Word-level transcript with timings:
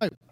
Hello, 0.00 0.29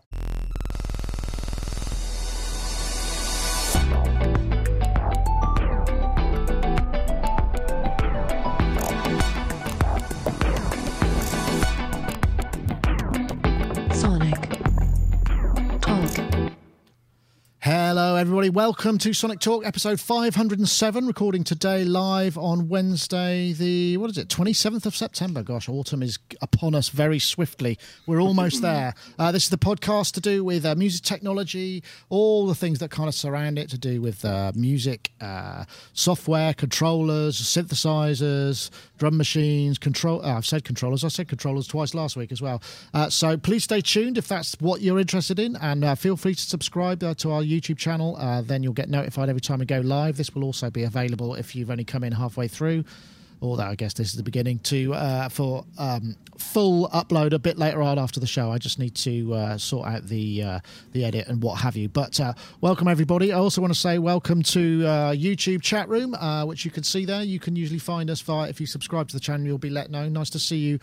Welcome 18.51 18.97
to 18.99 19.13
Sonic 19.13 19.41
Talk, 19.41 19.67
episode 19.67 20.01
507, 20.01 21.07
recording 21.07 21.45
today 21.45 21.85
live 21.85 22.39
on 22.39 22.69
Wednesday, 22.69 23.53
the, 23.53 23.97
what 23.99 24.11
is 24.11 24.17
it, 24.17 24.29
27th 24.29 24.87
of 24.87 24.97
September. 24.97 25.43
Gosh, 25.43 25.69
autumn 25.69 26.03
is 26.03 26.19
upon 26.41 26.75
us 26.75 26.89
very 26.89 27.19
swiftly. 27.19 27.79
We're 28.07 28.23
almost 28.23 28.63
there. 28.63 28.95
Uh, 29.19 29.33
this 29.33 29.45
is 29.45 29.51
the 29.51 29.59
podcast 29.59 30.13
to 30.15 30.21
do 30.21 30.45
with 30.45 30.65
uh, 30.65 30.75
music 30.77 31.03
technology, 31.03 31.83
all 32.09 32.47
the 32.47 32.55
things 32.55 32.79
that 32.79 32.91
kind 32.91 33.09
of 33.09 33.15
surround 33.15 33.59
it, 33.59 33.69
to 33.71 33.79
do 33.79 34.01
with 34.01 34.25
uh, 34.25 34.53
music, 34.55 35.11
uh, 35.21 35.65
software, 35.93 36.55
controllers, 36.55 37.41
synthesizers, 37.41 38.71
drum 38.99 39.17
machines, 39.17 39.79
control. 39.79 40.25
Uh, 40.25 40.37
I've 40.37 40.47
said 40.47 40.65
controllers. 40.65 41.05
I 41.05 41.09
said 41.09 41.29
controllers 41.29 41.67
twice 41.67 41.95
last 41.95 42.17
week 42.17 42.33
as 42.33 42.41
well. 42.41 42.63
Uh, 42.95 43.11
so 43.11 43.37
please 43.37 43.65
stay 43.65 43.81
tuned 43.81 44.17
if 44.19 44.29
that's 44.29 44.55
what 44.61 44.81
you're 44.81 44.99
interested 44.99 45.39
in, 45.39 45.57
and 45.57 45.85
uh, 45.85 45.95
feel 45.95 46.17
free 46.17 46.35
to 46.35 46.43
subscribe 46.43 47.03
uh, 47.03 47.15
to 47.15 47.31
our 47.31 47.43
YouTube 47.43 47.79
channel. 47.79 48.17
Uh, 48.17 48.38
then 48.43 48.63
you'll 48.63 48.73
get 48.73 48.89
notified 48.89 49.29
every 49.29 49.41
time 49.41 49.59
we 49.59 49.67
go 49.67 49.81
live. 49.81 50.17
This 50.17 50.35
will 50.35 50.45
also 50.45 50.71
be 50.71 50.85
available 50.85 51.35
if 51.35 51.55
you've 51.55 51.71
only 51.71 51.85
come 51.85 52.05
in 52.05 52.13
halfway 52.13 52.49
through. 52.49 52.85
Although 53.41 53.65
I 53.65 53.77
guess 53.77 53.95
this 53.95 54.09
is 54.09 54.15
the 54.15 54.25
beginning 54.25 54.59
to 54.61 54.95
uh, 54.95 55.29
for 55.29 55.65
um, 55.79 56.17
full 56.39 56.89
upload 56.89 57.33
a 57.33 57.39
bit 57.39 57.57
later 57.57 57.83
on 57.83 57.97
after 57.99 58.19
the 58.19 58.27
show. 58.27 58.51
I 58.51 58.59
just 58.59 58.81
need 58.81 58.97
to 58.97 59.33
uh, 59.33 59.59
sort 59.59 59.87
out 59.87 60.09
the 60.09 60.43
uh, 60.43 60.61
the 60.91 61.05
edit 61.05 61.29
and 61.29 61.41
what 61.41 61.61
have 61.61 61.77
you. 61.77 61.89
But 61.89 62.19
uh, 62.19 62.33
welcome 62.61 62.89
everybody. 62.89 63.33
I 63.33 63.39
also 63.39 63.61
want 63.61 63.73
to 63.73 63.79
say 63.79 63.99
welcome 63.99 64.43
to 64.43 64.85
uh, 64.85 65.13
YouTube 65.13 65.63
chat 65.63 65.89
room, 65.89 66.15
uh, 66.15 66.47
which 66.47 66.65
you 66.65 66.73
can 66.73 66.83
see 66.83 67.05
there. 67.05 67.23
You 67.23 67.39
can 67.39 67.55
usually 67.55 67.79
find 67.79 68.11
us 68.11 68.21
via 68.23 68.49
if 68.49 68.61
you 68.61 68.67
subscribe 68.67 69.07
to 69.09 69.15
the 69.15 69.21
channel, 69.21 69.47
you'll 69.47 69.59
be 69.59 69.71
let 69.71 69.89
know. 69.89 70.09
Nice 70.09 70.31
to 70.31 70.41
see 70.41 70.59
you 70.59 70.81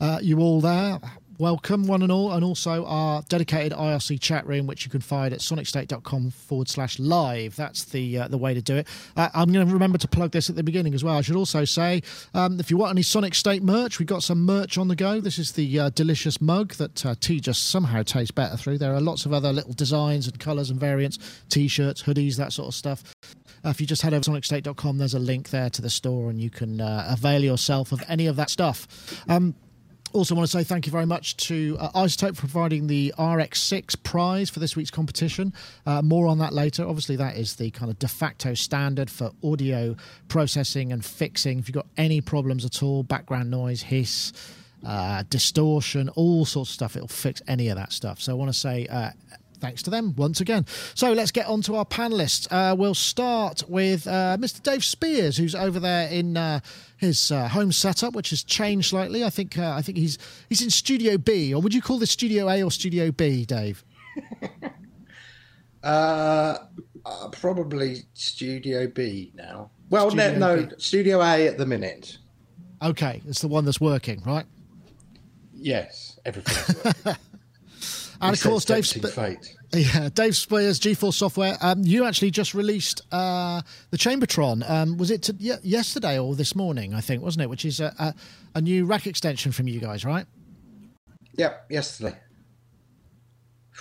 uh, 0.00 0.18
you 0.20 0.40
all 0.40 0.60
there. 0.60 1.00
Welcome, 1.38 1.88
one 1.88 2.02
and 2.02 2.12
all, 2.12 2.30
and 2.32 2.44
also 2.44 2.84
our 2.84 3.22
dedicated 3.22 3.76
IRC 3.76 4.20
chat 4.20 4.46
room, 4.46 4.68
which 4.68 4.84
you 4.84 4.90
can 4.90 5.00
find 5.00 5.34
at 5.34 5.40
sonicstate.com 5.40 6.30
forward 6.30 6.68
slash 6.68 7.00
live. 7.00 7.56
That's 7.56 7.84
the 7.84 8.18
uh, 8.18 8.28
the 8.28 8.38
way 8.38 8.54
to 8.54 8.62
do 8.62 8.76
it. 8.76 8.86
Uh, 9.16 9.30
I'm 9.34 9.50
going 9.50 9.66
to 9.66 9.72
remember 9.72 9.98
to 9.98 10.06
plug 10.06 10.30
this 10.30 10.48
at 10.48 10.54
the 10.54 10.62
beginning 10.62 10.94
as 10.94 11.02
well. 11.02 11.16
I 11.16 11.22
should 11.22 11.34
also 11.34 11.64
say, 11.64 12.02
um, 12.34 12.60
if 12.60 12.70
you 12.70 12.76
want 12.76 12.92
any 12.92 13.02
Sonic 13.02 13.34
State 13.34 13.64
merch, 13.64 13.98
we've 13.98 14.06
got 14.06 14.22
some 14.22 14.46
merch 14.46 14.78
on 14.78 14.86
the 14.86 14.94
go. 14.94 15.20
This 15.20 15.40
is 15.40 15.52
the 15.52 15.80
uh, 15.80 15.90
delicious 15.90 16.40
mug 16.40 16.74
that 16.74 17.04
uh, 17.04 17.16
tea 17.18 17.40
just 17.40 17.68
somehow 17.68 18.04
tastes 18.04 18.30
better 18.30 18.56
through. 18.56 18.78
There 18.78 18.94
are 18.94 19.00
lots 19.00 19.26
of 19.26 19.32
other 19.32 19.52
little 19.52 19.72
designs 19.72 20.28
and 20.28 20.38
colours 20.38 20.70
and 20.70 20.78
variants, 20.78 21.18
t-shirts, 21.48 22.04
hoodies, 22.04 22.36
that 22.36 22.52
sort 22.52 22.68
of 22.68 22.74
stuff. 22.74 23.02
Uh, 23.64 23.70
if 23.70 23.80
you 23.80 23.86
just 23.86 24.02
head 24.02 24.14
over 24.14 24.22
to 24.22 24.30
sonicstate.com, 24.30 24.98
there's 24.98 25.14
a 25.14 25.18
link 25.18 25.50
there 25.50 25.70
to 25.70 25.82
the 25.82 25.90
store, 25.90 26.30
and 26.30 26.40
you 26.40 26.50
can 26.50 26.80
uh, 26.80 27.06
avail 27.08 27.42
yourself 27.42 27.90
of 27.90 28.02
any 28.08 28.26
of 28.26 28.36
that 28.36 28.50
stuff. 28.50 28.86
Um, 29.28 29.54
also, 30.14 30.34
want 30.36 30.48
to 30.48 30.58
say 30.58 30.62
thank 30.62 30.86
you 30.86 30.92
very 30.92 31.06
much 31.06 31.36
to 31.48 31.76
uh, 31.80 31.90
iZotope 31.90 32.36
for 32.36 32.42
providing 32.42 32.86
the 32.86 33.12
RX6 33.18 34.00
prize 34.04 34.48
for 34.48 34.60
this 34.60 34.76
week's 34.76 34.90
competition. 34.90 35.52
Uh, 35.86 36.02
more 36.02 36.28
on 36.28 36.38
that 36.38 36.52
later. 36.52 36.86
Obviously, 36.86 37.16
that 37.16 37.36
is 37.36 37.56
the 37.56 37.70
kind 37.72 37.90
of 37.90 37.98
de 37.98 38.06
facto 38.06 38.54
standard 38.54 39.10
for 39.10 39.32
audio 39.42 39.96
processing 40.28 40.92
and 40.92 41.04
fixing. 41.04 41.58
If 41.58 41.68
you've 41.68 41.74
got 41.74 41.88
any 41.96 42.20
problems 42.20 42.64
at 42.64 42.80
all, 42.80 43.02
background 43.02 43.50
noise, 43.50 43.82
hiss, 43.82 44.32
uh, 44.86 45.24
distortion, 45.30 46.08
all 46.10 46.44
sorts 46.44 46.70
of 46.70 46.74
stuff, 46.74 46.96
it'll 46.96 47.08
fix 47.08 47.42
any 47.48 47.68
of 47.68 47.76
that 47.76 47.92
stuff. 47.92 48.20
So, 48.20 48.32
I 48.32 48.34
want 48.36 48.52
to 48.52 48.58
say 48.58 48.86
uh, 48.86 49.10
thanks 49.58 49.82
to 49.84 49.90
them 49.90 50.14
once 50.16 50.40
again. 50.40 50.66
So 50.94 51.12
let's 51.12 51.30
get 51.30 51.46
on 51.46 51.62
to 51.62 51.76
our 51.76 51.84
panelists. 51.84 52.46
Uh, 52.50 52.74
we'll 52.74 52.94
start 52.94 53.62
with 53.68 54.06
uh, 54.06 54.36
Mr. 54.38 54.62
Dave 54.62 54.84
Spiers, 54.84 55.36
who's 55.36 55.54
over 55.54 55.80
there 55.80 56.08
in 56.08 56.36
uh, 56.36 56.60
his 56.96 57.30
uh, 57.30 57.48
home 57.48 57.72
setup, 57.72 58.14
which 58.14 58.30
has 58.30 58.42
changed 58.42 58.90
slightly. 58.90 59.24
I 59.24 59.30
think 59.30 59.58
uh, 59.58 59.72
I 59.72 59.82
think 59.82 59.98
he's 59.98 60.18
he's 60.48 60.62
in 60.62 60.70
Studio 60.70 61.18
B, 61.18 61.54
or 61.54 61.60
would 61.62 61.74
you 61.74 61.82
call 61.82 61.98
this 61.98 62.10
Studio 62.10 62.48
A 62.48 62.62
or 62.62 62.70
Studio 62.70 63.10
B, 63.10 63.44
Dave? 63.44 63.84
Uh, 65.84 66.56
probably 67.32 67.98
Studio 68.14 68.86
B 68.86 69.30
now. 69.34 69.70
Well, 69.90 70.10
Studio 70.10 70.38
no, 70.38 70.56
no, 70.56 70.68
Studio 70.78 71.20
A 71.20 71.46
at 71.46 71.58
the 71.58 71.66
minute. 71.66 72.16
Okay, 72.82 73.20
it's 73.26 73.42
the 73.42 73.48
one 73.48 73.66
that's 73.66 73.82
working, 73.82 74.22
right? 74.24 74.46
Yes, 75.52 76.18
everything's 76.24 76.84
working. 76.84 77.20
And 78.24 78.34
of 78.34 78.42
course, 78.42 78.64
Dave. 78.64 78.86
Sp- 78.86 79.06
fate. 79.14 79.56
Yeah, 79.72 80.08
Dave 80.14 80.36
Spiers, 80.36 80.78
GForce 80.80 81.14
Software. 81.14 81.56
Um, 81.60 81.82
you 81.82 82.04
actually 82.04 82.30
just 82.30 82.54
released 82.54 83.02
uh, 83.12 83.60
the 83.90 83.96
Chambertron. 83.98 84.68
Um, 84.68 84.96
was 84.96 85.10
it 85.10 85.22
to, 85.24 85.34
ye- 85.38 85.54
yesterday 85.62 86.18
or 86.18 86.34
this 86.34 86.54
morning? 86.54 86.94
I 86.94 87.00
think 87.00 87.22
wasn't 87.22 87.42
it? 87.42 87.50
Which 87.50 87.64
is 87.64 87.80
a, 87.80 87.92
a, 87.98 88.14
a 88.56 88.60
new 88.60 88.84
rack 88.86 89.06
extension 89.06 89.52
from 89.52 89.68
you 89.68 89.80
guys, 89.80 90.04
right? 90.04 90.26
Yep, 91.36 91.66
yesterday. 91.70 92.16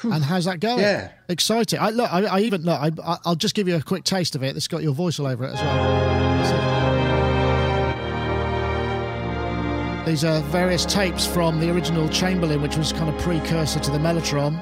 And 0.02 0.24
how's 0.24 0.46
that 0.46 0.60
going? 0.60 0.80
Yeah. 0.80 1.12
exciting. 1.30 1.80
I 1.80 1.92
look. 1.92 2.12
I, 2.12 2.24
I 2.26 2.40
even 2.40 2.64
look. 2.64 2.80
I, 2.80 2.90
I- 3.04 3.18
I'll 3.26 3.36
just 3.36 3.54
give 3.56 3.68
you 3.68 3.76
a 3.76 3.82
quick 3.82 4.04
taste 4.04 4.36
of 4.36 4.44
it. 4.44 4.56
It's 4.58 4.68
got 4.68 4.82
your 4.82 4.94
voice 4.94 5.20
all 5.20 5.28
over 5.28 5.46
it 5.46 5.54
as 5.54 5.62
well. 5.62 7.03
These 10.06 10.26
are 10.26 10.42
various 10.42 10.86
tapes 10.86 11.26
from 11.26 11.62
the 11.62 11.72
original 11.72 12.10
Chamberlin, 12.10 12.62
which 12.62 12.76
was 12.76 12.92
kind 12.92 13.10
of 13.10 13.18
precursor 13.22 13.80
to 13.80 13.90
the 13.90 13.98
Mellotron. 13.98 14.60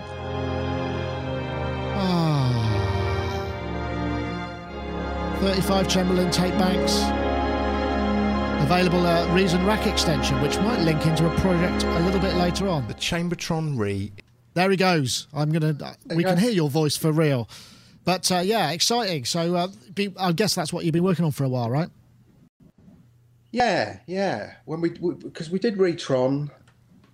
Ah. 1.95 2.67
35 5.39 5.87
Chamberlin 5.87 6.31
tape 6.31 6.55
banks. 6.59 7.01
Available 8.63 9.07
at 9.07 9.27
Reason 9.33 9.65
Rack 9.65 9.87
Extension, 9.87 10.39
which 10.43 10.57
might 10.59 10.79
link 10.81 11.07
into 11.07 11.25
a 11.25 11.35
project 11.39 11.83
a 11.85 11.99
little 12.01 12.19
bit 12.19 12.35
later 12.35 12.69
on. 12.69 12.87
The 12.87 12.93
Chambertron 12.93 13.79
Re 13.79 14.11
There 14.53 14.69
he 14.69 14.77
goes. 14.77 15.25
I'm 15.33 15.51
gonna. 15.51 15.75
We 16.15 16.23
can 16.23 16.37
hear 16.37 16.51
your 16.51 16.69
voice 16.69 16.95
for 16.95 17.11
real. 17.11 17.49
But 18.05 18.31
uh, 18.31 18.39
yeah, 18.39 18.69
exciting. 18.71 19.25
So 19.25 19.55
uh, 19.55 19.69
be, 19.95 20.13
I 20.19 20.33
guess 20.33 20.53
that's 20.53 20.71
what 20.71 20.85
you've 20.85 20.93
been 20.93 21.03
working 21.03 21.25
on 21.25 21.31
for 21.31 21.43
a 21.43 21.49
while, 21.49 21.71
right? 21.71 21.89
Yeah, 23.51 23.99
yeah. 24.07 24.53
When 24.65 24.81
we 24.81 24.89
because 24.89 25.49
we, 25.49 25.59
did 25.59 25.77
Retron, 25.77 26.49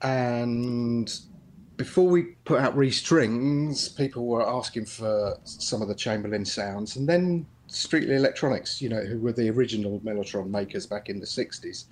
and 0.01 1.11
before 1.77 2.07
we 2.09 2.23
put 2.45 2.59
out 2.61 2.75
Restrings, 2.77 3.89
people 3.89 4.27
were 4.27 4.47
asking 4.47 4.85
for 4.85 5.37
some 5.43 5.81
of 5.81 5.87
the 5.87 5.95
Chamberlin 5.95 6.45
sounds, 6.45 6.95
and 6.95 7.09
then 7.09 7.45
Streetly 7.69 8.11
Electronics, 8.11 8.81
you 8.81 8.89
know, 8.89 9.01
who 9.01 9.19
were 9.19 9.33
the 9.33 9.49
original 9.49 9.99
Mellotron 10.01 10.49
makers 10.49 10.85
back 10.85 11.09
in 11.09 11.19
the 11.19 11.25
'60s, 11.25 11.85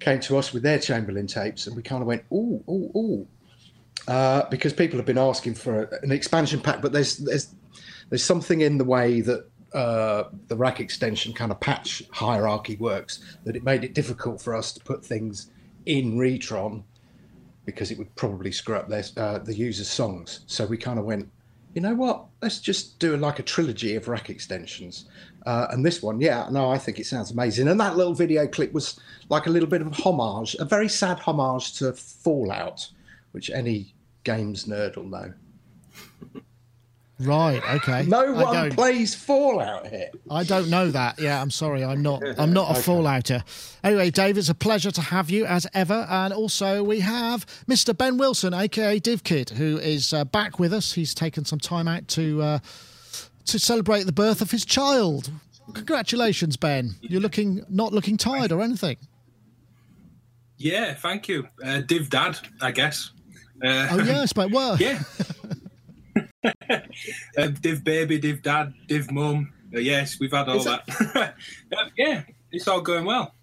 came 0.00 0.20
to 0.20 0.38
us 0.38 0.52
with 0.52 0.62
their 0.62 0.78
Chamberlin 0.78 1.26
tapes, 1.26 1.66
and 1.66 1.76
we 1.76 1.82
kind 1.82 2.00
of 2.00 2.08
went, 2.08 2.24
ooh, 2.32 2.64
ooh, 2.68 2.90
ooh, 2.96 3.26
uh, 4.08 4.48
because 4.48 4.72
people 4.72 4.98
have 4.98 5.06
been 5.06 5.18
asking 5.18 5.54
for 5.54 5.82
an 6.02 6.10
expansion 6.10 6.60
pack, 6.60 6.80
but 6.80 6.92
there's 6.92 7.18
there's 7.18 7.54
there's 8.08 8.24
something 8.24 8.62
in 8.62 8.78
the 8.78 8.84
way 8.84 9.20
that 9.20 9.46
uh, 9.74 10.24
the 10.48 10.56
rack 10.56 10.80
extension 10.80 11.32
kind 11.32 11.52
of 11.52 11.60
patch 11.60 12.02
hierarchy 12.10 12.76
works 12.76 13.20
that 13.44 13.56
it 13.56 13.64
made 13.64 13.84
it 13.84 13.94
difficult 13.94 14.40
for 14.40 14.54
us 14.54 14.72
to 14.72 14.80
put 14.80 15.04
things 15.04 15.50
in 15.86 16.16
Retron 16.16 16.82
because 17.64 17.90
it 17.90 17.98
would 17.98 18.14
probably 18.16 18.50
screw 18.50 18.76
up 18.76 18.88
their, 18.88 19.04
uh, 19.18 19.38
the 19.38 19.54
user's 19.54 19.90
songs. 19.90 20.40
So 20.46 20.64
we 20.64 20.78
kind 20.78 20.98
of 20.98 21.04
went, 21.04 21.30
you 21.74 21.82
know 21.82 21.94
what? 21.94 22.24
Let's 22.40 22.60
just 22.60 22.98
do 22.98 23.14
like 23.16 23.40
a 23.40 23.42
trilogy 23.42 23.94
of 23.94 24.08
rack 24.08 24.30
extensions. 24.30 25.04
Uh, 25.44 25.66
and 25.70 25.84
this 25.84 26.02
one, 26.02 26.20
yeah, 26.20 26.48
no, 26.50 26.70
I 26.70 26.78
think 26.78 26.98
it 26.98 27.06
sounds 27.06 27.30
amazing. 27.30 27.68
And 27.68 27.78
that 27.78 27.96
little 27.96 28.14
video 28.14 28.46
clip 28.46 28.72
was 28.72 28.98
like 29.28 29.46
a 29.46 29.50
little 29.50 29.68
bit 29.68 29.82
of 29.82 29.92
homage, 29.92 30.56
a 30.58 30.64
very 30.64 30.88
sad 30.88 31.18
homage 31.18 31.74
to 31.74 31.92
Fallout, 31.92 32.88
which 33.32 33.50
any 33.50 33.94
games 34.24 34.64
nerd 34.64 34.96
will 34.96 35.04
know. 35.04 35.32
Right. 37.20 37.60
Okay. 37.76 38.04
No 38.04 38.34
I 38.36 38.42
one 38.44 38.70
plays 38.70 39.14
Fallout 39.14 39.88
here. 39.88 40.10
I 40.30 40.44
don't 40.44 40.70
know 40.70 40.90
that. 40.90 41.18
Yeah, 41.18 41.42
I'm 41.42 41.50
sorry. 41.50 41.84
I'm 41.84 42.00
not. 42.00 42.22
I'm 42.38 42.52
not 42.52 42.70
a 42.70 42.80
fallouter. 42.80 43.42
Anyway, 43.82 44.10
Dave, 44.10 44.38
it's 44.38 44.48
a 44.48 44.54
pleasure 44.54 44.92
to 44.92 45.00
have 45.00 45.28
you 45.28 45.44
as 45.44 45.66
ever. 45.74 46.06
And 46.08 46.32
also 46.32 46.84
we 46.84 47.00
have 47.00 47.44
Mr. 47.66 47.96
Ben 47.96 48.18
Wilson, 48.18 48.54
aka 48.54 49.00
DivKid, 49.00 49.50
who 49.50 49.78
is 49.78 50.12
uh, 50.12 50.24
back 50.26 50.60
with 50.60 50.72
us. 50.72 50.92
He's 50.92 51.12
taken 51.12 51.44
some 51.44 51.58
time 51.58 51.88
out 51.88 52.06
to 52.08 52.40
uh, 52.40 52.58
to 53.46 53.58
celebrate 53.58 54.04
the 54.04 54.12
birth 54.12 54.40
of 54.40 54.52
his 54.52 54.64
child. 54.64 55.30
Congratulations, 55.74 56.56
Ben. 56.56 56.94
You're 57.00 57.20
looking 57.20 57.64
not 57.68 57.92
looking 57.92 58.16
tired 58.16 58.52
or 58.52 58.62
anything. 58.62 58.96
Yeah, 60.56 60.94
thank 60.94 61.28
you. 61.28 61.48
Uh, 61.64 61.80
Div 61.80 62.10
Dad, 62.10 62.38
I 62.60 62.70
guess. 62.72 63.10
Uh, 63.62 63.88
Oh 63.90 63.98
yes, 64.02 64.32
but 64.32 64.50
well, 64.52 64.76
yeah. 64.76 65.02
Uh, 66.44 67.46
div 67.60 67.82
Baby, 67.84 68.18
Div 68.18 68.42
Dad, 68.42 68.72
Div 68.86 69.10
Mum. 69.10 69.52
Uh, 69.74 69.78
yes, 69.80 70.18
we've 70.20 70.32
had 70.32 70.48
all 70.48 70.56
Is 70.56 70.64
that. 70.64 70.84
Uh, 71.72 71.84
yeah, 71.96 72.22
it's 72.52 72.66
all 72.68 72.80
going 72.80 73.04
well. 73.04 73.34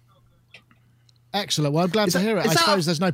excellent. 1.34 1.72
Well, 1.74 1.84
I'm 1.84 1.90
glad 1.90 2.06
to 2.06 2.18
that- 2.18 2.24
hear 2.24 2.36
it. 2.38 2.40
I 2.46 2.48
that- 2.48 2.58
suppose 2.58 2.86
there's 2.86 3.00
no. 3.00 3.12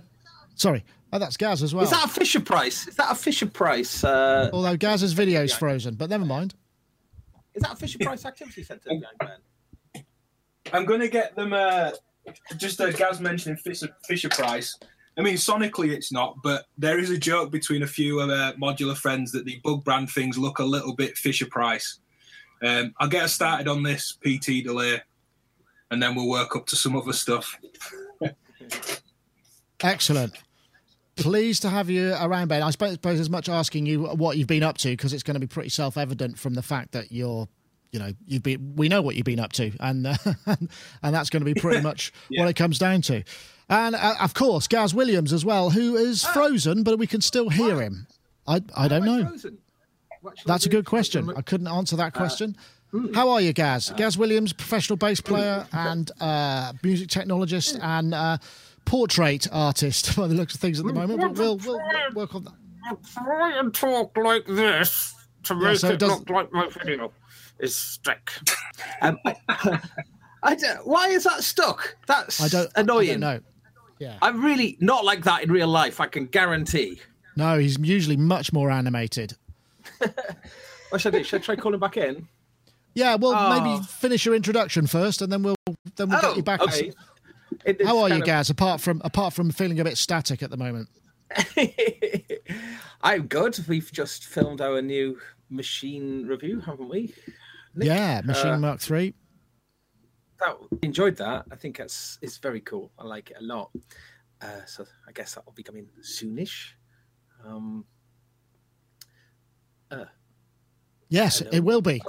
Sorry, 0.55 0.85
Oh, 1.15 1.19
that's 1.19 1.37
Gaz 1.37 1.63
as 1.63 1.75
well. 1.75 1.85
Is 1.85 1.91
that 1.91 2.07
a 2.07 2.09
Fisher 2.09 2.41
Price? 2.41 2.87
Is 2.89 2.95
that 2.97 3.11
a 3.13 3.15
Fisher 3.15 3.47
Price? 3.47 4.03
Uh, 4.05 4.49
Although 4.53 4.77
Gaz's 4.77 5.13
video's 5.13 5.53
frozen, 5.53 5.95
but 5.95 6.09
never 6.09 6.25
mind. 6.25 6.55
is 7.55 7.63
that 7.63 7.73
a 7.73 7.77
Fisher 7.77 7.99
Price 7.99 8.25
activity 8.25 8.63
centre, 8.63 8.89
young 8.91 9.03
man? 9.23 10.05
I'm 10.73 10.85
going 10.87 11.01
to 11.01 11.09
get 11.09 11.35
them. 11.37 11.53
Uh, 11.53 11.91
just 12.57 12.81
as 12.81 12.95
Gaz 12.95 13.21
mentioning 13.21 13.59
Fisher, 13.59 13.89
Fisher 14.07 14.29
Price. 14.31 14.79
I 15.19 15.21
mean, 15.23 15.35
sonically 15.35 15.91
it's 15.91 16.11
not, 16.13 16.37
but 16.43 16.65
there 16.79 16.99
is 16.99 17.11
a 17.11 17.19
joke 17.19 17.51
between 17.51 17.83
a 17.83 17.87
few 17.87 18.21
of 18.21 18.31
uh, 18.31 18.55
modular 18.61 18.97
friends 18.97 19.31
that 19.33 19.45
the 19.45 19.61
Bugbrand 19.65 20.11
things 20.11 20.39
look 20.39 20.59
a 20.59 20.65
little 20.65 20.95
bit 20.95 21.19
Fisher 21.19 21.47
Price. 21.47 21.99
Um, 22.63 22.95
I'll 22.99 23.09
get 23.09 23.25
us 23.25 23.35
started 23.35 23.69
on 23.69 23.83
this 23.83 24.17
PT 24.25 24.65
delay, 24.65 25.03
and 25.91 26.03
then 26.03 26.15
we'll 26.15 26.29
work 26.31 26.57
up 26.57 26.65
to 26.67 26.77
some 26.77 26.97
other 26.97 27.13
stuff. 27.13 27.59
Excellent. 29.83 30.33
Pleased 31.17 31.63
to 31.63 31.69
have 31.69 31.91
you 31.91 32.15
around, 32.19 32.49
Ben. 32.49 32.63
I 32.63 32.71
suppose 32.71 32.99
as 33.05 33.29
much 33.29 33.49
asking 33.49 33.85
you 33.87 34.05
what 34.05 34.39
you've 34.39 34.47
been 34.47 34.63
up 34.63 34.79
to 34.79 34.89
because 34.89 35.13
it's 35.13 35.23
going 35.23 35.35
to 35.35 35.41
be 35.41 35.47
pretty 35.47 35.69
self-evident 35.69 36.39
from 36.39 36.55
the 36.55 36.63
fact 36.63 36.93
that 36.93 37.13
you're, 37.13 37.49
you 37.91 37.99
know, 37.99 38.13
you've 38.25 38.43
been. 38.43 38.75
We 38.77 38.89
know 38.89 39.03
what 39.03 39.15
you've 39.17 39.27
been 39.27 39.41
up 39.41 39.53
to, 39.55 39.73
and 39.81 40.07
uh, 40.07 40.15
and 40.47 41.15
that's 41.15 41.29
going 41.29 41.45
to 41.45 41.53
be 41.53 41.61
pretty 41.61 41.81
much 41.83 42.13
Yeah. 42.31 42.43
what 42.43 42.49
it 42.49 42.55
comes 42.57 42.79
down 42.79 43.03
to. 43.03 43.23
And 43.73 43.95
uh, 43.95 44.15
of 44.21 44.35
course, 44.35 44.69
Gaz 44.69 44.95
Williams 44.95 45.33
as 45.33 45.47
well, 45.47 45.71
who 45.71 45.97
is 45.97 46.23
frozen, 46.25 46.83
but 46.83 46.99
we 46.99 47.07
can 47.07 47.23
still 47.23 47.49
hear 47.49 47.81
him. 47.81 48.07
I 48.47 48.61
I 48.77 48.87
don't 48.87 49.09
Am 49.09 49.17
know. 49.23 49.27
frozen? 49.29 49.59
What 50.21 50.39
shall 50.39 50.45
I 50.51 50.55
That's 50.55 50.67
a 50.67 50.69
good 50.69 50.85
question. 50.85 51.33
I 51.35 51.41
couldn't 51.41 51.69
answer 51.69 51.97
that 51.97 52.13
question. 52.13 52.55
How 53.15 53.31
are 53.31 53.41
you, 53.41 53.55
Gaz? 53.55 53.91
Gaz 53.97 54.19
Williams, 54.19 54.53
professional 54.53 54.99
bass 54.99 55.23
player 55.23 55.67
and 55.73 56.11
uh, 56.21 56.75
music 56.83 57.09
technologist 57.09 57.79
and 57.83 58.13
uh, 58.13 58.37
portrait 58.85 59.49
artist 59.51 60.15
by 60.19 60.27
the 60.27 60.35
looks 60.35 60.55
of 60.55 60.61
things 60.61 60.79
at 60.79 60.85
the 60.85 60.93
moment. 60.93 61.19
But 61.23 61.33
we'll, 61.33 61.57
we'll, 61.57 61.79
we'll 61.79 62.15
work 62.15 62.35
on 62.35 62.45
that. 62.45 62.53
try 63.15 63.59
and 63.59 63.73
talk 63.75 64.15
like 64.19 64.45
this 64.47 65.15
to 65.45 65.55
make 65.55 65.79
so 65.79 65.89
it 65.89 65.95
it 65.95 65.99
does- 66.01 66.19
look 66.19 66.29
like 66.29 66.53
my 66.53 66.69
video 66.69 67.11
is 67.59 67.75
stuck. 67.75 68.31
Um, 69.01 69.19
I, 69.25 69.35
I 70.43 70.55
don't, 70.57 70.87
why 70.87 71.09
is 71.09 71.25
that 71.25 71.43
stuck? 71.43 71.97
That's 72.07 72.43
I 72.43 72.49
don't, 72.49 72.71
annoying. 72.77 73.09
I 73.09 73.13
don't 73.13 73.21
know. 73.21 73.41
Yeah. 74.03 74.19
I'm 74.21 74.45
really 74.45 74.77
not 74.81 75.05
like 75.05 75.23
that 75.25 75.45
in 75.45 75.53
real 75.53 75.69
life. 75.69 76.01
I 76.01 76.07
can 76.09 76.27
guarantee. 76.27 77.01
No, 77.37 77.57
he's 77.59 77.79
usually 77.79 78.17
much 78.17 78.53
more 78.53 78.71
animated. 78.71 79.35
What 80.91 81.01
should 81.01 81.15
I 81.15 81.19
do? 81.19 81.25
Should 81.25 81.41
I 81.41 81.45
try 81.45 81.57
calling 81.57 81.81
back 81.81 81.97
in? 81.97 82.29
Yeah, 82.95 83.15
well, 83.15 83.33
Oh. 83.35 83.59
maybe 83.63 83.83
finish 83.85 84.27
your 84.27 84.35
introduction 84.35 84.87
first, 84.87 85.23
and 85.23 85.33
then 85.33 85.43
we'll 85.43 85.55
then 85.97 86.11
we'll 86.11 86.21
get 86.21 86.37
you 86.37 86.43
back. 86.43 86.61
okay. 86.61 86.93
How 87.83 87.99
are 88.01 88.11
you, 88.11 88.17
of- 88.17 88.25
Gaz? 88.25 88.51
Apart 88.51 88.83
from 88.83 89.01
apart 89.03 89.33
from 89.33 89.51
feeling 89.53 89.81
a 89.81 89.85
bit 89.85 89.97
static 89.97 90.43
at 90.43 90.51
the 90.51 90.59
moment. 90.59 90.89
I'm 93.03 93.27
good. 93.27 93.59
We've 93.69 93.91
just 93.91 94.27
filmed 94.27 94.61
our 94.61 94.83
new 94.83 95.19
machine 95.49 96.27
review, 96.27 96.61
haven't 96.61 96.89
we? 96.91 97.15
Nick, 97.75 97.87
yeah, 97.89 98.21
Machine 98.23 98.53
uh, 98.53 98.59
Mark 98.59 98.81
Three. 98.81 99.15
That, 100.45 100.79
enjoyed 100.83 101.17
that. 101.17 101.47
I 101.51 101.57
think 101.57 101.81
it's 101.81 102.19
it's 102.23 102.39
very 102.39 102.61
cool. 102.61 102.91
I 102.99 103.05
like 103.05 103.31
it 103.31 103.37
a 103.41 103.43
lot. 103.43 103.71
Uh, 104.41 104.65
so 104.67 104.85
I 105.09 105.13
guess 105.13 105.35
that 105.35 105.47
will 105.47 105.53
be 105.53 105.63
coming 105.63 105.89
soonish. 106.03 106.71
Um, 107.45 107.85
Yes, 111.13 111.41
Hello. 111.41 111.51
it 111.53 111.63
will 111.63 111.83
be. 111.83 112.01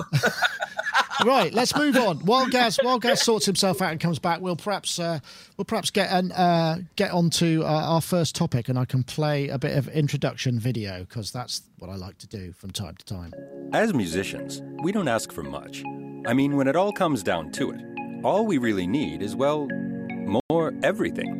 right, 1.25 1.53
let's 1.53 1.75
move 1.75 1.97
on. 1.97 2.19
While 2.19 2.47
Gaz, 2.47 2.79
while 2.81 2.99
Gaz 2.99 3.21
sorts 3.21 3.45
himself 3.45 3.81
out 3.81 3.91
and 3.91 3.99
comes 3.99 4.17
back, 4.17 4.39
we'll 4.39 4.55
perhaps 4.55 4.97
uh, 4.97 5.19
we'll 5.57 5.65
perhaps 5.65 5.89
get 5.89 6.09
an, 6.09 6.31
uh, 6.31 6.77
get 6.95 7.11
on 7.11 7.29
to 7.31 7.63
uh, 7.65 7.67
our 7.67 7.99
first 7.99 8.33
topic, 8.33 8.69
and 8.69 8.79
I 8.79 8.85
can 8.85 9.03
play 9.03 9.49
a 9.49 9.57
bit 9.57 9.77
of 9.77 9.89
introduction 9.89 10.57
video 10.57 11.01
because 11.01 11.33
that's 11.33 11.63
what 11.79 11.89
I 11.89 11.95
like 11.95 12.17
to 12.19 12.27
do 12.27 12.53
from 12.53 12.71
time 12.71 12.95
to 12.95 13.05
time. 13.05 13.33
As 13.73 13.93
musicians, 13.93 14.61
we 14.83 14.93
don't 14.93 15.09
ask 15.09 15.33
for 15.33 15.43
much. 15.43 15.83
I 16.25 16.33
mean, 16.33 16.55
when 16.55 16.69
it 16.69 16.77
all 16.77 16.93
comes 16.93 17.23
down 17.23 17.51
to 17.51 17.71
it, 17.71 17.81
all 18.23 18.45
we 18.45 18.57
really 18.57 18.87
need 18.87 19.21
is, 19.21 19.35
well, 19.35 19.67
more 20.49 20.73
everything. 20.83 21.39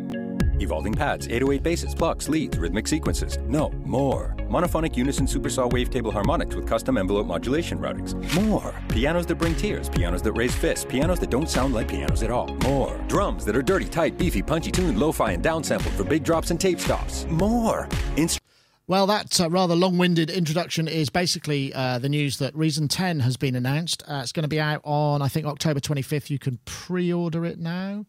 Evolving 0.59 0.93
pads, 0.93 1.27
808 1.27 1.63
basses, 1.63 1.95
plucks, 1.95 2.29
leads, 2.29 2.57
rhythmic 2.57 2.87
sequences. 2.87 3.37
No, 3.47 3.69
more. 3.85 4.35
Monophonic 4.49 4.95
unison 4.95 5.25
supersaw 5.25 5.69
wavetable 5.69 6.13
harmonics 6.13 6.55
with 6.55 6.67
custom 6.67 6.97
envelope 6.97 7.25
modulation 7.25 7.79
routings. 7.79 8.13
More. 8.41 8.73
Pianos 8.89 9.25
that 9.25 9.35
bring 9.35 9.55
tears, 9.55 9.89
pianos 9.89 10.21
that 10.21 10.33
raise 10.33 10.55
fists, 10.55 10.85
pianos 10.85 11.19
that 11.19 11.29
don't 11.29 11.49
sound 11.49 11.73
like 11.73 11.87
pianos 11.87 12.23
at 12.23 12.31
all. 12.31 12.47
More. 12.63 12.97
Drums 13.07 13.45
that 13.45 13.55
are 13.55 13.63
dirty, 13.63 13.85
tight, 13.85 14.17
beefy, 14.17 14.41
punchy 14.41 14.71
tuned, 14.71 14.99
lo-fi, 14.99 15.31
and 15.31 15.43
downsampled 15.43 15.91
for 15.97 16.03
big 16.03 16.23
drops 16.23 16.51
and 16.51 16.59
tape 16.59 16.79
stops. 16.79 17.25
More. 17.29 17.89
Inst- 18.15 18.42
Well, 18.85 19.07
that 19.07 19.39
uh, 19.39 19.49
rather 19.49 19.75
long 19.75 19.97
winded 19.97 20.29
introduction 20.29 20.89
is 20.89 21.09
basically 21.09 21.73
uh, 21.73 21.99
the 21.99 22.09
news 22.09 22.37
that 22.39 22.53
Reason 22.53 22.89
10 22.89 23.21
has 23.21 23.37
been 23.37 23.55
announced. 23.55 24.03
Uh, 24.05 24.19
it's 24.21 24.33
going 24.33 24.43
to 24.43 24.49
be 24.49 24.59
out 24.59 24.81
on, 24.83 25.21
I 25.21 25.29
think, 25.29 25.45
October 25.45 25.79
25th. 25.79 26.29
You 26.29 26.37
can 26.37 26.59
pre 26.65 27.11
order 27.13 27.45
it 27.45 27.59
now. 27.59 28.05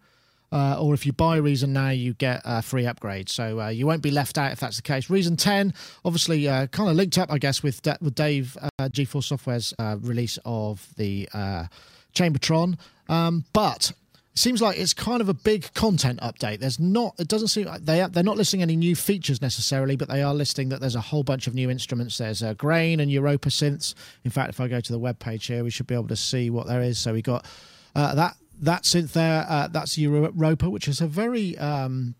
Uh, 0.50 0.76
or 0.80 0.94
if 0.94 1.06
you 1.06 1.12
buy 1.12 1.36
Reason 1.36 1.72
now, 1.72 1.90
you 1.90 2.14
get 2.14 2.40
a 2.44 2.60
free 2.60 2.86
upgrade. 2.86 3.28
So 3.28 3.60
uh, 3.60 3.68
you 3.68 3.86
won't 3.86 4.02
be 4.02 4.10
left 4.10 4.36
out 4.36 4.52
if 4.52 4.60
that's 4.60 4.76
the 4.76 4.82
case. 4.82 5.08
Reason 5.10 5.36
10, 5.36 5.74
obviously, 6.04 6.48
uh, 6.48 6.66
kind 6.68 6.90
of 6.90 6.96
linked 6.96 7.18
up, 7.18 7.32
I 7.32 7.38
guess, 7.38 7.62
with, 7.62 7.80
with 8.00 8.14
Dave 8.14 8.56
uh, 8.60 8.88
GForce 8.88 9.24
Software's 9.24 9.74
uh, 9.78 9.96
release 10.00 10.38
of 10.44 10.88
the 10.96 11.28
uh, 11.34 11.66
Chambertron. 12.14 12.78
Um, 13.08 13.44
but 13.52 13.92
seems 14.34 14.60
like 14.60 14.78
it's 14.78 14.92
kind 14.92 15.20
of 15.20 15.28
a 15.28 15.34
big 15.34 15.72
content 15.74 16.20
update. 16.20 16.58
There's 16.60 16.80
not. 16.80 17.14
It 17.18 17.28
doesn't 17.28 17.48
seem 17.48 17.66
like 17.66 17.84
they 17.84 18.06
they're 18.10 18.22
not 18.22 18.36
listing 18.36 18.62
any 18.62 18.76
new 18.76 18.96
features 18.96 19.40
necessarily, 19.40 19.96
but 19.96 20.08
they 20.08 20.22
are 20.22 20.34
listing 20.34 20.68
that 20.70 20.80
there's 20.80 20.96
a 20.96 21.00
whole 21.00 21.22
bunch 21.22 21.46
of 21.46 21.54
new 21.54 21.70
instruments. 21.70 22.18
There's 22.18 22.42
uh, 22.42 22.54
Grain 22.54 23.00
and 23.00 23.10
Europa 23.10 23.48
synths. 23.48 23.94
In 24.24 24.30
fact, 24.30 24.50
if 24.50 24.60
I 24.60 24.68
go 24.68 24.80
to 24.80 24.92
the 24.92 24.98
web 24.98 25.18
page 25.18 25.46
here, 25.46 25.62
we 25.62 25.70
should 25.70 25.86
be 25.86 25.94
able 25.94 26.08
to 26.08 26.16
see 26.16 26.50
what 26.50 26.66
there 26.66 26.82
is. 26.82 26.98
So 26.98 27.12
we 27.12 27.22
got 27.22 27.46
uh, 27.94 28.14
that 28.14 28.36
that 28.60 28.82
synth 28.82 29.12
there. 29.12 29.46
Uh, 29.48 29.68
that's 29.68 29.96
Europa, 29.96 30.68
which 30.68 30.88
is 30.88 31.00
a 31.00 31.06
very 31.06 31.56
um, 31.58 32.16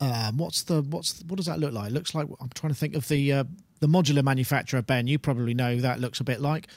um, 0.00 0.38
what's 0.38 0.62
the 0.62 0.82
what's 0.82 1.22
what 1.24 1.36
does 1.36 1.46
that 1.46 1.58
look 1.58 1.72
like? 1.72 1.90
It 1.90 1.92
looks 1.92 2.14
like 2.14 2.28
I'm 2.40 2.50
trying 2.54 2.72
to 2.72 2.78
think 2.78 2.94
of 2.94 3.06
the 3.08 3.32
uh, 3.32 3.44
the 3.80 3.88
modular 3.88 4.24
manufacturer 4.24 4.80
Ben. 4.82 5.06
You 5.06 5.18
probably 5.18 5.54
know 5.54 5.76
that 5.76 6.00
looks 6.00 6.20
a 6.20 6.24
bit 6.24 6.40
like 6.40 6.68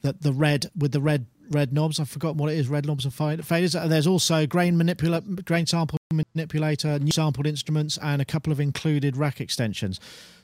that 0.00 0.22
the 0.22 0.32
red 0.32 0.66
with 0.76 0.92
the 0.92 1.00
red 1.00 1.26
red 1.52 1.72
knobs. 1.72 2.00
I've 2.00 2.08
forgotten 2.08 2.38
what 2.38 2.50
it 2.52 2.58
is. 2.58 2.68
Red 2.68 2.86
knobs 2.86 3.04
and 3.04 3.14
fade- 3.14 3.40
faders. 3.40 3.80
And 3.80 3.90
there's 3.90 4.06
also 4.06 4.46
grain 4.46 4.76
manipula- 4.76 5.44
grain 5.44 5.66
sample 5.66 5.98
manipulator, 6.12 6.98
new 6.98 7.12
sampled 7.12 7.46
instruments, 7.46 7.98
and 7.98 8.20
a 8.20 8.24
couple 8.24 8.52
of 8.52 8.60
included 8.60 9.16
rack 9.16 9.40
extensions. 9.40 9.98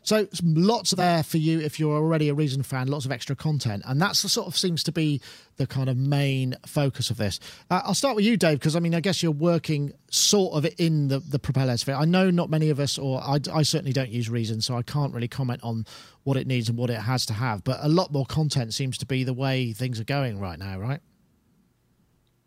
So 0.09 0.27
lots 0.43 0.93
there 0.93 1.23
for 1.23 1.37
you 1.37 1.61
if 1.61 1.79
you're 1.79 1.95
already 1.95 2.31
a 2.31 2.35
Reason 2.35 2.63
fan. 2.63 2.89
Lots 2.89 3.05
of 3.05 3.13
extra 3.13 3.37
content, 3.37 3.83
and 3.85 4.01
that's 4.01 4.23
the 4.23 4.31
sort 4.31 4.47
of 4.47 4.57
seems 4.57 4.83
to 4.85 4.93
be 4.93 5.21
the 5.57 5.67
kind 5.67 5.91
of 5.91 5.99
main 5.99 6.57
focus 6.65 7.11
of 7.11 7.19
this. 7.19 7.39
Uh, 7.71 7.83
I'll 7.85 7.93
start 7.93 8.17
with 8.17 8.25
you, 8.25 8.39
Dave, 8.39 8.59
because 8.59 8.75
I 8.75 8.81
mean 8.81 8.95
I 8.95 9.01
guess 9.01 9.23
you're 9.23 9.33
working 9.33 9.93
sort 10.11 10.55
of 10.55 10.73
in 10.79 11.09
the 11.09 11.19
the 11.19 11.39
propeller 11.39 11.77
sphere. 11.77 11.95
I 11.95 12.07
know 12.07 12.31
not 12.31 12.49
many 12.49 12.71
of 12.71 12.81
us, 12.81 12.97
or 12.97 13.21
I, 13.21 13.39
I 13.53 13.61
certainly 13.61 13.93
don't 13.93 14.09
use 14.09 14.31
Reason, 14.31 14.63
so 14.63 14.79
I 14.79 14.83
can't 14.83 15.13
really 15.13 15.29
comment 15.29 15.61
on 15.63 15.85
what 16.23 16.39
it 16.39 16.47
needs 16.47 16.71
and 16.71 16.79
what 16.79 16.89
it 16.89 17.01
has 17.01 17.27
to 17.27 17.35
have. 17.35 17.63
But 17.63 17.81
a 17.83 17.89
lot 17.91 18.11
more 18.11 18.25
content 18.25 18.73
seems 18.73 18.97
to 18.97 19.05
be 19.05 19.25
the 19.25 19.35
way 19.35 19.75
things 19.75 20.01
are 20.01 20.05
going 20.05 20.41
right 20.41 20.59
now, 20.59 20.79
right? 20.79 21.01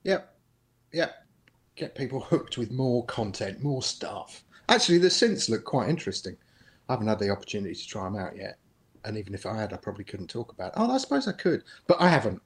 Yep. 0.03 0.33
Yep. 0.93 1.15
Get 1.75 1.93
people 1.93 2.21
hooked 2.21 2.57
with 2.57 2.71
more 2.71 3.05
content, 3.05 3.61
more 3.61 3.83
stuff. 3.83 4.43
Actually, 4.67 4.97
the 4.97 5.09
synths 5.09 5.47
look 5.47 5.63
quite 5.63 5.89
interesting. 5.89 6.37
I 6.91 6.95
haven't 6.95 7.07
had 7.07 7.19
the 7.19 7.29
opportunity 7.29 7.73
to 7.73 7.87
try 7.87 8.03
them 8.03 8.17
out 8.17 8.35
yet. 8.35 8.57
And 9.05 9.17
even 9.17 9.33
if 9.33 9.45
I 9.45 9.55
had, 9.55 9.71
I 9.71 9.77
probably 9.77 10.03
couldn't 10.03 10.27
talk 10.27 10.51
about 10.51 10.67
it. 10.67 10.73
Oh, 10.75 10.91
I 10.91 10.97
suppose 10.97 11.25
I 11.27 11.31
could, 11.31 11.63
but 11.87 11.99
I 12.01 12.09
haven't. 12.09 12.41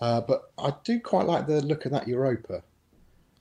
Uh, 0.00 0.20
but 0.20 0.52
I 0.58 0.74
do 0.84 1.00
quite 1.00 1.26
like 1.26 1.46
the 1.46 1.62
look 1.62 1.86
of 1.86 1.92
that 1.92 2.06
Europa. 2.06 2.62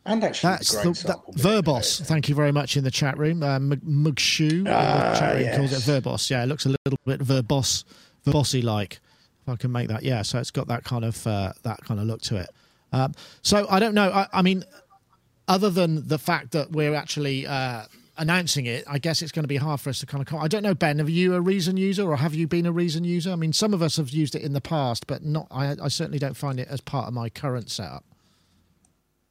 And 0.06 0.24
actually, 0.24 0.52
That's 0.54 0.72
the 0.72 1.08
that. 1.08 1.20
Verbos. 1.36 2.00
Thank 2.02 2.30
you 2.30 2.36
very 2.36 2.52
much 2.52 2.78
in 2.78 2.84
the 2.84 2.92
chat 2.92 3.18
room. 3.18 3.44
Uh, 3.44 3.60
Mugshu 3.60 4.66
Ah, 4.68 5.16
chat 5.20 5.36
room 5.36 5.56
calls 5.58 5.72
it 5.72 5.76
yes. 5.76 5.86
Verbos. 5.86 6.30
Yeah, 6.30 6.44
it 6.44 6.48
looks 6.48 6.66
a 6.66 6.70
little 6.70 7.00
bit 7.06 7.22
verbos, 7.22 7.86
verbosy 8.26 8.64
like. 8.64 9.00
If 9.44 9.50
I 9.50 9.56
can 9.58 9.72
make 9.72 9.90
that, 9.90 10.04
yeah. 10.04 10.22
So 10.22 10.40
it's 10.40 10.52
got 10.52 10.68
that 10.68 10.84
kind 10.86 11.04
of 11.04 11.26
uh, 11.28 11.54
that 11.64 11.82
kind 11.84 12.00
of 12.00 12.06
look 12.08 12.22
to 12.24 12.38
it. 12.38 12.50
Um, 12.94 13.14
so 13.42 13.68
I 13.70 13.80
don't 13.80 13.94
know. 13.94 14.10
I, 14.12 14.28
I 14.32 14.42
mean, 14.42 14.64
other 15.48 15.70
than 15.70 16.08
the 16.08 16.18
fact 16.18 16.52
that 16.52 16.72
we're 16.72 16.96
actually 16.96 17.46
uh, 17.46 17.84
announcing 18.18 18.66
it, 18.66 18.84
I 18.88 19.00
guess 19.00 19.22
it's 19.22 19.32
going 19.32 19.44
to 19.44 19.48
be 19.48 19.58
hard 19.58 19.80
for 19.80 19.90
us 19.90 20.00
to 20.00 20.06
kind 20.06 20.26
of. 20.26 20.34
I 20.36 20.48
don't 20.48 20.64
know, 20.64 20.76
Ben. 20.76 21.02
Are 21.02 21.10
you 21.10 21.36
a 21.36 21.42
Reason 21.42 21.78
user, 21.78 22.10
or 22.10 22.18
have 22.18 22.34
you 22.34 22.48
been 22.48 22.66
a 22.66 22.72
Reason 22.72 23.04
user? 23.04 23.32
I 23.32 23.36
mean, 23.36 23.54
some 23.54 23.74
of 23.74 23.82
us 23.82 23.98
have 23.98 24.10
used 24.10 24.36
it 24.36 24.42
in 24.42 24.54
the 24.54 24.62
past, 24.62 25.08
but 25.08 25.24
not. 25.24 25.48
I, 25.52 25.76
I 25.82 25.88
certainly 25.88 26.20
don't 26.20 26.38
find 26.38 26.60
it 26.60 26.68
as 26.68 26.82
part 26.82 27.08
of 27.08 27.14
my 27.14 27.30
current 27.30 27.70
setup. 27.70 28.04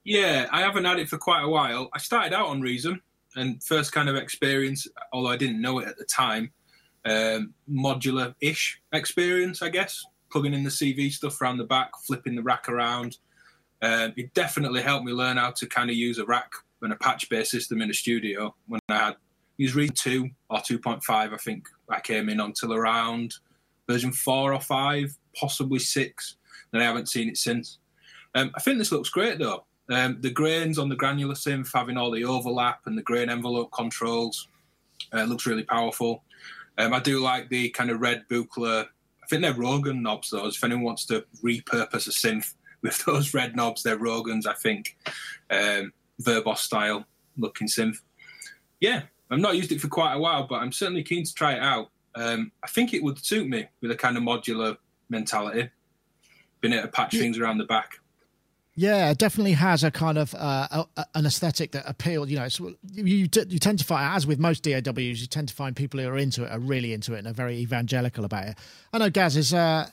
Yeah, 0.04 0.48
I 0.50 0.62
haven't 0.62 0.84
had 0.84 0.98
it 0.98 1.08
for 1.08 1.18
quite 1.18 1.42
a 1.42 1.48
while. 1.48 1.88
I 1.94 1.98
started 1.98 2.32
out 2.32 2.48
on 2.48 2.60
Reason 2.60 3.00
and 3.36 3.62
first 3.62 3.92
kind 3.92 4.08
of 4.08 4.16
experience, 4.16 4.86
although 5.12 5.30
I 5.30 5.36
didn't 5.36 5.60
know 5.60 5.78
it 5.78 5.88
at 5.88 5.96
the 5.96 6.04
time, 6.04 6.52
um, 7.04 7.54
modular 7.70 8.34
ish 8.40 8.80
experience, 8.92 9.62
I 9.62 9.68
guess. 9.68 10.04
Plugging 10.30 10.54
in 10.54 10.64
the 10.64 10.70
CV 10.70 11.12
stuff 11.12 11.40
around 11.40 11.58
the 11.58 11.64
back, 11.64 11.90
flipping 12.06 12.34
the 12.34 12.42
rack 12.42 12.68
around. 12.68 13.18
Um, 13.82 14.12
it 14.16 14.32
definitely 14.34 14.82
helped 14.82 15.04
me 15.04 15.12
learn 15.12 15.36
how 15.36 15.50
to 15.50 15.66
kind 15.66 15.90
of 15.90 15.96
use 15.96 16.18
a 16.18 16.24
rack 16.24 16.50
and 16.82 16.92
a 16.92 16.96
patch 16.96 17.28
based 17.28 17.50
system 17.50 17.80
in 17.80 17.90
a 17.90 17.94
studio 17.94 18.54
when 18.66 18.80
I 18.88 18.96
had, 18.96 19.16
use 19.56 19.74
Reed 19.74 19.94
2 19.94 20.28
or 20.50 20.58
2.5, 20.58 21.02
I 21.08 21.36
think 21.36 21.68
I 21.88 22.00
came 22.00 22.28
in 22.28 22.40
until 22.40 22.74
around 22.74 23.34
version 23.88 24.12
4 24.12 24.54
or 24.54 24.60
5, 24.60 25.16
possibly 25.34 25.78
6. 25.78 26.36
And 26.72 26.82
I 26.82 26.86
haven't 26.86 27.08
seen 27.08 27.28
it 27.28 27.36
since. 27.36 27.78
Um, 28.34 28.50
I 28.54 28.60
think 28.60 28.78
this 28.78 28.92
looks 28.92 29.10
great 29.10 29.38
though. 29.38 29.64
Um, 29.90 30.18
the 30.20 30.30
grains 30.30 30.78
on 30.78 30.88
the 30.88 30.96
granular 30.96 31.34
synth 31.34 31.70
having 31.72 31.96
all 31.96 32.10
the 32.10 32.24
overlap 32.24 32.80
and 32.86 32.96
the 32.96 33.02
grain 33.02 33.28
envelope 33.28 33.72
controls 33.72 34.48
uh, 35.12 35.24
looks 35.24 35.46
really 35.46 35.64
powerful. 35.64 36.24
Um, 36.78 36.94
I 36.94 37.00
do 37.00 37.20
like 37.20 37.48
the 37.48 37.68
kind 37.70 37.90
of 37.90 38.00
red 38.00 38.24
Buchla. 38.30 38.86
I 38.86 39.26
think 39.28 39.42
they're 39.42 39.54
Rogan 39.54 40.02
knobs, 40.02 40.30
those. 40.30 40.56
If 40.56 40.64
anyone 40.64 40.84
wants 40.84 41.04
to 41.06 41.24
repurpose 41.42 42.06
a 42.06 42.10
synth 42.10 42.54
with 42.80 43.04
those 43.06 43.34
red 43.34 43.54
knobs, 43.54 43.82
they're 43.82 43.98
Rogans, 43.98 44.46
I 44.46 44.54
think. 44.54 44.96
Um, 45.50 45.92
Verbos 46.20 46.60
style 46.60 47.04
looking 47.36 47.68
synth. 47.68 47.98
Yeah, 48.80 49.02
I've 49.30 49.40
not 49.40 49.56
used 49.56 49.72
it 49.72 49.80
for 49.80 49.88
quite 49.88 50.14
a 50.14 50.18
while, 50.18 50.46
but 50.46 50.56
I'm 50.56 50.72
certainly 50.72 51.02
keen 51.02 51.24
to 51.24 51.34
try 51.34 51.54
it 51.54 51.60
out. 51.60 51.90
Um, 52.14 52.52
I 52.62 52.66
think 52.68 52.92
it 52.92 53.02
would 53.02 53.24
suit 53.24 53.48
me 53.48 53.66
with 53.80 53.90
a 53.90 53.96
kind 53.96 54.16
of 54.16 54.22
modular 54.22 54.76
mentality, 55.08 55.70
being 56.60 56.74
able 56.74 56.84
to 56.84 56.88
patch 56.88 57.12
things 57.12 57.38
around 57.38 57.58
the 57.58 57.64
back. 57.64 57.98
Yeah, 58.74 59.10
it 59.10 59.18
definitely 59.18 59.52
has 59.52 59.84
a 59.84 59.90
kind 59.90 60.16
of 60.16 60.34
uh, 60.34 60.84
a, 60.96 61.06
an 61.14 61.26
aesthetic 61.26 61.72
that 61.72 61.84
appeals. 61.86 62.30
You 62.30 62.38
know, 62.38 62.48
you 62.90 63.04
you 63.14 63.28
tend 63.28 63.78
to 63.78 63.84
find, 63.84 64.16
as 64.16 64.26
with 64.26 64.38
most 64.38 64.62
DAWs, 64.62 65.20
you 65.20 65.26
tend 65.26 65.48
to 65.48 65.54
find 65.54 65.76
people 65.76 66.00
who 66.00 66.08
are 66.08 66.16
into 66.16 66.44
it 66.44 66.50
are 66.50 66.58
really 66.58 66.94
into 66.94 67.12
it 67.14 67.18
and 67.18 67.28
are 67.28 67.34
very 67.34 67.58
evangelical 67.58 68.24
about 68.24 68.48
it. 68.48 68.58
I 68.92 68.98
know 68.98 69.10
Gaz 69.10 69.36
is. 69.36 69.52
Uh, 69.52 69.88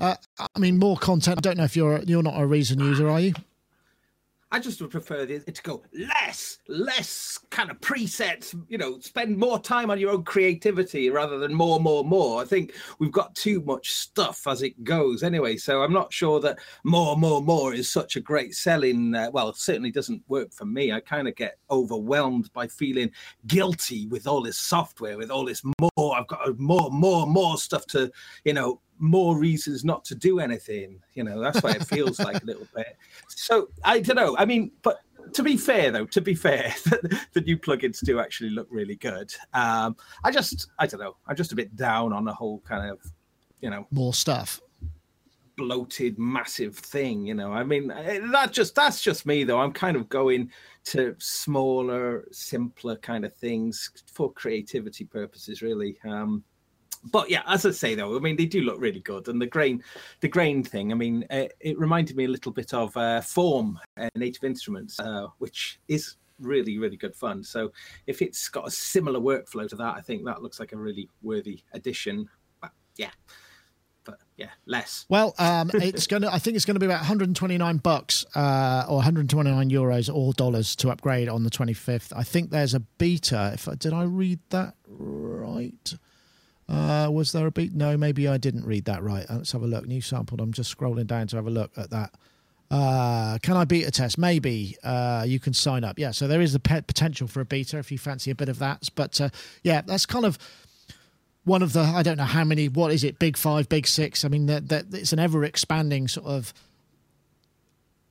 uh, 0.00 0.16
I 0.38 0.58
mean, 0.58 0.78
more 0.78 0.96
content. 0.96 1.38
I 1.38 1.40
don't 1.40 1.56
know 1.56 1.64
if 1.64 1.76
you're 1.76 2.00
you're 2.02 2.24
not 2.24 2.40
a 2.40 2.44
Reason 2.44 2.80
user, 2.80 3.08
are 3.08 3.20
you? 3.20 3.34
I 4.54 4.60
just 4.60 4.80
would 4.80 4.92
prefer 4.92 5.22
it 5.22 5.52
to 5.52 5.62
go 5.62 5.82
less, 5.92 6.58
less 6.68 7.40
kind 7.50 7.72
of 7.72 7.80
presets, 7.80 8.54
you 8.68 8.78
know, 8.78 9.00
spend 9.00 9.36
more 9.36 9.58
time 9.58 9.90
on 9.90 9.98
your 9.98 10.12
own 10.12 10.22
creativity 10.22 11.10
rather 11.10 11.40
than 11.40 11.52
more, 11.52 11.80
more, 11.80 12.04
more. 12.04 12.40
I 12.40 12.44
think 12.44 12.72
we've 13.00 13.10
got 13.10 13.34
too 13.34 13.62
much 13.62 13.90
stuff 13.90 14.46
as 14.46 14.62
it 14.62 14.84
goes 14.84 15.24
anyway. 15.24 15.56
So 15.56 15.82
I'm 15.82 15.92
not 15.92 16.12
sure 16.12 16.38
that 16.38 16.60
more, 16.84 17.16
more, 17.16 17.42
more 17.42 17.74
is 17.74 17.90
such 17.90 18.14
a 18.14 18.20
great 18.20 18.54
selling. 18.54 19.12
Uh, 19.12 19.28
well, 19.32 19.52
certainly 19.54 19.90
doesn't 19.90 20.22
work 20.28 20.52
for 20.52 20.66
me. 20.66 20.92
I 20.92 21.00
kind 21.00 21.26
of 21.26 21.34
get 21.34 21.58
overwhelmed 21.68 22.52
by 22.52 22.68
feeling 22.68 23.10
guilty 23.48 24.06
with 24.06 24.28
all 24.28 24.40
this 24.40 24.56
software, 24.56 25.18
with 25.18 25.32
all 25.32 25.44
this 25.44 25.64
more. 25.80 25.90
I've 26.14 26.26
got 26.26 26.58
more, 26.58 26.90
more, 26.90 27.26
more 27.26 27.58
stuff 27.58 27.86
to, 27.88 28.10
you 28.44 28.52
know, 28.52 28.80
more 28.98 29.36
reasons 29.36 29.84
not 29.84 30.04
to 30.06 30.14
do 30.14 30.40
anything. 30.40 31.00
You 31.14 31.24
know, 31.24 31.40
that's 31.40 31.62
what 31.62 31.76
it 31.76 31.86
feels 31.86 32.18
like 32.20 32.42
a 32.42 32.46
little 32.46 32.66
bit. 32.74 32.96
So 33.28 33.68
I 33.84 34.00
don't 34.00 34.16
know. 34.16 34.36
I 34.38 34.44
mean, 34.44 34.72
but 34.82 35.00
to 35.32 35.42
be 35.42 35.56
fair 35.56 35.90
though, 35.90 36.06
to 36.06 36.20
be 36.20 36.34
fair, 36.34 36.72
the 37.32 37.40
new 37.40 37.58
plugins 37.58 38.04
do 38.04 38.20
actually 38.20 38.50
look 38.50 38.68
really 38.70 38.96
good. 38.96 39.32
Um, 39.52 39.96
I 40.22 40.30
just, 40.30 40.68
I 40.78 40.86
don't 40.86 41.00
know. 41.00 41.16
I'm 41.26 41.36
just 41.36 41.52
a 41.52 41.56
bit 41.56 41.74
down 41.76 42.12
on 42.12 42.24
the 42.24 42.32
whole 42.32 42.60
kind 42.60 42.90
of, 42.90 43.00
you 43.60 43.70
know, 43.70 43.86
more 43.90 44.14
stuff 44.14 44.60
bloated 45.56 46.18
massive 46.18 46.76
thing 46.76 47.24
you 47.26 47.34
know 47.34 47.52
i 47.52 47.62
mean 47.62 47.90
eh, 47.90 48.20
that 48.32 48.52
just 48.52 48.74
that's 48.74 49.00
just 49.00 49.24
me 49.24 49.44
though 49.44 49.60
i'm 49.60 49.72
kind 49.72 49.96
of 49.96 50.08
going 50.08 50.50
to 50.82 51.14
smaller 51.18 52.24
simpler 52.32 52.96
kind 52.96 53.24
of 53.24 53.32
things 53.34 53.90
for 54.12 54.32
creativity 54.32 55.04
purposes 55.04 55.62
really 55.62 55.96
um 56.04 56.42
but 57.10 57.28
yeah, 57.28 57.42
as 57.46 57.66
I 57.66 57.70
say 57.70 57.94
though, 57.94 58.16
I 58.16 58.20
mean 58.20 58.36
they 58.36 58.46
do 58.46 58.62
look 58.62 58.80
really 58.80 59.00
good, 59.00 59.28
and 59.28 59.40
the 59.40 59.46
grain, 59.46 59.82
the 60.20 60.28
grain 60.28 60.62
thing. 60.62 60.90
I 60.90 60.94
mean, 60.94 61.24
it, 61.30 61.52
uh, 61.52 61.54
it 61.60 61.78
reminded 61.78 62.16
me 62.16 62.24
a 62.24 62.28
little 62.28 62.52
bit 62.52 62.72
of 62.72 62.96
uh, 62.96 63.20
Form 63.20 63.78
uh, 63.96 64.08
Native 64.14 64.44
Instruments, 64.44 64.98
uh, 64.98 65.26
which 65.38 65.80
is 65.88 66.16
really 66.40 66.78
really 66.78 66.96
good 66.96 67.14
fun. 67.14 67.44
So 67.44 67.72
if 68.06 68.22
it's 68.22 68.48
got 68.48 68.66
a 68.66 68.70
similar 68.70 69.20
workflow 69.20 69.68
to 69.68 69.76
that, 69.76 69.96
I 69.96 70.00
think 70.00 70.24
that 70.24 70.42
looks 70.42 70.58
like 70.58 70.72
a 70.72 70.76
really 70.76 71.08
worthy 71.22 71.62
addition. 71.72 72.28
But 72.60 72.72
yeah. 72.96 73.10
But 74.04 74.18
yeah, 74.36 74.50
less. 74.66 75.06
Well, 75.08 75.34
um, 75.38 75.70
it's 75.74 76.06
gonna. 76.06 76.28
I 76.30 76.38
think 76.38 76.56
it's 76.56 76.64
to 76.64 76.74
be 76.74 76.86
about 76.86 77.00
129 77.00 77.76
bucks 77.78 78.24
uh, 78.34 78.84
or 78.88 78.96
129 78.96 79.70
euros 79.70 80.14
or 80.14 80.32
dollars 80.32 80.76
to 80.76 80.90
upgrade 80.90 81.28
on 81.28 81.42
the 81.42 81.50
25th. 81.50 82.12
I 82.14 82.22
think 82.22 82.50
there's 82.50 82.74
a 82.74 82.80
beta. 82.80 83.52
If 83.54 83.68
did 83.78 83.92
I 83.92 84.02
read 84.04 84.40
that 84.50 84.74
right? 84.86 85.94
Uh, 86.68 87.08
was 87.10 87.32
there 87.32 87.46
a 87.46 87.50
beat? 87.50 87.74
No, 87.74 87.96
maybe 87.96 88.26
I 88.26 88.38
didn't 88.38 88.64
read 88.64 88.86
that 88.86 89.02
right. 89.02 89.26
Let's 89.28 89.52
have 89.52 89.62
a 89.62 89.66
look. 89.66 89.86
New 89.86 90.00
sampled. 90.00 90.40
I'm 90.40 90.52
just 90.52 90.76
scrolling 90.76 91.06
down 91.06 91.26
to 91.28 91.36
have 91.36 91.46
a 91.46 91.50
look 91.50 91.72
at 91.76 91.90
that. 91.90 92.14
Uh, 92.70 93.38
can 93.42 93.56
I 93.56 93.64
beta 93.64 93.90
test? 93.90 94.18
Maybe 94.18 94.76
uh, 94.82 95.24
you 95.26 95.38
can 95.38 95.52
sign 95.52 95.84
up. 95.84 95.98
Yeah, 95.98 96.10
so 96.10 96.26
there 96.26 96.40
is 96.40 96.54
the 96.54 96.58
potential 96.58 97.28
for 97.28 97.40
a 97.40 97.44
beta 97.44 97.78
if 97.78 97.92
you 97.92 97.98
fancy 97.98 98.30
a 98.30 98.34
bit 98.34 98.48
of 98.48 98.58
that. 98.58 98.88
But 98.94 99.20
uh, 99.20 99.28
yeah, 99.62 99.82
that's 99.82 100.06
kind 100.06 100.24
of 100.24 100.38
one 101.44 101.62
of 101.62 101.72
the 101.72 101.80
I 101.80 102.02
don't 102.02 102.16
know 102.18 102.24
how 102.24 102.44
many. 102.44 102.68
What 102.68 102.92
is 102.92 103.04
it? 103.04 103.18
Big 103.18 103.36
five, 103.36 103.68
big 103.68 103.86
six. 103.86 104.24
I 104.24 104.28
mean, 104.28 104.46
that, 104.46 104.68
that 104.68 104.86
it's 104.92 105.12
an 105.12 105.18
ever 105.18 105.44
expanding 105.44 106.08
sort 106.08 106.26
of 106.26 106.52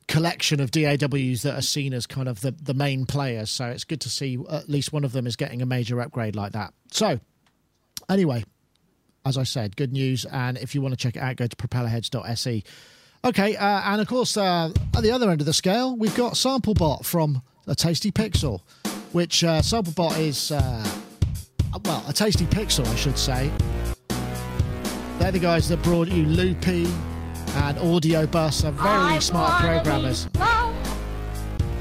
collection 0.07 0.59
of 0.59 0.69
DAWs 0.69 1.43
that 1.43 1.55
are 1.57 1.61
seen 1.61 1.93
as 1.93 2.05
kind 2.05 2.27
of 2.27 2.41
the 2.41 2.51
the 2.51 2.73
main 2.73 3.05
players. 3.05 3.49
So 3.49 3.65
it's 3.65 3.83
good 3.83 4.01
to 4.01 4.09
see 4.09 4.37
at 4.49 4.69
least 4.69 4.93
one 4.93 5.03
of 5.03 5.11
them 5.11 5.27
is 5.27 5.35
getting 5.35 5.61
a 5.61 5.65
major 5.65 5.99
upgrade 6.01 6.35
like 6.35 6.51
that. 6.53 6.73
So 6.91 7.19
Anyway, 8.09 8.43
as 9.25 9.37
I 9.37 9.43
said, 9.43 9.75
good 9.75 9.93
news. 9.93 10.25
And 10.25 10.57
if 10.57 10.75
you 10.75 10.81
want 10.81 10.93
to 10.93 10.97
check 10.97 11.15
it 11.15 11.19
out, 11.19 11.35
go 11.35 11.47
to 11.47 11.55
propellerheads.se. 11.55 12.63
Okay, 13.25 13.55
uh, 13.55 13.81
and 13.85 14.01
of 14.01 14.07
course, 14.07 14.35
uh, 14.35 14.71
at 14.95 15.03
the 15.03 15.11
other 15.11 15.29
end 15.29 15.39
of 15.39 15.45
the 15.45 15.53
scale, 15.53 15.95
we've 15.95 16.15
got 16.15 16.33
SampleBot 16.33 17.05
from 17.05 17.41
a 17.65 17.75
Tasty 17.75 18.11
Pixel, 18.11 18.61
which 19.13 19.43
uh, 19.43 19.61
SampleBot 19.61 20.19
is, 20.19 20.51
uh, 20.51 20.85
well, 21.83 22.03
a 22.07 22.13
Tasty 22.13 22.45
Pixel, 22.45 22.85
I 22.87 22.95
should 22.95 23.17
say. 23.17 23.51
They're 25.19 25.31
the 25.31 25.39
guys 25.39 25.69
that 25.69 25.81
brought 25.83 26.07
you 26.07 26.25
Loopy 26.25 26.85
and 26.85 27.77
Audiobus, 27.77 28.65
are 28.65 28.71
very 28.71 29.21
smart 29.21 29.61
programmers. 29.61 30.27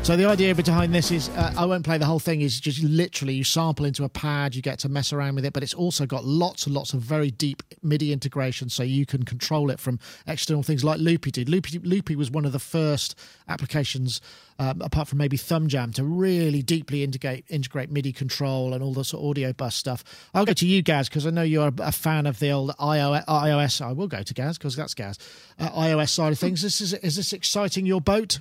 So 0.03 0.17
the 0.17 0.25
idea 0.25 0.53
behind 0.53 0.93
this 0.93 1.13
is, 1.13 1.29
uh, 1.29 1.55
I 1.57 1.65
won't 1.65 1.85
play 1.85 1.97
the 1.97 2.07
whole 2.07 2.19
thing. 2.19 2.41
Is 2.41 2.59
just 2.59 2.83
literally 2.83 3.35
you 3.35 3.45
sample 3.45 3.87
into 3.87 4.03
a 4.03 4.09
pad, 4.09 4.53
you 4.57 4.61
get 4.61 4.81
to 4.81 4.89
mess 4.89 5.13
around 5.13 5.37
with 5.37 5.45
it, 5.45 5.53
but 5.53 5.63
it's 5.63 5.75
also 5.75 6.07
got 6.07 6.25
lots 6.25 6.67
and 6.67 6.75
lots 6.75 6.93
of 6.93 7.01
very 7.01 7.31
deep 7.31 7.63
MIDI 7.85 8.13
integration, 8.13 8.69
so 8.69 8.83
you 8.83 9.07
can 9.07 9.23
control 9.23 9.71
it 9.71 9.79
from 9.79 10.01
external 10.27 10.65
things 10.65 10.83
like 10.83 10.99
Loopy 10.99 11.31
did. 11.31 11.49
Loopy, 11.49 11.79
Loopy 11.79 12.17
was 12.17 12.33
one 12.33 12.45
of 12.45 12.51
the 12.51 12.59
first 12.59 13.17
applications, 13.47 14.21
um, 14.59 14.83
apart 14.83 15.07
from 15.07 15.19
maybe 15.19 15.39
ThumbJam, 15.39 15.95
to 15.95 16.03
really 16.03 16.63
deeply 16.63 17.05
integrate 17.05 17.45
integrate 17.49 17.89
MIDI 17.89 18.13
control 18.13 18.75
and 18.75 18.83
all 18.83 18.95
the 18.95 19.05
sort 19.05 19.23
of 19.23 19.31
audio 19.31 19.53
bus 19.53 19.77
stuff. 19.77 20.03
I'll 20.35 20.45
go 20.45 20.53
to 20.53 20.67
you, 20.67 20.83
Gaz, 20.83 21.09
because 21.09 21.29
I 21.29 21.31
know 21.31 21.43
you're 21.43 21.73
a 21.79 21.93
fan 21.93 22.27
of 22.27 22.41
the 22.41 22.51
old 22.51 22.77
iOS. 22.77 23.81
I 23.81 23.93
will 23.93 24.09
go 24.09 24.25
to 24.25 24.35
Gaz 24.35 24.59
because 24.59 24.75
that's 24.75 24.95
Gaz. 24.95 25.17
Uh, 25.61 25.71
iOS 25.71 26.09
side 26.09 26.33
of 26.33 26.41
things. 26.41 26.61
This 26.61 26.81
is 26.81 26.93
is 26.93 27.15
this 27.15 27.33
exciting 27.33 27.87
your 27.87 28.01
boat? 28.01 28.41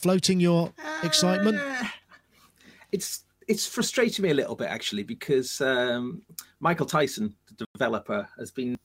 Floating 0.00 0.40
your 0.40 0.72
excitement? 1.02 1.58
Uh, 1.58 1.84
it's 2.92 3.24
it's 3.48 3.66
frustrating 3.66 4.22
me 4.22 4.30
a 4.30 4.34
little 4.34 4.54
bit 4.54 4.68
actually 4.68 5.02
because 5.02 5.60
um, 5.60 6.22
Michael 6.60 6.86
Tyson, 6.86 7.34
the 7.46 7.66
developer, 7.74 8.28
has 8.38 8.50
been 8.50 8.76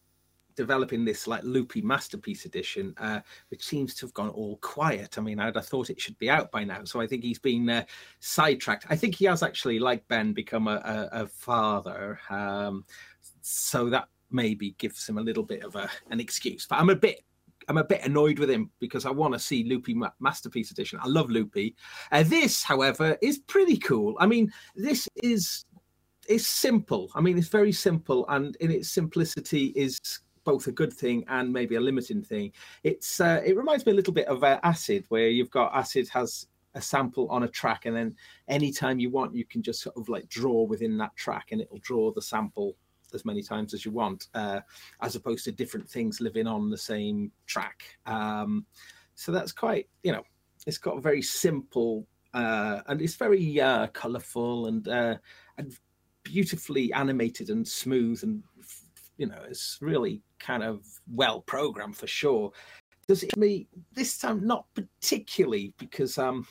developing 0.55 1.05
this 1.05 1.27
like 1.27 1.43
loopy 1.43 1.81
masterpiece 1.81 2.45
edition, 2.45 2.93
uh, 2.98 3.19
which 3.50 3.63
seems 3.63 3.93
to 3.95 4.05
have 4.05 4.13
gone 4.13 4.29
all 4.29 4.57
quiet. 4.57 5.17
I 5.17 5.22
mean, 5.22 5.39
I'd 5.39 5.55
have 5.55 5.65
thought 5.65 5.89
it 5.89 6.00
should 6.00 6.17
be 6.17 6.29
out 6.29 6.51
by 6.51 6.63
now. 6.63 6.84
So 6.86 7.01
I 7.01 7.07
think 7.07 7.24
he's 7.24 7.39
been 7.39 7.69
uh, 7.69 7.84
sidetracked. 8.19 8.86
I 8.89 8.95
think 8.95 9.15
he 9.15 9.25
has 9.25 9.43
actually, 9.43 9.79
like 9.79 10.07
Ben, 10.07 10.34
become 10.34 10.67
a, 10.67 11.10
a, 11.12 11.24
a 11.24 11.27
father. 11.27 12.19
Um, 12.29 12.86
so 13.41 13.89
that 13.89 14.07
maybe 14.31 14.72
gives 14.77 15.07
him 15.07 15.17
a 15.17 15.22
little 15.22 15.43
bit 15.43 15.63
of 15.63 15.75
a, 15.75 15.89
an 16.10 16.19
excuse. 16.19 16.65
But 16.65 16.79
I'm 16.79 16.89
a 16.89 16.95
bit 16.95 17.24
I'm 17.67 17.77
a 17.77 17.84
bit 17.84 18.03
annoyed 18.03 18.39
with 18.39 18.50
him 18.50 18.69
because 18.79 19.05
I 19.05 19.12
want 19.12 19.34
to 19.34 19.39
see 19.39 19.63
Loopy 19.63 19.93
Ma- 19.93 20.12
Masterpiece 20.19 20.72
Edition. 20.72 21.00
I 21.01 21.07
love 21.07 21.29
Loopy. 21.29 21.75
Uh, 22.12 22.24
this, 22.24 22.63
however, 22.63 23.17
is 23.22 23.39
pretty 23.39 23.77
cool. 23.77 24.15
I 24.19 24.25
mean, 24.25 24.51
this 24.75 25.07
is 25.24 25.65
is 26.27 26.48
simple. 26.48 27.12
I 27.15 27.22
mean, 27.22 27.38
it's 27.38 27.48
very 27.50 27.72
simple, 27.72 28.25
and 28.29 28.55
in 28.57 28.72
its 28.72 28.89
simplicity 28.89 29.67
is 29.75 30.00
both 30.43 30.67
a 30.67 30.72
good 30.72 30.93
thing 30.93 31.24
and 31.27 31.51
maybe 31.51 31.75
a 31.75 31.81
limiting 31.81 32.22
thing. 32.22 32.51
It's 32.84 33.19
uh, 33.19 33.41
it 33.45 33.57
reminds 33.57 33.86
me 33.86 33.91
a 33.91 33.95
little 33.95 34.13
bit 34.13 34.27
of 34.27 34.43
uh, 34.43 34.60
Acid, 34.63 35.05
where 35.10 35.27
you've 35.27 35.51
got 35.51 35.75
Acid 35.75 36.07
has 36.10 36.48
a 36.75 36.81
sample 36.81 37.27
on 37.29 37.43
a 37.43 37.48
track, 37.48 37.86
and 37.86 37.95
then 37.95 38.15
anytime 38.48 39.00
you 39.00 39.10
want, 39.10 39.36
you 39.36 39.45
can 39.45 39.62
just 39.62 39.81
sort 39.81 39.95
of 39.98 40.10
like 40.10 40.27
draw 40.29 40.63
within 40.63 40.98
that 40.98 41.15
track, 41.15 41.48
and 41.51 41.62
it'll 41.62 41.79
draw 41.79 42.12
the 42.12 42.22
sample 42.22 42.75
as 43.15 43.25
many 43.25 43.41
times 43.41 43.74
as 43.74 43.86
you 43.86 43.91
want, 43.91 44.27
uh, 44.36 44.60
as 45.01 45.15
opposed 45.15 45.45
to 45.45 45.51
different 45.51 45.89
things 45.89 46.22
living 46.22 46.45
on 46.45 46.69
the 46.69 46.77
same 46.77 47.31
track. 47.48 47.84
Um, 48.05 48.65
so 49.15 49.31
that's 49.31 49.51
quite, 49.51 49.88
you 50.03 50.12
know, 50.12 50.24
it's 50.67 50.77
got 50.77 50.98
a 50.98 51.01
very 51.01 51.22
simple 51.22 52.07
uh, 52.36 52.81
and 52.88 53.01
it's 53.01 53.15
very 53.15 53.62
uh, 53.62 53.88
colourful 53.88 54.67
and 54.67 54.88
uh, 54.89 55.15
and 55.57 55.74
beautifully 56.24 56.91
animated 56.91 57.50
and 57.50 57.65
smooth 57.65 58.22
and 58.24 58.43
you 59.17 59.25
know 59.25 59.39
it's 59.48 59.77
really 59.79 60.22
kind 60.39 60.62
of 60.62 60.86
well 61.13 61.41
programmed 61.41 61.95
for 61.95 62.07
sure. 62.07 62.51
Does 63.07 63.24
it 63.24 63.38
me 63.38 63.67
this 63.93 64.17
time 64.17 64.45
not 64.45 64.65
particularly 64.75 65.74
because 65.77 66.17
um 66.17 66.45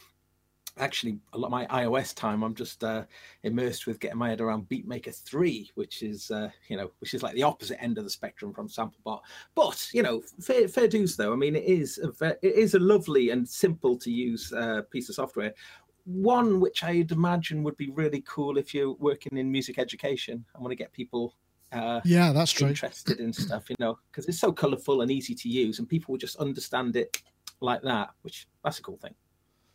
actually 0.79 1.19
a 1.33 1.39
lot 1.39 1.49
of 1.49 1.53
my 1.53 1.67
iOS 1.67 2.15
time 2.15 2.43
I'm 2.43 2.55
just 2.55 2.83
uh, 2.83 3.05
immersed 3.43 3.87
with 3.87 4.01
getting 4.01 4.19
my 4.19 4.29
head 4.31 4.41
around 4.41 4.69
Beatmaker 4.69 5.15
3 5.15 5.71
which 5.75 6.03
is 6.03 6.31
uh, 6.31 6.51
you 6.69 6.77
know 6.77 6.91
which 6.99 7.15
is 7.15 7.23
like 7.23 7.35
the 7.35 7.43
opposite 7.43 7.83
end 7.83 7.99
of 7.99 8.05
the 8.05 8.11
spectrum 8.11 8.53
from 8.53 8.69
Samplebot 8.69 9.21
but 9.55 9.89
you 9.93 10.03
know 10.03 10.23
fair, 10.41 10.67
fair 10.69 10.89
dues 10.89 11.17
though. 11.17 11.33
I 11.33 11.37
mean 11.37 11.57
it 11.57 11.65
is 11.65 11.99
a 11.99 12.11
ve- 12.11 12.39
it 12.43 12.55
is 12.55 12.75
a 12.75 12.79
lovely 12.79 13.31
and 13.31 13.49
simple 13.49 13.97
to 13.99 14.11
use 14.11 14.53
uh, 14.53 14.83
piece 14.91 15.09
of 15.09 15.15
software. 15.15 15.55
One 16.07 16.61
which 16.61 16.85
I'd 16.85 17.13
imagine 17.13 17.63
would 17.63 17.77
be 17.77 17.91
really 17.91 18.23
cool 18.23 18.59
if 18.59 18.75
you're 18.75 18.95
working 18.95 19.39
in 19.39 19.51
music 19.51 19.79
education. 19.79 20.45
I 20.55 20.59
want 20.59 20.73
to 20.73 20.77
get 20.77 20.93
people 20.93 21.35
uh, 21.73 22.01
Yeah, 22.05 22.33
that's 22.33 22.53
true. 22.53 22.69
interested 22.69 23.21
in 23.21 23.33
stuff 23.33 23.71
you 23.71 23.77
know 23.79 23.99
because 24.11 24.27
it's 24.27 24.39
so 24.39 24.53
colorful 24.53 25.03
and 25.03 25.11
easy 25.11 25.35
to 25.35 25.49
use 25.49 25.79
and 25.79 25.89
people 25.89 26.13
will 26.13 26.19
just 26.19 26.37
understand 26.37 26.97
it 26.97 27.23
like 27.61 27.83
that 27.83 28.11
which 28.23 28.47
that's 28.63 28.79
a 28.79 28.83
cool 28.83 28.99
thing 28.99 29.15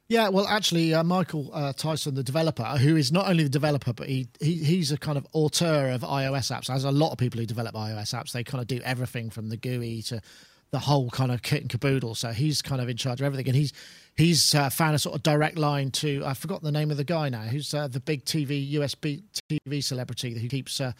Yeah, 0.09 0.29
well, 0.29 0.47
actually, 0.47 0.91
uh, 0.91 1.03
Michael 1.03 1.51
uh, 1.53 1.71
Tyson, 1.71 2.15
the 2.15 2.23
developer, 2.23 2.63
who 2.63 2.95
is 2.95 3.11
not 3.11 3.29
only 3.29 3.43
the 3.43 3.49
developer, 3.49 3.93
but 3.93 4.07
he, 4.07 4.27
he 4.41 4.55
he's 4.55 4.91
a 4.91 4.97
kind 4.97 5.19
of 5.19 5.27
auteur 5.33 5.91
of 5.91 6.01
iOS 6.01 6.51
apps. 6.51 6.67
As 6.67 6.83
a 6.83 6.91
lot 6.91 7.11
of 7.11 7.19
people 7.19 7.39
who 7.39 7.45
develop 7.45 7.75
iOS 7.75 8.15
apps, 8.15 8.31
they 8.31 8.43
kind 8.43 8.59
of 8.59 8.67
do 8.67 8.81
everything 8.83 9.29
from 9.29 9.49
the 9.49 9.57
GUI 9.57 10.01
to 10.07 10.19
the 10.71 10.79
whole 10.79 11.11
kind 11.11 11.31
of 11.31 11.43
kit 11.43 11.61
and 11.61 11.69
caboodle. 11.69 12.15
So 12.15 12.31
he's 12.31 12.63
kind 12.63 12.81
of 12.81 12.89
in 12.89 12.97
charge 12.97 13.21
of 13.21 13.25
everything, 13.25 13.49
and 13.49 13.55
he's 13.55 13.71
he's 14.17 14.55
uh, 14.55 14.71
found 14.71 14.95
a 14.95 14.99
sort 14.99 15.15
of 15.15 15.21
direct 15.21 15.59
line 15.59 15.91
to 15.91 16.23
I 16.25 16.33
forgot 16.33 16.63
the 16.63 16.71
name 16.71 16.89
of 16.89 16.97
the 16.97 17.03
guy 17.03 17.29
now, 17.29 17.43
who's 17.43 17.71
uh, 17.71 17.87
the 17.87 17.99
big 17.99 18.25
TV 18.25 18.73
USB 18.73 19.21
TV 19.47 19.83
celebrity 19.83 20.39
who 20.39 20.47
keeps 20.47 20.81
uh, 20.81 20.93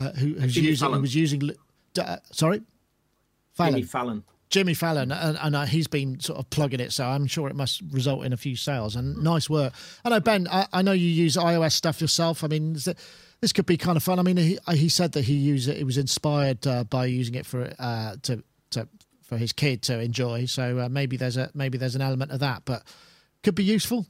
uh, 0.00 0.12
who, 0.12 0.36
who's 0.36 0.54
Jimmy 0.54 0.68
using 0.68 0.90
who 0.90 1.00
was 1.02 1.14
using. 1.14 1.50
Uh, 2.00 2.16
sorry, 2.32 2.62
Fallon. 3.52 3.74
Jimmy 3.74 3.82
Fallon 3.82 4.24
Jimmy 4.50 4.74
Fallon, 4.74 5.10
and, 5.10 5.36
and 5.40 5.56
uh, 5.56 5.64
he's 5.64 5.88
been 5.88 6.20
sort 6.20 6.38
of 6.38 6.48
plugging 6.50 6.78
it, 6.80 6.92
so 6.92 7.04
I'm 7.06 7.26
sure 7.26 7.48
it 7.48 7.56
must 7.56 7.82
result 7.90 8.24
in 8.24 8.32
a 8.32 8.36
few 8.36 8.54
sales. 8.56 8.94
And 8.94 9.16
nice 9.16 9.50
work. 9.50 9.72
I 10.04 10.10
know 10.10 10.20
Ben. 10.20 10.46
I, 10.48 10.66
I 10.72 10.82
know 10.82 10.92
you 10.92 11.08
use 11.08 11.36
iOS 11.36 11.72
stuff 11.72 12.00
yourself. 12.00 12.44
I 12.44 12.48
mean, 12.48 12.74
is 12.76 12.86
it- 12.88 12.98
this 13.40 13.52
could 13.52 13.66
be 13.66 13.76
kind 13.76 13.96
of 13.96 14.02
fun. 14.02 14.18
I 14.18 14.22
mean, 14.22 14.38
he, 14.38 14.58
he 14.70 14.88
said 14.88 15.12
that 15.12 15.24
he 15.26 15.34
used 15.34 15.68
it. 15.68 15.76
He 15.76 15.84
was 15.84 15.98
inspired 15.98 16.66
uh, 16.66 16.84
by 16.84 17.04
using 17.06 17.34
it 17.34 17.44
for 17.44 17.70
uh, 17.78 18.16
to 18.22 18.42
to 18.70 18.88
for 19.22 19.36
his 19.36 19.52
kid 19.52 19.82
to 19.82 19.98
enjoy. 19.98 20.46
So 20.46 20.78
uh, 20.78 20.88
maybe 20.88 21.18
there's 21.18 21.36
a 21.36 21.50
maybe 21.52 21.76
there's 21.76 21.94
an 21.94 22.00
element 22.00 22.30
of 22.30 22.40
that, 22.40 22.62
but 22.64 22.84
could 23.42 23.54
be 23.54 23.64
useful. 23.64 24.06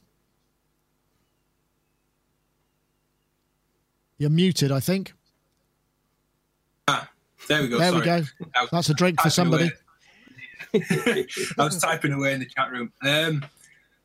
You're 4.17 4.29
muted, 4.29 4.71
I 4.71 4.79
think. 4.79 5.13
Ah, 6.87 7.09
there 7.49 7.61
we 7.61 7.67
go. 7.67 7.77
There 7.77 7.93
we 7.93 8.01
go. 8.01 8.21
That's 8.71 8.89
a 8.89 8.93
drink 8.93 9.17
for 9.17 9.23
typing 9.23 9.31
somebody. 9.31 9.71
I 11.57 11.63
was 11.63 11.79
typing 11.79 12.13
away 12.13 12.33
in 12.33 12.39
the 12.39 12.45
chat 12.45 12.71
room. 12.71 12.91
Um, 13.03 13.45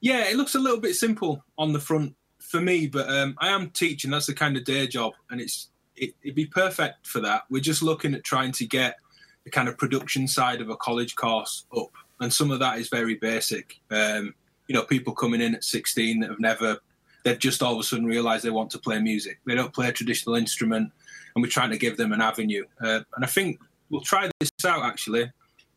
yeah, 0.00 0.28
it 0.28 0.36
looks 0.36 0.54
a 0.54 0.58
little 0.58 0.80
bit 0.80 0.94
simple 0.94 1.44
on 1.58 1.72
the 1.72 1.80
front 1.80 2.14
for 2.38 2.60
me, 2.60 2.86
but 2.86 3.08
um, 3.08 3.36
I 3.38 3.48
am 3.48 3.70
teaching. 3.70 4.10
That's 4.10 4.26
the 4.26 4.34
kind 4.34 4.56
of 4.56 4.64
day 4.64 4.86
job, 4.86 5.12
and 5.30 5.40
it's 5.40 5.68
it, 5.96 6.14
it'd 6.22 6.34
be 6.34 6.46
perfect 6.46 7.06
for 7.06 7.20
that. 7.20 7.42
We're 7.50 7.60
just 7.60 7.82
looking 7.82 8.14
at 8.14 8.24
trying 8.24 8.52
to 8.52 8.66
get 8.66 8.96
the 9.44 9.50
kind 9.50 9.68
of 9.68 9.78
production 9.78 10.26
side 10.26 10.60
of 10.60 10.68
a 10.68 10.76
college 10.76 11.16
course 11.16 11.66
up, 11.76 11.90
and 12.20 12.32
some 12.32 12.50
of 12.50 12.58
that 12.60 12.78
is 12.78 12.88
very 12.88 13.14
basic. 13.14 13.80
Um, 13.90 14.34
you 14.66 14.74
know, 14.74 14.82
people 14.82 15.12
coming 15.14 15.40
in 15.40 15.54
at 15.54 15.64
16 15.64 16.20
that 16.20 16.30
have 16.30 16.38
never, 16.38 16.78
they've 17.24 17.38
just 17.38 17.62
all 17.62 17.74
of 17.74 17.80
a 17.80 17.82
sudden 17.82 18.06
realised 18.06 18.44
they 18.44 18.50
want 18.50 18.70
to 18.70 18.78
play 18.78 19.00
music. 19.00 19.40
They 19.44 19.54
don't 19.54 19.74
play 19.74 19.88
a 19.88 19.92
traditional 19.92 20.36
instrument, 20.36 20.92
and 21.34 21.42
we're 21.42 21.48
trying 21.48 21.70
to 21.70 21.78
give 21.78 21.96
them 21.96 22.12
an 22.12 22.20
avenue. 22.20 22.64
Uh, 22.80 23.00
and 23.16 23.24
I 23.24 23.26
think 23.26 23.60
we'll 23.90 24.00
try 24.00 24.30
this 24.40 24.50
out 24.64 24.84
actually. 24.84 25.30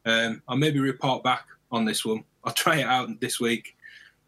Um, 0.06 0.42
I'll 0.48 0.58
maybe 0.58 0.80
report 0.80 1.24
back 1.24 1.46
on 1.72 1.86
this 1.86 2.04
one. 2.06 2.24
I'll 2.44 2.54
try 2.54 2.78
it 2.78 2.86
out 2.86 3.10
this 3.22 3.40
week 3.40 3.76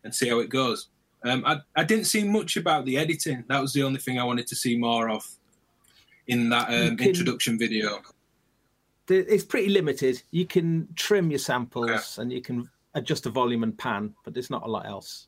and 0.04 0.14
see 0.14 0.30
how 0.30 0.40
it 0.40 0.50
goes. 0.50 0.88
Um, 1.24 1.44
I, 1.46 1.58
I 1.76 1.84
didn't 1.84 2.06
see 2.06 2.24
much 2.24 2.56
about 2.56 2.86
the 2.86 2.98
editing. 2.98 3.44
That 3.50 3.62
was 3.62 3.74
the 3.74 3.84
only 3.84 4.00
thing 4.00 4.20
I 4.20 4.24
wanted 4.24 4.48
to 4.48 4.56
see 4.56 4.78
more 4.78 5.10
of 5.10 5.26
in 6.28 6.50
that 6.50 6.70
um, 6.70 6.96
can- 6.98 7.08
introduction 7.10 7.58
video. 7.58 8.02
the- 9.08 9.32
it's 9.34 9.44
pretty 9.44 9.70
limited. 9.70 10.22
You 10.32 10.46
can 10.46 10.88
trim 10.96 11.30
your 11.30 11.40
samples 11.40 11.90
Okay. 11.90 12.22
and 12.22 12.32
you 12.32 12.42
can 12.42 12.70
adjust 12.94 13.24
the 13.24 13.30
volume 13.30 13.64
and 13.64 13.78
pan, 13.78 14.14
but 14.24 14.34
there's 14.34 14.50
not 14.50 14.64
a 14.64 14.68
lot 14.68 14.86
else. 14.86 15.28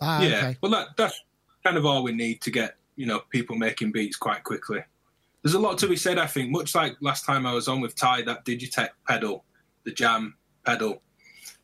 Ah, 0.00 0.22
yeah, 0.22 0.38
okay. 0.38 0.56
well, 0.60 0.72
that, 0.72 0.88
that's 0.96 1.22
kind 1.62 1.76
of 1.76 1.86
all 1.86 2.02
we 2.02 2.12
need 2.12 2.40
to 2.42 2.50
get 2.50 2.76
you 2.96 3.06
know 3.06 3.20
people 3.30 3.56
making 3.56 3.92
beats 3.92 4.16
quite 4.16 4.42
quickly. 4.44 4.80
There's 5.44 5.54
a 5.54 5.60
lot 5.60 5.76
to 5.78 5.86
be 5.86 5.96
said, 5.96 6.16
I 6.18 6.26
think. 6.26 6.50
Much 6.50 6.74
like 6.74 6.96
last 7.02 7.26
time 7.26 7.44
I 7.44 7.52
was 7.52 7.68
on 7.68 7.82
with 7.82 7.94
Ty, 7.94 8.22
that 8.22 8.46
Digitech 8.46 8.88
pedal, 9.06 9.44
the 9.84 9.92
Jam 9.92 10.34
pedal. 10.64 11.02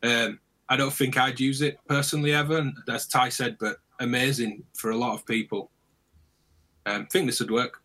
Um, 0.03 0.39
I 0.69 0.77
don't 0.77 0.93
think 0.93 1.17
I'd 1.17 1.39
use 1.39 1.63
it 1.63 1.79
personally 1.87 2.31
ever, 2.31 2.59
and 2.59 2.77
as 2.87 3.07
Ty 3.07 3.29
said, 3.29 3.57
but 3.59 3.77
amazing 3.99 4.63
for 4.75 4.91
a 4.91 4.95
lot 4.95 5.15
of 5.15 5.25
people. 5.25 5.71
Um, 6.85 7.07
think 7.07 7.25
this 7.25 7.39
would 7.39 7.49
work. 7.49 7.81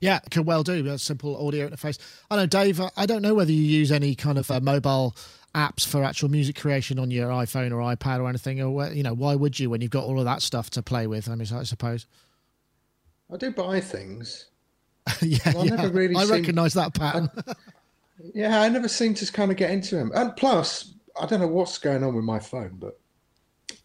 Yeah, 0.00 0.18
it 0.24 0.30
could 0.30 0.46
well 0.46 0.62
do. 0.62 0.86
A 0.86 0.98
simple 0.98 1.46
audio 1.46 1.68
interface. 1.68 1.98
I 2.30 2.36
know, 2.36 2.46
Dave. 2.46 2.80
I- 2.80 2.90
I 2.96 3.04
don't 3.04 3.20
know 3.20 3.34
whether 3.34 3.52
you 3.52 3.62
use 3.62 3.92
any 3.92 4.14
kind 4.14 4.38
of 4.38 4.50
uh, 4.50 4.60
mobile 4.60 5.14
apps 5.54 5.86
for 5.86 6.02
actual 6.02 6.30
music 6.30 6.56
creation 6.56 6.98
on 6.98 7.10
your 7.10 7.28
iPhone 7.28 7.70
or 7.70 7.94
iPad 7.94 8.20
or 8.20 8.28
anything, 8.30 8.62
or 8.62 8.86
you 8.88 9.02
know, 9.02 9.12
why 9.12 9.34
would 9.34 9.60
you 9.60 9.68
when 9.68 9.82
you've 9.82 9.90
got 9.90 10.04
all 10.04 10.18
of 10.18 10.24
that 10.24 10.40
stuff 10.40 10.70
to 10.70 10.82
play 10.82 11.06
with? 11.06 11.28
I 11.28 11.34
mean, 11.34 11.46
I 11.52 11.64
suppose. 11.64 12.06
I 13.30 13.36
do 13.36 13.50
buy 13.50 13.80
things. 13.80 14.46
yeah, 15.22 15.38
Well, 15.54 15.62
I 15.62 15.64
yeah. 15.64 15.76
never 15.76 15.88
really 15.90 16.16
I 16.16 16.24
recognise 16.24 16.74
that 16.74 16.94
pattern. 16.94 17.30
Yeah, 18.34 18.60
I 18.60 18.68
never 18.68 18.88
seem 18.88 19.14
to 19.14 19.32
kind 19.32 19.50
of 19.50 19.56
get 19.56 19.70
into 19.70 19.96
him. 19.96 20.12
And 20.14 20.36
plus, 20.36 20.92
I 21.20 21.26
don't 21.26 21.40
know 21.40 21.48
what's 21.48 21.78
going 21.78 22.04
on 22.04 22.14
with 22.14 22.24
my 22.24 22.38
phone, 22.38 22.76
but 22.78 22.98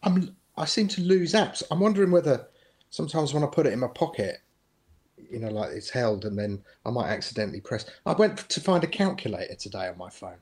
I'm 0.02 0.36
I 0.58 0.66
seem 0.66 0.88
to 0.88 1.00
lose 1.00 1.32
apps. 1.32 1.62
I'm 1.70 1.80
wondering 1.80 2.10
whether 2.10 2.46
sometimes 2.90 3.32
when 3.32 3.42
I 3.42 3.46
put 3.46 3.66
it 3.66 3.72
in 3.72 3.78
my 3.80 3.88
pocket, 3.88 4.40
you 5.30 5.38
know, 5.38 5.48
like 5.48 5.72
it's 5.72 5.90
held, 5.90 6.24
and 6.24 6.38
then 6.38 6.62
I 6.84 6.90
might 6.90 7.08
accidentally 7.08 7.60
press. 7.60 7.86
I 8.04 8.12
went 8.12 8.36
to 8.50 8.60
find 8.60 8.84
a 8.84 8.88
calculator 8.88 9.54
today 9.54 9.88
on 9.88 9.98
my 9.98 10.10
phone. 10.10 10.38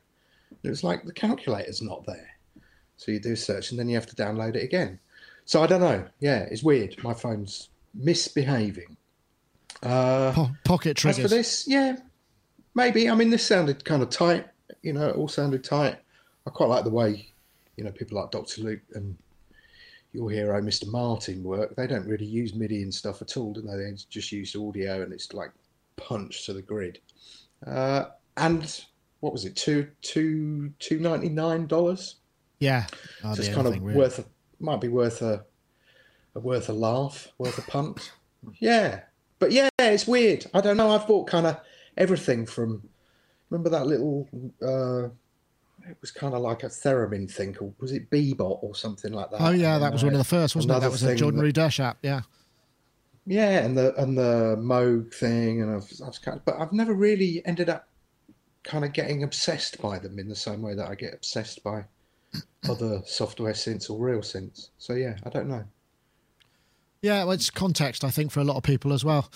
It 0.63 0.69
was 0.69 0.83
like 0.85 1.05
the 1.05 1.13
calculator's 1.13 1.81
not 1.83 2.05
there. 2.05 2.31
So 2.97 3.13
you 3.13 3.21
do 3.21 3.37
search, 3.37 3.71
and 3.71 3.79
then 3.79 3.89
you 3.89 3.95
have 3.95 4.07
to 4.07 4.17
download 4.17 4.57
it 4.57 4.65
again. 4.65 4.99
So 5.45 5.63
I 5.63 5.67
don't 5.67 5.81
know. 5.81 6.05
Yeah, 6.21 6.41
it's 6.51 6.63
weird. 6.63 7.03
My 7.05 7.15
phone's 7.15 7.69
misbehaving. 7.95 8.97
Uh, 9.85 10.33
Po- 10.33 10.51
pocket 10.65 11.05
as 11.05 11.19
for 11.19 11.29
this, 11.29 11.67
yeah, 11.69 11.97
maybe. 12.75 13.09
I 13.09 13.15
mean, 13.15 13.31
this 13.31 13.45
sounded 13.47 13.85
kind 13.85 14.03
of 14.03 14.11
tight. 14.11 14.47
You 14.83 14.93
know, 14.95 15.09
it 15.09 15.17
all 15.17 15.29
sounded 15.29 15.63
tight. 15.65 15.97
I 16.47 16.51
quite 16.51 16.69
like 16.69 16.85
the 16.85 16.91
way, 16.91 17.29
you 17.77 17.85
know, 17.85 17.91
people 17.93 18.19
like 18.21 18.31
Dr. 18.31 18.63
Luke 18.63 18.81
and 18.95 19.17
your 20.13 20.31
hero, 20.31 20.61
Mr. 20.61 20.87
Martin, 20.91 21.43
work. 21.43 21.75
They 21.77 21.87
don't 21.87 22.07
really 22.07 22.27
use 22.27 22.55
MIDI 22.55 22.83
and 22.83 22.93
stuff 22.95 23.21
at 23.23 23.37
all, 23.37 23.53
do 23.53 23.61
they? 23.63 23.77
They 23.77 23.93
just 24.11 24.31
use 24.33 24.55
audio 24.55 25.03
and 25.03 25.13
it's 25.13 25.33
like 25.35 25.51
punch 25.97 26.47
to 26.47 26.53
the 26.53 26.63
grid. 26.63 26.99
Uh, 27.67 28.07
and 28.37 28.85
what 29.21 29.33
was 29.33 29.45
it? 29.45 29.57
Two, 29.57 29.89
two, 30.03 30.73
two 30.79 30.99
ninety 31.01 31.29
nine 31.29 31.67
dollars. 31.67 32.17
Yeah, 32.61 32.87
So 32.87 33.29
Hardly 33.29 33.47
it's 33.47 33.55
kind 33.55 33.67
of 33.67 33.75
really. 33.83 33.97
worth 33.97 34.19
a, 34.19 34.25
might 34.61 34.81
be 34.81 34.89
worth 34.89 35.21
a, 35.23 35.45
a 36.35 36.41
worth 36.41 36.69
a 36.69 36.73
laugh, 36.73 37.29
worth 37.39 37.59
a 37.59 37.63
punt. 37.71 38.13
yeah, 38.59 39.01
but 39.45 39.53
yeah, 39.53 39.69
it's 39.79 40.07
weird. 40.07 40.47
I 40.55 40.63
don't 40.63 40.79
know. 40.79 40.91
I've 40.91 41.07
bought 41.07 41.27
kind 41.29 41.47
of 41.47 41.61
everything 41.99 42.47
from. 42.47 42.89
Remember 43.51 43.69
that 43.69 43.87
little? 43.87 44.27
Uh, 44.63 45.11
it 45.87 45.99
was 46.01 46.11
kind 46.11 46.33
of 46.33 46.41
like 46.41 46.63
a 46.63 46.69
theremin 46.69 47.31
thing 47.31 47.53
called 47.53 47.75
was 47.79 47.93
it 47.93 48.09
Bebot 48.09 48.63
or 48.63 48.75
something 48.75 49.13
like 49.13 49.31
that? 49.31 49.43
Oh 49.43 49.51
yeah, 49.51 49.79
that 49.79 49.93
was 49.93 50.03
uh, 50.03 50.07
one 50.07 50.15
of 50.15 50.19
the 50.19 50.25
first, 50.25 50.57
wasn't 50.57 50.75
it? 50.75 50.81
That 50.81 50.91
was 50.91 51.03
the 51.03 51.15
Jordan 51.15 51.41
that- 51.41 51.53
Rudess 51.53 51.79
app. 51.79 51.99
Yeah. 52.03 52.23
Yeah, 53.27 53.59
and 53.67 53.77
the 53.77 53.95
and 53.97 54.17
the 54.17 54.57
Moog 54.59 55.13
thing, 55.13 55.61
and 55.61 55.77
I've, 55.77 55.93
I've 56.07 56.21
kind 56.23 56.39
of, 56.39 56.45
but 56.47 56.59
I've 56.59 56.73
never 56.73 56.95
really 56.95 57.43
ended 57.45 57.69
up 57.69 57.87
kind 58.63 58.83
of 58.83 58.95
getting 58.95 59.25
obsessed 59.25 59.81
by 59.83 59.99
them 59.99 60.19
in 60.19 60.27
the 60.27 60.35
same 60.37 60.63
way 60.63 60.75
that 60.75 60.89
I 60.89 60.95
get 60.95 61.13
obsessed 61.13 61.63
by 61.63 61.85
other 62.67 63.03
software 63.05 63.53
synths 63.53 63.91
or 63.91 63.99
real 63.99 64.21
synths. 64.21 64.71
So 64.79 64.95
yeah, 64.95 65.17
I 65.25 65.29
don't 65.29 65.49
know. 65.49 65.65
Yeah, 67.05 67.25
well, 67.25 67.33
it's 67.33 67.51
context, 67.51 68.03
I 68.03 68.09
think, 68.09 68.33
for 68.33 68.41
a 68.41 68.45
lot 68.45 68.57
of 68.57 68.63
people 68.63 68.95
as 68.95 69.05
well. 69.05 69.31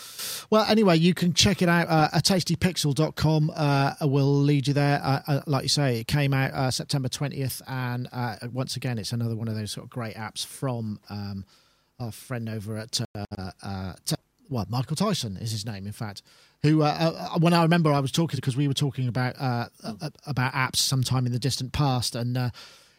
Well, 0.49 0.65
anyway, 0.71 0.97
you 0.97 1.13
can 1.13 1.35
check 1.35 1.61
it 1.61 1.69
out. 1.69 1.87
Uh, 1.91 2.09
a 2.15 2.21
tastypixel.com 2.21 3.53
uh, 3.55 3.93
will 4.01 4.41
lead 4.41 4.69
you 4.69 4.73
there. 4.73 5.03
Uh, 5.05 5.21
uh, 5.27 5.41
like 5.47 5.65
you 5.65 5.69
say, 5.69 6.01
it 6.01 6.07
came 6.07 6.33
out 6.33 6.53
uh, 6.53 6.71
September 6.71 7.11
20th. 7.11 7.61
And 7.69 8.09
uh, 8.11 8.37
once 8.55 8.77
again, 8.77 8.97
it's 8.97 9.13
another 9.13 9.37
one 9.37 9.49
of 9.49 9.55
those 9.55 9.71
sort 9.71 9.85
of 9.85 9.91
great 9.91 10.17
apps 10.17 10.47
from 10.47 10.99
um, 11.11 11.45
our 12.01 12.11
friend 12.11 12.49
over 12.49 12.79
at, 12.79 12.93
t- 12.93 14.15
well, 14.49 14.65
Michael 14.71 14.97
Tyson 14.97 15.37
is 15.37 15.51
his 15.51 15.67
name, 15.67 15.87
in 15.87 15.93
fact. 15.93 16.23
Who, 16.63 16.79
when 16.79 17.53
I 17.53 17.61
remember, 17.61 17.93
I 17.93 18.01
was 18.01 18.13
talking 18.13 18.39
because 18.39 18.57
we 18.57 18.67
were 18.67 18.73
talking 18.73 19.09
about 19.09 19.35
about 19.39 20.55
apps 20.55 20.77
sometime 20.77 21.27
in 21.27 21.33
the 21.33 21.39
distant 21.39 21.73
past, 21.73 22.17
and 22.17 22.51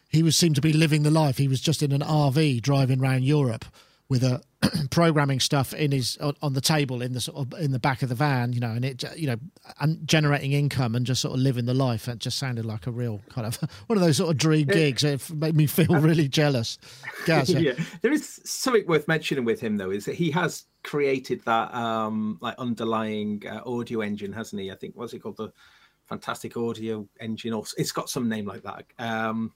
he 0.08 0.22
was 0.22 0.36
seemed 0.36 0.54
to 0.54 0.60
be 0.60 0.72
living 0.72 1.02
the 1.02 1.10
life. 1.10 1.38
He 1.38 1.48
was 1.48 1.60
just 1.60 1.82
in 1.82 1.90
an 1.90 2.02
RV 2.02 2.62
driving 2.62 3.00
around 3.00 3.24
Europe 3.24 3.64
with 4.10 4.24
a 4.24 4.42
programming 4.90 5.40
stuff 5.40 5.72
in 5.72 5.92
his 5.92 6.18
on, 6.18 6.52
the 6.52 6.60
table 6.60 7.00
in 7.00 7.12
the 7.12 7.20
sort 7.20 7.38
of 7.38 7.58
in 7.60 7.70
the 7.70 7.78
back 7.78 8.02
of 8.02 8.08
the 8.08 8.14
van, 8.14 8.52
you 8.52 8.60
know, 8.60 8.72
and 8.72 8.84
it 8.84 9.02
you 9.16 9.26
know, 9.28 9.36
and 9.78 10.06
generating 10.06 10.52
income 10.52 10.94
and 10.94 11.06
just 11.06 11.22
sort 11.22 11.32
of 11.32 11.40
living 11.40 11.64
the 11.64 11.72
life. 11.72 12.08
It 12.08 12.18
just 12.18 12.36
sounded 12.36 12.66
like 12.66 12.86
a 12.86 12.90
real 12.90 13.22
kind 13.30 13.46
of 13.46 13.56
one 13.86 13.96
of 13.96 14.04
those 14.04 14.18
sort 14.18 14.30
of 14.30 14.36
dream 14.36 14.66
gigs. 14.66 15.04
It 15.04 15.32
made 15.32 15.56
me 15.56 15.66
feel 15.66 15.86
really 16.00 16.28
jealous. 16.28 16.76
Gaz, 17.24 17.50
yeah. 17.50 17.60
yeah, 17.60 17.84
there 18.02 18.12
is 18.12 18.40
something 18.44 18.86
worth 18.86 19.08
mentioning 19.08 19.44
with 19.44 19.60
him 19.60 19.76
though, 19.78 19.90
is 19.90 20.04
that 20.04 20.16
he 20.16 20.30
has 20.32 20.64
created 20.82 21.42
that 21.44 21.72
um 21.72 22.36
like 22.42 22.56
underlying 22.58 23.42
uh, 23.48 23.62
audio 23.64 24.00
engine, 24.00 24.32
hasn't 24.32 24.60
he? 24.60 24.70
I 24.72 24.74
think 24.74 24.96
what's 24.96 25.14
it 25.14 25.20
called 25.20 25.36
the 25.36 25.52
fantastic 26.06 26.56
audio 26.56 27.08
engine, 27.20 27.54
or 27.54 27.62
it's 27.78 27.92
got 27.92 28.10
some 28.10 28.28
name 28.28 28.44
like 28.44 28.64
that. 28.64 28.84
Um, 28.98 29.52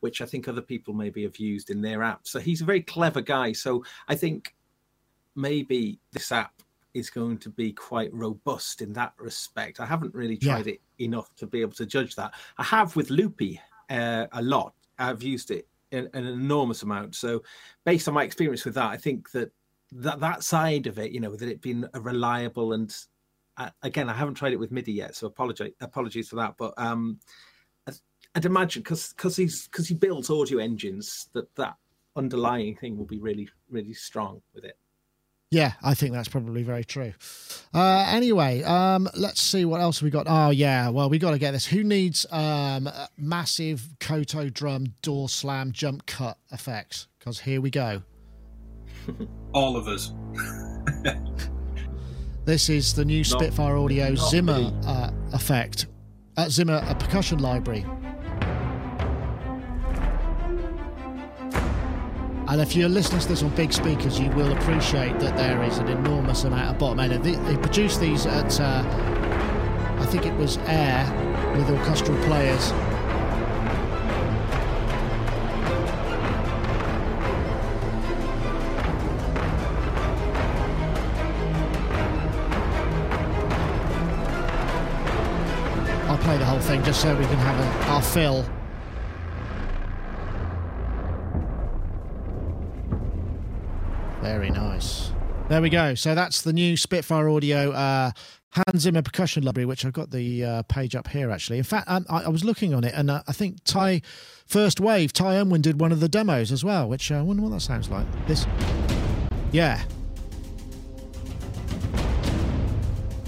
which 0.00 0.20
I 0.20 0.26
think 0.26 0.46
other 0.46 0.62
people 0.62 0.94
maybe 0.94 1.22
have 1.24 1.38
used 1.38 1.70
in 1.70 1.80
their 1.80 2.00
apps. 2.00 2.28
So 2.28 2.38
he's 2.38 2.60
a 2.60 2.66
very 2.66 2.82
clever 2.82 3.20
guy. 3.20 3.52
So 3.52 3.84
I 4.08 4.14
think 4.14 4.54
maybe 5.34 5.98
this 6.12 6.32
app 6.32 6.52
is 6.94 7.10
going 7.10 7.38
to 7.38 7.50
be 7.50 7.72
quite 7.72 8.12
robust 8.12 8.82
in 8.82 8.92
that 8.94 9.12
respect. 9.18 9.80
I 9.80 9.86
haven't 9.86 10.14
really 10.14 10.36
tried 10.36 10.66
yeah. 10.66 10.74
it 10.74 10.80
enough 10.98 11.34
to 11.36 11.46
be 11.46 11.60
able 11.60 11.72
to 11.72 11.86
judge 11.86 12.14
that. 12.16 12.34
I 12.58 12.64
have 12.64 12.96
with 12.96 13.10
Loopy 13.10 13.60
uh, 13.90 14.26
a 14.32 14.42
lot. 14.42 14.74
I've 14.98 15.22
used 15.22 15.50
it 15.50 15.68
in, 15.90 16.08
an 16.12 16.26
enormous 16.26 16.82
amount. 16.82 17.14
So 17.14 17.42
based 17.84 18.08
on 18.08 18.14
my 18.14 18.24
experience 18.24 18.64
with 18.64 18.74
that, 18.74 18.90
I 18.90 18.96
think 18.96 19.30
that 19.32 19.52
that 19.92 20.20
that 20.20 20.42
side 20.42 20.86
of 20.86 20.98
it, 20.98 21.12
you 21.12 21.20
know, 21.20 21.34
that 21.34 21.48
it 21.48 21.62
being 21.62 21.84
a 21.94 22.00
reliable 22.00 22.74
and 22.74 22.94
uh, 23.56 23.70
again, 23.82 24.08
I 24.08 24.14
haven't 24.14 24.34
tried 24.34 24.52
it 24.52 24.58
with 24.58 24.70
MIDI 24.70 24.92
yet, 24.92 25.16
so 25.16 25.26
apologize 25.26 25.72
apologies 25.80 26.28
for 26.28 26.36
that. 26.36 26.54
But 26.56 26.74
um, 26.76 27.18
I'd 28.38 28.44
imagine 28.44 28.82
because 28.82 29.12
because 29.14 29.34
he's 29.34 29.66
because 29.66 29.88
he 29.88 29.96
builds 29.96 30.30
audio 30.30 30.58
engines 30.58 31.28
that 31.32 31.52
that 31.56 31.74
underlying 32.14 32.76
thing 32.76 32.96
will 32.96 33.04
be 33.04 33.18
really 33.18 33.48
really 33.68 33.94
strong 33.94 34.42
with 34.54 34.64
it. 34.64 34.78
Yeah, 35.50 35.72
I 35.82 35.94
think 35.94 36.12
that's 36.12 36.28
probably 36.28 36.62
very 36.62 36.84
true. 36.84 37.14
Uh, 37.74 38.06
anyway, 38.08 38.62
um, 38.62 39.08
let's 39.16 39.40
see 39.40 39.64
what 39.64 39.80
else 39.80 40.02
we 40.02 40.10
got. 40.10 40.26
Oh 40.28 40.50
yeah, 40.50 40.88
well 40.88 41.10
we 41.10 41.18
got 41.18 41.32
to 41.32 41.38
get 41.38 41.50
this. 41.50 41.66
Who 41.66 41.82
needs 41.82 42.26
um, 42.30 42.88
massive 43.16 43.88
Koto 43.98 44.48
drum 44.48 44.94
door 45.02 45.28
slam 45.28 45.72
jump 45.72 46.06
cut 46.06 46.38
effects? 46.52 47.08
Because 47.18 47.40
here 47.40 47.60
we 47.60 47.70
go. 47.70 48.02
All 49.52 49.76
of 49.76 49.88
us. 49.88 50.12
this 52.44 52.68
is 52.68 52.94
the 52.94 53.04
new 53.04 53.24
Spitfire 53.24 53.76
Audio 53.78 54.14
Zimmer 54.14 54.72
uh, 54.86 55.10
effect. 55.32 55.86
at 56.36 56.52
Zimmer 56.52 56.80
a 56.86 56.94
percussion 56.94 57.40
library. 57.40 57.84
And 62.48 62.62
if 62.62 62.74
you're 62.74 62.88
listening 62.88 63.20
to 63.20 63.28
this 63.28 63.42
on 63.42 63.50
big 63.50 63.74
speakers, 63.74 64.18
you 64.18 64.30
will 64.30 64.52
appreciate 64.52 65.20
that 65.20 65.36
there 65.36 65.62
is 65.64 65.76
an 65.76 65.88
enormous 65.88 66.44
amount 66.44 66.70
of 66.70 66.78
bottom 66.78 66.98
end. 66.98 67.22
They, 67.22 67.34
they 67.34 67.58
produced 67.58 68.00
these 68.00 68.24
at, 68.24 68.58
uh, 68.58 68.82
I 70.00 70.06
think 70.06 70.24
it 70.24 70.34
was 70.34 70.56
Air 70.66 71.04
with 71.54 71.68
orchestral 71.68 72.16
players. 72.24 72.72
I'll 86.08 86.16
play 86.16 86.38
the 86.38 86.46
whole 86.46 86.60
thing 86.60 86.82
just 86.82 87.02
so 87.02 87.14
we 87.14 87.26
can 87.26 87.36
have 87.36 87.60
a, 87.60 87.90
our 87.90 88.00
fill. 88.00 88.46
Very 94.28 94.50
nice. 94.50 95.10
There 95.48 95.62
we 95.62 95.70
go. 95.70 95.94
So 95.94 96.14
that's 96.14 96.42
the 96.42 96.52
new 96.52 96.76
Spitfire 96.76 97.30
Audio 97.30 97.72
uh, 97.72 98.10
Hans 98.50 98.82
Zimmer 98.82 99.00
percussion 99.00 99.42
library, 99.42 99.64
which 99.64 99.86
I've 99.86 99.94
got 99.94 100.10
the 100.10 100.44
uh, 100.44 100.62
page 100.64 100.94
up 100.94 101.08
here 101.08 101.30
actually. 101.30 101.56
In 101.56 101.64
fact, 101.64 101.88
um, 101.88 102.04
I, 102.10 102.24
I, 102.24 102.28
was 102.28 102.44
looking 102.44 102.74
on 102.74 102.84
it, 102.84 102.92
and 102.94 103.10
uh, 103.10 103.22
I 103.26 103.32
think 103.32 103.64
Ty 103.64 104.02
First 104.44 104.80
Wave, 104.80 105.14
Ty 105.14 105.36
Unwin 105.36 105.62
did 105.62 105.80
one 105.80 105.92
of 105.92 106.00
the 106.00 106.10
demos 106.10 106.52
as 106.52 106.62
well, 106.62 106.90
which 106.90 107.10
uh, 107.10 107.20
I 107.20 107.22
wonder 107.22 107.42
what 107.42 107.52
that 107.52 107.62
sounds 107.62 107.88
like. 107.88 108.04
This, 108.26 108.46
yeah. 109.50 109.82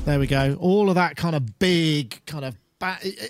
There 0.05 0.19
we 0.19 0.27
go. 0.27 0.59
All 0.61 0.91
of 0.91 0.97
that 0.97 1.17
kind 1.17 1.35
of 1.35 1.59
big 1.59 2.21
kind 2.27 2.45
of 2.45 2.57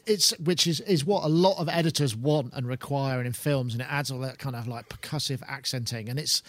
it's 0.06 0.37
which 0.40 0.66
is 0.66 0.80
is 0.80 1.04
what 1.04 1.22
a 1.22 1.28
lot 1.28 1.59
of 1.59 1.68
editors 1.68 2.16
want 2.16 2.52
and 2.52 2.66
require 2.66 3.22
in 3.22 3.33
films, 3.33 3.74
and 3.74 3.80
it 3.80 3.88
adds 3.88 4.11
all 4.11 4.18
that 4.18 4.38
kind 4.38 4.56
of 4.56 4.66
like 4.66 4.88
percussive 4.88 5.40
accenting, 5.48 6.09
and 6.09 6.18
it's 6.18 6.42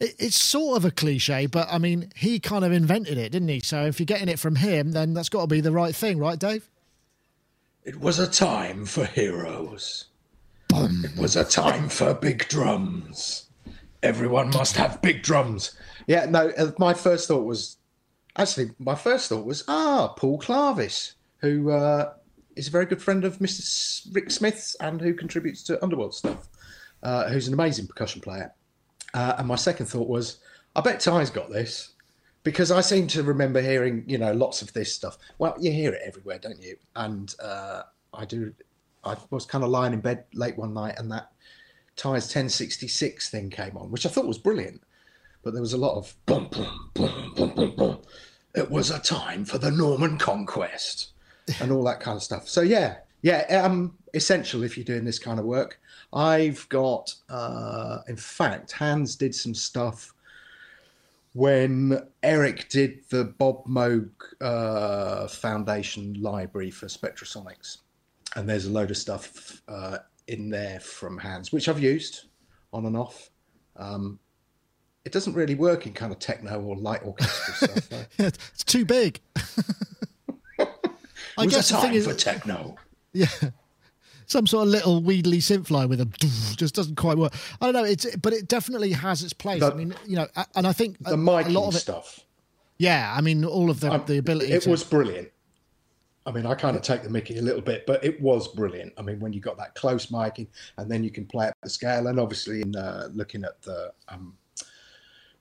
it's 0.00 0.40
sort 0.40 0.76
of 0.76 0.84
a 0.84 0.90
cliche, 0.90 1.46
but 1.46 1.68
I 1.70 1.78
mean, 1.78 2.12
he 2.14 2.38
kind 2.38 2.64
of 2.64 2.72
invented 2.72 3.16
it, 3.18 3.32
didn't 3.32 3.48
he? 3.48 3.60
So 3.60 3.86
if 3.86 3.98
you're 3.98 4.04
getting 4.04 4.28
it 4.28 4.38
from 4.38 4.56
him, 4.56 4.92
then 4.92 5.14
that's 5.14 5.28
got 5.28 5.42
to 5.42 5.46
be 5.46 5.60
the 5.60 5.72
right 5.72 5.94
thing, 5.94 6.18
right, 6.18 6.38
Dave? 6.38 6.68
It 7.84 8.00
was 8.00 8.18
a 8.18 8.26
time 8.26 8.84
for 8.84 9.06
heroes. 9.06 10.06
Boom. 10.68 11.04
It 11.04 11.18
was 11.18 11.36
a 11.36 11.44
time 11.44 11.88
for 11.88 12.12
big 12.14 12.48
drums. 12.48 13.46
Everyone 14.02 14.50
must 14.50 14.76
have 14.76 15.00
big 15.00 15.22
drums. 15.22 15.76
Yeah, 16.06 16.26
no, 16.26 16.50
uh, 16.58 16.72
my 16.78 16.92
first 16.92 17.28
thought 17.28 17.44
was 17.44 17.76
actually, 18.36 18.72
my 18.78 18.94
first 18.94 19.28
thought 19.28 19.46
was, 19.46 19.64
ah, 19.68 20.08
Paul 20.16 20.38
Clarvis, 20.38 21.14
who 21.38 21.70
uh, 21.70 22.12
is 22.54 22.68
a 22.68 22.70
very 22.70 22.86
good 22.86 23.02
friend 23.02 23.24
of 23.24 23.38
Mr. 23.38 24.14
Rick 24.14 24.30
Smith's 24.30 24.74
and 24.80 25.00
who 25.00 25.14
contributes 25.14 25.62
to 25.64 25.82
Underworld 25.82 26.14
stuff, 26.14 26.48
uh, 27.02 27.28
who's 27.28 27.48
an 27.48 27.54
amazing 27.54 27.86
percussion 27.86 28.20
player. 28.20 28.52
Uh, 29.14 29.34
and 29.38 29.48
my 29.48 29.56
second 29.56 29.86
thought 29.86 30.08
was, 30.08 30.38
I 30.74 30.80
bet 30.80 31.00
Ty's 31.00 31.30
got 31.30 31.50
this 31.50 31.92
because 32.42 32.70
I 32.70 32.80
seem 32.80 33.06
to 33.08 33.22
remember 33.22 33.60
hearing, 33.60 34.04
you 34.06 34.18
know, 34.18 34.32
lots 34.32 34.62
of 34.62 34.72
this 34.72 34.92
stuff. 34.92 35.18
Well, 35.38 35.56
you 35.58 35.72
hear 35.72 35.92
it 35.92 36.02
everywhere, 36.04 36.38
don't 36.38 36.62
you? 36.62 36.76
And 36.94 37.34
uh, 37.42 37.82
I 38.14 38.24
do. 38.24 38.52
I 39.04 39.16
was 39.30 39.46
kind 39.46 39.64
of 39.64 39.70
lying 39.70 39.92
in 39.92 40.00
bed 40.00 40.24
late 40.34 40.56
one 40.56 40.74
night, 40.74 40.96
and 40.98 41.10
that 41.12 41.30
Ty's 41.96 42.24
1066 42.24 43.30
thing 43.30 43.50
came 43.50 43.76
on, 43.76 43.90
which 43.90 44.04
I 44.04 44.10
thought 44.10 44.26
was 44.26 44.38
brilliant. 44.38 44.82
But 45.42 45.54
there 45.54 45.62
was 45.62 45.72
a 45.72 45.78
lot 45.78 45.96
of 45.96 46.14
boom, 46.26 46.48
boom, 46.50 46.90
boom, 46.94 47.34
boom, 47.34 47.54
boom, 47.54 47.76
boom. 47.76 47.98
It 48.54 48.70
was 48.70 48.90
a 48.90 48.98
time 48.98 49.44
for 49.44 49.58
the 49.58 49.70
Norman 49.70 50.18
conquest 50.18 51.10
and 51.60 51.70
all 51.70 51.84
that 51.84 52.00
kind 52.00 52.16
of 52.16 52.22
stuff. 52.22 52.48
So 52.48 52.60
yeah, 52.60 52.96
yeah, 53.22 53.62
um, 53.64 53.96
essential 54.14 54.62
if 54.62 54.76
you're 54.76 54.84
doing 54.84 55.04
this 55.04 55.18
kind 55.18 55.38
of 55.38 55.46
work. 55.46 55.80
I've 56.12 56.68
got, 56.68 57.14
uh, 57.28 57.98
in 58.08 58.16
fact, 58.16 58.72
Hans 58.72 59.16
did 59.16 59.34
some 59.34 59.54
stuff 59.54 60.14
when 61.32 62.00
Eric 62.22 62.68
did 62.68 63.00
the 63.10 63.24
Bob 63.24 63.66
Moog 63.66 64.10
uh, 64.40 65.28
Foundation 65.28 66.14
library 66.20 66.70
for 66.70 66.86
Spectrasonics. 66.86 67.78
And 68.36 68.48
there's 68.48 68.66
a 68.66 68.70
load 68.70 68.90
of 68.90 68.96
stuff 68.96 69.60
uh, 69.68 69.98
in 70.28 70.48
there 70.48 70.80
from 70.80 71.18
Hans, 71.18 71.52
which 71.52 71.68
I've 71.68 71.80
used 71.80 72.26
on 72.72 72.86
and 72.86 72.96
off. 72.96 73.30
Um, 73.76 74.18
it 75.04 75.12
doesn't 75.12 75.34
really 75.34 75.54
work 75.54 75.86
in 75.86 75.92
kind 75.92 76.12
of 76.12 76.18
techno 76.18 76.60
or 76.60 76.76
light 76.76 77.02
orchestral 77.02 77.68
stuff. 77.68 77.88
Though. 77.88 78.04
it's 78.24 78.64
too 78.64 78.84
big. 78.84 79.20
I 81.38 81.46
guess 81.46 81.70
a 81.70 81.74
time 81.74 81.82
the 81.82 81.88
thing 81.88 81.94
is, 81.96 82.06
for 82.06 82.14
techno. 82.14 82.76
Yeah 83.12 83.28
some 84.26 84.46
sort 84.46 84.66
of 84.66 84.68
little 84.68 85.00
Weedley 85.02 85.38
synth 85.38 85.70
line 85.70 85.88
with 85.88 86.00
a 86.00 86.06
just 86.56 86.74
doesn't 86.74 86.96
quite 86.96 87.16
work. 87.16 87.34
I 87.60 87.66
don't 87.66 87.74
know. 87.74 87.84
It's 87.84 88.14
but 88.16 88.32
it 88.32 88.48
definitely 88.48 88.92
has 88.92 89.22
its 89.22 89.32
place. 89.32 89.60
The, 89.60 89.72
I 89.72 89.74
mean, 89.74 89.94
you 90.04 90.16
know, 90.16 90.26
and 90.54 90.66
I 90.66 90.72
think 90.72 90.98
the 90.98 91.14
a, 91.14 91.16
miking 91.16 91.46
a 91.46 91.50
lot 91.50 91.68
of 91.68 91.76
it, 91.76 91.80
stuff. 91.80 92.20
Yeah, 92.78 93.14
I 93.16 93.20
mean, 93.20 93.44
all 93.44 93.70
of 93.70 93.80
the 93.80 93.92
um, 93.92 94.04
the 94.06 94.18
ability. 94.18 94.52
It 94.52 94.62
to, 94.62 94.70
was 94.70 94.84
brilliant. 94.84 95.30
I 96.26 96.32
mean, 96.32 96.44
I 96.44 96.54
kind 96.54 96.76
of 96.76 96.82
take 96.82 97.04
the 97.04 97.10
Mickey 97.10 97.38
a 97.38 97.42
little 97.42 97.60
bit, 97.62 97.86
but 97.86 98.04
it 98.04 98.20
was 98.20 98.48
brilliant. 98.48 98.92
I 98.98 99.02
mean, 99.02 99.20
when 99.20 99.32
you 99.32 99.40
got 99.40 99.56
that 99.58 99.76
close 99.76 100.06
miking, 100.06 100.48
and 100.76 100.90
then 100.90 101.04
you 101.04 101.10
can 101.10 101.24
play 101.24 101.46
up 101.46 101.54
the 101.62 101.70
scale, 101.70 102.08
and 102.08 102.18
obviously 102.18 102.62
in 102.62 102.74
uh, 102.74 103.08
looking 103.14 103.44
at 103.44 103.62
the 103.62 103.92
um, 104.08 104.36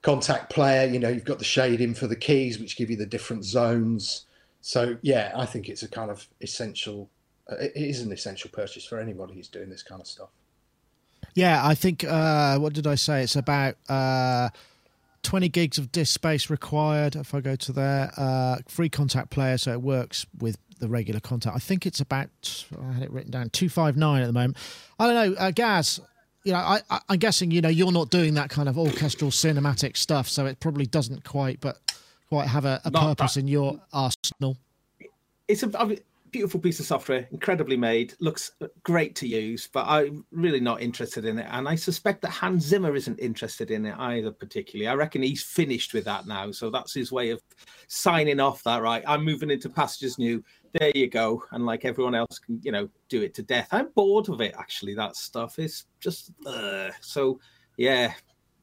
Kontakt 0.03 0.51
player, 0.51 0.87
you 0.87 0.99
know, 0.99 1.09
you've 1.09 1.25
got 1.25 1.39
the 1.39 1.45
shading 1.45 1.95
for 1.95 2.05
the 2.05 2.15
keys, 2.15 2.59
which 2.59 2.77
give 2.77 2.91
you 2.91 2.97
the 2.97 3.05
different 3.07 3.43
zones. 3.43 4.25
So 4.61 4.97
yeah, 5.01 5.31
I 5.35 5.47
think 5.47 5.69
it's 5.69 5.81
a 5.81 5.87
kind 5.87 6.11
of 6.11 6.27
essential 6.41 7.09
it 7.49 7.73
is 7.75 8.01
an 8.01 8.11
essential 8.11 8.49
purchase 8.51 8.85
for 8.85 8.99
anybody 8.99 9.33
who's 9.33 9.47
doing 9.47 9.69
this 9.69 9.83
kind 9.83 10.01
of 10.01 10.07
stuff. 10.07 10.29
Yeah, 11.33 11.65
I 11.65 11.75
think 11.75 12.03
uh, 12.03 12.57
what 12.59 12.73
did 12.73 12.87
I 12.87 12.95
say? 12.95 13.23
It's 13.23 13.35
about 13.35 13.75
uh, 13.89 14.49
twenty 15.21 15.49
gigs 15.49 15.77
of 15.77 15.91
disk 15.91 16.13
space 16.13 16.49
required. 16.49 17.15
If 17.15 17.33
I 17.35 17.41
go 17.41 17.55
to 17.55 17.71
there, 17.73 18.11
uh, 18.17 18.57
free 18.67 18.89
Kontakt 18.89 19.29
player, 19.29 19.57
so 19.57 19.71
it 19.73 19.81
works 19.81 20.25
with 20.39 20.57
the 20.79 20.87
regular 20.87 21.19
Kontakt. 21.19 21.55
I 21.55 21.59
think 21.59 21.85
it's 21.85 21.99
about 21.99 22.29
I 22.81 22.93
had 22.93 23.03
it 23.03 23.11
written 23.11 23.31
down 23.31 23.49
two 23.49 23.69
five 23.69 23.97
nine 23.97 24.21
at 24.21 24.27
the 24.27 24.33
moment. 24.33 24.57
I 24.99 25.07
don't 25.07 25.15
know, 25.15 25.37
uh, 25.37 25.51
Gaz. 25.51 25.99
You 26.43 26.53
know, 26.53 26.59
I, 26.59 26.81
I, 26.91 26.99
am 27.09 27.17
guessing 27.17 27.49
you 27.51 27.59
know 27.59 27.69
you're 27.69 27.91
not 27.91 28.11
doing 28.11 28.35
that 28.35 28.49
kind 28.49 28.69
of 28.69 28.77
orchestral 28.77 29.31
cinematic 29.31 29.97
stuff, 29.97 30.29
so 30.29 30.45
it 30.45 30.59
probably 30.59 30.85
doesn't 30.85 31.23
quite, 31.23 31.59
but 31.59 31.79
quite 32.29 32.47
have 32.47 32.65
a, 32.65 32.81
a 32.85 32.91
purpose 32.91 33.35
in 33.35 33.47
your 33.47 33.81
arsenal. 33.91 34.57
It's 35.47 35.63
a 35.63 35.97
beautiful 36.35 36.59
piece 36.59 36.81
of 36.81 36.85
software, 36.85 37.29
incredibly 37.31 37.77
made, 37.77 38.13
looks 38.19 38.51
great 38.83 39.15
to 39.15 39.25
use, 39.25 39.69
but 39.71 39.85
I'm 39.87 40.25
really 40.31 40.59
not 40.59 40.81
interested 40.81 41.23
in 41.23 41.39
it. 41.39 41.47
And 41.49 41.65
I 41.65 41.75
suspect 41.75 42.21
that 42.23 42.31
Hans 42.31 42.65
Zimmer 42.65 42.93
isn't 42.93 43.21
interested 43.21 43.71
in 43.71 43.85
it 43.85 43.95
either, 43.97 44.31
particularly. 44.31 44.89
I 44.89 44.95
reckon 44.95 45.21
he's 45.21 45.43
finished 45.43 45.93
with 45.93 46.03
that 46.03 46.27
now. 46.27 46.51
So 46.51 46.69
that's 46.69 46.93
his 46.93 47.09
way 47.09 47.29
of 47.29 47.41
signing 47.87 48.41
off 48.41 48.61
that, 48.63 48.81
right? 48.81 49.01
I'm 49.07 49.23
moving 49.23 49.49
into 49.49 49.69
Passages 49.69 50.19
new. 50.19 50.43
There 50.77 50.91
you 50.93 51.09
go. 51.09 51.41
And 51.51 51.65
like 51.65 51.85
everyone 51.85 52.15
else 52.15 52.37
can, 52.37 52.59
you 52.61 52.73
know, 52.73 52.89
do 53.07 53.21
it 53.21 53.33
to 53.35 53.41
death. 53.41 53.69
I'm 53.71 53.91
bored 53.95 54.27
of 54.27 54.41
it, 54.41 54.55
actually. 54.59 54.93
That 54.93 55.15
stuff 55.15 55.57
is 55.57 55.85
just, 56.01 56.33
uh, 56.45 56.89
so 56.99 57.39
yeah, 57.77 58.13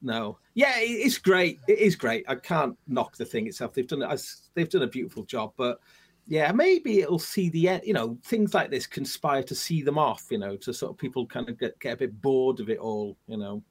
no, 0.02 0.37
yeah, 0.52 0.74
it's 0.76 1.16
great. 1.16 1.58
It 1.68 1.78
is 1.78 1.96
great. 1.96 2.26
I 2.28 2.35
can't 2.35 2.76
knock 2.87 3.16
the 3.16 3.24
thing 3.24 3.46
itself. 3.46 3.72
They've 3.72 3.87
done 3.87 4.02
it. 4.02 4.22
They've 4.52 4.68
done 4.68 4.82
a 4.82 4.88
beautiful 4.88 5.22
job, 5.22 5.54
but 5.56 5.80
yeah, 6.26 6.52
maybe 6.52 7.00
it'll 7.00 7.18
see 7.18 7.48
the 7.48 7.68
end. 7.68 7.82
You 7.85 7.94
know, 7.94 8.18
things 8.24 8.54
like 8.54 8.70
this 8.70 8.87
conspire 8.87 9.42
to 9.44 9.54
see 9.54 9.82
them 9.82 9.98
off. 9.98 10.26
You 10.30 10.38
know, 10.38 10.56
to 10.56 10.72
sort 10.72 10.92
of 10.92 10.98
people 10.98 11.26
kind 11.26 11.48
of 11.48 11.58
get, 11.58 11.78
get 11.80 11.94
a 11.94 11.96
bit 11.96 12.20
bored 12.20 12.61
of 12.61 12.70
it 12.70 12.78
all. 12.78 13.16
You 13.26 13.37
know. 13.37 13.62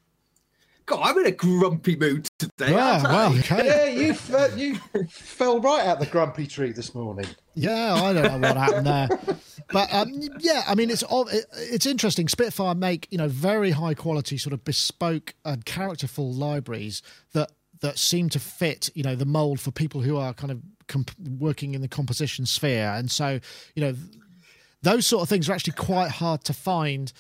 God, 0.86 1.00
I'm 1.04 1.18
in 1.20 1.28
a 1.28 1.32
grumpy 1.32 1.96
mood 1.96 2.28
today. 2.38 2.72
Yeah, 2.72 3.04
well, 3.04 3.38
okay. 3.38 3.66
Yeah, 3.66 3.86
you 3.86 4.16
uh, 4.36 4.50
you 4.56 4.76
fell 5.10 5.62
right 5.62 5.86
out 5.86 6.00
the 6.00 6.06
grumpy 6.06 6.48
tree 6.48 6.72
this 6.72 6.94
morning. 6.94 7.28
Yeah, 7.54 7.94
I 7.94 8.14
don't 8.14 8.42
know 8.42 8.48
what 8.48 8.58
happened 8.58 8.88
there, 8.88 9.10
but 9.72 9.94
um, 9.94 10.12
yeah, 10.40 10.64
I 10.68 10.76
mean 10.76 10.90
it's 10.90 11.04
it's 11.56 11.86
interesting. 11.86 12.28
Spitfire 12.28 12.76
make 12.76 13.08
you 13.12 13.18
know 13.18 13.28
very 13.28 13.72
high 13.72 13.94
quality, 13.94 14.38
sort 14.38 14.54
of 14.54 14.64
bespoke 14.64 15.36
and 15.46 15.64
characterful 15.66 16.34
libraries 16.34 17.02
that 17.34 17.52
that 17.82 17.98
seem 17.98 18.30
to 18.30 18.40
fit 18.40 18.90
you 18.96 19.04
know 19.04 19.16
the 19.16 19.26
mold 19.26 19.60
for 19.60 19.72
people 19.72 20.02
who 20.02 20.18
are 20.18 20.34
kind 20.34 20.52
of 20.52 20.62
comp- 20.88 21.18
working 21.40 21.74
in 21.74 21.82
the 21.82 21.88
composition 21.88 22.46
sphere, 22.46 22.94
and 22.96 23.12
so 23.12 23.40
you 23.76 23.84
know 23.84 23.96
those 24.82 25.06
sort 25.06 25.22
of 25.22 25.30
things 25.30 25.50
are 25.50 25.54
actually 25.54 25.74
quite 25.74 26.10
hard 26.10 26.44
to 26.46 26.54
find 26.54 27.14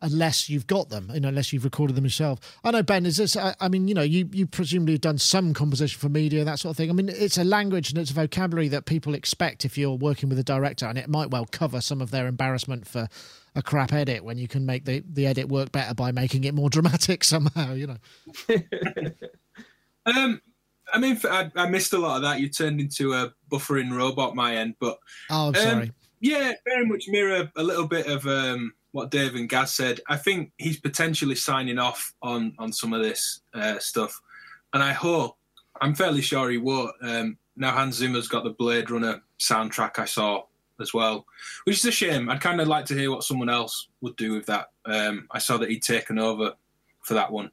unless 0.00 0.48
you've 0.48 0.66
got 0.66 0.88
them, 0.90 1.10
you 1.12 1.20
know, 1.20 1.28
unless 1.28 1.52
you've 1.52 1.64
recorded 1.64 1.96
them 1.96 2.04
yourself. 2.04 2.38
I 2.62 2.70
know, 2.70 2.82
Ben, 2.82 3.04
is 3.04 3.16
this, 3.16 3.36
I, 3.36 3.54
I, 3.60 3.68
mean, 3.68 3.88
you 3.88 3.94
know, 3.94 4.02
you, 4.02 4.28
you 4.32 4.46
presumably 4.46 4.94
have 4.94 5.00
done 5.00 5.18
some 5.18 5.52
composition 5.54 5.98
for 5.98 6.08
media, 6.08 6.44
that 6.44 6.60
sort 6.60 6.70
of 6.70 6.76
thing. 6.76 6.90
I 6.90 6.92
mean, 6.92 7.08
it's 7.08 7.36
a 7.36 7.44
language 7.44 7.90
and 7.90 7.98
it's 7.98 8.10
a 8.10 8.14
vocabulary 8.14 8.68
that 8.68 8.86
people 8.86 9.14
expect 9.14 9.64
if 9.64 9.76
you're 9.76 9.96
working 9.96 10.28
with 10.28 10.38
a 10.38 10.44
director, 10.44 10.86
and 10.86 10.98
it 10.98 11.08
might 11.08 11.30
well 11.30 11.46
cover 11.50 11.80
some 11.80 12.00
of 12.00 12.10
their 12.10 12.26
embarrassment 12.28 12.86
for 12.86 13.08
a 13.56 13.62
crap 13.62 13.92
edit 13.92 14.22
when 14.22 14.38
you 14.38 14.46
can 14.46 14.64
make 14.64 14.84
the, 14.84 15.02
the 15.12 15.26
edit 15.26 15.48
work 15.48 15.72
better 15.72 15.94
by 15.94 16.12
making 16.12 16.44
it 16.44 16.54
more 16.54 16.70
dramatic 16.70 17.24
somehow, 17.24 17.72
you 17.72 17.88
know. 17.88 17.96
um, 20.16 20.40
I 20.92 20.98
mean, 20.98 21.20
I, 21.24 21.50
I, 21.54 21.68
missed 21.68 21.92
a 21.92 21.98
lot 21.98 22.16
of 22.16 22.22
that. 22.22 22.40
You 22.40 22.48
turned 22.48 22.80
into 22.80 23.12
a 23.12 23.32
buffering 23.50 23.94
robot, 23.96 24.34
my 24.34 24.56
end, 24.56 24.74
but. 24.80 24.98
Oh, 25.30 25.48
I'm 25.48 25.54
sorry. 25.54 25.82
Um, 25.82 25.94
yeah, 26.20 26.52
very 26.64 26.86
much 26.86 27.08
mirror 27.08 27.50
a 27.56 27.62
little 27.62 27.86
bit 27.86 28.06
of 28.06 28.26
um, 28.26 28.72
what 28.92 29.10
Dave 29.10 29.34
and 29.34 29.48
Gaz 29.48 29.74
said. 29.74 30.00
I 30.08 30.16
think 30.16 30.52
he's 30.58 30.80
potentially 30.80 31.34
signing 31.34 31.78
off 31.78 32.12
on 32.22 32.54
on 32.58 32.72
some 32.72 32.92
of 32.92 33.02
this 33.02 33.40
uh, 33.54 33.78
stuff, 33.78 34.20
and 34.72 34.82
I 34.82 34.92
hope 34.92 35.36
I'm 35.80 35.94
fairly 35.94 36.22
sure 36.22 36.50
he 36.50 36.58
won't. 36.58 36.94
Um, 37.02 37.38
now 37.56 37.72
Hans 37.72 37.96
Zimmer's 37.96 38.28
got 38.28 38.44
the 38.44 38.50
Blade 38.50 38.90
Runner 38.90 39.22
soundtrack 39.38 39.98
I 39.98 40.06
saw 40.06 40.44
as 40.80 40.94
well, 40.94 41.26
which 41.64 41.76
is 41.76 41.84
a 41.84 41.92
shame. 41.92 42.28
I'd 42.28 42.40
kind 42.40 42.60
of 42.60 42.68
like 42.68 42.86
to 42.86 42.94
hear 42.94 43.10
what 43.10 43.24
someone 43.24 43.48
else 43.48 43.88
would 44.00 44.16
do 44.16 44.32
with 44.32 44.46
that. 44.46 44.68
Um, 44.84 45.28
I 45.30 45.38
saw 45.38 45.56
that 45.58 45.70
he'd 45.70 45.82
taken 45.82 46.18
over 46.18 46.52
for 47.02 47.14
that 47.14 47.30
one. 47.30 47.50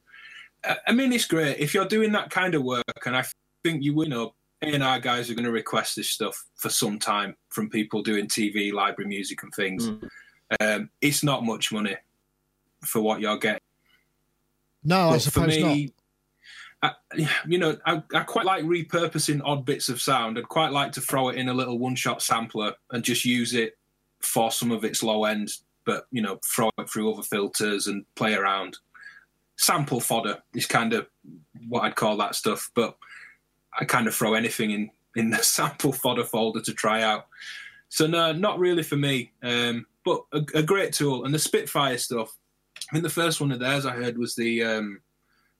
I 0.87 0.91
mean, 0.91 1.13
it's 1.13 1.25
great 1.25 1.59
if 1.59 1.73
you're 1.73 1.87
doing 1.87 2.11
that 2.13 2.29
kind 2.29 2.55
of 2.55 2.63
work, 2.63 2.83
and 3.05 3.15
I 3.15 3.25
think 3.63 3.83
you 3.83 3.93
will 3.93 4.07
know. 4.07 4.33
A 4.61 4.67
and 4.73 4.83
R 4.83 4.99
guys 4.99 5.29
are 5.29 5.35
going 5.35 5.45
to 5.45 5.51
request 5.51 5.97
this 5.97 6.09
stuff 6.09 6.41
for 6.55 6.69
some 6.69 6.97
time 6.97 7.35
from 7.49 7.69
people 7.69 8.01
doing 8.01 8.25
TV, 8.25 8.71
library 8.71 9.09
music, 9.09 9.43
and 9.43 9.53
things. 9.53 9.89
Mm. 9.89 10.09
Um, 10.61 10.89
it's 11.01 11.23
not 11.23 11.43
much 11.43 11.73
money 11.73 11.97
for 12.81 13.01
what 13.01 13.19
you're 13.19 13.37
getting. 13.37 13.59
No, 14.83 15.09
but 15.09 15.15
I 15.15 15.17
suppose 15.17 15.55
for 15.55 15.61
me, 15.61 15.93
not. 16.81 16.95
I, 17.13 17.27
you 17.47 17.57
know, 17.57 17.77
I, 17.85 18.03
I, 18.13 18.21
quite 18.21 18.45
like 18.45 18.63
repurposing 18.63 19.41
odd 19.43 19.65
bits 19.65 19.89
of 19.89 19.99
sound. 19.99 20.37
I'd 20.37 20.47
quite 20.47 20.71
like 20.71 20.91
to 20.93 21.01
throw 21.01 21.29
it 21.29 21.37
in 21.37 21.49
a 21.49 21.53
little 21.53 21.79
one-shot 21.79 22.21
sampler 22.21 22.73
and 22.91 23.03
just 23.03 23.25
use 23.25 23.53
it 23.53 23.77
for 24.21 24.51
some 24.51 24.71
of 24.71 24.85
its 24.85 25.01
low 25.01 25.25
end, 25.25 25.51
but 25.85 26.05
you 26.11 26.21
know, 26.21 26.39
throw 26.45 26.69
it 26.77 26.89
through 26.89 27.11
other 27.11 27.23
filters 27.23 27.87
and 27.87 28.05
play 28.15 28.35
around. 28.35 28.77
Sample 29.57 29.99
fodder 29.99 30.37
is 30.53 30.65
kind 30.65 30.93
of 30.93 31.07
what 31.67 31.83
I'd 31.83 31.95
call 31.95 32.17
that 32.17 32.35
stuff, 32.35 32.69
but 32.75 32.97
I 33.79 33.85
kind 33.85 34.07
of 34.07 34.15
throw 34.15 34.33
anything 34.33 34.71
in 34.71 34.91
in 35.15 35.29
the 35.29 35.37
sample 35.43 35.93
fodder 35.93 36.23
folder 36.25 36.61
to 36.61 36.73
try 36.73 37.01
out. 37.01 37.27
So 37.89 38.07
no, 38.07 38.33
not 38.33 38.59
really 38.59 38.83
for 38.83 38.97
me. 38.97 39.31
Um, 39.41 39.85
but 40.03 40.21
a, 40.33 40.41
a, 40.53 40.63
great 40.63 40.93
tool. 40.93 41.25
And 41.25 41.33
the 41.33 41.39
Spitfire 41.39 41.97
stuff. 41.97 42.35
I 42.89 42.93
think 42.93 43.03
the 43.03 43.09
first 43.09 43.41
one 43.41 43.51
of 43.51 43.59
theirs 43.59 43.85
I 43.85 43.91
heard 43.91 44.17
was 44.17 44.35
the 44.35 44.63
um, 44.63 45.01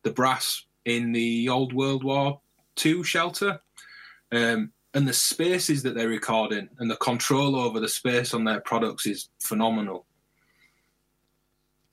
the 0.04 0.12
brass 0.12 0.66
in 0.86 1.12
the 1.12 1.50
old 1.50 1.74
World 1.74 2.04
War 2.04 2.40
II 2.84 3.04
shelter. 3.04 3.60
Um, 4.32 4.72
and 4.94 5.08
the 5.08 5.14
spaces 5.14 5.84
that 5.84 5.96
they 5.96 6.06
record 6.06 6.54
in 6.54 6.70
and 6.80 6.90
the 6.90 6.96
control 6.98 7.56
over 7.56 7.80
the 7.80 7.88
space 7.88 8.34
on 8.34 8.46
their 8.46 8.62
products 8.62 9.06
is 9.06 9.30
phenomenal. 9.42 10.06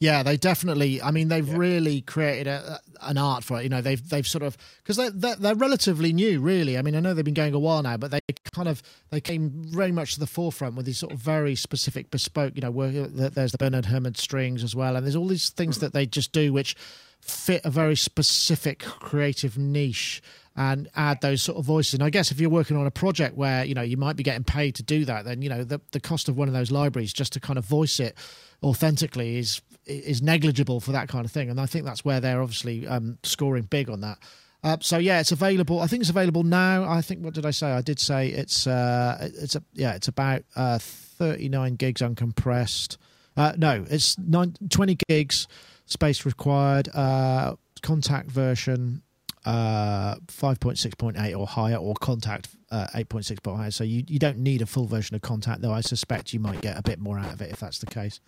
Yeah, 0.02 0.24
they 0.24 0.36
definitely. 0.36 1.00
I 1.00 1.12
mean, 1.12 1.28
they've 1.28 1.46
yeah. 1.46 1.56
really 1.56 2.00
created 2.00 2.48
a, 2.48 2.80
an 3.02 3.16
art 3.16 3.44
for 3.44 3.60
it. 3.60 3.62
You 3.62 3.68
know, 3.68 3.80
they've 3.80 4.08
they've 4.08 4.26
sort 4.26 4.42
of 4.42 4.56
because 4.78 4.96
they're, 4.96 5.10
they're, 5.10 5.36
they're 5.36 5.54
relatively 5.54 6.12
new, 6.12 6.40
really. 6.40 6.76
I 6.76 6.82
mean, 6.82 6.96
I 6.96 7.00
know 7.00 7.14
they've 7.14 7.24
been 7.24 7.34
going 7.34 7.54
a 7.54 7.58
while 7.60 7.84
now, 7.84 7.96
but 7.96 8.10
they 8.10 8.18
kind 8.52 8.66
of 8.66 8.82
they 9.10 9.20
came 9.20 9.52
very 9.54 9.92
much 9.92 10.14
to 10.14 10.20
the 10.20 10.26
forefront 10.26 10.74
with 10.74 10.86
these 10.86 10.98
sort 10.98 11.12
of 11.12 11.20
very 11.20 11.54
specific, 11.54 12.10
bespoke. 12.10 12.56
You 12.56 12.62
know, 12.62 12.72
where 12.72 12.88
uh, 12.88 13.28
there's 13.28 13.52
the 13.52 13.58
Bernard 13.58 13.86
Herrmann 13.86 14.16
strings 14.16 14.64
as 14.64 14.74
well, 14.74 14.96
and 14.96 15.06
there's 15.06 15.14
all 15.14 15.28
these 15.28 15.50
things 15.50 15.78
that 15.78 15.92
they 15.92 16.04
just 16.04 16.32
do 16.32 16.52
which 16.52 16.74
fit 17.20 17.60
a 17.64 17.70
very 17.70 17.94
specific 17.94 18.80
creative 18.80 19.56
niche 19.56 20.20
and 20.56 20.90
add 20.96 21.20
those 21.20 21.42
sort 21.42 21.58
of 21.58 21.64
voices. 21.64 21.94
And 21.94 22.02
I 22.02 22.10
guess 22.10 22.32
if 22.32 22.40
you're 22.40 22.50
working 22.50 22.76
on 22.76 22.88
a 22.88 22.90
project 22.90 23.36
where 23.36 23.64
you 23.64 23.74
know 23.74 23.82
you 23.82 23.96
might 23.96 24.16
be 24.16 24.24
getting 24.24 24.42
paid 24.42 24.74
to 24.74 24.82
do 24.82 25.04
that, 25.04 25.26
then 25.26 25.42
you 25.42 25.48
know 25.48 25.62
the 25.62 25.80
the 25.92 26.00
cost 26.00 26.28
of 26.28 26.36
one 26.36 26.48
of 26.48 26.54
those 26.54 26.72
libraries 26.72 27.12
just 27.12 27.34
to 27.34 27.40
kind 27.40 27.56
of 27.56 27.64
voice 27.64 28.00
it 28.00 28.16
authentically 28.64 29.38
is 29.38 29.60
is 29.86 30.22
negligible 30.22 30.80
for 30.80 30.92
that 30.92 31.08
kind 31.08 31.24
of 31.24 31.30
thing. 31.30 31.50
And 31.50 31.60
I 31.60 31.66
think 31.66 31.84
that's 31.84 32.04
where 32.04 32.20
they're 32.20 32.42
obviously 32.42 32.86
um, 32.86 33.18
scoring 33.22 33.64
big 33.64 33.90
on 33.90 34.00
that. 34.00 34.18
Uh, 34.64 34.76
so 34.80 34.98
yeah, 34.98 35.18
it's 35.18 35.32
available. 35.32 35.80
I 35.80 35.88
think 35.88 36.02
it's 36.02 36.10
available 36.10 36.44
now. 36.44 36.88
I 36.88 37.02
think 37.02 37.24
what 37.24 37.34
did 37.34 37.44
I 37.44 37.50
say? 37.50 37.72
I 37.72 37.80
did 37.80 37.98
say 37.98 38.28
it's 38.28 38.66
uh, 38.66 39.28
it's 39.34 39.56
a 39.56 39.62
yeah, 39.72 39.94
it's 39.94 40.06
about 40.08 40.42
uh, 40.54 40.78
39 40.78 41.74
gigs 41.74 42.00
uncompressed. 42.00 42.96
Uh, 43.36 43.54
no, 43.56 43.84
it's 43.88 44.16
nine, 44.18 44.54
20 44.68 44.98
gigs 45.08 45.48
space 45.86 46.24
required. 46.24 46.88
Uh, 46.94 47.56
Kontakt 47.82 48.30
version 48.30 49.02
uh, 49.44 50.16
5.6.8 50.26 51.36
or 51.36 51.46
higher, 51.46 51.76
or 51.76 51.94
Kontakt 51.94 52.54
uh, 52.70 52.86
8.6 52.94 53.38
or 53.46 53.56
higher. 53.56 53.70
So 53.70 53.84
you, 53.84 54.04
you 54.06 54.18
don't 54.18 54.38
need 54.38 54.62
a 54.62 54.66
full 54.66 54.86
version 54.86 55.16
of 55.16 55.22
Kontakt, 55.22 55.60
though 55.60 55.72
I 55.72 55.80
suspect 55.80 56.32
you 56.32 56.40
might 56.40 56.60
get 56.60 56.78
a 56.78 56.82
bit 56.82 56.98
more 56.98 57.18
out 57.18 57.32
of 57.32 57.42
it 57.42 57.50
if 57.50 57.60
that's 57.60 57.78
the 57.78 57.86
case. 57.86 58.20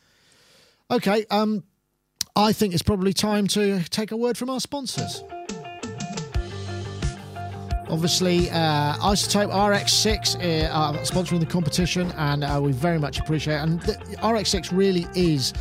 Okay, 0.90 1.25
um, 1.31 1.64
I 2.37 2.53
think 2.53 2.75
it's 2.75 2.83
probably 2.83 3.14
time 3.14 3.47
to 3.49 3.83
take 3.85 4.12
a 4.12 4.16
word 4.16 4.37
from 4.37 4.51
our 4.51 4.61
sponsors. 4.61 5.25
Obviously, 7.88 8.51
uh, 8.51 8.94
iZotope 8.97 9.51
RX6 9.51 10.37
uh, 10.37 10.73
are 10.73 10.94
sponsoring 10.99 11.40
the 11.40 11.47
competition, 11.47 12.11
and 12.12 12.44
uh, 12.44 12.61
we 12.62 12.73
very 12.73 12.99
much 12.99 13.18
appreciate 13.18 13.55
it. 13.55 13.62
And 13.62 13.81
the, 13.83 13.92
RX6 14.16 14.77
really 14.77 15.07
is 15.14 15.55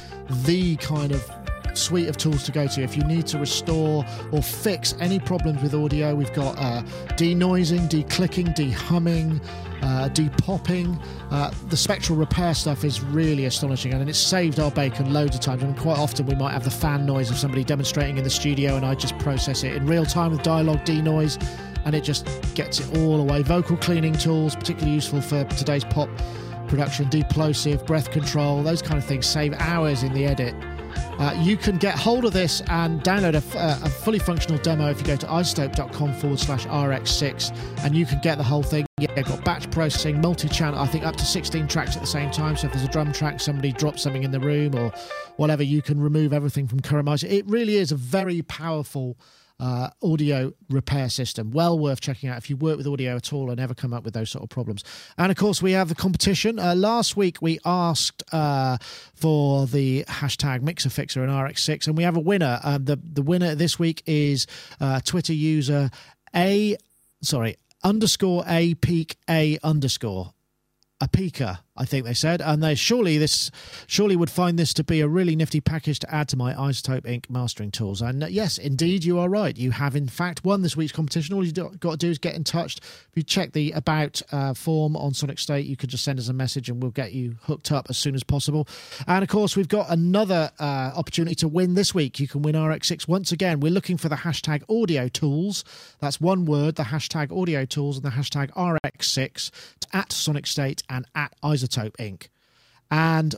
the 0.46 0.76
kind 0.78 1.14
of 1.14 1.30
suite 1.78 2.08
of 2.08 2.18
tools 2.18 2.44
to 2.44 2.52
go 2.52 2.68
to 2.68 2.82
if 2.82 2.96
you 2.96 3.04
need 3.04 3.28
to 3.28 3.38
restore 3.38 4.06
or 4.32 4.42
fix 4.42 4.96
any 5.00 5.20
problems 5.20 5.62
with 5.62 5.74
audio. 5.74 6.16
We've 6.16 6.34
got 6.34 6.58
uh, 6.58 6.84
denoising, 7.16 7.90
declicking, 7.90 8.56
dehumming, 8.56 9.44
uh, 9.82 10.10
depopping. 10.10 11.02
Uh, 11.32 11.52
the 11.70 11.78
spectral 11.78 12.18
repair 12.18 12.54
stuff 12.54 12.84
is 12.84 13.02
really 13.02 13.46
astonishing, 13.46 13.94
and 13.94 14.10
it's 14.10 14.20
saved 14.20 14.60
our 14.60 14.72
bacon 14.72 15.14
loads 15.14 15.36
of 15.36 15.42
times. 15.42 15.64
And 15.64 15.78
quite 15.78 15.98
often 15.98 16.26
we 16.26 16.36
might 16.36 16.52
have 16.52 16.64
the 16.64 16.72
fan 16.72 17.06
noise 17.06 17.30
of 17.30 17.38
somebody 17.38 17.64
demonstrating 17.64 18.18
in 18.18 18.24
the 18.24 18.30
studio, 18.30 18.76
and 18.76 18.86
I 18.86 18.96
just 18.96 19.18
process 19.20 19.64
it 19.64 19.74
in 19.74 19.86
real 19.86 20.06
time 20.06 20.32
with 20.32 20.44
dialogue 20.44 20.84
denoise, 20.86 21.38
and 21.86 21.96
it 21.96 22.04
just 22.04 22.28
gets 22.56 22.80
it 22.80 22.98
all 22.98 23.20
away. 23.20 23.42
Vocal 23.42 23.78
cleaning 23.78 24.14
tools, 24.14 24.56
particularly 24.56 24.94
useful 24.94 25.22
for 25.22 25.44
today's 25.46 25.84
pop 25.84 26.10
production, 26.68 27.08
deplosive, 27.10 27.86
breath 27.86 28.10
control, 28.10 28.64
those 28.64 28.82
kind 28.82 28.98
of 28.98 29.06
things 29.06 29.28
save 29.28 29.54
hours 29.54 30.02
in 30.02 30.12
the 30.14 30.26
edit 30.26 30.56
uh, 31.20 31.38
you 31.42 31.58
can 31.58 31.78
get 31.78 31.96
hold 31.96 32.26
of 32.26 32.34
this 32.34 32.62
and 32.68 33.02
download 33.04 33.36
a, 33.36 33.60
uh, 33.60 33.90
fully 33.90 34.20
functional 34.20 34.58
demo 34.60 34.90
if 34.90 35.00
you 35.00 35.06
go 35.06 35.16
to 35.16 35.26
izotope.com 35.28 36.14
forward 36.16 36.40
slash 36.40 36.66
RX6 36.66 37.56
and 37.80 37.96
you 37.96 38.06
can 38.06 38.20
get 38.22 38.38
the 38.38 38.44
whole 38.44 38.64
thing. 38.64 38.86
Yeah, 39.00 39.22
got 39.22 39.44
batch 39.44 39.70
processing, 39.72 40.22
multi 40.22 40.48
channel, 40.48 40.80
I 40.80 40.88
think 40.88 41.06
up 41.06 41.16
to 41.18 41.26
16 41.26 41.68
tracks 41.68 41.96
at 41.96 42.02
the 42.02 42.08
same 42.08 42.32
time. 42.32 42.56
So 42.56 42.68
if 42.68 42.74
there's 42.74 42.86
a 42.86 42.92
drum 42.92 43.12
track, 43.12 43.40
somebody 43.40 43.72
drops 43.72 44.04
something 44.04 44.24
in 44.24 44.32
the 44.32 44.40
room 44.40 44.76
or 44.76 44.92
whatever, 45.38 45.64
you 45.64 45.82
can 45.82 46.00
remove 46.00 46.34
everything 46.34 46.68
from 46.68 46.80
current 46.80 47.24
It 47.24 47.46
really 47.48 47.78
is 47.78 47.92
a 47.92 47.96
very 47.96 48.42
powerful 48.44 49.18
uh, 49.60 49.90
audio 50.02 50.52
repair 50.70 51.10
system. 51.10 51.52
Well 51.52 51.78
worth 51.78 52.02
checking 52.02 52.30
out 52.30 52.38
if 52.38 52.50
you 52.50 52.58
work 52.58 52.78
with 52.78 52.88
audio 52.88 53.16
at 53.16 53.32
all 53.32 53.50
and 53.50 53.60
ever 53.60 53.74
come 53.74 53.94
up 53.94 54.04
with 54.04 54.14
those 54.14 54.30
sort 54.30 54.44
of 54.44 54.50
problems. 54.50 54.84
And 55.18 55.32
of 55.32 55.38
course, 55.38 55.62
we 55.62 55.72
have 55.74 55.90
the 55.90 55.96
competition. 55.96 56.60
Uh, 56.60 56.76
last 56.76 57.16
week 57.16 57.42
we 57.42 57.60
asked 57.66 58.24
uh, 58.32 58.78
for 59.14 59.66
the 59.68 60.04
hashtag 60.06 60.62
Mixer 60.62 60.90
Fixer 60.90 61.24
and 61.24 61.32
RX6, 61.32 61.88
and 61.88 61.98
we 61.98 62.04
have 62.04 62.18
a 62.18 62.22
winner. 62.22 62.60
Um, 62.64 62.86
the 62.86 62.98
the 62.98 63.22
winner 63.22 63.56
this 63.56 63.80
week 63.80 64.04
is 64.06 64.48
uh, 64.80 65.00
Twitter 65.02 65.34
user 65.34 65.90
a 66.36 66.76
sorry 67.22 67.58
underscore 67.84 68.44
a 68.48 68.74
peak 68.76 69.18
a 69.30 69.60
underscore 69.64 70.34
a 71.02 71.08
peaker, 71.08 71.60
I 71.76 71.86
think 71.86 72.06
they 72.06 72.14
said, 72.14 72.40
and 72.40 72.62
they 72.62 72.76
surely 72.76 73.18
this 73.18 73.50
surely 73.88 74.16
would 74.16 74.30
find 74.30 74.60
this 74.60 74.74
to 74.76 74.84
be 74.84 75.02
a 75.02 75.08
really 75.08 75.36
nifty 75.36 75.60
package 75.60 75.98
to 76.00 76.14
add 76.14 76.28
to 76.30 76.38
my 76.38 76.54
iZotope 76.54 77.02
Inc. 77.02 77.30
mastering 77.32 77.72
tools. 77.72 78.02
And 78.02 78.24
uh, 78.24 78.28
yes, 78.28 78.60
indeed, 78.60 79.04
you 79.04 79.18
are 79.18 79.28
right. 79.28 79.58
You 79.58 79.72
have 79.72 79.96
in 79.96 80.08
fact 80.08 80.46
won 80.46 80.62
this 80.62 80.78
week's 80.78 80.92
competition. 80.92 81.34
All 81.34 81.44
you've 81.44 81.80
got 81.80 81.92
to 81.92 81.98
do 81.98 82.10
is 82.12 82.20
get 82.20 82.36
in 82.36 82.44
touch. 82.44 82.78
If 82.78 83.12
you 83.16 83.24
check 83.24 83.54
the 83.54 83.72
about 83.72 84.22
uh, 84.32 84.54
form 84.54 84.96
on 84.96 85.16
Sonic 85.16 85.40
State, 85.40 85.66
you 85.66 85.76
could 85.76 85.90
just 85.90 86.04
send 86.04 86.20
us 86.20 86.28
a 86.28 86.34
message, 86.34 86.70
and 86.70 86.82
we'll 86.82 86.92
get 86.92 87.14
you 87.14 87.38
hooked 87.42 87.72
up 87.72 87.88
as 87.90 87.98
soon 87.98 88.14
as 88.14 88.24
possible. 88.24 88.68
And 89.08 89.24
of 89.24 89.30
course, 89.30 89.58
we've 89.58 89.68
got 89.68 89.90
another 89.90 90.52
uh, 90.60 90.92
opportunity 90.96 91.36
to 91.36 91.48
win 91.48 91.74
this 91.74 91.96
week. 91.96 92.20
You 92.20 92.28
can 92.28 92.44
win 92.44 92.54
RX6 92.56 93.08
once 93.08 93.32
again. 93.32 93.60
We're 93.60 93.72
looking 93.72 93.98
for 93.98 94.10
the 94.10 94.18
hashtag 94.18 94.62
audio 94.70 95.08
tools. 95.08 95.64
That's 96.00 96.22
one 96.22 96.46
word. 96.46 96.76
The 96.76 96.84
hashtag 96.84 97.36
audio 97.36 97.66
tools 97.66 97.98
and 97.98 98.06
the 98.06 98.12
hashtag 98.12 98.52
RX6 98.52 99.50
at 99.92 100.12
Sonic 100.12 100.46
State 100.46 100.84
and 100.90 101.06
at 101.16 101.34
iZotope 101.64 101.96
Inc. 101.98 102.28
And 102.92 103.36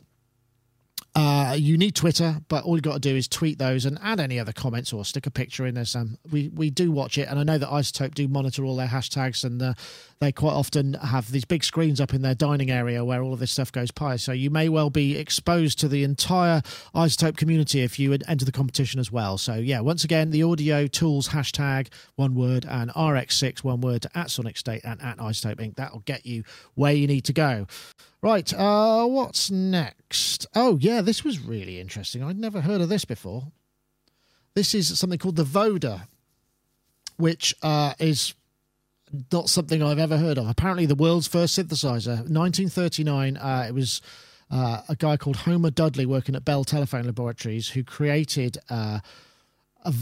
uh, 1.16 1.56
you 1.58 1.78
need 1.78 1.96
Twitter, 1.96 2.42
but 2.50 2.66
all 2.66 2.76
you've 2.76 2.84
got 2.84 2.96
to 2.96 3.00
do 3.00 3.16
is 3.16 3.28
tweet 3.28 3.58
those 3.58 3.86
and 3.86 3.98
add 4.02 4.20
any 4.20 4.38
other 4.38 4.52
comments 4.52 4.92
or 4.92 5.06
stick 5.06 5.26
a 5.26 5.32
picture 5.32 5.66
in 5.66 5.76
there. 5.76 5.86
Sam, 5.86 6.18
we 6.30 6.50
we 6.50 6.70
do 6.70 6.92
watch 6.92 7.18
it, 7.18 7.30
and 7.30 7.40
I 7.40 7.44
know 7.44 7.58
that 7.58 7.70
iZotope 7.70 8.14
do 8.14 8.28
monitor 8.28 8.66
all 8.66 8.76
their 8.76 8.88
hashtags, 8.88 9.46
and 9.46 9.62
uh, 9.62 9.74
they 10.20 10.32
quite 10.32 10.54
often 10.54 10.94
have 10.94 11.32
these 11.32 11.46
big 11.46 11.64
screens 11.64 12.00
up 12.00 12.14
in 12.14 12.22
their 12.22 12.36
dining 12.36 12.72
area 12.72 13.04
where 13.04 13.22
all 13.22 13.34
of 13.34 13.40
this 13.40 13.52
stuff 13.52 13.72
goes 13.72 13.92
by. 13.92 14.16
So 14.16 14.32
you 14.32 14.50
may 14.50 14.70
well 14.70 14.90
be 14.90 15.18
exposed 15.18 15.80
to 15.80 15.88
the 15.88 16.04
entire 16.04 16.62
iZotope 16.94 17.38
community 17.38 17.82
if 17.82 18.00
you 18.00 18.18
enter 18.28 18.46
the 18.46 18.52
competition 18.52 19.00
as 19.00 19.12
well. 19.12 19.38
So 19.38 19.56
yeah, 19.56 19.82
once 19.82 20.04
again, 20.04 20.32
the 20.32 20.44
audio 20.44 20.88
tools 20.88 21.30
hashtag 21.30 21.90
one 22.16 22.34
word 22.34 22.66
and 22.66 22.92
RX6 22.92 23.64
one 23.64 23.82
word 23.82 24.06
at 24.16 24.32
Sonic 24.32 24.58
State 24.58 24.84
and 24.86 25.02
at 25.02 25.18
iZotope 25.18 25.58
Inc. 25.58 25.76
That'll 25.76 26.00
get 26.00 26.26
you 26.26 26.44
where 26.76 26.94
you 26.94 27.08
need 27.08 27.26
to 27.26 27.34
go. 27.34 27.68
Right, 28.22 28.52
uh, 28.54 29.06
what's 29.06 29.52
next? 29.52 30.48
Oh, 30.56 30.78
yeah, 30.82 31.02
this 31.02 31.24
was 31.24 31.40
really 31.40 31.80
interesting. 31.80 32.24
I'd 32.24 32.40
never 32.40 32.62
heard 32.62 32.82
of 32.82 32.90
this 32.90 33.06
before. 33.06 33.52
This 34.56 34.74
is 34.74 34.98
something 34.98 35.20
called 35.20 35.36
the 35.36 35.44
Voder, 35.44 36.08
which 37.18 37.54
uh, 37.62 37.94
is 38.00 38.34
not 39.32 39.50
something 39.50 39.82
I've 39.84 40.00
ever 40.00 40.18
heard 40.18 40.38
of. 40.38 40.48
Apparently, 40.48 40.86
the 40.86 40.96
world's 40.96 41.28
first 41.28 41.58
synthesizer, 41.58 42.18
1939. 42.30 43.38
Uh, 43.38 43.66
it 43.68 43.74
was 43.74 44.02
uh, 44.52 44.82
a 44.88 44.96
guy 44.96 45.18
called 45.18 45.38
Homer 45.38 45.72
Dudley 45.72 46.06
working 46.06 46.36
at 46.36 46.46
Bell 46.46 46.64
Telephone 46.64 47.06
Laboratories 47.06 47.70
who 47.70 47.84
created 47.84 48.58
uh, 48.70 49.00
a, 49.84 49.94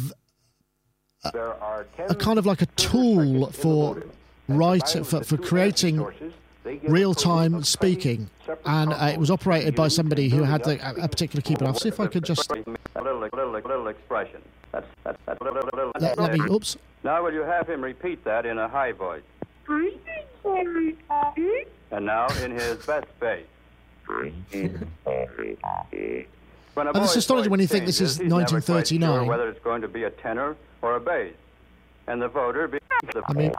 a, 1.24 1.86
a 2.10 2.16
kind 2.16 2.38
of 2.38 2.46
like 2.46 2.62
a 2.62 2.66
tool 2.68 3.52
for 3.52 4.04
write 4.48 4.90
for, 4.90 5.24
for 5.24 5.38
creating 5.38 6.06
real 6.84 7.14
time 7.14 7.64
speaking, 7.64 8.30
and 8.66 8.94
uh, 8.94 9.12
it 9.14 9.20
was 9.20 9.32
operated 9.32 9.76
by 9.76 9.88
somebody 9.88 10.30
who 10.30 10.44
had 10.44 10.66
a, 10.68 11.04
a 11.04 11.08
particular 11.08 11.42
keyboard. 11.42 11.68
I'll 11.68 11.80
see 11.80 11.90
if 11.90 12.00
I 12.00 12.08
could 12.08 12.24
just 12.24 12.50
a 12.52 12.56
little, 13.02 13.20
little, 13.20 13.52
little 13.52 13.88
expression. 13.88 14.42
That's, 14.72 14.86
that's, 15.04 15.18
that's, 15.26 15.42
little, 15.42 15.62
little, 15.74 15.92
let, 16.00 16.18
let 16.18 16.34
me. 16.34 16.40
Oops. 16.50 16.78
Now, 17.04 17.24
will 17.24 17.34
you 17.34 17.42
have 17.42 17.70
him 17.70 17.84
repeat 17.84 18.24
that 18.24 18.46
in 18.46 18.58
a 18.58 18.68
high 18.68 18.94
voice? 18.94 19.22
And 21.92 22.06
now 22.06 22.28
in 22.44 22.52
his 22.52 22.78
best 22.86 23.08
bass. 23.20 23.44
When 24.08 24.34
a 26.88 26.90
And 26.90 26.98
it's 26.98 27.08
boy's 27.08 27.16
astonishing 27.18 27.52
when 27.52 27.60
you 27.60 27.68
think 27.68 27.86
this 27.86 28.02
is 28.02 28.18
changes, 28.18 28.24
he's 28.24 28.32
never 28.32 28.62
quite 28.62 28.92
1939. 28.92 29.20
Sure 29.20 29.26
whether 29.26 29.50
it's 29.50 29.64
going 29.64 29.82
to 29.82 29.88
be 29.88 30.04
a 30.04 30.10
tenor 30.10 30.56
or 30.82 30.96
a 30.96 31.00
bass, 31.00 31.34
and 32.08 32.22
the 32.22 32.30
Voder 32.30 32.70
being 32.72 32.82
the 33.14 33.22
I 33.28 33.34
mean- 33.34 33.54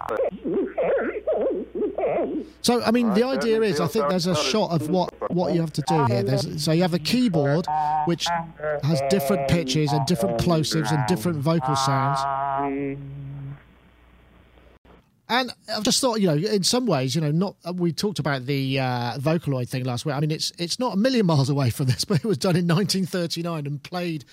So, 2.63 2.83
I 2.83 2.91
mean, 2.93 3.13
the 3.13 3.25
idea 3.25 3.61
is, 3.61 3.79
I 3.81 3.87
think 3.87 4.09
there's 4.09 4.27
a 4.27 4.35
shot 4.35 4.71
of 4.71 4.89
what, 4.89 5.13
what 5.31 5.53
you 5.55 5.61
have 5.61 5.73
to 5.75 5.83
do 5.87 6.05
here. 6.07 6.23
There's, 6.23 6.63
so 6.65 6.73
you 6.73 6.81
have 6.83 6.95
a 6.95 6.99
keyboard 6.99 7.67
which 8.07 8.27
has 8.83 9.03
different 9.11 9.49
pitches 9.49 9.93
and 9.93 10.07
different 10.07 10.39
plosives 10.39 10.91
and 10.91 11.07
different 11.07 11.39
vocal 11.39 11.77
sounds. 11.77 12.21
And 15.29 15.53
I've 15.75 15.83
just 15.83 16.01
thought, 16.01 16.21
you 16.21 16.27
know, 16.27 16.35
in 16.35 16.63
some 16.63 16.85
ways, 16.85 17.15
you 17.15 17.21
know, 17.21 17.31
not 17.31 17.57
we 17.77 17.93
talked 17.93 18.19
about 18.19 18.45
the 18.45 18.79
uh, 18.79 19.19
Vocaloid 19.19 19.69
thing 19.69 19.85
last 19.85 20.05
week. 20.05 20.15
I 20.15 20.21
mean, 20.21 20.31
it's 20.31 20.53
it's 20.59 20.79
not 20.79 20.95
a 20.95 20.97
million 20.97 21.25
miles 21.25 21.49
away 21.49 21.71
from 21.71 21.87
this, 21.87 22.05
but 22.05 22.19
it 22.19 22.25
was 22.25 22.39
done 22.39 22.57
in 22.57 22.67
1939 22.67 23.67
and 23.67 23.83
played 23.83 24.25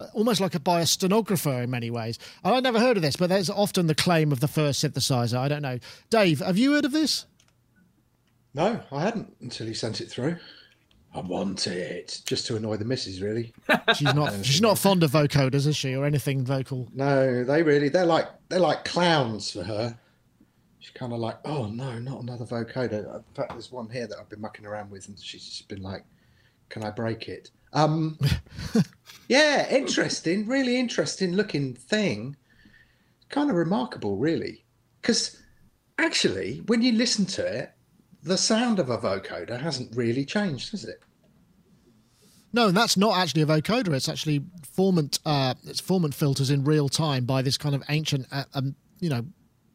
uh, 0.00 0.06
almost 0.14 0.40
like 0.40 0.54
a 0.54 0.60
by 0.60 0.80
a 0.80 0.86
stenographer 0.86 1.62
in 1.62 1.70
many 1.70 1.90
ways. 1.90 2.18
And 2.42 2.54
I'd 2.54 2.62
never 2.62 2.80
heard 2.80 2.96
of 2.96 3.02
this, 3.02 3.16
but 3.16 3.28
there's 3.28 3.50
often 3.50 3.88
the 3.88 3.94
claim 3.94 4.32
of 4.32 4.40
the 4.40 4.48
first 4.48 4.82
synthesizer. 4.82 5.38
I 5.38 5.48
don't 5.48 5.62
know, 5.62 5.78
Dave, 6.08 6.40
have 6.40 6.56
you 6.56 6.72
heard 6.72 6.86
of 6.86 6.92
this? 6.92 7.26
No, 8.54 8.80
I 8.90 9.02
hadn't 9.02 9.36
until 9.42 9.66
he 9.66 9.74
sent 9.74 10.00
it 10.00 10.10
through. 10.10 10.36
I 11.14 11.20
want 11.20 11.66
it 11.66 12.20
just 12.26 12.46
to 12.46 12.56
annoy 12.56 12.76
the 12.76 12.84
missus, 12.84 13.20
really. 13.20 13.52
She's 13.94 14.14
not 14.14 14.32
she's 14.44 14.60
not 14.60 14.78
fond 14.78 15.02
of 15.02 15.10
vocoders, 15.10 15.66
is 15.66 15.76
she, 15.76 15.94
or 15.94 16.04
anything 16.04 16.44
vocal? 16.44 16.88
No, 16.94 17.44
they 17.44 17.62
really 17.62 17.88
they're 17.88 18.06
like 18.06 18.28
they're 18.48 18.60
like 18.60 18.84
clowns 18.84 19.50
for 19.50 19.62
her. 19.62 19.98
She's 20.80 20.90
kind 20.90 21.12
of 21.12 21.18
like, 21.18 21.38
oh 21.44 21.66
no, 21.66 21.98
not 21.98 22.22
another 22.22 22.44
vocoder. 22.44 23.16
In 23.16 23.22
fact, 23.34 23.52
there's 23.52 23.72
one 23.72 23.88
here 23.88 24.06
that 24.06 24.18
I've 24.18 24.28
been 24.28 24.40
mucking 24.40 24.66
around 24.66 24.90
with, 24.90 25.08
and 25.08 25.18
she's 25.18 25.44
just 25.44 25.68
been 25.68 25.82
like, 25.82 26.04
"Can 26.68 26.84
I 26.84 26.90
break 26.90 27.28
it?" 27.28 27.50
Um, 27.72 28.18
yeah, 29.28 29.68
interesting, 29.70 30.46
really 30.46 30.78
interesting 30.78 31.32
looking 31.32 31.74
thing. 31.74 32.36
Kind 33.28 33.50
of 33.50 33.56
remarkable, 33.56 34.16
really, 34.16 34.64
because 35.02 35.42
actually, 35.98 36.62
when 36.66 36.80
you 36.80 36.92
listen 36.92 37.26
to 37.26 37.44
it, 37.44 37.72
the 38.22 38.38
sound 38.38 38.78
of 38.78 38.88
a 38.88 38.98
vocoder 38.98 39.60
hasn't 39.60 39.94
really 39.96 40.24
changed, 40.24 40.70
has 40.70 40.84
it? 40.84 41.02
No, 42.52 42.68
and 42.68 42.76
that's 42.76 42.96
not 42.96 43.18
actually 43.18 43.42
a 43.42 43.46
vocoder. 43.46 43.92
It's 43.92 44.08
actually 44.08 44.40
formant. 44.76 45.18
Uh, 45.26 45.54
it's 45.66 45.80
formant 45.80 46.14
filters 46.14 46.50
in 46.50 46.64
real 46.64 46.88
time 46.88 47.24
by 47.24 47.42
this 47.42 47.58
kind 47.58 47.74
of 47.74 47.82
ancient, 47.88 48.26
uh, 48.32 48.44
um, 48.54 48.74
you 49.00 49.10
know, 49.10 49.24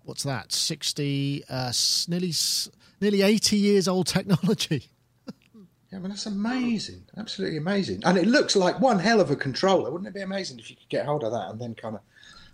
what's 0.04 0.24
that? 0.24 0.52
Sixty, 0.52 1.44
uh, 1.50 1.72
nearly, 2.08 2.34
nearly 3.02 3.22
eighty 3.22 3.58
years 3.58 3.88
old 3.88 4.08
technology. 4.08 4.90
Yeah, 5.92 6.00
well, 6.00 6.10
that's 6.10 6.26
amazing, 6.26 7.04
absolutely 7.18 7.58
amazing, 7.58 8.02
and 8.04 8.18
it 8.18 8.26
looks 8.26 8.56
like 8.56 8.80
one 8.80 8.98
hell 8.98 9.22
of 9.22 9.30
a 9.30 9.36
controller. 9.36 9.92
Wouldn't 9.92 10.08
it 10.08 10.16
be 10.16 10.22
amazing 10.24 10.58
if 10.58 10.72
you 10.72 10.76
could 10.76 10.90
get 10.90 11.06
hold 11.06 11.24
of 11.24 11.32
that 11.34 11.52
and 11.52 11.62
then 11.62 11.76
kind 11.76 11.94
of 11.94 12.02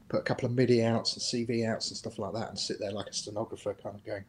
put 0.09 0.19
a 0.19 0.23
couple 0.23 0.45
of 0.45 0.51
MIDI 0.51 0.83
outs 0.83 1.13
and 1.13 1.21
CV 1.47 1.65
outs 1.65 1.87
and 1.87 1.95
stuff 1.95 2.19
like 2.19 2.33
that, 2.33 2.49
and 2.49 2.59
sit 2.59 2.79
there 2.81 2.91
like 2.91 3.07
a 3.07 3.13
stenographer, 3.13 3.73
kind 3.81 3.95
of 3.95 4.03
going, 4.05 4.25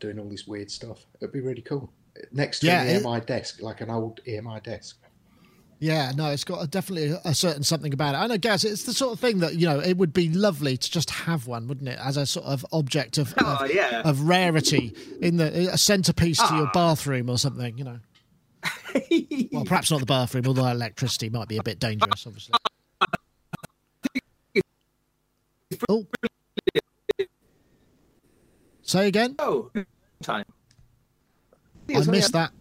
doing 0.00 0.18
all 0.18 0.28
this 0.28 0.46
weird 0.46 0.70
stuff. 0.70 1.06
It'd 1.22 1.32
be 1.32 1.40
really 1.40 1.62
cool. 1.62 1.90
Next 2.30 2.60
to 2.60 2.66
Yeah, 2.66 2.82
an 2.82 2.88
it- 2.96 3.02
EMI 3.02 3.24
desk, 3.24 3.62
like 3.62 3.80
an 3.80 3.88
old 3.88 4.20
EMI 4.28 4.62
desk. 4.62 4.98
Yeah, 5.82 6.12
no, 6.14 6.30
it's 6.30 6.44
got 6.44 6.62
a, 6.62 6.68
definitely 6.68 7.18
a, 7.24 7.34
certain 7.34 7.64
something 7.64 7.92
about 7.92 8.14
it. 8.14 8.18
And 8.18 8.32
I 8.32 8.36
guess 8.36 8.62
it's 8.62 8.84
the 8.84 8.92
sort 8.92 9.14
of 9.14 9.18
thing 9.18 9.40
that 9.40 9.56
you 9.56 9.66
know 9.66 9.80
it 9.80 9.96
would 9.96 10.12
be 10.12 10.28
lovely 10.28 10.76
to 10.76 10.90
just 10.90 11.10
have 11.10 11.48
one, 11.48 11.66
wouldn't 11.66 11.88
it, 11.88 11.98
as 12.00 12.16
a 12.16 12.24
sort 12.24 12.46
of 12.46 12.64
object 12.70 13.18
of 13.18 13.34
Oh, 13.40 13.64
of, 13.64 13.74
yeah. 13.74 14.02
of 14.04 14.20
rarity 14.20 14.94
in 15.20 15.38
the 15.38 15.72
a 15.72 15.76
centerpiece 15.76 16.38
to 16.38 16.54
your 16.54 16.68
ah. 16.68 16.72
bathroom 16.72 17.28
or 17.28 17.36
something, 17.36 17.76
you 17.76 17.82
know. 17.82 17.98
well, 19.52 19.64
perhaps 19.64 19.90
not 19.90 19.98
the 19.98 20.06
bathroom, 20.06 20.46
although 20.46 20.68
electricity 20.68 21.28
might 21.30 21.48
be 21.48 21.56
a 21.56 21.64
bit 21.64 21.80
dangerous, 21.80 22.28
obviously. 22.28 22.54
Oh, 25.88 26.06
say 28.82 29.08
again. 29.08 29.34
oh, 29.40 29.72
time. 30.22 30.44
I 31.92 32.04
missed 32.04 32.34
that. 32.34 32.52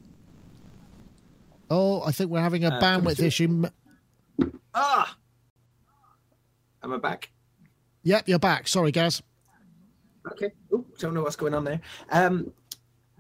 Oh, 1.71 2.03
I 2.03 2.11
think 2.11 2.29
we're 2.29 2.41
having 2.41 2.65
a 2.65 2.69
Uh, 2.69 2.81
bandwidth 2.81 3.23
issue. 3.23 3.63
Ah, 4.73 5.17
am 6.83 6.91
I 6.91 6.97
back? 6.97 7.31
Yep, 8.03 8.27
you're 8.27 8.39
back. 8.39 8.67
Sorry, 8.67 8.91
Gaz. 8.91 9.23
Okay. 10.33 10.51
Ooh, 10.73 10.85
don't 10.99 11.13
know 11.13 11.23
what's 11.23 11.37
going 11.37 11.53
on 11.53 11.63
there. 11.63 11.79
Um, 12.11 12.51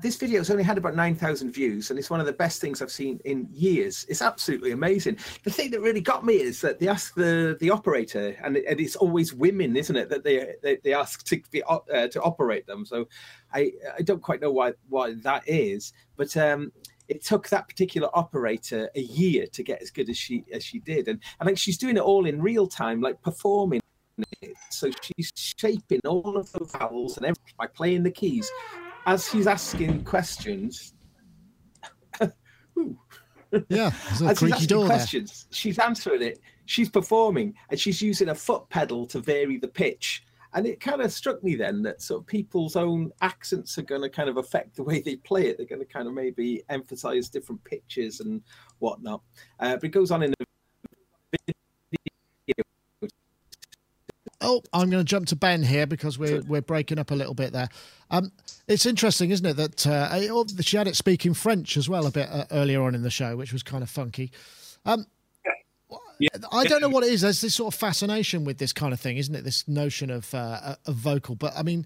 this 0.01 0.19
has 0.19 0.49
only 0.49 0.63
had 0.63 0.77
about 0.77 0.95
9,000 0.95 1.51
views, 1.51 1.91
and 1.91 1.99
it's 1.99 2.09
one 2.09 2.19
of 2.19 2.25
the 2.25 2.33
best 2.33 2.59
things 2.59 2.81
I've 2.81 2.91
seen 2.91 3.21
in 3.23 3.47
years. 3.53 4.05
It's 4.09 4.21
absolutely 4.21 4.71
amazing. 4.71 5.17
The 5.43 5.51
thing 5.51 5.71
that 5.71 5.79
really 5.79 6.01
got 6.01 6.25
me 6.25 6.33
is 6.33 6.59
that 6.61 6.79
they 6.79 6.89
ask 6.89 7.13
the, 7.15 7.55
the 7.61 7.69
operator, 7.69 8.35
and, 8.43 8.57
it, 8.57 8.65
and 8.67 8.81
it's 8.81 8.97
always 8.97 9.33
women, 9.33 9.77
isn't 9.77 9.95
it, 9.95 10.09
that 10.09 10.23
they 10.25 10.55
they, 10.61 10.77
they 10.83 10.93
ask 10.93 11.23
to 11.25 11.41
be 11.51 11.63
uh, 11.63 11.79
to 12.07 12.21
operate 12.21 12.65
them. 12.67 12.85
So 12.85 13.07
I 13.53 13.71
I 13.97 14.01
don't 14.01 14.21
quite 14.21 14.41
know 14.41 14.51
why 14.51 14.73
why 14.89 15.13
that 15.21 15.43
is, 15.47 15.93
but 16.17 16.35
um, 16.35 16.71
it 17.11 17.23
took 17.25 17.49
that 17.49 17.67
particular 17.67 18.09
operator 18.13 18.89
a 18.95 19.01
year 19.01 19.45
to 19.47 19.63
get 19.63 19.81
as 19.81 19.91
good 19.91 20.09
as 20.09 20.17
she 20.17 20.45
as 20.53 20.63
she 20.63 20.79
did, 20.79 21.07
and 21.09 21.19
I 21.39 21.45
think 21.45 21.57
she's 21.57 21.77
doing 21.77 21.97
it 21.97 22.01
all 22.11 22.25
in 22.25 22.41
real 22.41 22.67
time, 22.67 23.01
like 23.01 23.21
performing 23.21 23.81
it. 24.41 24.53
So 24.69 24.89
she's 25.01 25.31
shaping 25.35 25.99
all 26.05 26.37
of 26.37 26.51
the 26.53 26.63
vowels 26.63 27.17
and 27.17 27.25
everything 27.25 27.53
by 27.57 27.67
playing 27.67 28.03
the 28.03 28.11
keys 28.11 28.49
as 29.05 29.27
she's 29.29 29.47
asking 29.47 30.03
questions. 30.05 30.93
Yeah, 33.67 33.91
As 34.09 34.17
she's 34.17 34.21
asking 34.21 34.67
door 34.67 34.87
there. 34.87 34.95
questions, 34.97 35.45
she's 35.51 35.77
answering 35.77 36.21
it. 36.21 36.39
She's 36.67 36.89
performing, 36.89 37.53
and 37.69 37.77
she's 37.77 38.01
using 38.01 38.29
a 38.29 38.35
foot 38.35 38.69
pedal 38.69 39.05
to 39.07 39.19
vary 39.19 39.57
the 39.57 39.67
pitch. 39.67 40.23
And 40.53 40.67
it 40.67 40.79
kind 40.79 41.01
of 41.01 41.11
struck 41.11 41.43
me 41.43 41.55
then 41.55 41.81
that 41.83 42.01
sort 42.01 42.21
of 42.21 42.27
people's 42.27 42.75
own 42.75 43.11
accents 43.21 43.77
are 43.77 43.83
going 43.83 44.01
to 44.01 44.09
kind 44.09 44.29
of 44.29 44.37
affect 44.37 44.75
the 44.75 44.83
way 44.83 45.01
they 45.01 45.15
play 45.15 45.47
it. 45.47 45.57
They're 45.57 45.65
going 45.65 45.85
to 45.85 45.85
kind 45.85 46.07
of 46.07 46.13
maybe 46.13 46.63
emphasize 46.69 47.29
different 47.29 47.63
pitches 47.63 48.19
and 48.19 48.41
whatnot. 48.79 49.21
Uh, 49.59 49.75
but 49.75 49.85
it 49.85 49.89
goes 49.89 50.11
on 50.11 50.23
in 50.23 50.33
the 50.37 50.45
Oh, 54.43 54.63
I'm 54.73 54.89
going 54.89 55.01
to 55.01 55.07
jump 55.07 55.27
to 55.27 55.35
Ben 55.35 55.61
here 55.61 55.85
because 55.85 56.17
we're 56.17 56.41
we're 56.41 56.63
breaking 56.63 56.97
up 56.97 57.11
a 57.11 57.15
little 57.15 57.35
bit 57.35 57.53
there. 57.53 57.69
Um, 58.09 58.31
it's 58.67 58.87
interesting, 58.87 59.29
isn't 59.29 59.45
it, 59.45 59.55
that 59.57 59.85
uh, 59.85 60.09
oh, 60.31 60.45
she 60.61 60.77
had 60.77 60.87
it 60.87 60.95
speaking 60.95 61.35
French 61.35 61.77
as 61.77 61.87
well 61.87 62.07
a 62.07 62.11
bit 62.11 62.27
uh, 62.29 62.45
earlier 62.49 62.81
on 62.81 62.95
in 62.95 63.03
the 63.03 63.11
show, 63.11 63.37
which 63.37 63.53
was 63.53 63.61
kind 63.61 63.83
of 63.83 63.89
funky. 63.89 64.31
Um, 64.83 65.05
I 66.51 66.63
don't 66.65 66.81
know 66.81 66.89
what 66.89 67.03
it 67.03 67.11
is. 67.11 67.21
There's 67.21 67.41
this 67.41 67.55
sort 67.55 67.73
of 67.73 67.79
fascination 67.79 68.43
with 68.43 68.57
this 68.57 68.73
kind 68.73 68.93
of 68.93 68.99
thing, 68.99 69.17
isn't 69.17 69.33
it? 69.33 69.43
This 69.43 69.67
notion 69.67 70.09
of 70.09 70.33
uh, 70.33 70.75
of 70.85 70.95
vocal, 70.95 71.35
but 71.35 71.53
I 71.55 71.63
mean, 71.63 71.85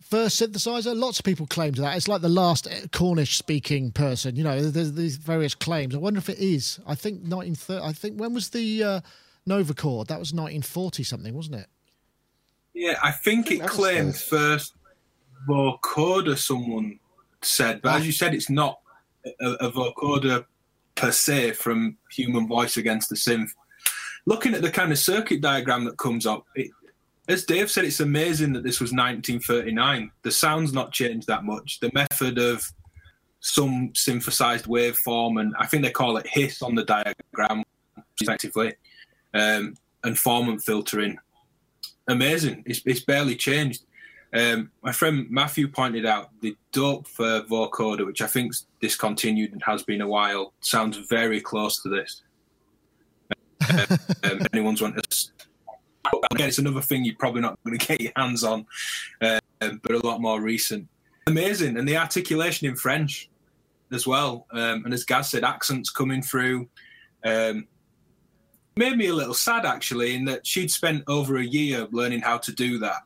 first 0.00 0.40
synthesizer. 0.40 0.96
Lots 0.96 1.18
of 1.18 1.24
people 1.24 1.46
claim 1.46 1.74
to 1.74 1.80
that. 1.82 1.96
It's 1.96 2.08
like 2.08 2.20
the 2.20 2.28
last 2.28 2.68
Cornish 2.92 3.36
speaking 3.36 3.90
person. 3.90 4.36
You 4.36 4.44
know, 4.44 4.60
there's 4.60 4.92
these 4.92 5.16
various 5.16 5.54
claims. 5.54 5.94
I 5.94 5.98
wonder 5.98 6.18
if 6.18 6.28
it 6.28 6.38
is. 6.38 6.78
I 6.86 6.94
think 6.94 7.22
1930. 7.22 7.84
I 7.84 7.92
think 7.92 8.20
when 8.20 8.34
was 8.34 8.50
the 8.50 8.84
uh, 8.84 9.00
Novachord? 9.48 10.08
That 10.08 10.18
was 10.18 10.32
1940 10.32 11.02
something, 11.02 11.34
wasn't 11.34 11.56
it? 11.56 11.66
Yeah, 12.74 12.98
I 13.02 13.10
think 13.10 13.50
it 13.50 13.58
that 13.58 13.64
was 13.64 13.72
claimed 13.72 14.14
first. 14.14 14.28
first 14.28 14.74
vocoder, 15.48 16.38
someone 16.38 16.98
said, 17.42 17.82
but 17.82 17.94
as 17.94 18.06
you 18.06 18.12
said, 18.12 18.34
it's 18.34 18.50
not 18.50 18.80
a, 19.40 19.50
a 19.66 19.70
vocoder 19.70 20.44
per 20.94 21.12
se 21.12 21.52
from 21.52 21.96
human 22.10 22.46
voice 22.46 22.76
against 22.76 23.08
the 23.08 23.16
synth. 23.16 23.50
Looking 24.26 24.54
at 24.54 24.62
the 24.62 24.70
kind 24.70 24.92
of 24.92 24.98
circuit 24.98 25.40
diagram 25.40 25.84
that 25.84 25.98
comes 25.98 26.26
up, 26.26 26.44
it, 26.54 26.70
as 27.28 27.44
Dave 27.44 27.70
said, 27.70 27.84
it's 27.84 28.00
amazing 28.00 28.52
that 28.52 28.64
this 28.64 28.80
was 28.80 28.92
1939. 28.92 30.10
The 30.22 30.30
sound's 30.30 30.72
not 30.72 30.92
changed 30.92 31.26
that 31.28 31.44
much. 31.44 31.80
The 31.80 31.90
method 31.94 32.38
of 32.38 32.64
some 33.40 33.92
synthesized 33.94 34.66
waveform, 34.66 35.40
and 35.40 35.54
I 35.58 35.66
think 35.66 35.82
they 35.82 35.90
call 35.90 36.16
it 36.16 36.26
hiss 36.26 36.62
on 36.62 36.74
the 36.74 36.84
diagram, 36.84 37.64
effectively, 38.20 38.74
um, 39.34 39.74
and 40.04 40.16
formant 40.16 40.62
filtering 40.62 41.18
amazing. 42.08 42.62
It's, 42.66 42.82
it's 42.84 43.04
barely 43.04 43.36
changed. 43.36 43.84
Um, 44.34 44.70
my 44.82 44.92
friend 44.92 45.26
Matthew 45.30 45.68
pointed 45.68 46.06
out 46.06 46.30
the 46.40 46.56
Doepfer 46.72 47.46
vocoder, 47.46 48.06
which 48.06 48.22
I 48.22 48.26
think's 48.26 48.66
discontinued 48.80 49.52
and 49.52 49.62
has 49.64 49.82
been 49.82 50.00
a 50.00 50.08
while, 50.08 50.54
sounds 50.60 50.96
very 50.96 51.40
close 51.40 51.82
to 51.82 51.88
this. 51.90 52.22
um, 53.70 53.86
if 54.24 54.46
anyone's 54.54 54.80
want 54.80 54.96
to, 54.96 55.30
again, 56.30 56.48
it's 56.48 56.58
another 56.58 56.80
thing 56.80 57.04
you're 57.04 57.14
probably 57.16 57.42
not 57.42 57.58
going 57.64 57.78
to 57.78 57.86
get 57.86 58.00
your 58.00 58.12
hands 58.16 58.42
on, 58.42 58.66
um, 59.20 59.80
but 59.82 59.92
a 59.92 60.06
lot 60.06 60.20
more 60.20 60.40
recent. 60.40 60.88
Amazing, 61.26 61.76
and 61.76 61.86
the 61.86 61.96
articulation 61.96 62.66
in 62.66 62.74
French 62.74 63.28
as 63.92 64.06
well. 64.06 64.46
Um, 64.50 64.84
and 64.86 64.94
as 64.94 65.04
Gaz 65.04 65.30
said, 65.30 65.44
accents 65.44 65.90
coming 65.90 66.22
through. 66.22 66.68
Um, 67.24 67.68
made 68.76 68.96
me 68.96 69.08
a 69.08 69.14
little 69.14 69.34
sad 69.34 69.66
actually 69.66 70.14
in 70.14 70.24
that 70.24 70.46
she'd 70.46 70.70
spent 70.70 71.04
over 71.06 71.36
a 71.36 71.44
year 71.44 71.86
learning 71.92 72.20
how 72.20 72.38
to 72.38 72.52
do 72.52 72.78
that 72.78 73.02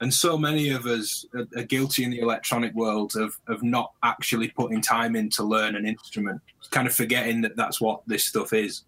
and 0.00 0.12
so 0.12 0.36
many 0.36 0.70
of 0.70 0.86
us 0.86 1.24
are, 1.34 1.46
are 1.56 1.64
guilty 1.64 2.04
in 2.04 2.10
the 2.10 2.20
electronic 2.20 2.74
world 2.74 3.16
of, 3.16 3.38
of 3.48 3.62
not 3.62 3.92
actually 4.02 4.48
putting 4.48 4.80
time 4.80 5.16
in 5.16 5.30
to 5.30 5.42
learn 5.42 5.74
an 5.76 5.86
instrument 5.86 6.40
kind 6.70 6.86
of 6.86 6.94
forgetting 6.94 7.40
that 7.42 7.56
that's 7.56 7.80
what 7.80 8.02
this 8.06 8.24
stuff 8.24 8.52
is 8.52 8.82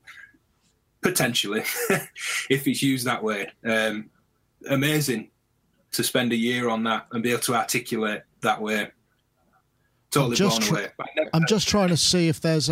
potentially 1.00 1.60
if 2.50 2.66
it's 2.66 2.82
used 2.82 3.06
that 3.06 3.22
way. 3.22 3.48
Um, 3.64 4.10
amazing 4.68 5.30
to 5.92 6.02
spend 6.04 6.32
a 6.32 6.36
year 6.36 6.68
on 6.68 6.84
that 6.84 7.06
and 7.12 7.22
be 7.22 7.30
able 7.30 7.40
to 7.42 7.54
articulate 7.54 8.22
that 8.42 8.60
way. 8.60 8.90
Totally 10.10 10.36
just 10.36 10.60
blown 10.60 10.68
tr- 10.68 10.74
away. 10.74 10.88
I 11.00 11.04
never- 11.16 11.30
I'm 11.32 11.46
just 11.46 11.68
trying 11.68 11.88
to 11.88 11.96
see 11.96 12.28
if 12.28 12.40
there's 12.40 12.70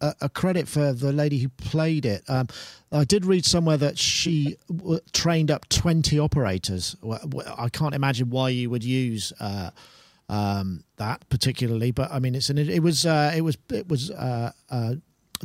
a, 0.00 0.14
a, 0.22 0.28
credit 0.28 0.68
for 0.68 0.92
the 0.92 1.12
lady 1.12 1.38
who 1.38 1.48
played 1.48 2.04
it. 2.04 2.22
Um, 2.28 2.48
I 2.92 3.04
did 3.04 3.24
read 3.24 3.44
somewhere 3.44 3.76
that 3.76 3.98
she 3.98 4.56
w- 4.74 5.00
trained 5.12 5.50
up 5.50 5.68
20 5.68 6.18
operators. 6.18 6.96
I 7.58 7.68
can't 7.68 7.94
imagine 7.94 8.30
why 8.30 8.50
you 8.50 8.70
would 8.70 8.84
use 8.84 9.32
uh, 9.40 9.70
um, 10.28 10.84
that 10.96 11.28
particularly, 11.28 11.90
but 11.90 12.10
I 12.10 12.18
mean, 12.18 12.34
it's 12.34 12.50
an 12.50 12.58
it 12.58 12.82
was 12.82 13.06
uh, 13.06 13.32
it 13.34 13.42
was 13.42 13.56
it 13.70 13.88
was 13.88 14.10
uh, 14.10 14.52
uh, 14.70 14.94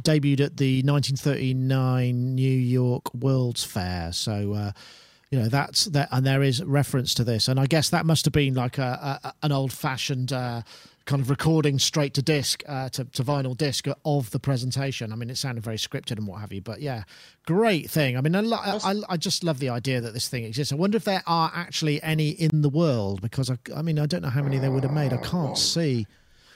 debuted 0.01 0.41
at 0.41 0.57
the 0.57 0.81
1939 0.83 2.35
New 2.35 2.43
York 2.43 3.13
World's 3.13 3.63
Fair. 3.63 4.11
So. 4.11 4.53
Uh, 4.53 4.71
you 5.31 5.39
know 5.39 5.47
that's 5.47 5.85
that, 5.85 6.09
and 6.11 6.25
there 6.25 6.43
is 6.43 6.61
reference 6.61 7.13
to 7.13 7.23
this, 7.23 7.47
and 7.47 7.57
I 7.57 7.65
guess 7.65 7.89
that 7.91 8.05
must 8.05 8.25
have 8.25 8.33
been 8.33 8.53
like 8.53 8.77
a, 8.77 9.21
a 9.23 9.33
an 9.43 9.53
old-fashioned 9.53 10.33
uh, 10.33 10.61
kind 11.11 11.21
of 11.21 11.29
recording 11.29 11.77
straight 11.77 12.13
to 12.13 12.21
disc, 12.21 12.63
uh, 12.69 12.87
to, 12.87 13.03
to 13.03 13.21
vinyl 13.21 13.55
disc 13.57 13.85
of 14.05 14.31
the 14.31 14.39
presentation. 14.39 15.11
I 15.11 15.17
mean, 15.17 15.29
it 15.29 15.35
sounded 15.37 15.61
very 15.61 15.75
scripted 15.75 16.17
and 16.17 16.25
what 16.25 16.39
have 16.39 16.53
you, 16.53 16.61
but 16.61 16.81
yeah, 16.81 17.03
great 17.45 17.89
thing. 17.89 18.15
I 18.17 18.21
mean, 18.21 18.33
I, 18.33 18.39
lo- 18.39 18.57
I, 18.61 18.95
I 19.09 19.17
just 19.17 19.43
love 19.43 19.59
the 19.59 19.67
idea 19.67 19.99
that 19.99 20.13
this 20.13 20.29
thing 20.29 20.45
exists. 20.45 20.71
I 20.71 20.77
wonder 20.77 20.95
if 20.95 21.03
there 21.03 21.21
are 21.27 21.51
actually 21.53 22.01
any 22.01 22.29
in 22.29 22.61
the 22.61 22.69
world 22.69 23.21
because 23.21 23.49
I, 23.49 23.57
I 23.75 23.81
mean, 23.81 23.99
I 23.99 24.05
don't 24.05 24.21
know 24.21 24.29
how 24.29 24.41
many 24.41 24.57
they 24.57 24.69
would 24.69 24.83
have 24.83 24.93
made. 24.93 25.11
I 25.11 25.17
can't 25.17 25.57
see. 25.57 26.07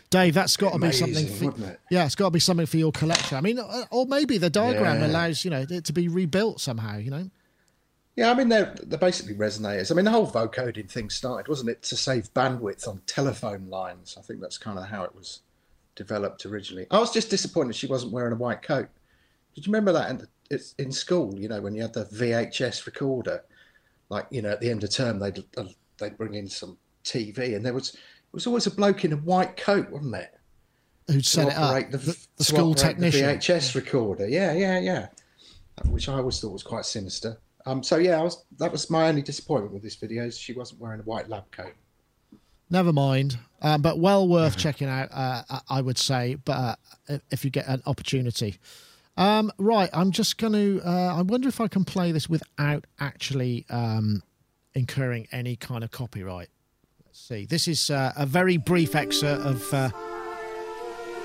Dave, 0.10 0.34
that's 0.36 0.56
got 0.56 0.72
to 0.72 0.80
be 0.80 0.94
something. 0.94 1.28
For, 1.28 1.46
wouldn't 1.48 1.66
it? 1.66 1.80
yeah, 1.92 2.06
it's 2.06 2.16
got 2.16 2.28
to 2.28 2.32
be 2.32 2.40
something 2.40 2.66
for 2.66 2.78
your 2.78 2.94
collection. 2.94 3.38
I 3.38 3.42
mean, 3.42 3.60
uh, 3.60 3.84
or 3.92 4.06
maybe 4.06 4.38
the 4.38 4.50
diagram 4.50 5.02
Yeah. 5.02 5.08
allows 5.08 5.44
you 5.44 5.52
know 5.52 5.66
it 5.70 5.84
to 5.84 5.92
be 5.92 6.08
rebuilt 6.08 6.62
somehow. 6.62 6.96
You 6.98 7.12
know. 7.12 7.30
Yeah, 8.16 8.32
I 8.32 8.34
mean 8.34 8.50
they're 8.50 8.74
they're 8.84 8.98
basically 8.98 9.36
resonators. 9.36 9.92
I 9.92 9.96
mean 9.96 10.06
the 10.06 10.12
whole 10.12 10.30
vocoding 10.30 10.90
thing 10.90 11.10
started, 11.10 11.50
wasn't 11.50 11.70
it, 11.70 11.82
to 11.84 11.98
save 11.98 12.34
bandwidth 12.34 12.88
on 12.88 13.02
telephone 13.08 13.70
lines? 13.70 14.16
I 14.18 14.22
think 14.22 14.40
that's 14.40 14.58
kind 14.58 14.80
of 14.80 14.86
how 14.86 15.04
it 15.04 15.14
was 15.14 15.42
developed 15.96 16.46
originally. 16.46 16.88
I 16.92 17.00
was 17.00 17.12
just 17.12 17.30
disappointed 17.30 17.76
she 17.76 17.88
wasn't 17.88 18.14
wearing 18.14 18.34
a 18.34 18.38
white 18.38 18.62
coat. 18.62 18.90
Did 19.54 19.66
you 19.66 19.72
remember 19.72 19.92
that 19.94 20.10
in, 20.10 20.28
it's 20.50 20.76
in 20.78 20.92
school? 20.92 21.38
You 21.38 21.50
know, 21.50 21.62
when 21.62 21.76
you 21.76 21.82
had 21.82 21.94
the 21.94 22.06
VHS 22.06 22.86
recorder, 22.86 23.44
like 24.10 24.28
you 24.30 24.42
know, 24.42 24.52
at 24.52 24.62
the 24.62 24.70
end 24.70 24.84
of 24.84 24.92
term 24.92 25.20
they'd 25.20 25.44
uh, 25.58 25.66
they'd 25.98 26.18
bring 26.18 26.36
in 26.36 26.48
some 26.48 26.78
TV, 27.04 27.56
and 27.56 27.66
there 27.66 27.74
was 27.74 27.96
it 27.96 28.00
was 28.32 28.48
always 28.48 28.68
a 28.68 28.72
bloke 28.72 29.04
in 29.04 29.12
a 29.12 29.18
white 29.18 29.58
coat, 29.58 29.90
wasn't 29.90 30.16
it? 30.16 30.34
Who'd 31.08 31.26
set 31.26 31.50
it 31.50 31.58
up? 31.58 31.92
The, 31.92 31.98
the, 31.98 32.28
the 32.38 32.44
school 32.44 32.74
technician. 32.74 33.28
the 33.28 33.34
VHS 33.34 33.76
recorder. 33.76 34.28
Yeah, 34.28 34.54
yeah, 34.54 34.80
yeah. 34.80 35.08
Which 35.86 36.10
I 36.10 36.14
always 36.14 36.40
thought 36.40 36.52
was 36.54 36.64
quite 36.64 36.86
sinister. 36.86 37.38
Um, 37.66 37.82
so 37.84 37.98
yeah, 37.98 38.20
I 38.20 38.24
was 38.24 38.46
that 38.58 38.72
was 38.72 38.90
my 38.90 39.08
only 39.08 39.22
disappointment 39.22 39.74
with 39.74 39.84
this 39.84 39.96
video. 39.96 40.26
Is 40.26 40.38
she 40.38 40.54
wasn't 40.54 40.80
wearing 40.82 41.00
a 41.00 41.04
white 41.04 41.30
lab 41.30 41.50
coat. 41.52 41.74
Never 42.70 42.92
mind, 42.94 43.38
um, 43.62 43.82
but 43.82 44.00
well 44.00 44.28
worth 44.28 44.58
checking 44.58 44.88
out. 44.88 45.10
Uh, 45.12 45.44
I- 45.70 45.82
would 45.82 45.98
say, 46.00 46.36
but 46.46 46.54
uh, 46.54 46.76
if- 47.08 47.22
if 47.32 47.46
you 47.46 47.52
get 47.52 47.68
an 47.68 47.82
opportunity. 47.86 48.58
Um, 49.18 49.52
right, 49.58 49.90
I'm 49.94 50.12
just 50.12 50.38
going 50.38 50.54
to. 50.54 50.82
Uh, 50.86 51.16
I 51.18 51.22
wonder 51.22 51.48
if 51.48 51.62
I 51.62 51.68
can 51.68 51.86
play 51.86 52.12
this 52.12 52.28
without 52.28 52.86
actually 53.00 53.66
um, 53.70 54.24
incurring 54.74 55.28
any 55.32 55.56
kind 55.56 55.84
of 55.84 55.92
copyright. 55.92 56.50
Let's 57.06 57.20
see. 57.22 57.46
This 57.46 57.68
is 57.68 57.90
uh, 57.90 58.12
a 58.18 58.26
very 58.26 58.58
brief 58.58 58.94
excerpt 58.96 59.44
of 59.46 59.74
uh, 59.74 59.90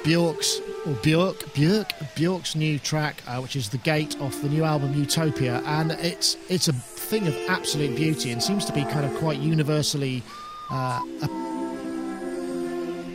Bjork's 0.05 0.61
or 0.87 0.95
Bjork 1.03 1.53
Bjork 1.55 1.93
Bjork's 2.17 2.57
new 2.57 2.79
track, 2.79 3.23
uh, 3.27 3.41
which 3.41 3.57
is 3.57 3.69
"The 3.69 3.79
Gate" 3.79 4.19
off 4.21 4.41
the 4.41 4.49
new 4.49 4.65
album 4.65 4.95
Utopia, 4.95 5.63
and 5.67 5.93
it's 5.93 6.37
it's 6.49 6.69
a 6.69 6.73
thing 6.73 7.27
of 7.27 7.37
absolute 7.49 7.97
beauty 7.97 8.31
and 8.31 8.43
seems 8.43 8.65
to 8.65 8.73
be 8.73 8.83
kind 8.85 9.05
of 9.05 9.15
quite 9.17 9.39
universally 9.39 10.23
uh, 10.71 11.01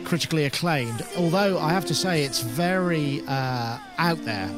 critically 0.04 0.44
acclaimed. 0.44 1.04
Although 1.16 1.58
I 1.58 1.72
have 1.72 1.86
to 1.86 1.94
say 1.94 2.22
it's 2.22 2.40
very 2.40 3.22
uh, 3.26 3.78
out 3.98 4.22
there. 4.24 4.48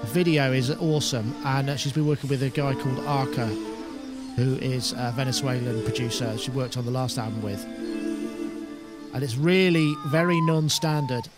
The 0.00 0.06
video 0.06 0.52
is 0.52 0.70
awesome, 0.70 1.34
and 1.44 1.70
uh, 1.70 1.76
she's 1.76 1.92
been 1.92 2.06
working 2.06 2.28
with 2.30 2.42
a 2.42 2.50
guy 2.50 2.74
called 2.74 3.00
Arca, 3.00 3.46
who 4.36 4.56
is 4.56 4.92
a 4.92 5.12
Venezuelan 5.16 5.82
producer. 5.84 6.36
She 6.38 6.50
worked 6.52 6.76
on 6.76 6.84
the 6.84 6.92
last 6.92 7.18
album 7.18 7.42
with, 7.42 7.64
and 9.12 9.22
it's 9.24 9.36
really 9.36 9.94
very 10.06 10.40
non-standard. 10.42 11.28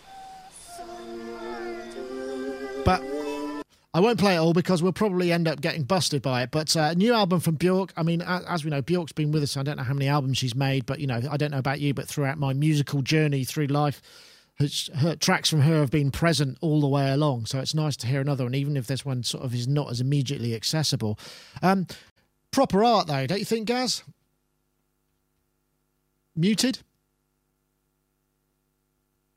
But 2.83 3.03
I 3.93 3.99
won't 3.99 4.19
play 4.19 4.35
it 4.35 4.39
all 4.39 4.53
because 4.53 4.81
we'll 4.81 4.93
probably 4.93 5.31
end 5.31 5.47
up 5.47 5.61
getting 5.61 5.83
busted 5.83 6.21
by 6.21 6.43
it. 6.43 6.51
But 6.51 6.75
uh, 6.75 6.93
new 6.93 7.13
album 7.13 7.39
from 7.39 7.55
Bjork. 7.55 7.93
I 7.97 8.03
mean, 8.03 8.21
as, 8.21 8.63
we 8.63 8.71
know, 8.71 8.81
Bjork's 8.81 9.11
been 9.11 9.31
with 9.31 9.43
us. 9.43 9.57
I 9.57 9.63
don't 9.63 9.77
know 9.77 9.83
how 9.83 9.93
many 9.93 10.07
albums 10.07 10.37
she's 10.37 10.55
made, 10.55 10.85
but 10.85 10.99
you 10.99 11.07
know, 11.07 11.21
I 11.29 11.37
don't 11.37 11.51
know 11.51 11.59
about 11.59 11.79
you, 11.79 11.93
but 11.93 12.07
throughout 12.07 12.37
my 12.37 12.53
musical 12.53 13.01
journey 13.01 13.43
through 13.43 13.67
life, 13.67 14.01
her, 14.55 14.67
her 14.95 15.15
tracks 15.15 15.49
from 15.49 15.61
her 15.61 15.79
have 15.81 15.91
been 15.91 16.11
present 16.11 16.57
all 16.61 16.81
the 16.81 16.87
way 16.87 17.11
along. 17.11 17.45
So 17.45 17.59
it's 17.59 17.73
nice 17.75 17.97
to 17.97 18.07
hear 18.07 18.21
another 18.21 18.45
one, 18.45 18.55
even 18.55 18.77
if 18.77 18.87
this 18.87 19.05
one 19.05 19.23
sort 19.23 19.43
of 19.43 19.53
is 19.53 19.67
not 19.67 19.91
as 19.91 20.01
immediately 20.01 20.55
accessible. 20.55 21.19
Um, 21.61 21.87
Proper 22.51 22.83
art, 22.83 23.07
though, 23.07 23.25
don't 23.27 23.39
you 23.39 23.45
think, 23.45 23.67
Gaz? 23.67 24.03
Muted. 26.35 26.79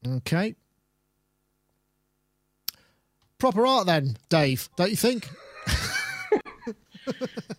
Okay. 0.06 0.56
Proper 3.44 3.66
art, 3.66 3.84
then, 3.84 4.16
Dave, 4.30 4.70
don't 4.74 4.88
you 4.88 4.96
think? 4.96 5.28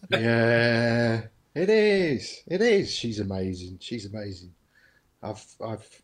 yeah, 0.09 1.21
it 1.53 1.69
is. 1.69 2.41
It 2.47 2.59
is. 2.59 2.91
She's 2.91 3.19
amazing. 3.19 3.77
She's 3.81 4.07
amazing. 4.07 4.51
I've 5.21 5.45
I've 5.63 6.01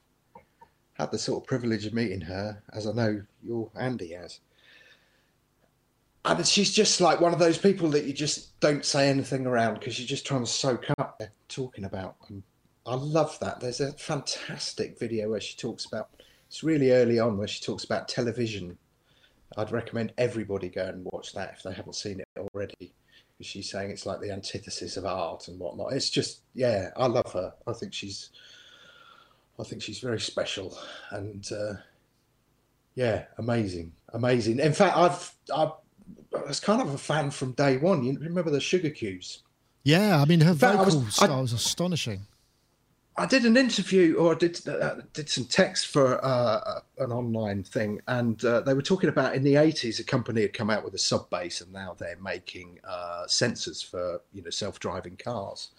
had 0.94 1.10
the 1.10 1.18
sort 1.18 1.42
of 1.42 1.48
privilege 1.48 1.88
of 1.88 1.96
meeting 1.96 2.22
her, 2.22 2.62
as 2.72 2.86
I 2.86 2.92
know 2.92 3.24
your 3.42 3.72
Andy 3.76 4.10
has. 4.10 4.40
And 6.26 6.46
she's 6.46 6.72
just 6.72 7.02
like 7.02 7.20
one 7.20 7.34
of 7.34 7.40
those 7.40 7.58
people 7.58 7.90
that 7.90 8.06
you 8.06 8.14
just 8.14 8.60
don't 8.60 8.86
say 8.86 9.10
anything 9.10 9.48
around 9.48 9.80
because 9.80 9.98
you're 9.98 10.08
just 10.08 10.28
trying 10.28 10.42
to 10.42 10.52
soak 10.52 10.92
up 11.00 11.16
what 11.18 11.32
talking 11.50 11.86
about. 11.86 12.18
And 12.30 12.44
I 12.86 12.94
love 12.94 13.36
that. 13.40 13.60
There's 13.62 13.82
a 13.82 13.94
fantastic 13.94 15.00
video 15.00 15.32
where 15.32 15.42
she 15.42 15.58
talks 15.58 15.86
about. 15.86 16.10
It's 16.50 16.64
really 16.64 16.92
early 16.92 17.18
on 17.18 17.40
where 17.40 17.48
she 17.48 17.64
talks 17.64 17.84
about 17.84 18.08
television. 18.08 18.78
I'd 19.58 19.72
recommend 19.72 20.14
everybody 20.18 20.70
go 20.70 20.86
and 20.86 21.06
watch 21.12 21.34
that 21.34 21.54
if 21.58 21.64
they 21.64 21.74
haven't 21.74 21.95
seen 21.95 22.20
it 22.22 22.28
already. 22.38 22.93
She's 23.41 23.72
saying 23.72 23.89
it's 23.89 24.06
like 24.06 24.20
the 24.22 24.32
antithesis 24.32 24.97
of 24.97 25.06
art 25.06 25.47
and 25.47 25.60
whatnot. 25.60 25.93
It's 25.93 26.10
just, 26.12 26.41
yeah, 26.54 26.89
I 26.95 27.08
love 27.08 27.32
her. 27.34 27.52
I 27.66 27.74
think 27.74 27.91
she's, 27.93 28.30
I 29.60 29.64
think 29.64 29.82
she's 29.82 29.99
very 29.99 30.20
special 30.20 30.78
and, 31.10 31.49
uh, 31.52 31.74
yeah, 32.95 33.24
amazing, 33.39 33.93
amazing. 34.14 34.60
In 34.60 34.74
fact, 34.74 34.95
I've, 34.97 35.34
I've 35.56 35.72
I 36.36 36.47
was 36.47 36.60
kind 36.60 36.82
of 36.82 36.93
a 36.93 36.97
fan 36.97 37.32
from 37.32 37.54
day 37.54 37.78
one. 37.78 38.04
You 38.04 38.18
remember 38.20 38.52
the 38.52 38.60
Sugarcubes? 38.60 39.39
Yeah, 39.84 40.22
I 40.22 40.26
mean 40.26 40.41
her 40.41 40.54
fact, 40.54 40.76
I 40.80 40.84
vocal 40.84 40.99
was- 41.02 41.16
style 41.16 41.34
I- 41.34 41.41
was 41.41 41.54
astonishing. 41.54 42.28
I 43.18 43.26
did 43.26 43.45
an 43.45 43.57
interview 43.57 44.16
or 44.16 44.36
did 44.36 44.66
uh, 44.68 44.95
did 45.14 45.30
some 45.30 45.45
text 45.45 45.88
for 45.88 46.24
uh, 46.24 46.80
an 46.97 47.12
online 47.12 47.64
thing, 47.64 47.99
and 48.07 48.43
uh, 48.45 48.62
they 48.62 48.74
were 48.74 48.82
talking 48.82 49.09
about 49.09 49.36
in 49.36 49.43
the 49.43 49.57
eighties 49.57 49.99
a 49.99 50.03
company 50.03 50.41
had 50.41 50.53
come 50.53 50.70
out 50.70 50.86
with 50.86 50.93
a 50.93 50.99
sub 50.99 51.30
bass, 51.30 51.59
and 51.59 51.74
now 51.74 51.95
they're 51.97 52.18
making 52.22 52.80
uh, 52.88 53.24
sensors 53.28 53.86
for 53.86 54.22
you 54.34 54.41
know 54.41 54.49
self 54.49 54.80
driving 54.80 55.18
cars, 55.18 55.72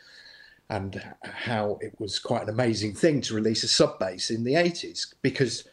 and 0.69 1.03
how 1.23 1.79
it 1.81 1.99
was 1.99 2.19
quite 2.19 2.43
an 2.43 2.51
amazing 2.51 2.95
thing 2.95 3.23
to 3.23 3.35
release 3.35 3.63
a 3.63 3.69
sub 3.69 3.99
bass 3.99 4.31
in 4.31 4.45
the 4.45 4.57
eighties 4.57 5.15
because. 5.23 5.65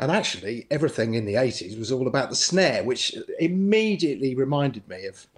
And 0.00 0.10
actually, 0.10 0.66
everything 0.68 1.14
in 1.14 1.26
the 1.26 1.34
80s 1.34 1.78
was 1.78 1.92
all 1.92 2.08
about 2.08 2.28
the 2.28 2.34
snare, 2.34 2.82
which 2.82 3.14
immediately 3.38 4.34
reminded 4.34 4.88
me 4.88 5.06
of 5.06 5.28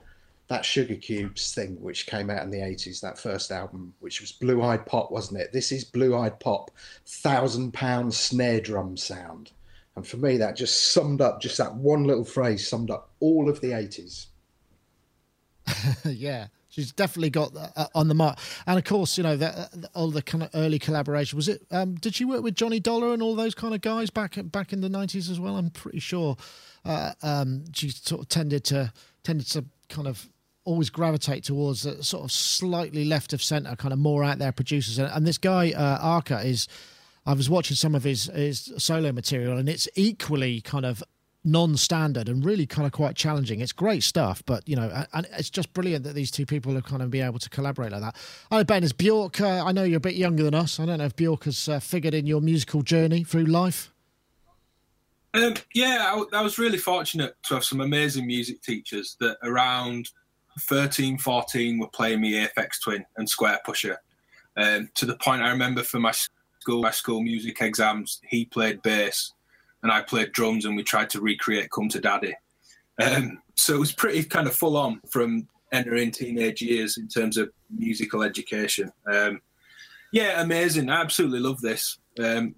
that 0.49 0.63
Sugarcubes 0.63 1.55
thing, 1.55 1.81
which 1.81 2.07
came 2.07 2.29
out 2.29 2.43
in 2.43 2.51
the 2.51 2.59
80s, 2.59 3.01
that 3.01 3.19
first 3.19 3.51
album, 3.51 3.95
which 4.01 4.21
was 4.21 4.33
Blue 4.33 4.63
Eyed 4.63 4.85
Pop, 4.85 5.11
wasn't 5.11 5.41
it? 5.41 5.53
This 5.53 5.73
is 5.73 5.85
Blue 5.85 6.17
Eyed 6.17 6.39
Pop, 6.39 6.71
thousand 7.07 7.73
pound 7.73 8.13
snare 8.13 8.61
drum 8.61 8.97
sound. 8.97 9.53
And 9.97 10.07
for 10.07 10.17
me, 10.17 10.37
that 10.39 10.57
just 10.57 10.93
summed 10.93 11.21
up, 11.21 11.41
just 11.41 11.57
that 11.59 11.75
one 11.75 12.05
little 12.05 12.25
phrase 12.25 12.67
summed 12.67 12.91
up 12.91 13.11
all 13.21 13.49
of 13.49 13.61
the 13.61 13.69
80s. 13.69 14.27
yeah, 16.05 16.49
she's 16.69 16.93
definitely 16.93 17.31
got 17.31 17.53
uh, 17.77 17.87
on 17.95 18.09
the 18.09 18.15
mark. 18.15 18.39
And 18.67 18.79
of 18.79 18.85
course, 18.85 19.17
you 19.17 19.25
know 19.25 19.37
that 19.37 19.55
uh, 19.57 19.67
all 19.95 20.11
the 20.11 20.21
kind 20.21 20.43
of 20.43 20.51
early 20.55 20.79
collaboration 20.79 21.37
was 21.37 21.49
it. 21.49 21.63
Um, 21.71 21.95
did 21.95 22.15
she 22.15 22.25
work 22.25 22.43
with 22.43 22.55
Johnny 22.55 22.81
Dollar 22.81 23.15
and 23.15 23.23
all 23.23 23.35
those 23.35 23.55
kind 23.55 23.75
of 23.75 23.81
guys 23.81 24.11
back 24.11 24.37
back 24.45 24.73
in 24.73 24.83
the 24.83 24.91
nineties 24.91 25.31
as 25.31 25.41
well? 25.41 25.57
I'm 25.57 25.71
pretty 25.71 26.01
sure 26.01 26.37
uh, 26.85 27.13
um, 27.23 27.65
she 27.73 27.89
sort 27.89 28.21
of 28.21 28.29
tended 28.29 28.65
to 28.65 28.93
tended 29.23 29.47
to 29.53 29.65
kind 29.89 30.09
of 30.09 30.29
always 30.65 30.91
gravitate 30.91 31.45
towards 31.45 31.83
the 31.83 32.03
sort 32.03 32.25
of 32.25 32.33
slightly 32.33 33.05
left 33.05 33.33
of 33.33 33.43
center, 33.43 33.77
kind 33.77 33.93
of 33.93 33.99
more 33.99 34.25
out 34.25 34.39
there 34.39 34.53
producers. 34.53 34.99
And, 34.99 35.11
and 35.13 35.27
this 35.27 35.39
guy 35.39 35.73
uh, 35.73 35.99
Arca 36.01 36.41
is. 36.41 36.69
I 37.27 37.33
was 37.33 37.49
watching 37.49 37.75
some 37.75 37.95
of 37.95 38.05
his 38.05 38.27
his 38.27 38.71
solo 38.77 39.11
material, 39.11 39.57
and 39.57 39.67
it's 39.67 39.89
equally 39.95 40.61
kind 40.61 40.85
of 40.85 41.03
non-standard 41.45 42.29
and 42.29 42.45
really 42.45 42.67
kind 42.67 42.87
of 42.87 42.93
quite 42.93 43.15
challenging. 43.15 43.61
It's 43.61 43.73
great 43.73 44.03
stuff, 44.03 44.43
but 44.47 44.67
you 44.69 44.77
know, 44.77 45.05
and 45.13 45.27
it's 45.33 45.51
just 45.51 45.73
brilliant 45.75 46.05
that 46.05 46.15
these 46.15 46.31
two 46.31 46.47
people 46.47 46.75
have 46.75 46.85
kind 46.85 47.03
of 47.03 47.11
be 47.11 47.21
able 47.21 47.39
to 47.39 47.51
collaborate 47.51 47.93
like 47.93 48.01
that. 48.01 48.17
I 48.51 48.59
know 48.59 48.65
Ben 48.65 48.83
is 48.83 48.93
Bjork. 48.93 49.41
Uh, 49.41 49.63
I 49.65 49.73
know 49.73 49.85
you're 49.85 49.99
a 49.99 50.01
bit 50.01 50.15
younger 50.15 50.43
than 50.43 50.55
us. 50.55 50.81
I 50.81 50.87
don't 50.87 50.99
know 50.99 51.05
if 51.05 51.17
Bjork 51.17 51.45
has 51.45 51.69
uh, 51.69 51.81
figured 51.81 52.15
in 52.15 52.27
your 52.27 52.41
musical 52.41 52.83
journey 52.83 53.25
through 53.25 53.45
life. 53.45 53.93
Um, 55.35 55.55
yeah, 55.75 56.25
I 56.33 56.43
was 56.43 56.59
really 56.59 56.79
fortunate 56.79 57.35
to 57.45 57.55
have 57.55 57.65
some 57.65 57.81
amazing 57.81 58.27
music 58.27 58.63
teachers 58.63 59.17
that 59.21 59.37
around 59.43 60.09
13, 60.61 61.19
14 61.19 61.79
were 61.79 61.89
playing 61.89 62.21
me 62.21 62.45
Aphex 62.45 62.81
Twin 62.83 63.05
and 63.17 63.29
Squarepusher. 63.29 63.97
Um, 64.57 64.89
to 64.95 65.07
the 65.07 65.17
point 65.17 65.43
I 65.43 65.51
remember 65.51 65.83
for 65.83 65.99
my 65.99 66.13
school, 66.13 66.83
my 66.83 66.91
school 66.91 67.21
music 67.23 67.61
exams, 67.61 68.21
he 68.29 68.45
played 68.45 68.83
bass 68.83 69.33
and 69.83 69.91
I 69.91 70.03
played 70.03 70.33
drums 70.33 70.65
and 70.65 70.77
we 70.77 70.83
tried 70.83 71.11
to 71.11 71.21
recreate 71.21 71.71
Come 71.71 71.89
to 71.91 72.01
Daddy. 72.01 72.35
Um, 73.01 73.43
so 73.57 73.75
it 73.75 73.81
was 73.81 73.93
pretty 73.93 74.25
kind 74.25 74.47
of 74.47 74.55
full 74.55 74.77
on 74.77 75.01
from 75.11 75.49
entering 75.73 76.13
teenage 76.13 76.63
years 76.63 76.97
in 76.99 77.09
terms 77.09 77.37
of 77.37 77.51
musical 77.71 78.23
education. 78.23 78.93
Um, 79.13 79.41
yeah, 80.13 80.41
amazing. 80.41 80.89
I 80.89 81.01
absolutely 81.01 81.41
love 81.41 81.61
this. 81.61 81.99
Um, 82.23 82.55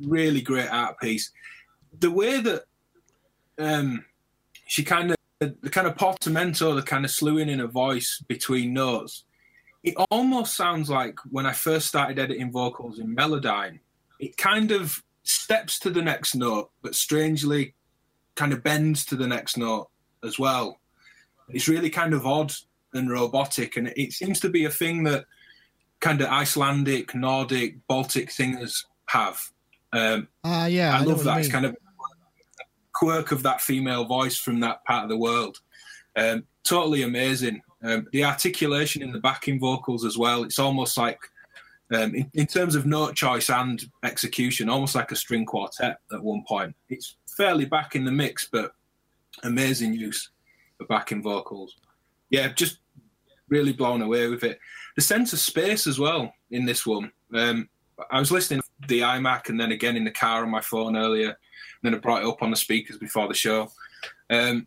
really 0.00 0.40
great 0.40 0.72
art 0.72 0.98
piece 1.00 1.32
the 2.00 2.10
way 2.10 2.40
that 2.40 2.64
um, 3.58 4.04
she 4.66 4.82
kind 4.82 5.10
of 5.10 5.16
the 5.48 5.70
kind 5.70 5.86
of 5.86 5.96
portamento, 5.96 6.74
the 6.74 6.82
kind 6.82 7.04
of 7.04 7.10
slewing 7.10 7.48
in 7.48 7.60
a 7.60 7.66
voice 7.66 8.22
between 8.28 8.72
notes, 8.72 9.24
it 9.82 9.94
almost 10.10 10.56
sounds 10.56 10.88
like 10.88 11.18
when 11.30 11.46
I 11.46 11.52
first 11.52 11.88
started 11.88 12.18
editing 12.18 12.52
vocals 12.52 12.98
in 12.98 13.16
Melodyne. 13.16 13.80
It 14.20 14.36
kind 14.36 14.70
of 14.70 15.02
steps 15.24 15.78
to 15.80 15.90
the 15.90 16.02
next 16.02 16.34
note, 16.34 16.70
but 16.82 16.94
strangely 16.94 17.74
kind 18.34 18.52
of 18.52 18.62
bends 18.62 19.04
to 19.06 19.16
the 19.16 19.26
next 19.26 19.56
note 19.56 19.88
as 20.24 20.38
well. 20.38 20.78
It's 21.48 21.68
really 21.68 21.90
kind 21.90 22.14
of 22.14 22.26
odd 22.26 22.52
and 22.94 23.10
robotic, 23.10 23.76
and 23.76 23.92
it 23.96 24.12
seems 24.12 24.38
to 24.40 24.48
be 24.48 24.64
a 24.64 24.70
thing 24.70 25.02
that 25.04 25.24
kind 26.00 26.20
of 26.20 26.28
Icelandic, 26.28 27.14
Nordic, 27.14 27.76
Baltic 27.88 28.30
singers 28.30 28.86
have. 29.06 29.40
Um, 29.92 30.28
Ah, 30.44 30.66
yeah, 30.66 30.96
I, 30.96 31.02
know 31.02 31.10
love 31.10 31.24
that. 31.24 31.38
It's 31.38 31.48
kind 31.48 31.66
of 31.66 31.76
quirk 33.02 33.32
of 33.32 33.42
that 33.42 33.60
female 33.60 34.04
voice 34.04 34.38
from 34.38 34.60
that 34.60 34.84
part 34.84 35.02
of 35.02 35.08
the 35.08 35.16
world. 35.16 35.58
Um, 36.14 36.44
totally 36.62 37.02
amazing. 37.02 37.60
Um, 37.82 38.06
the 38.12 38.24
articulation 38.24 39.02
in 39.02 39.10
the 39.10 39.18
backing 39.18 39.58
vocals 39.58 40.04
as 40.04 40.16
well. 40.16 40.44
It's 40.44 40.60
almost 40.60 40.96
like, 40.96 41.18
um, 41.92 42.14
in, 42.14 42.30
in 42.34 42.46
terms 42.46 42.76
of 42.76 42.86
note 42.86 43.16
choice 43.16 43.50
and 43.50 43.84
execution, 44.04 44.68
almost 44.68 44.94
like 44.94 45.10
a 45.10 45.16
string 45.16 45.44
quartet 45.44 45.96
at 46.12 46.22
one 46.22 46.44
point. 46.46 46.76
It's 46.90 47.16
fairly 47.36 47.64
back 47.64 47.96
in 47.96 48.04
the 48.04 48.12
mix, 48.12 48.48
but 48.52 48.70
amazing 49.42 49.94
use 49.94 50.30
of 50.80 50.86
backing 50.86 51.24
vocals. 51.24 51.74
Yeah, 52.30 52.52
just 52.52 52.78
really 53.48 53.72
blown 53.72 54.02
away 54.02 54.28
with 54.28 54.44
it. 54.44 54.60
The 54.94 55.02
sense 55.02 55.32
of 55.32 55.40
space 55.40 55.88
as 55.88 55.98
well 55.98 56.32
in 56.52 56.66
this 56.66 56.86
one. 56.86 57.10
Um, 57.34 57.68
I 58.12 58.20
was 58.20 58.30
listening 58.30 58.60
to 58.60 58.86
the 58.86 59.00
iMac 59.00 59.48
and 59.48 59.58
then 59.58 59.72
again 59.72 59.96
in 59.96 60.04
the 60.04 60.12
car 60.12 60.44
on 60.44 60.50
my 60.50 60.60
phone 60.60 60.96
earlier. 60.96 61.36
Then 61.82 61.94
I 61.94 61.98
brought 61.98 62.22
it 62.22 62.28
up 62.28 62.42
on 62.42 62.50
the 62.50 62.56
speakers 62.56 62.98
before 62.98 63.28
the 63.28 63.34
show. 63.34 63.70
Um, 64.30 64.66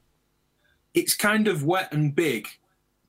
it's 0.93 1.16
kind 1.16 1.47
of 1.47 1.63
wet 1.63 1.93
and 1.93 2.13
big 2.13 2.47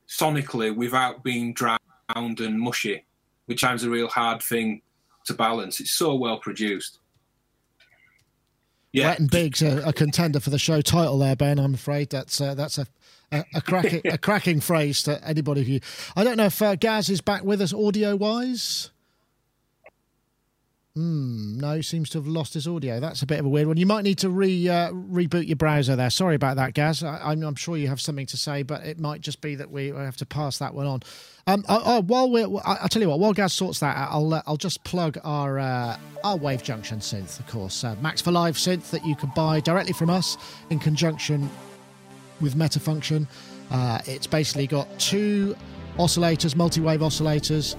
sonically 0.08 0.74
without 0.74 1.22
being 1.22 1.52
drowned 1.52 1.80
and 2.14 2.60
mushy, 2.60 3.04
which 3.46 3.64
is 3.64 3.84
a 3.84 3.90
real 3.90 4.08
hard 4.08 4.42
thing 4.42 4.82
to 5.26 5.34
balance. 5.34 5.80
It's 5.80 5.92
so 5.92 6.14
well 6.14 6.38
produced. 6.38 6.98
Yeah, 8.92 9.08
Wet 9.08 9.18
and 9.18 9.30
Big's 9.30 9.60
a, 9.60 9.82
a 9.88 9.92
contender 9.92 10.40
for 10.40 10.50
the 10.50 10.58
show 10.58 10.80
title 10.80 11.18
there, 11.18 11.36
Ben. 11.36 11.58
I'm 11.58 11.74
afraid 11.74 12.08
that's 12.08 12.40
uh, 12.40 12.54
that's 12.54 12.78
a 12.78 12.86
a, 13.30 13.44
a 13.54 13.60
cracking 13.60 14.00
a 14.10 14.16
cracking 14.16 14.60
phrase 14.60 15.02
to 15.02 15.22
anybody 15.26 15.64
who. 15.64 15.80
I 16.16 16.24
don't 16.24 16.36
know 16.36 16.46
if 16.46 16.62
uh, 16.62 16.76
Gaz 16.76 17.10
is 17.10 17.20
back 17.20 17.44
with 17.44 17.60
us 17.60 17.74
audio 17.74 18.16
wise. 18.16 18.90
Hmm, 20.96 21.58
no, 21.58 21.82
seems 21.82 22.08
to 22.08 22.18
have 22.18 22.26
lost 22.26 22.54
his 22.54 22.66
audio. 22.66 23.00
That's 23.00 23.20
a 23.20 23.26
bit 23.26 23.38
of 23.38 23.44
a 23.44 23.50
weird 23.50 23.66
one. 23.66 23.76
You 23.76 23.84
might 23.84 24.02
need 24.02 24.16
to 24.20 24.30
re 24.30 24.66
uh, 24.66 24.92
reboot 24.92 25.46
your 25.46 25.56
browser 25.56 25.94
there. 25.94 26.08
Sorry 26.08 26.34
about 26.34 26.56
that, 26.56 26.72
Gaz. 26.72 27.02
I, 27.02 27.20
I'm, 27.22 27.42
I'm 27.42 27.54
sure 27.54 27.76
you 27.76 27.88
have 27.88 28.00
something 28.00 28.24
to 28.24 28.38
say, 28.38 28.62
but 28.62 28.82
it 28.82 28.98
might 28.98 29.20
just 29.20 29.42
be 29.42 29.56
that 29.56 29.70
we 29.70 29.88
have 29.88 30.16
to 30.16 30.24
pass 30.24 30.56
that 30.56 30.72
one 30.72 30.86
on. 30.86 31.02
Um, 31.46 31.64
while 32.06 32.30
we're, 32.30 32.46
I, 32.64 32.78
I'll 32.80 32.88
tell 32.88 33.02
you 33.02 33.10
what. 33.10 33.20
While 33.20 33.34
Gaz 33.34 33.52
sorts 33.52 33.80
that 33.80 33.94
out, 33.94 34.08
I'll 34.10 34.32
uh, 34.32 34.42
I'll 34.46 34.56
just 34.56 34.84
plug 34.84 35.18
our 35.22 35.58
uh, 35.58 35.98
our 36.24 36.38
Wave 36.38 36.62
Junction 36.62 37.00
synth, 37.00 37.40
of 37.40 37.46
course, 37.46 37.84
uh, 37.84 37.94
Max 38.00 38.22
for 38.22 38.32
Live 38.32 38.56
synth 38.56 38.88
that 38.88 39.04
you 39.04 39.14
can 39.14 39.30
buy 39.36 39.60
directly 39.60 39.92
from 39.92 40.08
us 40.08 40.38
in 40.70 40.78
conjunction 40.78 41.50
with 42.40 42.54
Metafunction. 42.54 43.26
Uh, 43.70 43.98
it's 44.06 44.26
basically 44.26 44.66
got 44.66 44.88
two 44.98 45.54
oscillators, 45.98 46.56
multi-wave 46.56 47.00
oscillators, 47.00 47.76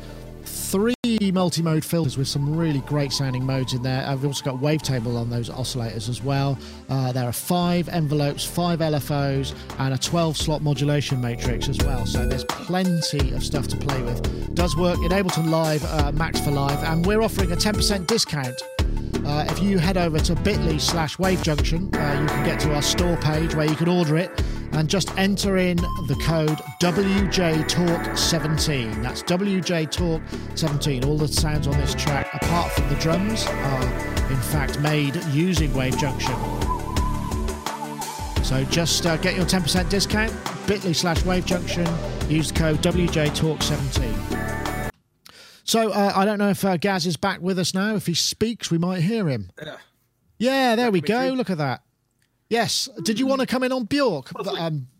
three 0.47 0.95
multi-mode 1.31 1.83
filters 1.83 2.17
with 2.17 2.27
some 2.27 2.55
really 2.55 2.79
great 2.81 3.11
sounding 3.11 3.45
modes 3.45 3.73
in 3.73 3.81
there. 3.81 4.05
I've 4.07 4.25
also 4.25 4.43
got 4.43 4.55
wavetable 4.55 5.19
on 5.19 5.29
those 5.29 5.49
oscillators 5.49 6.09
as 6.09 6.23
well. 6.23 6.57
Uh, 6.89 7.11
there 7.11 7.25
are 7.25 7.33
five 7.33 7.89
envelopes, 7.89 8.45
five 8.45 8.79
LFOs, 8.79 9.53
and 9.79 9.93
a 9.93 9.97
12-slot 9.97 10.61
modulation 10.61 11.21
matrix 11.21 11.69
as 11.69 11.77
well. 11.79 12.05
So 12.05 12.27
there's 12.27 12.45
plenty 12.45 13.33
of 13.33 13.43
stuff 13.43 13.67
to 13.69 13.77
play 13.77 14.01
with. 14.01 14.55
Does 14.55 14.75
work 14.75 14.97
in 14.97 15.11
Ableton 15.11 15.49
Live, 15.49 15.83
uh, 15.85 16.11
Max 16.13 16.39
for 16.39 16.51
Live, 16.51 16.83
and 16.83 17.05
we're 17.05 17.21
offering 17.21 17.51
a 17.51 17.55
10% 17.55 18.07
discount 18.07 18.61
uh, 19.27 19.45
if 19.49 19.61
you 19.61 19.77
head 19.77 19.97
over 19.97 20.19
to 20.19 20.33
bit.ly 20.35 20.77
slash 20.77 21.19
wave 21.19 21.43
junction, 21.43 21.93
uh, 21.95 22.19
you 22.21 22.27
can 22.27 22.45
get 22.45 22.59
to 22.61 22.73
our 22.73 22.81
store 22.81 23.17
page 23.17 23.53
where 23.55 23.67
you 23.67 23.75
can 23.75 23.89
order 23.89 24.15
it 24.17 24.31
and 24.77 24.87
just 24.87 25.13
enter 25.17 25.57
in 25.57 25.75
the 25.77 26.15
code 26.23 26.59
WJTalk17. 26.79 29.01
That's 29.01 29.23
WJTalk17. 29.23 31.05
All 31.05 31.17
the 31.17 31.27
sounds 31.27 31.65
on 31.65 31.75
this 31.79 31.95
track, 31.95 32.31
apart 32.35 32.71
from 32.71 32.87
the 32.89 32.95
drums, 32.95 33.47
are 33.47 33.81
in 34.29 34.37
fact 34.37 34.79
made 34.79 35.15
using 35.31 35.73
Wave 35.73 35.97
Junction. 35.97 36.35
So 38.43 38.63
just 38.65 39.07
uh, 39.07 39.17
get 39.17 39.35
your 39.35 39.45
10% 39.45 39.89
discount, 39.89 40.31
bit.ly 40.67 40.91
slash 40.93 41.25
wave 41.25 41.45
junction, 41.45 41.85
use 42.29 42.51
the 42.51 42.59
code 42.59 42.77
WJTalk17. 42.77 44.91
So 45.63 45.91
uh, 45.91 46.13
I 46.15 46.23
don't 46.23 46.37
know 46.37 46.49
if 46.49 46.63
uh, 46.63 46.77
Gaz 46.77 47.07
is 47.07 47.17
back 47.17 47.41
with 47.41 47.59
us 47.59 47.73
now. 47.73 47.95
If 47.95 48.05
he 48.05 48.13
speaks, 48.13 48.71
we 48.71 48.77
might 48.77 49.01
hear 49.01 49.27
him. 49.27 49.49
Yeah. 49.61 49.75
Yeah, 50.37 50.75
there 50.75 50.91
we 50.91 51.01
go. 51.01 51.27
through. 51.27 51.35
Look 51.35 51.49
at 51.49 51.57
that. 51.57 51.81
Yes. 52.49 52.89
Did 53.03 53.19
you 53.19 53.27
want 53.27 53.41
to 53.41 53.47
come 53.47 53.63
in 53.63 53.71
on 53.71 53.85
Bjork? 53.85 54.31
Um, 54.47 54.87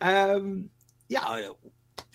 Um, 0.00 0.68
yeah, 1.08 1.20
I, 1.22 1.50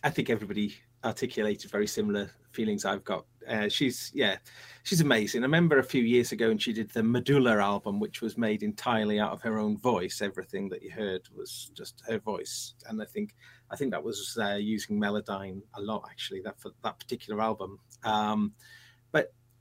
I 0.04 0.10
think 0.10 0.30
everybody 0.30 0.76
articulated 1.06 1.72
very 1.72 1.88
similar 1.88 2.30
feelings 2.52 2.84
I've 2.84 3.04
got. 3.06 3.26
Uh, 3.48 3.70
she's 3.70 4.12
yeah, 4.14 4.38
she's 4.84 5.00
amazing. 5.00 5.42
I 5.42 5.46
remember 5.46 5.80
a 5.80 5.84
few 5.84 6.04
years 6.04 6.34
ago, 6.34 6.50
and 6.50 6.62
she 6.62 6.74
did 6.74 6.90
the 6.90 7.02
Medulla 7.02 7.58
album, 7.60 8.00
which 8.02 8.22
was 8.22 8.38
made 8.38 8.62
entirely 8.62 9.22
out 9.22 9.32
of 9.32 9.42
her 9.42 9.58
own 9.58 9.78
voice. 9.78 10.22
Everything 10.22 10.68
that 10.70 10.84
you 10.84 10.92
heard 10.92 11.22
was 11.34 11.72
just 11.74 12.04
her 12.08 12.20
voice, 12.20 12.74
and 12.90 13.02
I 13.02 13.06
think 13.06 13.36
I 13.72 13.78
think 13.78 13.92
that 13.92 14.04
was 14.04 14.38
uh, 14.42 14.56
using 14.56 15.00
Melodyne 15.00 15.62
a 15.76 15.82
lot 15.82 16.04
actually. 16.10 16.42
That 16.42 16.60
for 16.60 16.72
that 16.84 17.00
particular 17.00 17.42
album. 17.42 17.80
Um, 18.04 18.54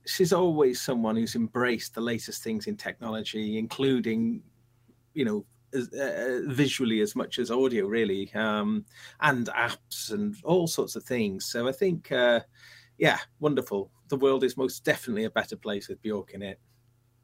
she's 0.06 0.32
always 0.32 0.80
someone 0.80 1.16
who's 1.16 1.34
embraced 1.34 1.94
the 1.94 2.00
latest 2.00 2.42
things 2.42 2.66
in 2.66 2.76
technology, 2.76 3.58
including, 3.58 4.42
you 5.14 5.24
know, 5.24 5.44
as, 5.74 5.88
uh, 5.92 6.40
visually 6.46 7.00
as 7.00 7.14
much 7.14 7.38
as 7.38 7.50
audio, 7.50 7.86
really, 7.86 8.32
um, 8.34 8.84
and 9.20 9.48
apps 9.48 10.12
and 10.12 10.36
all 10.44 10.66
sorts 10.66 10.96
of 10.96 11.04
things. 11.04 11.46
So 11.46 11.68
I 11.68 11.72
think, 11.72 12.10
uh, 12.12 12.40
yeah, 12.98 13.18
wonderful. 13.40 13.90
The 14.08 14.16
world 14.16 14.44
is 14.44 14.56
most 14.56 14.84
definitely 14.84 15.24
a 15.24 15.30
better 15.30 15.56
place 15.56 15.88
with 15.88 16.00
Bjork 16.02 16.32
in 16.32 16.42
it. 16.42 16.60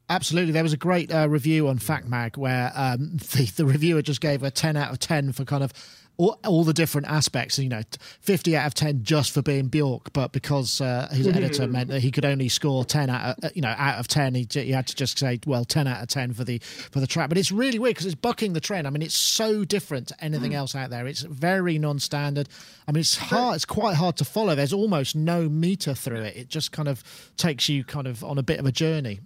Absolutely. 0.08 0.52
There 0.52 0.62
was 0.62 0.72
a 0.72 0.78
great 0.78 1.12
uh, 1.12 1.28
review 1.28 1.68
on 1.68 1.78
FactMag 1.78 2.36
where 2.36 2.72
um, 2.74 3.16
the, 3.32 3.50
the 3.56 3.64
reviewer 3.64 4.02
just 4.02 4.20
gave 4.20 4.42
a 4.42 4.50
10 4.50 4.76
out 4.76 4.90
of 4.90 4.98
10 4.98 5.32
for 5.32 5.44
kind 5.44 5.64
of 5.64 5.72
all, 6.18 6.38
all 6.44 6.64
the 6.64 6.72
different 6.72 7.08
aspects, 7.08 7.58
you 7.58 7.68
know, 7.68 7.82
50 8.20 8.56
out 8.56 8.66
of 8.66 8.74
10 8.74 9.02
just 9.02 9.32
for 9.32 9.42
being 9.42 9.68
Bjork, 9.68 10.12
but 10.12 10.32
because 10.32 10.80
uh, 10.80 11.08
his 11.10 11.26
editor 11.26 11.66
meant 11.66 11.88
that 11.88 12.00
he 12.00 12.10
could 12.10 12.24
only 12.24 12.48
score 12.48 12.84
10 12.84 13.10
out 13.10 13.38
of, 13.38 13.44
uh, 13.44 13.48
you 13.54 13.62
know, 13.62 13.74
out 13.76 13.98
of 13.98 14.08
10, 14.08 14.34
he, 14.34 14.46
he 14.50 14.70
had 14.70 14.86
to 14.86 14.94
just 14.94 15.18
say, 15.18 15.40
well, 15.46 15.64
10 15.64 15.86
out 15.86 16.02
of 16.02 16.08
10 16.08 16.34
for 16.34 16.44
the 16.44 16.58
for 16.58 17.00
the 17.00 17.06
track. 17.06 17.28
But 17.28 17.38
it's 17.38 17.50
really 17.50 17.78
weird 17.78 17.94
because 17.94 18.06
it's 18.06 18.14
bucking 18.14 18.52
the 18.52 18.60
trend. 18.60 18.86
I 18.86 18.90
mean, 18.90 19.02
it's 19.02 19.16
so 19.16 19.64
different 19.64 20.08
to 20.08 20.24
anything 20.24 20.54
else 20.54 20.74
out 20.74 20.90
there. 20.90 21.06
It's 21.06 21.22
very 21.22 21.78
non-standard. 21.78 22.48
I 22.86 22.92
mean, 22.92 23.00
it's 23.00 23.16
hard. 23.16 23.56
It's 23.56 23.64
quite 23.64 23.96
hard 23.96 24.16
to 24.18 24.24
follow. 24.24 24.54
There's 24.54 24.72
almost 24.72 25.16
no 25.16 25.48
meter 25.48 25.94
through 25.94 26.22
it. 26.22 26.36
It 26.36 26.48
just 26.48 26.72
kind 26.72 26.88
of 26.88 27.02
takes 27.36 27.68
you 27.68 27.84
kind 27.84 28.06
of 28.06 28.22
on 28.22 28.38
a 28.38 28.42
bit 28.42 28.58
of 28.58 28.66
a 28.66 28.72
journey. 28.72 29.20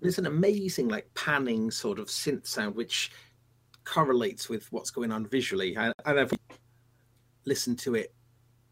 There's 0.00 0.18
an 0.18 0.26
amazing, 0.26 0.88
like, 0.88 1.12
panning 1.14 1.72
sort 1.72 1.98
of 1.98 2.06
synth 2.06 2.46
sound, 2.46 2.76
which 2.76 3.10
correlates 3.88 4.48
with 4.48 4.70
what's 4.72 4.90
going 4.90 5.10
on 5.10 5.26
visually. 5.26 5.76
I, 5.76 5.92
and 6.04 6.20
I've 6.20 6.32
listened 7.44 7.78
to 7.80 7.94
it 7.94 8.12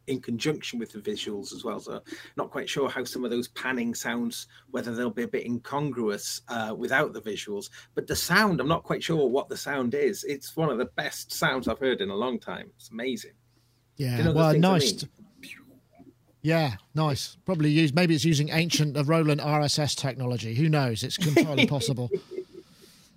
in 0.07 0.21
conjunction 0.21 0.79
with 0.79 0.93
the 0.93 0.99
visuals 0.99 1.53
as 1.53 1.65
well. 1.65 1.81
So 1.81 2.01
not 2.37 2.51
quite 2.51 2.69
sure 2.69 2.89
how 2.89 3.03
some 3.05 3.25
of 3.25 3.31
those 3.31 3.49
panning 3.49 3.95
sounds, 3.95 4.47
whether 4.71 4.95
they'll 4.95 5.11
be 5.11 5.25
a 5.25 5.29
bit 5.29 5.47
incongruous 5.47 6.43
uh, 6.49 6.75
without 6.77 7.13
the 7.13 7.21
visuals. 7.21 7.71
But 7.95 8.07
the 8.07 8.15
sound, 8.15 8.61
I'm 8.61 8.69
not 8.69 8.85
quite 8.85 9.03
sure 9.03 9.29
what 9.29 9.49
the 9.49 9.57
sound 9.57 9.95
is. 9.95 10.23
It's 10.25 10.57
one 10.57 10.71
of 10.71 10.79
the 10.79 10.91
best 10.97 11.33
sounds 11.33 11.67
I've 11.67 11.81
heard 11.81 12.01
in 12.01 12.11
a 12.11 12.15
long 12.15 12.39
time. 12.39 12.71
It's 12.77 12.91
amazing. 12.91 13.33
Yeah, 13.97 14.19
you 14.19 14.25
know 14.25 14.33
well, 14.33 14.53
things 14.53 14.65
I 14.65 14.73
nice. 14.73 15.03
mean? 15.03 15.11
Yeah, 16.43 16.75
nice. 16.95 17.37
Probably 17.45 17.71
use 17.71 17.93
maybe 17.93 18.15
it's 18.15 18.25
using 18.25 18.51
ancient 18.51 18.97
Roland 19.09 19.41
RSS 19.41 19.97
technology. 19.97 20.55
Who 20.55 20.69
knows? 20.69 21.03
It's 21.03 21.19
entirely 21.19 21.67
possible. 21.67 22.09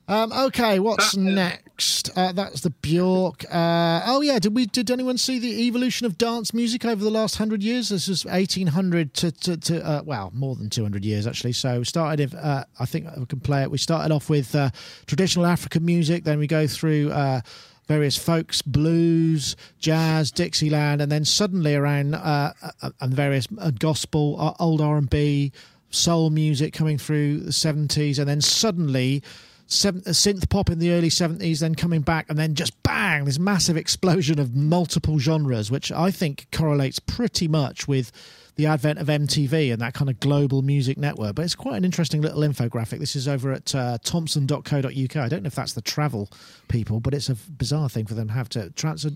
Um, 0.09 0.33
okay, 0.33 0.79
what's 0.79 1.15
next? 1.15 2.09
Uh, 2.17 2.31
that's 2.31 2.61
the 2.61 2.71
Bjork. 2.71 3.45
Uh, 3.45 4.01
oh 4.07 4.21
yeah, 4.21 4.39
did 4.39 4.55
we? 4.55 4.65
Did 4.65 4.89
anyone 4.89 5.19
see 5.19 5.37
the 5.37 5.67
evolution 5.67 6.07
of 6.07 6.17
dance 6.17 6.51
music 6.51 6.83
over 6.83 7.03
the 7.03 7.11
last 7.11 7.35
hundred 7.35 7.61
years? 7.61 7.89
This 7.89 8.07
is 8.07 8.25
eighteen 8.31 8.65
hundred 8.65 9.13
to 9.13 9.31
to, 9.31 9.55
to 9.55 9.85
uh, 9.85 10.01
well, 10.03 10.31
more 10.33 10.55
than 10.55 10.71
two 10.71 10.81
hundred 10.81 11.05
years 11.05 11.27
actually. 11.27 11.51
So 11.51 11.77
we 11.77 11.85
started. 11.85 12.19
If, 12.21 12.33
uh, 12.33 12.63
I 12.79 12.87
think 12.87 13.05
we 13.17 13.27
can 13.27 13.39
play 13.39 13.61
it. 13.61 13.69
We 13.69 13.77
started 13.77 14.11
off 14.11 14.31
with 14.31 14.55
uh, 14.55 14.71
traditional 15.05 15.45
African 15.45 15.85
music. 15.85 16.23
Then 16.23 16.39
we 16.39 16.47
go 16.47 16.65
through. 16.65 17.11
Uh, 17.11 17.41
various 17.87 18.15
folks, 18.15 18.61
blues, 18.61 19.55
jazz, 19.79 20.29
Dixieland, 20.29 21.01
and 21.01 21.11
then 21.11 21.25
suddenly 21.25 21.73
around 21.73 22.13
uh, 22.13 22.53
uh, 22.83 22.91
and 23.01 23.11
various 23.11 23.47
uh, 23.57 23.71
gospel, 23.71 24.39
uh, 24.39 24.53
old 24.59 24.79
R 24.79 24.97
and 24.97 25.09
B, 25.09 25.51
soul 25.89 26.29
music 26.29 26.71
coming 26.71 26.99
through 26.99 27.39
the 27.39 27.53
seventies, 27.53 28.17
and 28.17 28.27
then 28.27 28.41
suddenly. 28.41 29.21
Synth 29.69 30.49
pop 30.49 30.71
in 30.71 30.79
the 30.79 30.91
early 30.91 31.09
70s, 31.09 31.59
then 31.59 31.75
coming 31.75 32.01
back, 32.01 32.25
and 32.29 32.39
then 32.39 32.55
just 32.55 32.81
bang, 32.81 33.25
this 33.25 33.37
massive 33.37 33.77
explosion 33.77 34.39
of 34.39 34.55
multiple 34.55 35.19
genres, 35.19 35.69
which 35.69 35.91
I 35.91 36.09
think 36.09 36.47
correlates 36.51 36.97
pretty 36.97 37.47
much 37.47 37.87
with 37.87 38.11
the 38.55 38.65
advent 38.65 38.99
of 38.99 39.07
MTV 39.07 39.71
and 39.71 39.79
that 39.81 39.93
kind 39.93 40.09
of 40.09 40.19
global 40.19 40.63
music 40.63 40.97
network. 40.97 41.35
But 41.35 41.45
it's 41.45 41.55
quite 41.55 41.77
an 41.77 41.85
interesting 41.85 42.21
little 42.21 42.41
infographic. 42.41 42.99
This 42.99 43.15
is 43.15 43.27
over 43.27 43.53
at 43.53 43.73
uh, 43.75 43.99
thomson.co.uk. 44.03 45.15
I 45.15 45.29
don't 45.29 45.43
know 45.43 45.47
if 45.47 45.55
that's 45.55 45.73
the 45.73 45.81
travel 45.81 46.29
people, 46.67 46.99
but 46.99 47.13
it's 47.13 47.29
a 47.29 47.35
bizarre 47.35 47.89
thing 47.89 48.07
for 48.07 48.15
them 48.15 48.27
to 48.27 48.33
have 48.33 48.49
to 48.49 48.71
transfer. 48.71 49.11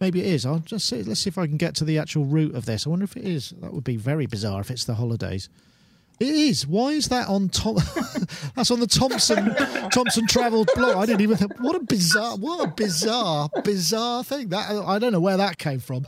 Maybe 0.00 0.20
it 0.20 0.26
is. 0.26 0.44
I'll 0.44 0.58
just 0.58 0.88
see. 0.88 1.04
Let's 1.04 1.20
see 1.20 1.28
if 1.28 1.38
I 1.38 1.46
can 1.46 1.56
get 1.56 1.76
to 1.76 1.84
the 1.84 1.98
actual 1.98 2.24
root 2.24 2.56
of 2.56 2.66
this. 2.66 2.84
I 2.84 2.90
wonder 2.90 3.04
if 3.04 3.16
it 3.16 3.24
is. 3.24 3.54
That 3.60 3.72
would 3.72 3.84
be 3.84 3.96
very 3.96 4.26
bizarre 4.26 4.60
if 4.60 4.72
it's 4.72 4.84
the 4.84 4.96
holidays. 4.96 5.48
It 6.20 6.28
is. 6.28 6.66
Why 6.66 6.90
is 6.90 7.08
that 7.08 7.28
on 7.28 7.48
Tom? 7.48 7.76
That's 8.54 8.70
on 8.70 8.80
the 8.80 8.86
Thomson 8.86 9.54
Thomson 9.90 10.26
Travel 10.26 10.64
blog. 10.74 10.96
I 10.96 11.06
didn't 11.06 11.22
even 11.22 11.36
think. 11.36 11.58
What 11.60 11.74
a 11.74 11.80
bizarre, 11.80 12.36
what 12.36 12.68
a 12.68 12.70
bizarre, 12.70 13.48
bizarre 13.64 14.22
thing. 14.22 14.50
That 14.50 14.70
I 14.70 14.98
don't 14.98 15.12
know 15.12 15.20
where 15.20 15.36
that 15.36 15.58
came 15.58 15.80
from. 15.80 16.06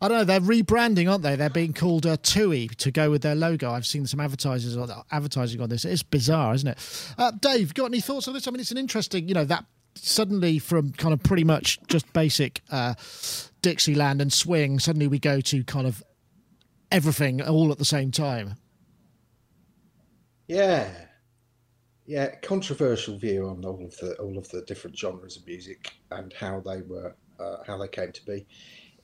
I 0.00 0.08
don't 0.08 0.18
know. 0.18 0.24
They're 0.24 0.40
rebranding, 0.40 1.10
aren't 1.10 1.22
they? 1.22 1.36
They're 1.36 1.48
being 1.48 1.72
called 1.72 2.04
uh, 2.04 2.16
TUI 2.22 2.68
to 2.68 2.90
go 2.90 3.10
with 3.10 3.22
their 3.22 3.34
logo. 3.36 3.70
I've 3.70 3.86
seen 3.86 4.06
some 4.06 4.20
advertisers 4.20 4.76
on 4.76 4.90
advertising 5.10 5.60
on 5.60 5.70
this. 5.70 5.84
It's 5.84 6.02
bizarre, 6.02 6.54
isn't 6.54 6.68
it? 6.68 7.14
Uh, 7.16 7.30
Dave, 7.30 7.74
got 7.74 7.86
any 7.86 8.00
thoughts 8.00 8.26
on 8.28 8.34
this? 8.34 8.46
I 8.46 8.50
mean, 8.50 8.60
it's 8.60 8.72
an 8.72 8.76
interesting. 8.76 9.28
You 9.28 9.34
know 9.34 9.44
that 9.44 9.64
suddenly 9.94 10.58
from 10.58 10.92
kind 10.92 11.14
of 11.14 11.22
pretty 11.22 11.44
much 11.44 11.78
just 11.86 12.12
basic 12.12 12.60
uh, 12.70 12.94
Dixieland 13.62 14.20
and 14.20 14.32
swing, 14.32 14.78
suddenly 14.80 15.06
we 15.06 15.18
go 15.18 15.40
to 15.40 15.64
kind 15.64 15.86
of 15.86 16.02
everything 16.90 17.40
all 17.40 17.70
at 17.72 17.78
the 17.78 17.84
same 17.84 18.10
time. 18.10 18.56
Yeah, 20.48 20.90
yeah. 22.06 22.34
Controversial 22.42 23.16
view 23.16 23.48
on 23.48 23.64
all 23.64 23.84
of 23.84 23.96
the 23.98 24.14
all 24.16 24.36
of 24.38 24.48
the 24.50 24.62
different 24.62 24.98
genres 24.98 25.36
of 25.36 25.46
music 25.46 25.92
and 26.10 26.32
how 26.32 26.60
they 26.60 26.82
were 26.82 27.14
uh, 27.40 27.56
how 27.66 27.78
they 27.78 27.88
came 27.88 28.12
to 28.12 28.24
be. 28.26 28.46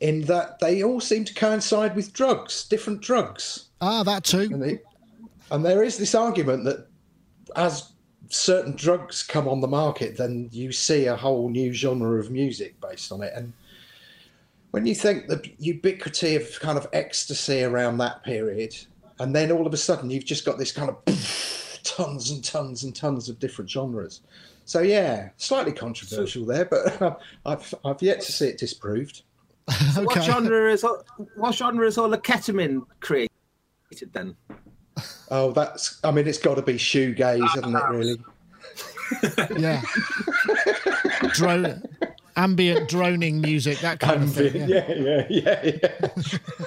In 0.01 0.23
that 0.23 0.59
they 0.61 0.83
all 0.83 1.01
seem 1.01 1.25
to 1.25 1.35
coincide 1.35 1.95
with 1.95 2.13
drugs, 2.13 2.67
different 2.69 3.01
drugs, 3.03 3.69
Ah, 3.81 4.03
that 4.03 4.25
too. 4.25 4.49
and 4.53 4.79
and 5.51 5.65
there 5.65 5.83
is 5.83 5.99
this 5.99 6.15
argument 6.15 6.65
that 6.65 6.87
as 7.57 7.93
certain 8.29 8.77
drugs 8.77 9.23
come 9.23 9.49
on 9.49 9.61
the 9.61 9.67
market, 9.69 10.17
then 10.17 10.49
you 10.53 10.71
see 10.73 11.07
a 11.07 11.17
whole 11.17 11.49
new 11.49 11.73
genre 11.73 12.19
of 12.21 12.31
music 12.31 12.81
based 12.81 13.11
on 13.13 13.23
it. 13.23 13.33
And 13.35 13.53
when 14.71 14.87
you 14.87 14.95
think 14.95 15.27
the 15.27 15.43
ubiquity 15.59 16.37
of 16.37 16.49
kind 16.61 16.79
of 16.79 16.87
ecstasy 16.93 17.65
around 17.65 17.99
that 17.99 18.23
period, 18.23 18.75
and 19.21 19.35
then 19.35 19.53
all 19.53 19.67
of 19.67 19.73
a 19.73 19.77
sudden 19.77 20.11
you've 20.11 20.25
just 20.25 20.45
got 20.45 20.59
this 20.59 20.73
kind 20.73 20.91
of 20.91 21.81
tons 21.85 22.31
and 22.31 22.43
tons 22.45 22.83
and 22.85 22.95
tons 22.97 23.29
of 23.29 23.39
different 23.39 23.71
genres. 23.71 24.21
So 24.65 24.81
yeah, 24.81 25.31
slightly 25.37 25.73
controversial 25.73 26.45
there, 26.45 26.65
but 26.65 27.21
I've 27.47 27.75
I've 27.85 28.03
yet 28.03 28.21
to 28.23 28.33
see 28.33 28.47
it 28.49 28.59
disproved. 28.59 29.23
What 29.95 30.17
Okay. 30.17 30.21
genre 30.23 30.73
is 30.73 30.83
all, 30.83 31.05
what 31.37 31.55
genre 31.55 31.87
is 31.87 31.97
all 31.99 32.09
the 32.09 32.19
ketamine 32.19 32.83
created 33.01 33.31
then? 34.13 34.35
Oh, 35.31 35.53
that's 35.53 36.01
I 36.03 36.11
mean 36.11 36.27
it's 36.27 36.39
got 36.39 36.57
to 36.57 36.63
be 36.63 36.75
shoegaze, 36.75 37.49
hasn't 37.55 37.77
it? 37.77 37.89
Really. 37.91 38.17
Yeah. 39.59 39.83
Drone. 41.33 41.83
ambient 42.37 42.89
droning 42.89 43.41
music, 43.41 43.79
that 43.81 43.99
kind 43.99 44.23
of 44.23 44.33
thing. 44.33 44.69
Yeah. 44.69 44.89
yeah, 44.93 45.27
yeah, 45.29 45.61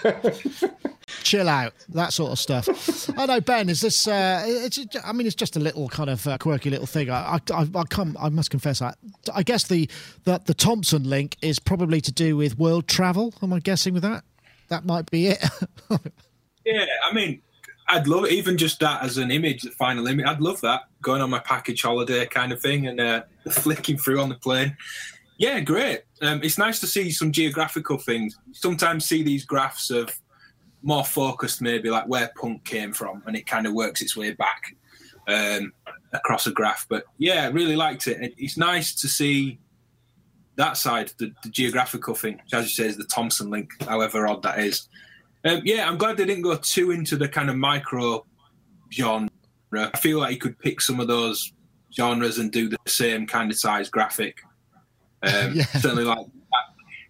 yeah, 0.04 0.32
yeah. 0.34 0.92
Chill 1.22 1.48
out, 1.48 1.74
that 1.90 2.14
sort 2.14 2.32
of 2.32 2.40
stuff. 2.40 3.10
I 3.18 3.26
know, 3.26 3.42
Ben. 3.42 3.70
Is 3.70 3.82
this? 3.82 4.08
Uh, 4.08 4.44
it's, 4.46 4.80
I 5.06 5.14
mean, 5.14 5.28
it's 5.28 5.36
just 5.36 5.56
a 5.56 5.60
little 5.60 5.88
kind 5.90 6.10
of 6.10 6.26
uh, 6.28 6.38
quirky 6.38 6.70
little 6.70 6.88
thing. 6.88 7.10
I, 7.10 7.40
I, 7.54 7.68
I, 7.76 7.84
come, 7.84 8.18
I 8.20 8.30
must 8.30 8.50
confess, 8.50 8.82
I, 8.82 8.94
I 9.34 9.44
guess 9.44 9.68
the, 9.68 9.90
the 10.24 10.42
the 10.44 10.54
Thomson 10.54 11.10
link 11.10 11.38
is 11.42 11.60
probably 11.60 12.02
to 12.02 12.12
do 12.12 12.36
with 12.36 12.58
world 12.58 12.88
travel. 12.88 13.34
Am 13.42 13.54
I 13.54 13.60
guessing 13.60 13.94
with 13.94 14.04
that? 14.04 14.24
That 14.70 14.86
might 14.86 15.10
be 15.12 15.28
it. 15.28 15.44
Yeah, 16.66 16.86
I 17.04 17.14
mean, 17.14 17.42
I'd 17.88 18.08
love 18.08 18.28
even 18.28 18.58
just 18.58 18.80
that 18.80 19.04
as 19.04 19.18
an 19.18 19.32
image, 19.32 19.64
the 19.64 19.72
final 19.72 20.08
image. 20.08 20.26
I'd 20.26 20.42
love 20.42 20.62
that 20.62 20.84
going 21.02 21.22
on 21.22 21.30
my 21.30 21.40
package 21.40 21.82
holiday 21.82 22.26
kind 22.26 22.52
of 22.52 22.62
thing 22.62 22.88
and 22.88 23.00
uh, 23.00 23.24
flicking 23.52 23.98
through 23.98 24.22
on 24.22 24.30
the 24.30 24.36
plane. 24.36 24.76
Yeah, 25.38 25.60
great. 25.60 26.04
Um, 26.22 26.42
it's 26.44 26.58
nice 26.58 26.80
to 26.80 26.88
see 26.88 27.12
some 27.12 27.32
geographical 27.32 27.98
things. 27.98 28.38
Sometimes 28.54 29.06
see 29.06 29.24
these 29.24 29.46
graphs 29.46 29.90
of 29.90 30.18
more 30.84 31.04
focused, 31.04 31.62
maybe 31.62 31.90
like 31.90 32.08
where 32.08 32.32
punk 32.40 32.64
came 32.64 32.94
from, 32.94 33.24
and 33.26 33.36
it 33.36 33.48
kind 33.48 33.66
of 33.66 33.74
works 33.74 34.02
its 34.02 34.16
way 34.16 34.32
back 34.32 34.76
um, 35.28 35.74
across 36.12 36.46
a 36.46 36.52
graph. 36.52 36.86
But 36.90 37.06
yeah, 37.18 37.50
really 37.50 37.76
liked 37.76 38.08
it. 38.08 38.34
It's 38.38 38.58
nice 38.58 38.94
to 38.96 39.08
see 39.08 39.60
that 40.56 40.78
side, 40.78 41.12
the, 41.18 41.34
the 41.42 41.50
geographical 41.50 42.14
thing, 42.14 42.40
which, 42.44 42.54
as 42.54 42.66
you 42.66 42.84
say, 42.84 42.90
is 42.90 42.98
the 42.98 43.06
Thomson 43.06 43.50
link, 43.50 43.72
however 43.86 44.28
odd 44.28 44.44
that 44.44 44.60
is. 44.60 44.88
Um, 45.46 45.62
yeah, 45.64 45.88
I'm 45.88 45.98
glad 45.98 46.18
they 46.18 46.26
didn't 46.26 46.44
go 46.44 46.56
too 46.56 46.92
into 46.92 47.16
the 47.16 47.28
kind 47.28 47.50
of 47.50 47.58
micro 47.58 48.26
genre. 48.92 49.30
I 49.74 49.98
feel 49.98 50.20
like 50.20 50.34
you 50.34 50.40
could 50.40 50.60
pick 50.60 50.80
some 50.80 51.00
of 51.00 51.08
those 51.08 51.54
genres 51.96 52.38
and 52.38 52.52
do 52.52 52.70
the 52.70 52.78
same 52.88 53.26
kind 53.26 53.52
of 53.52 53.58
size 53.58 53.90
graphic. 53.90 54.38
Um, 55.24 55.32
Yeah. 55.56 55.66
Certainly, 55.66 56.04
like 56.04 56.26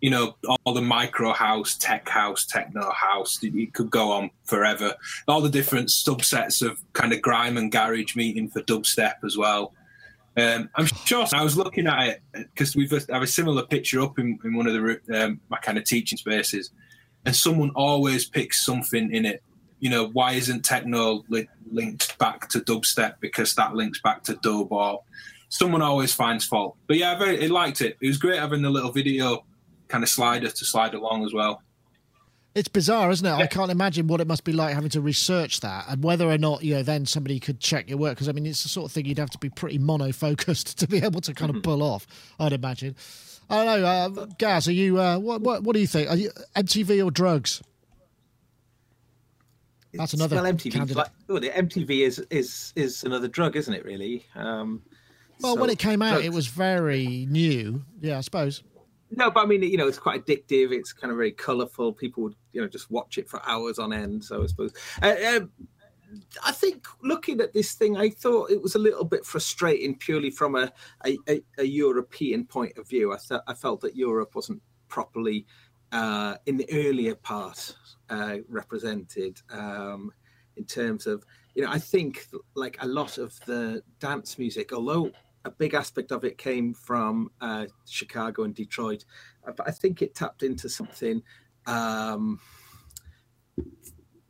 you 0.04 0.10
know, 0.10 0.36
all 0.66 0.74
the 0.74 0.82
micro 0.82 1.32
house, 1.32 1.78
tech 1.78 2.10
house, 2.10 2.46
techno 2.46 2.92
house. 2.92 3.40
It 3.42 3.74
could 3.74 3.90
go 3.90 4.12
on 4.12 4.32
forever. 4.44 4.94
All 5.30 5.40
the 5.40 5.48
different 5.50 5.88
subsets 5.88 6.62
of 6.62 6.78
kind 6.92 7.14
of 7.14 7.22
grime 7.22 7.56
and 7.56 7.72
garage 7.72 8.14
meeting 8.14 8.50
for 8.50 8.62
dubstep 8.64 9.24
as 9.24 9.38
well. 9.38 9.74
Um, 10.36 10.70
I'm 10.76 10.88
sure 11.06 11.26
I 11.34 11.42
was 11.42 11.56
looking 11.56 11.88
at 11.88 12.06
it 12.06 12.22
because 12.34 12.76
we've 12.76 12.92
have 12.92 13.22
a 13.22 13.28
similar 13.28 13.66
picture 13.66 14.02
up 14.02 14.20
in, 14.20 14.38
in 14.44 14.54
one 14.58 14.68
of 14.68 14.74
the 14.74 15.24
um, 15.24 15.40
my 15.48 15.58
kind 15.60 15.78
of 15.78 15.86
teaching 15.86 16.18
spaces, 16.18 16.72
and 17.26 17.34
someone 17.34 17.72
always 17.74 18.26
picks 18.26 18.66
something 18.66 19.14
in 19.14 19.26
it. 19.26 19.42
You 19.80 19.90
know, 19.90 20.10
why 20.10 20.34
isn't 20.34 20.66
techno 20.66 21.24
li- 21.30 21.48
linked 21.72 22.18
back 22.18 22.50
to 22.50 22.60
dubstep 22.60 23.14
because 23.22 23.56
that 23.56 23.74
links 23.74 24.02
back 24.02 24.24
to 24.24 24.34
dub 24.44 24.70
or 24.70 25.02
someone 25.48 25.82
always 25.82 26.14
finds 26.14 26.44
fault. 26.44 26.76
But 26.88 26.98
yeah, 26.98 27.14
I 27.14 27.16
very 27.16 27.42
I 27.42 27.48
liked 27.48 27.80
it. 27.80 27.96
It 28.02 28.08
was 28.08 28.18
great 28.18 28.40
having 28.40 28.64
the 28.64 28.70
little 28.70 28.92
video 28.92 29.46
kind 29.94 30.04
of 30.04 30.10
slider 30.10 30.50
to 30.50 30.66
slide 30.66 30.96
along 30.96 31.24
as 31.24 31.34
well. 31.34 31.62
It's 32.56 32.68
bizarre, 32.68 33.12
isn't 33.12 33.26
it? 33.26 33.32
I 33.32 33.46
can't 33.46 33.70
imagine 33.70 34.08
what 34.08 34.22
it 34.22 34.28
must 34.28 34.44
be 34.44 34.54
like 34.54 34.74
having 34.74 34.90
to 34.92 35.02
research 35.02 35.60
that 35.60 35.86
and 35.88 36.04
whether 36.04 36.28
or 36.28 36.38
not, 36.40 36.64
you 36.64 36.74
know, 36.74 36.82
then 36.84 37.06
somebody 37.06 37.40
could 37.40 37.60
check 37.60 37.90
your 37.90 38.00
work. 38.00 38.16
Because, 38.16 38.28
I 38.28 38.32
mean, 38.32 38.48
it's 38.48 38.64
the 38.64 38.70
sort 38.70 38.88
of 38.88 38.92
thing 38.92 39.06
you'd 39.06 39.20
have 39.20 39.30
to 39.30 39.38
be 39.38 39.50
pretty 39.50 39.78
monofocused 39.78 40.74
to 40.80 40.88
be 40.88 40.98
able 40.98 41.22
to 41.22 41.34
kind 41.36 41.56
of 41.56 41.62
pull 41.62 41.84
off, 41.84 42.08
I'd 42.40 42.54
imagine. 42.54 42.96
I 43.52 43.66
don't 43.66 43.82
know. 43.82 43.86
Uh, 43.86 44.26
Gaz, 44.40 44.68
are 44.68 44.72
you, 44.72 45.00
uh, 45.00 45.20
what, 45.20 45.42
what, 45.42 45.62
what 45.62 45.76
do 45.76 45.80
you 45.80 45.88
think? 45.88 46.10
Are 46.10 46.16
you 46.16 46.32
MTV 46.56 47.06
or 47.06 47.12
drugs? 47.12 47.62
That's 49.94 50.16
another 50.16 50.38
well, 50.38 50.46
MTV. 50.46 50.72
candidate. 50.72 50.98
Like, 50.98 51.12
well, 51.28 51.40
the 51.40 51.52
MTV 51.52 52.00
is 52.00 52.18
is 52.32 52.74
is 52.76 53.04
another 53.04 53.28
drug, 53.28 53.56
isn't 53.56 53.72
it? 53.72 53.86
Really. 53.86 54.26
Um, 54.34 54.82
Well, 55.40 55.54
so 55.54 55.62
when 55.62 55.70
it 55.70 55.78
came 55.78 56.02
out, 56.02 56.24
it 56.24 56.34
was 56.34 56.48
very 56.48 57.28
new. 57.30 57.84
Yeah, 58.02 58.18
I 58.18 58.22
suppose. 58.22 58.64
No, 59.16 59.30
but 59.30 59.44
I 59.44 59.46
mean, 59.46 59.64
you 59.64 59.78
know, 59.78 59.88
it's 59.88 60.00
quite 60.00 60.26
addictive. 60.26 60.72
It's 60.72 60.92
kind 60.92 61.12
of 61.12 61.18
very 61.18 61.32
colourful. 61.32 61.94
People 61.94 62.24
would, 62.24 62.36
you 62.52 62.62
know, 62.62 62.68
just 62.68 62.90
watch 62.90 63.18
it 63.18 63.30
for 63.30 63.42
hours 63.48 63.80
on 63.80 63.94
end. 63.94 64.24
So 64.24 64.44
I 64.44 64.48
suppose. 64.48 64.74
Uh, 65.02 65.16
um, 65.28 65.52
I 66.44 66.52
think 66.52 66.86
looking 67.02 67.40
at 67.42 67.54
this 67.54 67.74
thing, 67.74 67.98
I 67.98 68.10
thought 68.10 68.52
it 68.52 68.62
was 68.62 68.76
a 68.76 68.80
little 68.80 69.04
bit 69.04 69.26
frustrating 69.26 69.98
purely 69.98 70.30
from 70.30 70.56
a 70.56 70.72
a, 71.06 71.18
a, 71.28 71.42
a 71.60 71.64
European 71.64 72.46
point 72.46 72.78
of 72.78 72.88
view. 72.88 73.14
I 73.14 73.18
thought 73.18 73.44
I 73.48 73.54
felt 73.54 73.82
that 73.82 73.96
Europe 73.96 74.36
wasn't 74.36 74.62
properly 74.88 75.46
uh, 75.92 76.36
in 76.46 76.58
the 76.58 76.68
earlier 76.72 77.16
part 77.16 77.76
uh, 78.10 78.38
represented 78.48 79.42
um, 79.52 80.12
in 80.56 80.66
terms 80.66 81.08
of 81.08 81.26
you 81.56 81.64
know 81.64 81.72
I 81.72 81.80
think 81.80 82.28
like 82.56 82.78
a 82.82 82.88
lot 82.88 83.18
of 83.18 83.40
the 83.46 83.82
dance 84.00 84.38
music, 84.38 84.74
although 84.74 85.12
a 85.46 85.52
big 85.52 85.74
aspect 85.74 86.12
of 86.12 86.24
it 86.24 86.38
came 86.38 86.74
from 86.74 87.30
uh, 87.42 87.66
Chicago 87.88 88.44
and 88.44 88.56
Detroit, 88.56 89.06
uh, 89.48 89.52
but 89.52 89.68
I 89.68 89.72
think 89.72 90.02
it 90.02 90.16
tapped 90.16 90.44
into 90.44 90.70
something. 90.70 91.22
Um, 91.66 92.40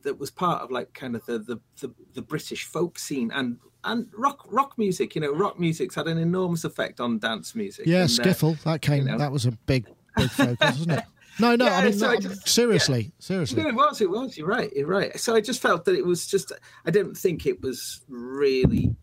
that 0.04 0.20
was 0.20 0.30
part 0.32 0.62
of 0.62 0.70
like 0.72 0.94
kind 0.94 1.16
of 1.16 1.26
the, 1.26 1.40
the 1.40 1.58
the 1.82 1.94
the 2.14 2.22
British 2.22 2.66
folk 2.66 3.00
scene 3.00 3.32
and 3.34 3.58
and 3.84 4.08
rock 4.18 4.46
rock 4.50 4.78
music. 4.78 5.16
You 5.16 5.22
know, 5.22 5.34
rock 5.34 5.60
music's 5.60 5.96
had 5.96 6.08
an 6.08 6.18
enormous 6.18 6.64
effect 6.64 7.00
on 7.00 7.20
dance 7.20 7.56
music. 7.56 7.86
Yeah, 7.86 8.02
and, 8.04 8.10
uh, 8.20 8.24
skiffle. 8.24 8.62
That 8.64 8.82
came. 8.82 9.06
know. 9.06 9.18
That 9.18 9.32
was 9.32 9.46
a 9.46 9.52
big, 9.52 9.88
big 10.18 10.30
focus, 10.30 10.58
wasn't 10.62 10.92
it? 10.94 11.04
No, 11.40 11.56
no. 11.56 11.66
I 11.68 11.84
mean, 11.86 11.94
so 11.94 12.06
no, 12.06 12.12
I 12.12 12.18
just- 12.18 12.48
seriously, 12.48 13.12
seriously. 13.18 13.64
No, 13.64 13.70
it 13.70 13.74
was. 13.74 14.02
It 14.02 14.10
was. 14.12 14.38
You're 14.38 14.46
right. 14.46 14.72
You're 14.76 14.86
right. 14.86 15.20
So 15.20 15.34
I 15.34 15.42
just 15.42 15.64
felt 15.64 15.84
that 15.86 15.96
it 15.96 16.06
was 16.06 16.28
just. 16.28 16.52
I 16.86 16.92
didn't 16.92 17.16
think 17.16 17.48
it 17.48 17.60
was 17.64 18.02
really 18.08 18.96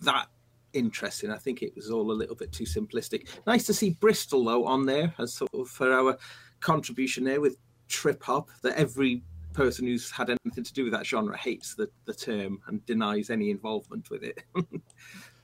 that 0.00 0.28
interesting. 0.72 1.30
I 1.30 1.38
think 1.38 1.62
it 1.62 1.74
was 1.74 1.90
all 1.90 2.10
a 2.10 2.12
little 2.12 2.36
bit 2.36 2.52
too 2.52 2.64
simplistic. 2.64 3.28
Nice 3.46 3.64
to 3.66 3.74
see 3.74 3.90
Bristol 3.90 4.44
though 4.44 4.66
on 4.66 4.86
there 4.86 5.14
as 5.18 5.34
sort 5.34 5.50
of 5.54 5.68
for 5.68 5.92
our 5.92 6.18
contribution 6.60 7.24
there 7.24 7.40
with 7.40 7.56
trip 7.88 8.22
hop. 8.22 8.48
That 8.62 8.76
every 8.76 9.22
person 9.52 9.86
who's 9.86 10.10
had 10.10 10.30
anything 10.30 10.64
to 10.64 10.72
do 10.72 10.84
with 10.84 10.92
that 10.92 11.06
genre 11.06 11.36
hates 11.36 11.74
the, 11.74 11.90
the 12.04 12.14
term 12.14 12.60
and 12.66 12.84
denies 12.86 13.30
any 13.30 13.50
involvement 13.50 14.10
with 14.10 14.22
it. 14.22 14.42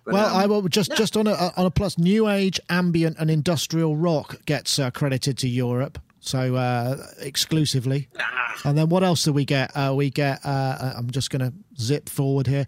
But, 0.05 0.15
Well, 0.15 0.37
um, 0.37 0.37
I 0.37 0.47
will 0.47 0.63
just 0.69 0.95
just 0.97 1.17
on 1.17 1.27
a 1.27 1.33
on 1.57 1.67
a 1.67 1.71
plus, 1.71 1.99
new 1.99 2.29
age, 2.29 2.61
ambient, 2.71 3.17
and 3.19 3.29
industrial 3.29 3.97
rock 3.97 4.37
gets 4.47 4.79
uh, 4.79 4.93
credited 4.93 5.37
to 5.39 5.49
Europe, 5.49 5.99
so 6.21 6.55
uh, 6.55 7.09
exclusively. 7.19 8.09
Ah. 8.17 8.55
And 8.65 8.79
then 8.79 8.89
what 8.89 9.03
else 9.03 9.25
do 9.25 9.33
we 9.33 9.45
get? 9.45 9.77
Uh, 9.77 9.95
we 9.97 10.11
get. 10.11 10.47
Uh, 10.47 10.93
I'm 10.97 11.11
just 11.11 11.31
going 11.31 11.41
to 11.41 11.53
zip 11.81 12.09
forward 12.09 12.47
here. 12.47 12.67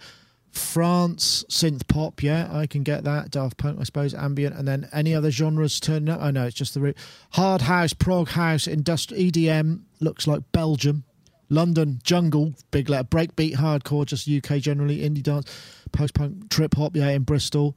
France 0.59 1.45
synth 1.49 1.89
pop, 1.89 2.23
yeah, 2.23 2.49
I 2.53 2.67
can 2.67 2.83
get 2.83 3.05
that. 3.05 3.31
Daft 3.31 3.57
Punk, 3.57 3.79
I 3.81 3.85
suppose, 3.85 4.15
ambient, 4.15 4.57
and 4.57 4.67
then 4.67 4.89
any 4.93 5.15
other 5.15 5.31
genres 5.31 5.81
turning 5.81 6.09
up. 6.09 6.21
Know 6.33 6.45
it's 6.45 6.57
just 6.57 6.75
the 6.75 6.81
root. 6.81 6.97
Hard 7.31 7.63
house, 7.63 7.93
prog 7.93 8.29
house, 8.31 8.67
industrial 8.67 9.31
EDM 9.31 9.81
looks 10.01 10.27
like 10.27 10.43
Belgium. 10.53 11.05
London 11.51 11.99
jungle, 12.03 12.55
big 12.71 12.91
letter, 12.91 13.09
breakbeat, 13.09 13.55
hardcore, 13.55 14.05
just 14.05 14.29
UK 14.29 14.61
generally, 14.61 14.99
indie 14.99 15.23
dance, 15.23 15.51
post 15.93 16.13
punk, 16.15 16.51
trip 16.51 16.75
hop, 16.75 16.95
yeah, 16.95 17.09
in 17.09 17.23
Bristol. 17.23 17.77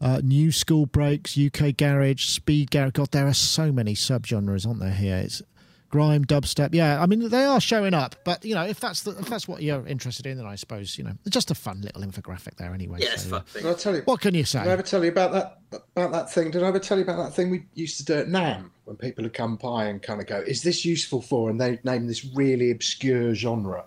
Uh, 0.00 0.20
new 0.22 0.50
school 0.50 0.86
breaks, 0.86 1.36
UK 1.36 1.76
garage, 1.76 2.24
speed 2.24 2.70
garage. 2.70 2.92
God, 2.92 3.10
there 3.10 3.26
are 3.26 3.34
so 3.34 3.70
many 3.70 3.94
subgenres, 3.94 4.66
aren't 4.66 4.80
there? 4.80 4.92
Here, 4.92 5.16
it's 5.16 5.42
grime, 5.90 6.24
dubstep. 6.24 6.70
Yeah, 6.72 7.02
I 7.02 7.06
mean 7.06 7.28
they 7.28 7.44
are 7.44 7.60
showing 7.60 7.92
up, 7.92 8.16
but 8.24 8.44
you 8.44 8.54
know 8.54 8.64
if 8.64 8.80
that's 8.80 9.02
the, 9.02 9.10
if 9.18 9.28
that's 9.28 9.46
what 9.46 9.62
you're 9.62 9.86
interested 9.86 10.26
in, 10.26 10.38
then 10.38 10.46
I 10.46 10.54
suppose 10.54 10.96
you 10.96 11.04
know 11.04 11.12
just 11.28 11.50
a 11.50 11.54
fun 11.54 11.82
little 11.82 12.02
infographic 12.02 12.56
there 12.56 12.72
anyway. 12.72 13.00
yeah, 13.02 13.12
it's 13.12 13.24
so, 13.24 13.30
fun 13.30 13.40
uh, 13.40 13.44
thing. 13.44 13.66
I 13.66 13.74
tell 13.74 13.94
you? 13.96 14.02
What 14.04 14.20
can 14.20 14.34
you 14.34 14.44
say? 14.44 14.60
Did 14.60 14.62
I 14.62 14.66
say? 14.66 14.72
ever 14.72 14.82
tell 14.82 15.04
you 15.04 15.10
about 15.10 15.32
that 15.32 15.58
about 15.96 16.12
that 16.12 16.32
thing? 16.32 16.50
Did 16.50 16.62
I 16.62 16.68
ever 16.68 16.78
tell 16.78 16.96
you 16.96 17.04
about 17.04 17.22
that 17.22 17.34
thing 17.34 17.50
we 17.50 17.66
used 17.74 17.98
to 17.98 18.04
do 18.04 18.14
at 18.14 18.28
NAMM 18.28 18.70
when 18.84 18.96
people 18.96 19.24
would 19.24 19.34
come 19.34 19.56
by 19.56 19.86
and 19.86 20.00
kind 20.00 20.20
of 20.20 20.26
go, 20.26 20.38
"Is 20.38 20.62
this 20.62 20.84
useful 20.84 21.20
for?" 21.20 21.50
And 21.50 21.60
they'd 21.60 21.84
name 21.84 22.06
this 22.06 22.24
really 22.24 22.70
obscure 22.70 23.34
genre, 23.34 23.84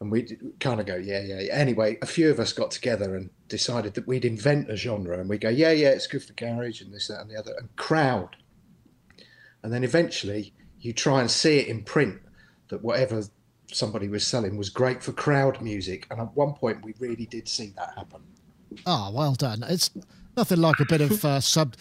and 0.00 0.10
we'd 0.10 0.38
kind 0.60 0.80
of 0.80 0.86
go, 0.86 0.96
"Yeah, 0.96 1.22
yeah, 1.22 1.40
yeah." 1.40 1.54
Anyway, 1.54 1.98
a 2.02 2.06
few 2.06 2.30
of 2.30 2.40
us 2.40 2.52
got 2.52 2.72
together 2.72 3.16
and 3.16 3.30
decided 3.48 3.94
that 3.94 4.06
we'd 4.06 4.24
invent 4.24 4.70
a 4.70 4.76
genre, 4.76 5.18
and 5.18 5.28
we 5.28 5.38
go, 5.38 5.48
"Yeah, 5.48 5.70
yeah, 5.70 5.90
it's 5.90 6.08
good 6.08 6.24
for 6.24 6.32
garage 6.34 6.80
and 6.80 6.92
this, 6.92 7.06
that, 7.06 7.20
and 7.20 7.30
the 7.30 7.38
other," 7.38 7.54
and 7.58 7.74
crowd. 7.76 8.36
And 9.60 9.72
then 9.72 9.82
eventually, 9.82 10.54
you 10.80 10.92
try 10.92 11.20
and 11.20 11.30
see 11.30 11.58
it 11.58 11.68
in 11.68 11.82
print 11.82 12.20
that 12.68 12.82
whatever 12.82 13.22
somebody 13.72 14.08
was 14.08 14.26
selling 14.26 14.56
was 14.56 14.70
great 14.70 15.02
for 15.02 15.12
crowd 15.12 15.60
music, 15.60 16.06
and 16.10 16.20
at 16.20 16.34
one 16.36 16.54
point, 16.54 16.84
we 16.84 16.94
really 16.98 17.26
did 17.26 17.48
see 17.48 17.72
that 17.76 17.92
happen. 17.96 18.22
Oh, 18.86 19.10
well 19.12 19.34
done. 19.34 19.64
It's 19.68 19.90
nothing 20.36 20.60
like 20.60 20.80
a 20.80 20.86
bit 20.86 21.00
of 21.00 21.24
uh, 21.24 21.40
sub 21.40 21.74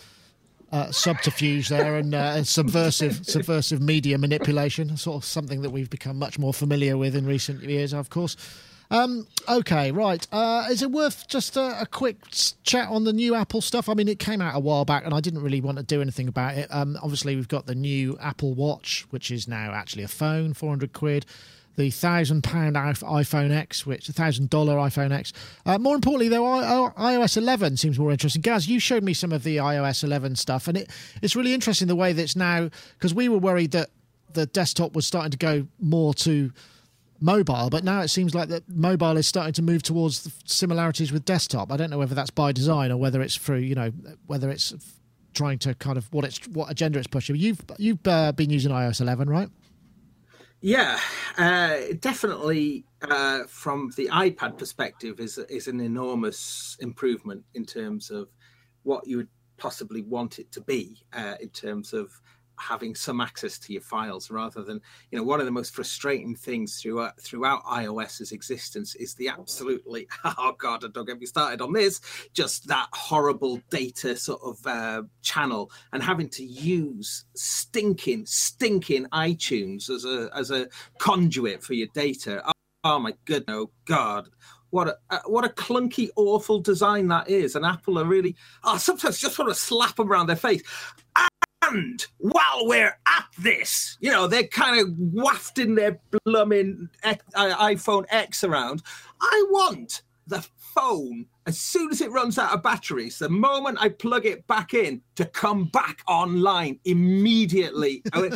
uh, 0.72 0.92
subterfuge 0.92 1.70
there 1.70 1.96
and 1.96 2.14
uh, 2.14 2.44
subversive 2.44 3.26
subversive 3.26 3.82
media 3.82 4.18
manipulation, 4.18 4.98
sort 4.98 5.24
of 5.24 5.26
something 5.26 5.62
that 5.62 5.70
we've 5.70 5.90
become 5.90 6.20
much 6.20 6.38
more 6.38 6.54
familiar 6.54 6.98
with 6.98 7.16
in 7.16 7.26
recent 7.26 7.64
years, 7.64 7.94
of 7.94 8.10
course. 8.10 8.36
Um, 8.90 9.28
okay, 9.50 9.92
right. 9.92 10.26
Uh, 10.32 10.68
is 10.70 10.82
it 10.82 10.92
worth 10.92 11.28
just 11.28 11.58
a, 11.58 11.82
a 11.82 11.86
quick 11.86 12.18
chat 12.64 12.88
on 12.90 13.04
the 13.04 13.14
new 13.14 13.36
Apple 13.36 13.62
stuff? 13.62 13.90
I 13.90 13.94
mean, 13.94 14.08
it 14.08 14.20
came 14.20 14.42
out 14.42 14.56
a 14.56 14.60
while 14.60 14.86
back, 14.86 15.06
and 15.06 15.14
I 15.14 15.20
didn't 15.20 15.42
really 15.42 15.62
want 15.62 15.78
to 15.78 15.84
do 15.84 16.02
anything 16.02 16.28
about 16.28 16.58
it. 16.58 16.68
Um, 16.70 16.98
obviously, 17.02 17.36
we've 17.36 17.48
got 17.48 17.66
the 17.66 17.76
new 17.76 18.18
Apple 18.22 18.54
Watch, 18.54 19.06
which 19.10 19.30
is 19.32 19.48
now 19.48 19.72
actually 19.74 20.04
a 20.04 20.08
phone, 20.08 20.54
four 20.54 20.70
hundred 20.70 20.94
quid. 20.94 21.26
the 21.76 21.92
thousand 21.92 22.44
pound 22.44 22.76
iPhone 22.76 23.52
X, 23.52 23.86
which 23.86 24.10
a 24.10 24.14
thousand 24.14 24.50
dollar 24.50 24.76
iPhone 24.78 25.12
X. 25.12 25.32
Uh, 25.66 25.78
more 25.78 25.94
importantly, 25.96 26.28
though, 26.30 26.44
iOS 26.44 27.38
11 27.38 27.78
seems 27.78 28.00
more 28.00 28.12
interesting. 28.12 28.42
Gaz, 28.42 28.68
you 28.68 28.80
showed 28.80 29.04
me 29.04 29.14
some 29.14 29.32
of 29.32 29.44
the 29.44 29.58
iOS 29.58 30.04
11 30.04 30.38
stuff, 30.38 30.68
and 30.68 30.78
it, 30.78 30.90
it's 31.22 31.36
really 31.36 31.54
interesting 31.54 31.88
the 31.88 31.96
way 31.96 32.14
that 32.14 32.22
it's 32.24 32.36
now 32.36 32.70
because 32.98 33.14
we 33.14 33.30
were 33.30 33.38
worried 33.38 33.72
that 33.72 33.90
the 34.34 34.46
desktop 34.48 34.94
was 34.96 35.06
starting 35.06 35.32
to 35.32 35.38
go 35.38 35.68
more 35.80 36.14
to 36.16 36.52
mobile, 37.20 37.70
but 37.70 37.84
now 37.84 38.02
it 38.02 38.10
seems 38.10 38.36
like 38.36 38.50
that 38.50 38.68
mobile 38.70 39.18
is 39.18 39.28
starting 39.28 39.54
to 39.54 39.62
move 39.62 39.84
towards 39.84 40.32
similarities 40.46 41.12
with 41.12 41.26
desktop. 41.26 41.72
I 41.72 41.78
don't 41.78 41.90
know 41.90 41.98
whether 41.98 42.16
that's 42.16 42.30
by 42.30 42.52
design 42.52 42.92
or 42.92 42.98
whether 42.98 43.22
it's 43.22 43.36
through, 43.36 43.60
you 43.60 43.76
know, 43.76 43.92
whether 44.26 44.50
it's 44.50 44.74
trying 45.34 45.60
to 45.60 45.76
kind 45.76 45.98
of 45.98 46.12
what 46.12 46.26
it's 46.26 46.40
what 46.48 46.72
agenda 46.72 47.00
it's 47.00 47.08
pushing. 47.08 47.36
You've 47.36 47.62
you've 47.78 48.06
uh, 48.08 48.32
been 48.32 48.50
using 48.50 48.72
iOS 48.72 49.02
11, 49.02 49.30
right? 49.30 49.50
Yeah, 50.62 51.00
uh, 51.38 51.78
definitely. 52.00 52.86
Uh, 53.00 53.44
from 53.48 53.92
the 53.96 54.08
iPad 54.08 54.58
perspective, 54.58 55.20
is 55.20 55.38
is 55.38 55.68
an 55.68 55.80
enormous 55.80 56.78
improvement 56.80 57.44
in 57.54 57.64
terms 57.64 58.10
of 58.10 58.28
what 58.84 59.06
you 59.08 59.18
would 59.18 59.28
possibly 59.58 60.02
want 60.02 60.40
it 60.40 60.52
to 60.52 60.62
be 60.62 61.04
uh, 61.14 61.36
in 61.40 61.50
terms 61.50 61.94
of 61.94 62.12
having 62.60 62.96
some 62.96 63.22
access 63.22 63.58
to 63.60 63.74
your 63.74 63.82
files 63.82 64.32
rather 64.32 64.64
than 64.64 64.82
you 65.12 65.18
know 65.18 65.24
one 65.24 65.40
of 65.40 65.46
the 65.46 65.52
most 65.52 65.74
frustrating 65.74 66.36
things 66.36 66.82
throughout 66.82 67.20
throughout 67.20 67.64
iOS's 67.66 68.32
existence 68.32 68.96
is 68.96 69.14
the 69.16 69.28
absolutely 69.28 70.08
oh 70.24 70.54
god 70.58 70.84
don't 70.94 71.06
get 71.06 71.20
me 71.20 71.26
started 71.26 71.62
on 71.62 71.72
this 71.72 72.02
just 72.34 72.68
that 72.68 72.88
horrible 72.94 73.62
data 73.70 74.16
sort 74.16 74.42
of 74.44 74.66
uh, 74.66 75.04
channel 75.22 75.72
and 75.94 76.02
having 76.02 76.30
to 76.30 76.44
use 76.44 77.26
stinking 77.36 78.26
stinking 78.26 79.06
iTunes 79.08 79.90
as 79.90 80.06
a 80.06 80.30
as 80.36 80.52
a 80.52 80.68
conduit 80.98 81.64
for 81.64 81.74
your 81.74 81.88
data 81.94 82.42
oh, 82.46 82.52
oh 82.84 83.00
my 83.00 83.14
goodness 83.26 83.56
oh 83.56 83.70
god 83.86 84.30
what 84.70 84.88
a 84.88 84.98
uh, 85.10 85.20
what 85.26 85.46
a 85.46 85.50
clunky, 85.50 86.10
awful 86.16 86.60
design 86.60 87.08
that 87.08 87.30
is. 87.30 87.56
And 87.56 87.66
Apple 87.66 87.98
are 88.00 88.06
really, 88.06 88.36
oh, 88.64 88.78
sometimes 88.78 89.18
just 89.18 89.40
want 89.40 89.50
to 89.50 89.56
slap 89.56 89.96
them 89.96 90.12
around 90.12 90.28
their 90.28 90.36
face. 90.36 90.62
And 91.70 92.06
while 92.18 92.68
we're 92.68 92.98
at 93.08 93.26
this, 93.38 93.98
you 94.00 94.12
know, 94.12 94.28
they're 94.28 94.48
kind 94.48 94.80
of 94.80 94.98
wafting 94.98 95.76
their 95.76 96.00
blooming 96.24 96.90
uh, 97.04 97.16
iPhone 97.36 98.06
X 98.10 98.44
around. 98.44 98.82
I 99.22 99.46
want 99.50 100.02
the 100.28 100.46
phone 100.58 101.26
as 101.48 101.58
soon 101.58 101.90
as 101.92 102.02
it 102.02 102.12
runs 102.12 102.38
out 102.38 102.52
of 102.52 102.62
batteries, 102.62 103.18
the 103.20 103.30
moment 103.30 103.78
I 103.80 103.88
plug 103.88 104.26
it 104.26 104.46
back 104.48 104.74
in 104.74 105.02
to 105.16 105.24
come 105.24 105.66
back 105.70 106.02
online 106.08 106.80
immediately. 106.86 108.04
Oh, 108.14 108.30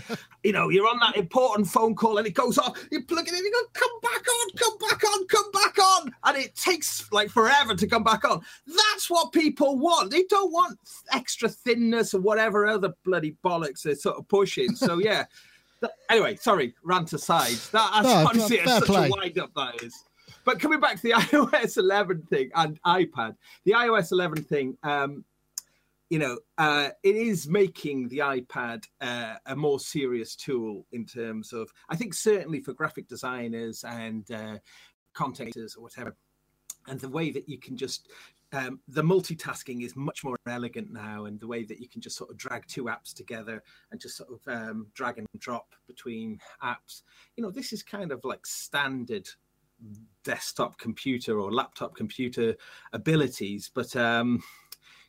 you 0.43 0.51
know, 0.51 0.69
you're 0.69 0.87
on 0.87 0.99
that 0.99 1.17
important 1.17 1.67
phone 1.67 1.95
call 1.95 2.19
and 2.19 2.27
it 2.27 2.35
goes 2.35 2.57
off, 2.57 2.77
you 2.91 3.03
plug 3.03 3.27
it 3.27 3.33
in, 3.33 3.43
you 3.43 3.51
go, 3.51 3.61
come 3.73 3.99
back 4.01 4.23
on, 4.27 4.49
come 4.55 4.77
back 4.77 5.03
on, 5.03 5.27
come 5.27 5.51
back 5.51 5.79
on. 5.79 6.11
And 6.25 6.37
it 6.37 6.55
takes 6.55 7.11
like 7.11 7.29
forever 7.29 7.73
to 7.75 7.87
come 7.87 8.03
back 8.03 8.23
on. 8.25 8.41
That's 8.67 9.09
what 9.09 9.31
people 9.31 9.79
want. 9.79 10.11
They 10.11 10.23
don't 10.23 10.51
want 10.51 10.77
extra 11.11 11.49
thinness 11.49 12.13
or 12.13 12.21
whatever 12.21 12.67
other 12.67 12.93
bloody 13.03 13.35
bollocks 13.43 13.81
they're 13.81 13.95
sort 13.95 14.17
of 14.17 14.27
pushing. 14.27 14.75
So, 14.75 14.99
yeah. 14.99 15.25
anyway, 16.09 16.35
sorry, 16.35 16.75
rant 16.83 17.11
aside. 17.13 17.55
That, 17.71 18.03
no, 18.03 18.27
honestly, 18.27 18.59
such 18.63 18.83
play. 18.83 19.07
a 19.07 19.09
wind 19.09 19.39
up 19.39 19.51
that 19.55 19.81
is. 19.83 20.03
But 20.45 20.59
coming 20.59 20.79
back 20.79 20.97
to 20.97 21.03
the 21.03 21.11
iOS 21.13 21.77
11 21.77 22.23
thing 22.23 22.51
and 22.55 22.81
iPad, 22.83 23.35
the 23.65 23.73
iOS 23.73 24.11
11 24.11 24.43
thing, 24.43 24.77
um, 24.83 25.23
you 26.09 26.19
know, 26.19 26.39
uh, 26.57 26.89
it 27.03 27.15
is 27.15 27.47
making 27.47 28.09
the 28.09 28.19
iPad 28.19 28.83
uh, 28.99 29.35
a 29.45 29.55
more 29.55 29.79
serious 29.79 30.35
tool 30.35 30.85
in 30.91 31.05
terms 31.05 31.53
of, 31.53 31.71
I 31.89 31.95
think, 31.95 32.13
certainly 32.13 32.59
for 32.59 32.73
graphic 32.73 33.07
designers 33.07 33.85
and 33.85 34.29
uh, 34.31 34.57
content 35.13 35.55
or 35.55 35.83
whatever. 35.83 36.15
And 36.87 36.99
the 36.99 37.09
way 37.09 37.31
that 37.31 37.47
you 37.47 37.59
can 37.59 37.77
just 37.77 38.09
um, 38.53 38.79
the 38.87 39.01
multitasking 39.01 39.83
is 39.83 39.95
much 39.95 40.23
more 40.23 40.35
elegant 40.45 40.91
now, 40.91 41.25
and 41.25 41.39
the 41.39 41.47
way 41.47 41.63
that 41.63 41.79
you 41.79 41.87
can 41.87 42.01
just 42.01 42.17
sort 42.17 42.29
of 42.29 42.37
drag 42.37 42.67
two 42.67 42.85
apps 42.85 43.13
together 43.13 43.63
and 43.91 44.01
just 44.01 44.17
sort 44.17 44.29
of 44.29 44.41
um, 44.53 44.87
drag 44.93 45.17
and 45.17 45.27
drop 45.39 45.73
between 45.87 46.37
apps. 46.61 47.03
You 47.37 47.43
know, 47.43 47.51
this 47.51 47.71
is 47.71 47.81
kind 47.81 48.11
of 48.11 48.25
like 48.25 48.45
standard 48.45 49.29
desktop 50.23 50.77
computer 50.77 51.39
or 51.39 51.51
laptop 51.51 51.95
computer 51.95 52.55
abilities, 52.93 53.69
but 53.73 53.95
um, 53.95 54.41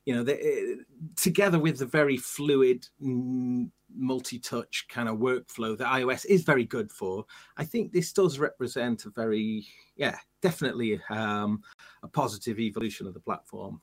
you 0.05 0.15
know, 0.15 0.23
they, 0.23 0.77
together 1.17 1.59
with 1.59 1.79
the 1.79 1.87
very 1.87 2.17
fluid 2.17 2.87
mm, 3.03 3.71
multi-touch 3.95 4.87
kind 4.89 5.09
of 5.09 5.19
workflow 5.19 5.77
that 5.77 5.87
iOS 5.87 6.27
is 6.27 6.43
very 6.43 6.65
good 6.65 6.91
for, 6.91 7.25
I 7.57 7.65
think 7.65 7.93
this 7.93 8.13
does 8.13 8.39
represent 8.39 9.05
a 9.05 9.11
very, 9.11 9.67
yeah, 9.97 10.17
definitely 10.41 11.01
um, 11.11 11.63
a 12.03 12.09
positive 12.09 12.59
evolution 12.59 13.07
of 13.07 13.15
the 13.15 13.21
platform. 13.21 13.81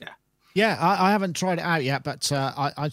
Yeah. 0.00 0.08
Yeah, 0.54 0.76
I, 0.80 1.08
I 1.08 1.10
haven't 1.10 1.34
tried 1.34 1.58
it 1.58 1.64
out 1.64 1.82
yet, 1.82 2.04
but 2.04 2.30
uh, 2.30 2.52
I, 2.56 2.90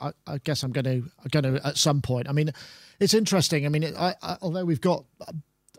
I, 0.00 0.12
I, 0.26 0.38
guess 0.44 0.62
I'm 0.62 0.72
going 0.72 0.84
to, 0.84 1.28
going 1.30 1.54
to 1.54 1.66
at 1.66 1.78
some 1.78 2.00
point. 2.00 2.28
I 2.28 2.32
mean, 2.32 2.52
it's 3.00 3.14
interesting. 3.14 3.66
I 3.66 3.70
mean, 3.70 3.82
it, 3.82 3.96
I, 3.96 4.14
although 4.40 4.64
we've 4.64 4.80
got 4.80 5.04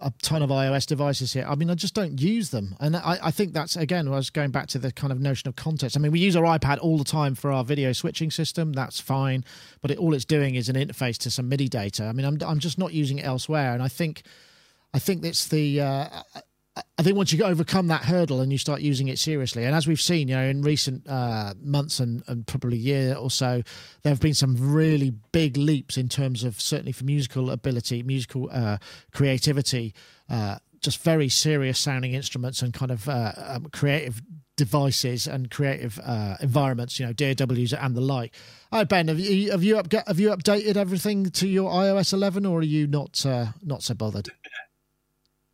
a 0.02 0.14
ton 0.22 0.42
of 0.42 0.50
iOS 0.50 0.86
devices 0.86 1.34
here. 1.34 1.46
I 1.48 1.56
mean, 1.56 1.70
I 1.70 1.76
just 1.76 1.94
don't 1.94 2.20
use 2.20 2.50
them, 2.50 2.76
and 2.80 2.96
I, 2.96 3.18
I, 3.24 3.32
think 3.32 3.54
that's 3.54 3.76
again. 3.76 4.08
I 4.08 4.12
was 4.12 4.30
going 4.30 4.52
back 4.52 4.68
to 4.68 4.80
the 4.80 4.92
kind 4.92 5.12
of 5.12 5.20
notion 5.20 5.48
of 5.48 5.56
context. 5.56 5.98
I 5.98 6.00
mean, 6.00 6.12
we 6.12 6.20
use 6.20 6.36
our 6.36 6.44
iPad 6.58 6.80
all 6.82 6.98
the 6.98 7.04
time 7.04 7.36
for 7.36 7.52
our 7.52 7.64
video 7.64 7.92
switching 7.94 8.32
system. 8.32 8.74
That's 8.74 9.00
fine, 9.00 9.44
but 9.82 9.92
it, 9.92 9.98
all 9.98 10.14
it's 10.14 10.26
doing 10.26 10.56
is 10.56 10.70
an 10.70 10.76
interface 10.76 11.18
to 11.20 11.32
some 11.32 11.50
MIDI 11.50 11.68
data. 11.68 12.06
I 12.06 12.14
mean, 12.14 12.26
I'm 12.26 12.38
I'm 12.46 12.60
just 12.60 12.78
not 12.78 12.94
using 12.94 13.20
it 13.20 13.26
elsewhere, 13.26 13.74
and 13.74 13.84
I 13.84 13.88
think 13.88 14.24
I 14.94 15.00
think 15.00 15.24
it's 15.24 15.48
the 15.48 15.82
uh, 15.82 16.08
I 16.98 17.04
think 17.04 17.16
once 17.16 17.32
you 17.32 17.44
overcome 17.44 17.88
that 17.88 18.04
hurdle 18.04 18.42
and 18.42 18.52
you 18.52 18.58
start 18.58 18.82
using 18.82 19.08
it 19.08 19.20
seriously, 19.20 19.66
and 19.66 19.76
as 19.76 19.88
we've 19.88 20.02
seen, 20.02 20.28
you 20.28 20.36
know, 20.36 20.44
in 20.44 20.62
recent 20.62 21.08
uh, 21.08 21.54
months 21.62 22.00
and, 22.00 22.24
and 22.28 22.46
probably 22.46 22.78
year 22.78 23.16
or 23.16 23.32
so, 23.32 23.62
there 24.04 24.12
have 24.12 24.20
been 24.20 24.34
some 24.34 24.56
really 24.74 25.12
big 25.32 25.58
leaps 25.58 25.98
in 25.98 26.10
terms 26.10 26.44
of 26.44 26.60
certainly 26.60 26.92
for 26.92 27.06
musical 27.06 27.52
ability, 27.52 28.04
musical 28.04 28.50
uh, 28.52 28.78
creativity, 29.14 29.94
uh, 30.30 30.58
just 30.82 31.02
very 31.04 31.30
serious 31.30 31.80
sounding 31.80 32.14
instruments 32.14 32.62
and 32.62 32.74
kind 32.74 32.92
of 32.92 33.08
uh, 33.08 33.34
um, 33.38 33.68
creative 33.72 34.22
devices 34.56 35.26
and 35.26 35.50
creative 35.50 36.00
uh, 36.04 36.36
environments, 36.42 37.00
you 37.00 37.06
know, 37.06 37.14
DAWs 37.14 37.74
and 37.74 37.96
the 37.96 38.02
like. 38.02 38.34
Right, 38.74 38.88
Ben, 38.88 39.08
have 39.08 39.20
you 39.20 39.52
have 39.52 39.64
you, 39.64 39.78
up, 39.78 39.92
have 39.92 40.20
you 40.20 40.30
updated 40.30 40.76
everything 40.76 41.30
to 41.32 41.48
your 41.48 41.72
iOS 41.72 42.12
11, 42.12 42.46
or 42.46 42.60
are 42.60 42.64
you 42.64 42.88
not 42.88 43.26
uh, 43.26 43.48
not 43.64 43.84
so 43.84 43.94
bothered? 43.94 44.30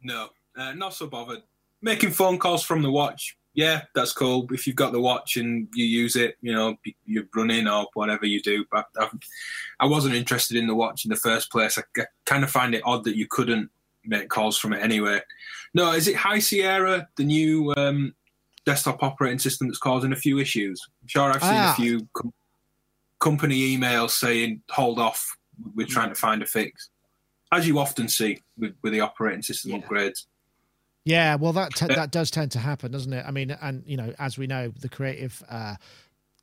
No, 0.03 0.29
uh, 0.57 0.73
not 0.73 0.93
so 0.93 1.07
bothered. 1.07 1.43
Making 1.81 2.11
phone 2.11 2.39
calls 2.39 2.63
from 2.63 2.81
the 2.81 2.91
watch, 2.91 3.37
yeah, 3.55 3.83
that's 3.95 4.11
cool. 4.11 4.47
If 4.51 4.67
you've 4.67 4.75
got 4.75 4.91
the 4.91 4.99
watch 4.99 5.37
and 5.37 5.67
you 5.73 5.85
use 5.85 6.17
it, 6.17 6.37
you 6.41 6.51
know, 6.53 6.75
you're 7.05 7.23
running 7.33 7.67
or 7.67 7.87
whatever 7.93 8.25
you 8.25 8.41
do. 8.41 8.65
But 8.69 8.85
I, 8.99 9.09
I 9.79 9.85
wasn't 9.85 10.15
interested 10.15 10.57
in 10.57 10.67
the 10.67 10.75
watch 10.75 11.05
in 11.05 11.09
the 11.09 11.15
first 11.15 11.49
place. 11.49 11.77
I, 11.77 11.83
I 12.01 12.05
kind 12.25 12.43
of 12.43 12.51
find 12.51 12.75
it 12.75 12.81
odd 12.85 13.05
that 13.05 13.15
you 13.15 13.27
couldn't 13.27 13.69
make 14.03 14.27
calls 14.27 14.57
from 14.57 14.73
it 14.73 14.83
anyway. 14.83 15.21
No, 15.73 15.93
is 15.93 16.07
it 16.09 16.17
High 16.17 16.39
Sierra, 16.39 17.07
the 17.15 17.23
new 17.23 17.73
um, 17.77 18.13
desktop 18.65 19.01
operating 19.01 19.39
system 19.39 19.67
that's 19.67 19.79
causing 19.79 20.11
a 20.11 20.17
few 20.17 20.37
issues? 20.37 20.85
I'm 21.01 21.07
sure 21.07 21.31
I've 21.31 21.41
seen 21.41 21.53
ah. 21.53 21.71
a 21.71 21.75
few 21.75 22.07
com- 22.13 22.33
company 23.19 23.77
emails 23.77 24.11
saying, 24.11 24.61
hold 24.69 24.99
off, 24.99 25.37
we're 25.75 25.87
trying 25.87 26.09
to 26.09 26.15
find 26.15 26.41
a 26.41 26.45
fix. 26.45 26.89
As 27.53 27.65
you 27.65 27.79
often 27.79 28.09
see 28.09 28.41
with, 28.57 28.75
with 28.83 28.91
the 28.91 28.99
operating 28.99 29.43
system 29.43 29.71
yeah. 29.71 29.79
upgrades. 29.79 30.25
Yeah, 31.05 31.35
well, 31.35 31.53
that 31.53 31.75
te- 31.75 31.85
that 31.85 32.11
does 32.11 32.31
tend 32.31 32.51
to 32.53 32.59
happen, 32.59 32.91
doesn't 32.91 33.13
it? 33.13 33.23
I 33.25 33.31
mean, 33.31 33.51
and 33.51 33.83
you 33.85 33.95
know, 33.95 34.13
as 34.17 34.39
we 34.39 34.47
know, 34.47 34.73
the 34.79 34.89
creative 34.89 35.41
uh, 35.47 35.75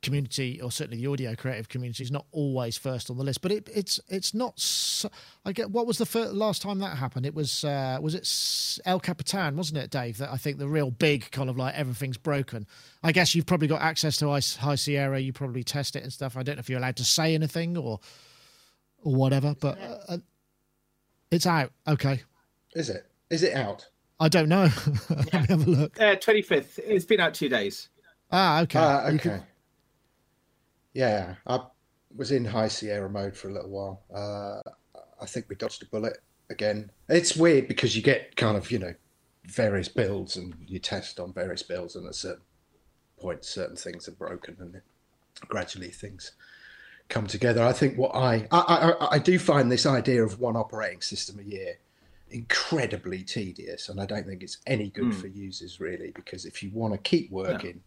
community, 0.01 0.61
or 0.61 0.71
certainly 0.71 1.03
the 1.03 1.11
audio 1.11 1.35
creative 1.35 1.67
community, 1.67 2.01
is 2.01 2.11
not 2.11 2.25
always 2.31 2.77
first 2.77 3.09
on 3.09 3.17
the 3.17 3.25
list. 3.25 3.41
But 3.41 3.51
it, 3.51 3.69
it's 3.75 3.99
it's 4.07 4.33
not. 4.33 4.57
So, 4.57 5.09
I 5.43 5.51
get 5.51 5.69
what 5.69 5.85
was 5.85 5.97
the 5.97 6.05
first, 6.05 6.31
last 6.31 6.61
time 6.61 6.79
that 6.79 6.95
happened? 6.97 7.25
It 7.25 7.35
was 7.35 7.65
uh, 7.65 7.97
was 8.01 8.15
it 8.15 8.81
El 8.87 9.01
Capitan, 9.01 9.57
wasn't 9.57 9.79
it, 9.79 9.89
Dave? 9.89 10.17
That 10.19 10.31
I 10.31 10.37
think 10.37 10.59
the 10.59 10.67
real 10.69 10.91
big 10.91 11.29
kind 11.31 11.49
of 11.49 11.57
like 11.57 11.75
everything's 11.75 12.17
broken. 12.17 12.65
I 13.03 13.11
guess 13.11 13.35
you've 13.35 13.45
probably 13.45 13.67
got 13.67 13.81
access 13.81 14.15
to 14.17 14.29
Ice 14.31 14.55
High 14.55 14.75
Sierra. 14.75 15.19
You 15.19 15.33
probably 15.33 15.65
test 15.65 15.97
it 15.97 16.03
and 16.03 16.13
stuff. 16.13 16.37
I 16.37 16.43
don't 16.43 16.55
know 16.55 16.61
if 16.61 16.69
you're 16.69 16.79
allowed 16.79 16.95
to 16.97 17.05
say 17.05 17.35
anything 17.35 17.75
or 17.75 17.99
or 19.03 19.13
whatever, 19.13 19.55
but 19.59 19.77
uh, 20.07 20.19
it's 21.31 21.45
out. 21.45 21.73
Okay. 21.85 22.21
Is 22.75 22.89
it? 22.89 23.05
Is 23.29 23.43
it 23.43 23.55
out? 23.55 23.87
I 24.19 24.29
don't 24.29 24.49
know. 24.49 24.69
Let 25.09 25.33
me 25.33 25.47
have 25.47 25.67
a 25.67 25.69
look. 25.69 25.99
Uh, 25.99 26.15
25th. 26.15 26.79
It's 26.79 27.05
been 27.05 27.19
out 27.19 27.33
two 27.33 27.49
days. 27.49 27.89
Ah, 28.31 28.61
okay. 28.61 28.79
Ah, 28.79 29.07
okay. 29.07 29.17
Can... 29.17 29.43
Yeah, 30.93 31.35
I 31.47 31.59
was 32.15 32.31
in 32.31 32.45
high 32.45 32.67
Sierra 32.67 33.09
mode 33.09 33.35
for 33.35 33.49
a 33.49 33.53
little 33.53 33.69
while. 33.69 34.03
Uh, 34.13 34.61
I 35.21 35.25
think 35.25 35.47
we 35.49 35.55
dodged 35.55 35.83
a 35.83 35.85
bullet 35.87 36.17
again. 36.49 36.91
It's 37.09 37.35
weird 37.35 37.67
because 37.67 37.95
you 37.95 38.01
get 38.01 38.35
kind 38.35 38.57
of, 38.57 38.69
you 38.71 38.79
know, 38.79 38.93
various 39.45 39.89
builds 39.89 40.35
and 40.35 40.55
you 40.65 40.79
test 40.79 41.19
on 41.19 41.33
various 41.33 41.63
builds, 41.63 41.95
and 41.95 42.05
at 42.05 42.11
a 42.11 42.13
certain 42.13 42.43
point, 43.19 43.43
certain 43.43 43.75
things 43.75 44.07
are 44.07 44.13
broken, 44.13 44.55
and 44.59 44.73
then 44.73 44.81
gradually 45.47 45.89
things 45.89 46.33
come 47.09 47.27
together. 47.27 47.63
I 47.63 47.73
think 47.73 47.97
what 47.97 48.15
I 48.15 48.47
I, 48.51 48.93
I 49.01 49.07
I 49.15 49.19
do 49.19 49.37
find 49.37 49.71
this 49.71 49.85
idea 49.85 50.23
of 50.23 50.39
one 50.39 50.55
operating 50.55 51.01
system 51.01 51.39
a 51.39 51.43
year 51.43 51.77
incredibly 52.33 53.23
tedious, 53.23 53.89
and 53.89 53.99
I 54.01 54.05
don't 54.05 54.25
think 54.25 54.43
it's 54.43 54.57
any 54.67 54.89
good 54.89 55.05
Mm. 55.13 55.21
for 55.21 55.27
users 55.27 55.79
really. 55.79 56.11
Because 56.11 56.45
if 56.45 56.61
you 56.63 56.71
want 56.73 56.93
to 56.93 56.97
keep 56.99 57.31
working, 57.31 57.81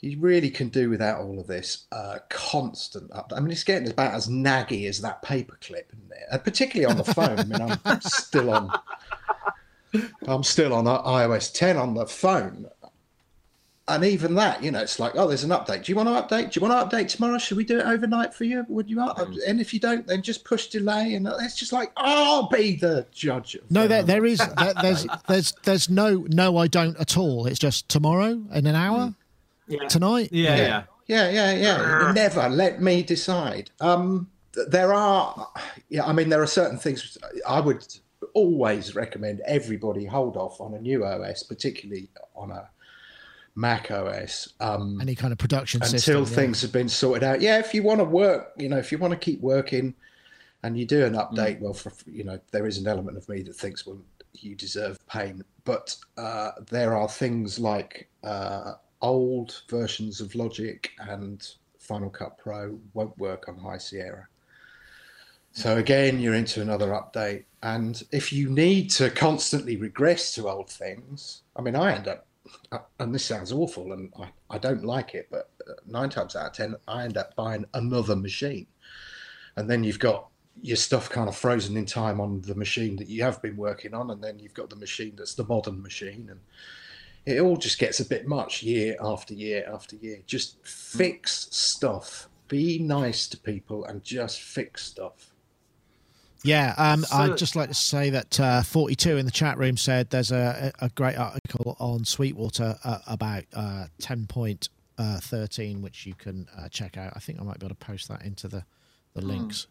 you 0.00 0.18
really 0.18 0.50
can 0.50 0.68
do 0.68 0.90
without 0.90 1.20
all 1.20 1.38
of 1.38 1.46
this 1.46 1.84
uh, 1.92 2.18
constant 2.28 3.10
update. 3.10 3.36
I 3.36 3.40
mean, 3.40 3.50
it's 3.52 3.62
getting 3.64 3.90
about 3.90 4.14
as 4.14 4.28
naggy 4.28 4.88
as 4.88 5.00
that 5.02 5.22
paperclip, 5.22 5.86
isn't 5.92 6.10
it? 6.12 6.26
And 6.30 6.42
particularly 6.44 6.90
on 6.90 6.96
the 6.98 7.12
phone. 7.12 7.38
I 7.38 7.44
mean, 7.44 7.78
I'm 7.84 8.00
still 8.00 8.50
on. 8.50 8.72
I'm 10.26 10.42
still 10.42 10.72
on 10.72 10.86
iOS 10.86 11.52
10 11.52 11.76
on 11.76 11.94
the 11.94 12.06
phone, 12.06 12.66
and 13.88 14.04
even 14.04 14.34
that, 14.36 14.62
you 14.62 14.70
know, 14.70 14.80
it's 14.80 14.98
like, 15.00 15.12
oh, 15.16 15.26
there's 15.26 15.42
an 15.44 15.50
update. 15.50 15.84
Do 15.84 15.92
you 15.92 15.96
want 15.96 16.08
to 16.08 16.14
update? 16.36 16.52
Do 16.52 16.60
you 16.60 16.66
want 16.66 16.90
to 16.90 16.96
update 16.96 17.08
tomorrow? 17.08 17.36
Should 17.38 17.56
we 17.56 17.64
do 17.64 17.78
it 17.80 17.86
overnight 17.86 18.32
for 18.32 18.44
you? 18.44 18.64
Would 18.68 18.88
you? 18.88 19.00
Up? 19.00 19.18
And 19.18 19.60
if 19.60 19.74
you 19.74 19.80
don't, 19.80 20.06
then 20.06 20.22
just 20.22 20.44
push 20.44 20.68
delay, 20.68 21.14
and 21.14 21.26
it's 21.40 21.56
just 21.56 21.72
like, 21.72 21.90
oh, 21.96 22.42
I'll 22.42 22.48
be 22.48 22.76
the 22.76 23.06
judge. 23.12 23.56
No, 23.70 23.88
there, 23.88 24.02
there 24.02 24.24
is 24.24 24.38
there, 24.58 24.74
there's 24.80 25.06
there's 25.26 25.52
there's 25.64 25.90
no 25.90 26.24
no 26.28 26.56
I 26.58 26.68
don't 26.68 26.96
at 27.00 27.16
all. 27.16 27.46
It's 27.46 27.58
just 27.58 27.88
tomorrow 27.88 28.40
in 28.52 28.66
an 28.66 28.74
hour 28.76 29.14
Yeah. 29.66 29.88
tonight. 29.88 30.28
Yeah, 30.32 30.56
yeah. 30.56 30.82
Yeah, 31.08 31.30
yeah, 31.30 31.52
yeah. 31.52 32.12
Never 32.12 32.48
let 32.48 32.80
me 32.80 33.02
decide. 33.02 33.70
Um, 33.80 34.28
there 34.68 34.94
are, 34.94 35.48
yeah, 35.88 36.04
I 36.06 36.12
mean, 36.12 36.28
there 36.28 36.40
are 36.40 36.46
certain 36.46 36.78
things 36.78 37.18
I 37.46 37.58
would 37.60 37.84
always 38.34 38.94
recommend 38.94 39.40
everybody 39.46 40.04
hold 40.06 40.36
off 40.36 40.60
on 40.60 40.74
a 40.74 40.78
new 40.80 41.04
OS, 41.04 41.42
particularly 41.42 42.08
on 42.36 42.50
a 42.52 42.68
Mac 43.54 43.90
OS, 43.90 44.54
um, 44.60 45.00
Any 45.00 45.14
kind 45.14 45.32
of 45.32 45.38
production 45.38 45.82
until 45.82 45.98
system. 45.98 46.18
yeah. 46.20 46.24
things 46.24 46.62
have 46.62 46.72
been 46.72 46.88
sorted 46.88 47.22
out. 47.22 47.40
Yeah, 47.40 47.58
if 47.58 47.74
you 47.74 47.82
want 47.82 48.00
to 48.00 48.04
work, 48.04 48.52
you 48.56 48.68
know, 48.68 48.78
if 48.78 48.90
you 48.90 48.98
want 48.98 49.12
to 49.12 49.18
keep 49.18 49.40
working 49.40 49.94
and 50.62 50.78
you 50.78 50.86
do 50.86 51.04
an 51.04 51.12
Mm. 51.14 51.30
update, 51.32 51.60
well, 51.60 51.74
for, 51.74 51.92
you 52.10 52.24
know, 52.24 52.38
there 52.50 52.66
is 52.66 52.78
an 52.78 52.86
element 52.86 53.16
of 53.18 53.28
me 53.28 53.42
that 53.42 53.54
thinks, 53.54 53.86
well, 53.86 53.98
you 54.34 54.54
deserve 54.54 54.98
pain. 55.06 55.44
But 55.64 55.94
uh, 56.16 56.52
there 56.70 56.96
are 56.96 57.08
things 57.08 57.58
like 57.58 58.08
uh, 58.24 58.74
old 59.02 59.62
versions 59.68 60.20
of 60.20 60.34
Logic 60.34 60.90
and 61.00 61.46
Final 61.78 62.08
Cut 62.10 62.38
Pro 62.38 62.78
won't 62.94 63.16
work 63.18 63.48
on 63.48 63.58
High 63.58 63.78
Sierra. 63.78 64.26
So 65.52 65.76
again, 65.76 66.18
you're 66.20 66.34
into 66.34 66.62
another 66.62 66.88
update. 66.92 67.44
And 67.62 68.02
if 68.10 68.32
you 68.32 68.48
need 68.48 68.88
to 68.92 69.10
constantly 69.10 69.76
regress 69.76 70.34
to 70.36 70.48
old 70.48 70.70
things, 70.70 71.42
I 71.54 71.60
mean, 71.60 71.76
I 71.76 71.94
end 71.94 72.08
up, 72.08 72.26
and 72.98 73.14
this 73.14 73.24
sounds 73.24 73.52
awful, 73.52 73.92
and 73.92 74.12
I, 74.18 74.28
I 74.50 74.58
don't 74.58 74.84
like 74.84 75.14
it, 75.14 75.28
but 75.30 75.50
uh, 75.68 75.72
nine 75.86 76.10
times 76.10 76.36
out 76.36 76.46
of 76.46 76.52
ten, 76.52 76.76
I 76.88 77.04
end 77.04 77.16
up 77.16 77.34
buying 77.36 77.64
another 77.74 78.16
machine. 78.16 78.66
And 79.56 79.68
then 79.68 79.84
you've 79.84 79.98
got 79.98 80.28
your 80.60 80.76
stuff 80.76 81.10
kind 81.10 81.28
of 81.28 81.36
frozen 81.36 81.76
in 81.76 81.86
time 81.86 82.20
on 82.20 82.42
the 82.42 82.54
machine 82.54 82.96
that 82.96 83.08
you 83.08 83.22
have 83.22 83.40
been 83.42 83.56
working 83.56 83.94
on, 83.94 84.10
and 84.10 84.22
then 84.22 84.38
you've 84.38 84.54
got 84.54 84.70
the 84.70 84.76
machine 84.76 85.14
that's 85.16 85.34
the 85.34 85.44
modern 85.44 85.82
machine, 85.82 86.28
and 86.30 86.40
it 87.26 87.40
all 87.40 87.56
just 87.56 87.78
gets 87.78 88.00
a 88.00 88.04
bit 88.04 88.26
much 88.26 88.62
year 88.62 88.96
after 89.00 89.34
year 89.34 89.64
after 89.72 89.96
year. 89.96 90.18
Just 90.26 90.64
fix 90.66 91.48
stuff. 91.50 92.28
Be 92.48 92.78
nice 92.78 93.28
to 93.28 93.36
people 93.36 93.84
and 93.84 94.02
just 94.02 94.40
fix 94.40 94.84
stuff. 94.84 95.31
Yeah, 96.44 96.74
um, 96.76 97.04
So- 97.04 97.16
I'd 97.16 97.36
just 97.38 97.54
like 97.56 97.68
to 97.68 97.74
say 97.74 98.10
that 98.10 98.40
uh, 98.40 98.62
42 98.62 99.16
in 99.16 99.24
the 99.26 99.30
chat 99.32 99.58
room 99.58 99.76
said 99.76 100.10
there's 100.10 100.32
a, 100.32 100.72
a 100.80 100.88
great 100.90 101.16
article 101.16 101.76
on 101.78 102.04
Sweetwater 102.04 102.76
uh, 102.82 102.98
about 103.06 103.44
uh, 103.54 103.86
10.13, 104.98 105.80
which 105.80 106.06
you 106.06 106.14
can 106.14 106.48
uh, 106.58 106.68
check 106.68 106.96
out. 106.96 107.12
I 107.14 107.20
think 107.20 107.40
I 107.40 107.44
might 107.44 107.58
be 107.58 107.66
able 107.66 107.74
to 107.76 107.84
post 107.86 108.08
that 108.08 108.22
into 108.24 108.48
the, 108.48 108.64
the 109.14 109.20
Hmm. 109.22 109.28
links 109.28 109.66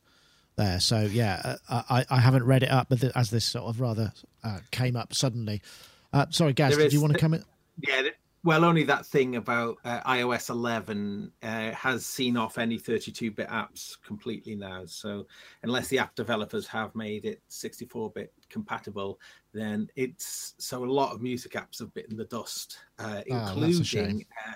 there. 0.56 0.80
So, 0.80 1.02
yeah, 1.02 1.58
uh, 1.70 1.84
I, 1.90 2.06
I 2.10 2.20
haven't 2.20 2.44
read 2.46 2.64
it 2.64 2.70
up, 2.72 2.88
but 2.90 3.02
th- 3.02 3.14
as 3.16 3.30
this 3.32 3.46
sort 3.46 3.66
of 3.66 3.80
rather 3.82 4.14
uh, 4.44 4.60
came 4.72 4.96
up 4.96 5.14
suddenly. 5.14 5.62
Uh, 6.14 6.26
sorry, 6.30 6.54
Gaz, 6.54 6.76
did 6.78 6.94
you 6.94 7.02
want 7.02 7.14
to 7.14 7.20
come 7.20 7.34
in? 7.34 7.44
Yeah, 7.86 8.02
th- 8.02 8.16
well, 8.44 8.66
only 8.66 8.84
that 8.84 9.06
thing 9.06 9.36
about 9.36 9.78
uh, 9.86 10.02
iOS 10.02 10.50
11 10.50 11.32
uh, 11.44 11.72
has 11.72 12.06
seen 12.06 12.38
off 12.38 12.58
any 12.58 12.80
32-bit 12.80 13.48
apps 13.50 14.02
completely 14.04 14.56
now. 14.56 14.84
So 14.86 15.28
unless 15.64 15.90
the 15.90 16.00
app 16.00 16.16
developers 16.16 16.66
have 16.68 16.96
made 16.96 17.26
it 17.26 17.42
64-bit 17.50 18.34
compatible, 18.50 19.20
then 19.54 19.88
it's 19.96 20.56
so 20.58 20.84
a 20.84 20.86
lot 20.86 21.14
of 21.14 21.22
music 21.22 21.52
apps 21.54 21.80
have 21.80 21.94
bitten 21.94 22.18
the 22.18 22.26
dust, 22.26 22.80
uh, 22.98 23.22
Oh, 23.30 23.60
that's 23.60 23.80
a 23.80 23.84
shame. 23.84 24.00
including 24.06 24.26
uh, 24.48 24.54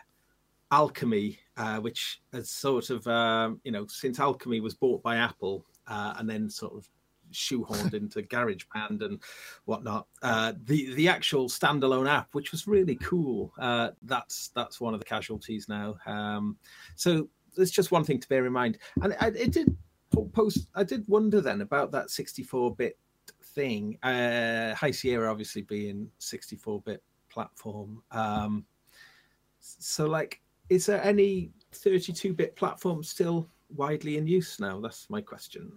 Alchemy, 0.71 1.39
uh, 1.57 1.79
which 1.79 2.21
has 2.33 2.49
sort 2.49 2.89
of 2.89 3.05
um, 3.07 3.61
you 3.63 3.71
know 3.71 3.85
since 3.87 4.19
Alchemy 4.19 4.61
was 4.61 4.73
bought 4.73 5.03
by 5.03 5.17
Apple 5.17 5.63
uh, 5.87 6.15
and 6.17 6.27
then 6.29 6.49
sort 6.49 6.73
of 6.73 6.89
shoehorned 7.35 7.93
into 7.93 8.21
GarageBand 8.21 9.01
and 9.03 9.21
whatnot. 9.65 10.07
Uh, 10.21 10.53
the 10.65 10.93
the 10.95 11.07
actual 11.07 11.47
standalone 11.49 12.09
app, 12.09 12.33
which 12.33 12.51
was 12.51 12.67
really 12.67 12.95
cool, 12.95 13.53
uh, 13.59 13.91
that's 14.03 14.49
that's 14.49 14.81
one 14.81 14.93
of 14.93 14.99
the 14.99 15.05
casualties 15.05 15.67
now. 15.69 15.95
Um, 16.05 16.57
so 16.95 17.29
there's 17.55 17.71
just 17.71 17.91
one 17.91 18.03
thing 18.03 18.19
to 18.19 18.27
bear 18.27 18.45
in 18.45 18.53
mind, 18.53 18.77
and 19.01 19.15
I, 19.19 19.27
it 19.27 19.51
did 19.51 19.75
post. 20.33 20.67
I 20.75 20.83
did 20.83 21.07
wonder 21.07 21.41
then 21.41 21.61
about 21.61 21.91
that 21.91 22.07
64-bit 22.07 22.97
thing. 23.43 23.97
Uh, 24.03 24.73
High 24.75 24.91
Sierra 24.91 25.29
obviously 25.29 25.61
being 25.61 26.09
64-bit 26.19 27.03
platform. 27.29 28.01
Um, 28.11 28.65
so 29.59 30.05
like, 30.05 30.41
is 30.69 30.85
there 30.85 31.03
any 31.03 31.51
32-bit 31.73 32.55
platform 32.55 33.03
still 33.03 33.49
widely 33.69 34.17
in 34.17 34.27
use 34.27 34.59
now? 34.59 34.79
That's 34.79 35.09
my 35.09 35.21
question. 35.21 35.71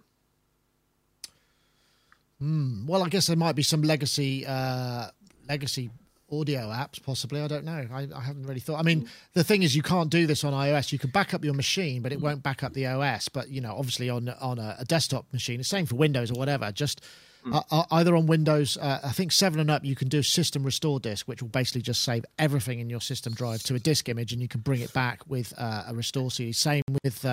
Hmm. 2.39 2.87
Well, 2.87 3.03
I 3.03 3.09
guess 3.09 3.27
there 3.27 3.35
might 3.35 3.55
be 3.55 3.63
some 3.63 3.81
legacy 3.81 4.45
uh, 4.45 5.07
legacy 5.47 5.89
audio 6.31 6.61
apps, 6.69 7.01
possibly. 7.01 7.41
I 7.41 7.47
don't 7.47 7.65
know. 7.65 7.85
I, 7.91 8.07
I 8.15 8.21
haven't 8.21 8.45
really 8.45 8.59
thought. 8.59 8.79
I 8.79 8.83
mean, 8.83 9.09
the 9.33 9.43
thing 9.43 9.63
is, 9.63 9.75
you 9.75 9.81
can't 9.81 10.09
do 10.09 10.25
this 10.27 10.43
on 10.43 10.53
iOS. 10.53 10.91
You 10.91 10.99
can 10.99 11.09
back 11.09 11.33
up 11.33 11.43
your 11.43 11.53
machine, 11.53 12.01
but 12.01 12.11
it 12.11 12.21
won't 12.21 12.43
back 12.43 12.63
up 12.63 12.73
the 12.73 12.87
OS. 12.87 13.29
But 13.29 13.49
you 13.49 13.61
know, 13.61 13.75
obviously 13.75 14.09
on 14.09 14.29
on 14.29 14.59
a, 14.59 14.77
a 14.79 14.85
desktop 14.85 15.25
machine, 15.33 15.57
the 15.57 15.63
same 15.63 15.85
for 15.85 15.95
Windows 15.95 16.31
or 16.31 16.35
whatever. 16.35 16.71
Just 16.71 17.03
uh, 17.51 17.61
uh, 17.71 17.83
either 17.91 18.15
on 18.15 18.25
Windows, 18.25 18.77
uh, 18.77 18.99
I 19.03 19.11
think 19.11 19.31
seven 19.31 19.59
and 19.59 19.71
up, 19.71 19.83
you 19.83 19.95
can 19.95 20.07
do 20.07 20.21
system 20.21 20.63
restore 20.63 20.99
disk, 20.99 21.27
which 21.27 21.41
will 21.41 21.49
basically 21.49 21.81
just 21.81 22.03
save 22.03 22.25
everything 22.37 22.79
in 22.79 22.89
your 22.89 23.01
system 23.01 23.33
drive 23.33 23.63
to 23.63 23.75
a 23.75 23.79
disk 23.79 24.09
image, 24.09 24.33
and 24.33 24.41
you 24.41 24.47
can 24.47 24.61
bring 24.61 24.81
it 24.81 24.93
back 24.93 25.21
with 25.27 25.53
uh, 25.57 25.83
a 25.87 25.93
restore 25.93 26.31
CD. 26.31 26.51
Same 26.53 26.83
with. 27.03 27.25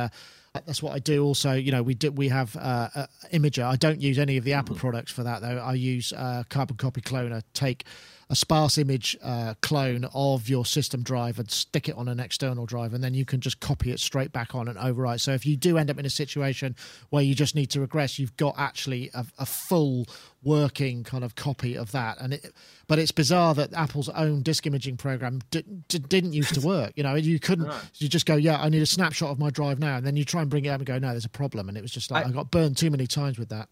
That's 0.65 0.83
what 0.83 0.95
I 0.95 0.99
do. 0.99 1.25
Also, 1.25 1.53
you 1.53 1.73
know, 1.73 1.83
we 1.83 1.95
do 1.95 2.11
we 2.13 2.29
have 2.29 2.57
uh, 2.57 2.89
uh, 2.95 3.07
Imager. 3.33 3.65
I 3.65 3.77
don't 3.77 4.01
use 4.01 4.19
any 4.19 4.37
of 4.37 4.45
the 4.45 4.53
Apple 4.55 4.77
products 4.77 5.13
for 5.13 5.23
that 5.25 5.43
though. 5.43 5.59
I 5.59 5.75
use 5.75 6.13
uh, 6.13 6.45
Carbon 6.49 6.77
Copy 6.77 7.01
Cloner. 7.01 7.43
Take 7.53 7.85
a 8.29 8.35
sparse 8.35 8.77
image 8.77 9.17
uh, 9.23 9.55
clone 9.63 10.05
of 10.13 10.49
your 10.49 10.65
system 10.65 11.03
drive 11.03 11.39
and 11.39 11.49
stick 11.51 11.89
it 11.89 11.95
on 11.97 12.09
an 12.09 12.19
external 12.19 12.67
drive, 12.67 12.93
and 12.93 13.05
then 13.05 13.15
you 13.15 13.25
can 13.25 13.41
just 13.41 13.61
copy 13.61 13.93
it 13.93 14.01
straight 14.01 14.33
back 14.33 14.55
on 14.55 14.67
and 14.67 14.77
overwrite. 14.79 15.21
So 15.21 15.33
if 15.33 15.47
you 15.47 15.57
do 15.57 15.79
end 15.79 15.91
up 15.91 15.99
in 15.99 16.05
a 16.05 16.11
situation 16.11 16.75
where 17.11 17.23
you 17.23 17.35
just 17.37 17.55
need 17.55 17.67
to 17.71 17.81
regress, 17.81 18.19
you've 18.19 18.37
got 18.37 18.55
actually 18.59 19.11
a, 19.15 19.25
a 19.39 19.47
full 19.47 20.07
working 20.43 21.05
kind 21.05 21.23
of 21.23 21.37
copy 21.37 21.77
of 21.77 21.93
that. 21.93 22.21
And 22.21 22.35
it, 22.35 22.53
but 22.89 22.99
it's 22.99 23.13
bizarre 23.13 23.55
that 23.55 23.73
Apple's 23.75 24.09
own 24.09 24.43
disk 24.43 24.67
imaging 24.67 24.97
program 24.97 25.41
d- 25.51 25.63
d- 25.87 25.99
didn't 25.99 26.33
used 26.33 26.55
to 26.55 26.61
work. 26.67 26.93
You 26.97 27.05
know, 27.05 27.15
you 27.15 27.39
couldn't. 27.39 27.71
You 27.95 28.09
just 28.09 28.27
go, 28.27 28.35
yeah, 28.35 28.61
I 28.61 28.69
need 28.69 28.83
a 28.83 28.87
snapshot 28.87 29.31
of 29.31 29.39
my 29.39 29.51
drive 29.51 29.79
now, 29.79 29.97
and 29.97 30.07
then 30.07 30.17
you 30.17 30.25
try 30.25 30.41
and 30.41 30.51
bring 30.51 30.65
it 30.65 30.69
up 30.71 30.81
and 30.81 30.87
go, 30.87 30.99
no, 30.99 31.11
there's 31.11 31.25
a 31.25 31.29
problem. 31.29 31.69
And 31.69 31.79
it 31.79 31.83
was 31.83 31.93
just 31.93 32.11
like 32.11 32.27
I, 32.27 32.29
I- 32.29 32.33
got 32.33 32.51
burned 32.51 32.77
too 32.77 32.91
many 32.91 33.07
times 33.07 33.39
with 33.39 33.51
that. 33.51 33.69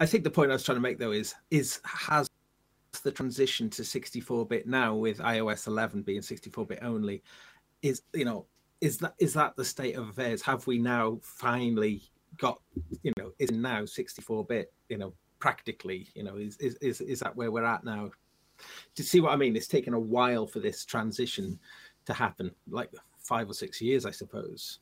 I 0.00 0.06
think 0.06 0.24
the 0.24 0.30
point 0.30 0.50
I 0.50 0.54
was 0.54 0.64
trying 0.64 0.76
to 0.76 0.82
make 0.82 0.98
though 0.98 1.12
is 1.12 1.34
is 1.50 1.80
has 1.84 2.28
the 3.04 3.12
transition 3.12 3.70
to 3.70 3.82
64-bit 3.82 4.66
now 4.66 4.94
with 4.94 5.18
iOS 5.18 5.68
11 5.68 6.02
being 6.02 6.22
64-bit 6.22 6.80
only 6.82 7.22
is 7.82 8.02
you 8.14 8.24
know 8.24 8.46
is 8.80 8.98
that 8.98 9.14
is 9.18 9.32
that 9.34 9.54
the 9.56 9.64
state 9.64 9.94
of 9.94 10.08
affairs? 10.08 10.42
Have 10.42 10.66
we 10.66 10.78
now 10.78 11.20
finally 11.22 12.02
got 12.38 12.60
you 13.02 13.12
know 13.16 13.30
is 13.38 13.52
now 13.52 13.82
64-bit 13.82 14.72
you 14.88 14.98
know 14.98 15.12
practically 15.38 16.08
you 16.14 16.24
know 16.24 16.36
is 16.36 16.56
is 16.56 16.74
is, 16.76 17.00
is 17.00 17.20
that 17.20 17.36
where 17.36 17.52
we're 17.52 17.64
at 17.64 17.84
now? 17.84 18.10
To 18.96 19.02
see 19.02 19.20
what 19.20 19.32
I 19.32 19.36
mean? 19.36 19.54
It's 19.54 19.68
taken 19.68 19.94
a 19.94 20.00
while 20.00 20.46
for 20.46 20.60
this 20.60 20.84
transition 20.84 21.58
to 22.06 22.14
happen 22.14 22.50
like 22.68 22.90
5 23.18 23.50
or 23.50 23.54
6 23.54 23.80
years 23.80 24.06
I 24.06 24.10
suppose 24.10 24.80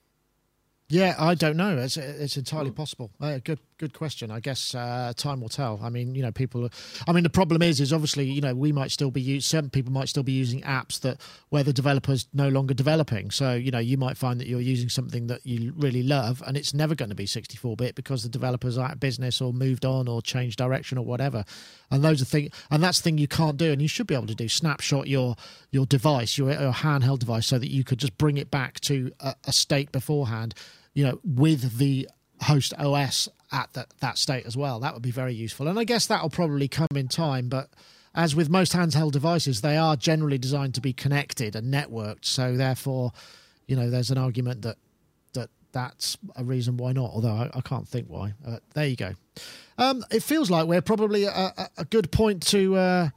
Yeah, 0.93 1.15
I 1.19 1.35
don't 1.35 1.57
know. 1.57 1.79
It's 1.79 1.97
it's 1.97 2.37
entirely 2.37 2.71
possible. 2.71 3.11
Uh, 3.19 3.39
good 3.43 3.61
good 3.79 3.95
question. 3.95 4.31
I 4.31 4.41
guess 4.41 4.75
uh, 4.75 5.15
time 5.17 5.41
will 5.41 5.49
tell. 5.49 5.81
I 5.83 5.89
mean, 5.89 6.15
you 6.15 6.21
know, 6.21 6.33
people. 6.33 6.67
Are, 6.67 6.71
I 7.09 7.13
mean, 7.13 7.23
the 7.23 7.31
problem 7.31 7.63
is, 7.63 7.81
is 7.81 7.95
obviously, 7.95 8.27
you 8.27 8.43
know, 8.43 8.55
we 8.55 8.73
might 8.73 8.91
still 8.91 9.11
be 9.11 9.23
use 9.23 9.47
certain 9.47 9.71
people 9.71 9.91
might 9.91 10.11
still 10.11 10.23
be 10.23 10.33
using 10.33 10.61
apps 10.61 11.01
that 11.01 11.19
where 11.49 11.63
the 11.63 11.73
developer's 11.73 12.29
no 12.35 12.51
longer 12.51 12.75
developing. 12.75 13.31
So, 13.31 13.55
you 13.55 13.71
know, 13.71 13.79
you 13.79 13.97
might 13.97 14.19
find 14.19 14.39
that 14.39 14.49
you're 14.49 14.61
using 14.61 14.91
something 14.91 15.29
that 15.29 15.47
you 15.47 15.73
really 15.79 16.03
love, 16.03 16.43
and 16.47 16.59
it's 16.59 16.75
never 16.75 16.95
going 16.95 17.09
to 17.09 17.15
be 17.15 17.25
64 17.25 17.75
bit 17.75 17.95
because 17.95 18.23
the 18.23 18.29
developers 18.29 18.77
are 18.77 18.85
out 18.85 18.93
of 18.93 19.01
business 19.01 19.41
or 19.41 19.55
moved 19.55 19.87
on 19.87 20.09
or 20.09 20.21
changed 20.21 20.59
direction 20.59 20.99
or 20.99 21.07
whatever. 21.07 21.47
And 21.91 22.05
those 22.05 22.21
are 22.21 22.27
things, 22.27 22.53
and 22.71 22.83
that's 22.83 22.99
the 22.99 23.05
thing 23.05 23.17
you 23.17 23.29
can't 23.29 23.57
do, 23.57 23.73
and 23.73 23.81
you 23.81 23.89
should 23.89 24.09
be 24.09 24.15
able 24.15 24.27
to 24.27 24.35
do. 24.35 24.47
Snapshot 24.47 25.09
your 25.09 25.37
your 25.71 25.87
device, 25.87 26.37
your, 26.37 26.51
your 26.51 26.75
handheld 26.75 27.21
device, 27.21 27.47
so 27.47 27.59
that 27.59 27.71
you 27.71 27.83
could 27.83 27.99
just 27.99 28.19
bring 28.19 28.37
it 28.37 28.51
back 28.51 28.79
to 28.81 29.11
a, 29.21 29.35
a 29.47 29.53
state 29.55 29.91
beforehand 29.91 30.55
you 30.95 31.05
know, 31.05 31.21
with 31.25 31.79
the 31.79 32.09
host 32.43 32.75
OS 32.79 33.29
at 33.51 33.73
that, 33.75 33.93
that 34.01 34.19
state 34.19 34.47
as 34.47 34.57
well. 34.57 34.81
That 34.81 34.95
would 34.95 35.03
be 35.03 35.11
very 35.11 35.35
useful. 35.35 35.69
And 35.69 35.79
I 35.79 35.85
guess 35.85 36.07
that'll 36.07 36.31
probably 36.31 36.69
come 36.69 36.89
in 36.95 37.09
time. 37.09 37.49
But 37.49 37.71
as 38.15 38.35
with 38.35 38.51
most 38.51 38.73
handheld 38.73 39.13
devices, 39.13 39.61
they 39.61 39.77
are 39.77 39.97
generally 39.97 40.39
designed 40.39 40.75
to 40.75 40.81
be 40.81 40.93
connected 40.93 41.57
and 41.57 41.73
networked. 41.73 42.25
So 42.25 42.57
therefore, 42.57 43.13
you 43.67 43.77
know, 43.77 43.91
there's 43.91 44.11
an 44.11 44.19
argument 44.19 44.63
that 44.63 44.77
that 45.35 45.51
that's 45.73 46.19
a 46.37 46.45
reason 46.45 46.77
why 46.77 46.93
not. 46.93 47.11
Although 47.11 47.35
I, 47.35 47.51
I 47.55 47.61
can't 47.61 47.89
think 47.89 48.09
why. 48.09 48.35
Uh, 48.47 48.59
there 48.75 48.87
you 48.87 48.97
go. 48.97 49.13
Um, 49.79 50.05
it 50.11 50.23
feels 50.23 50.51
like 50.51 50.67
we're 50.67 50.83
probably 50.83 51.25
a, 51.25 51.31
a, 51.31 51.69
a 51.79 51.85
good 51.85 52.11
point 52.11 52.47
to. 52.49 52.77
Uh, 52.77 53.09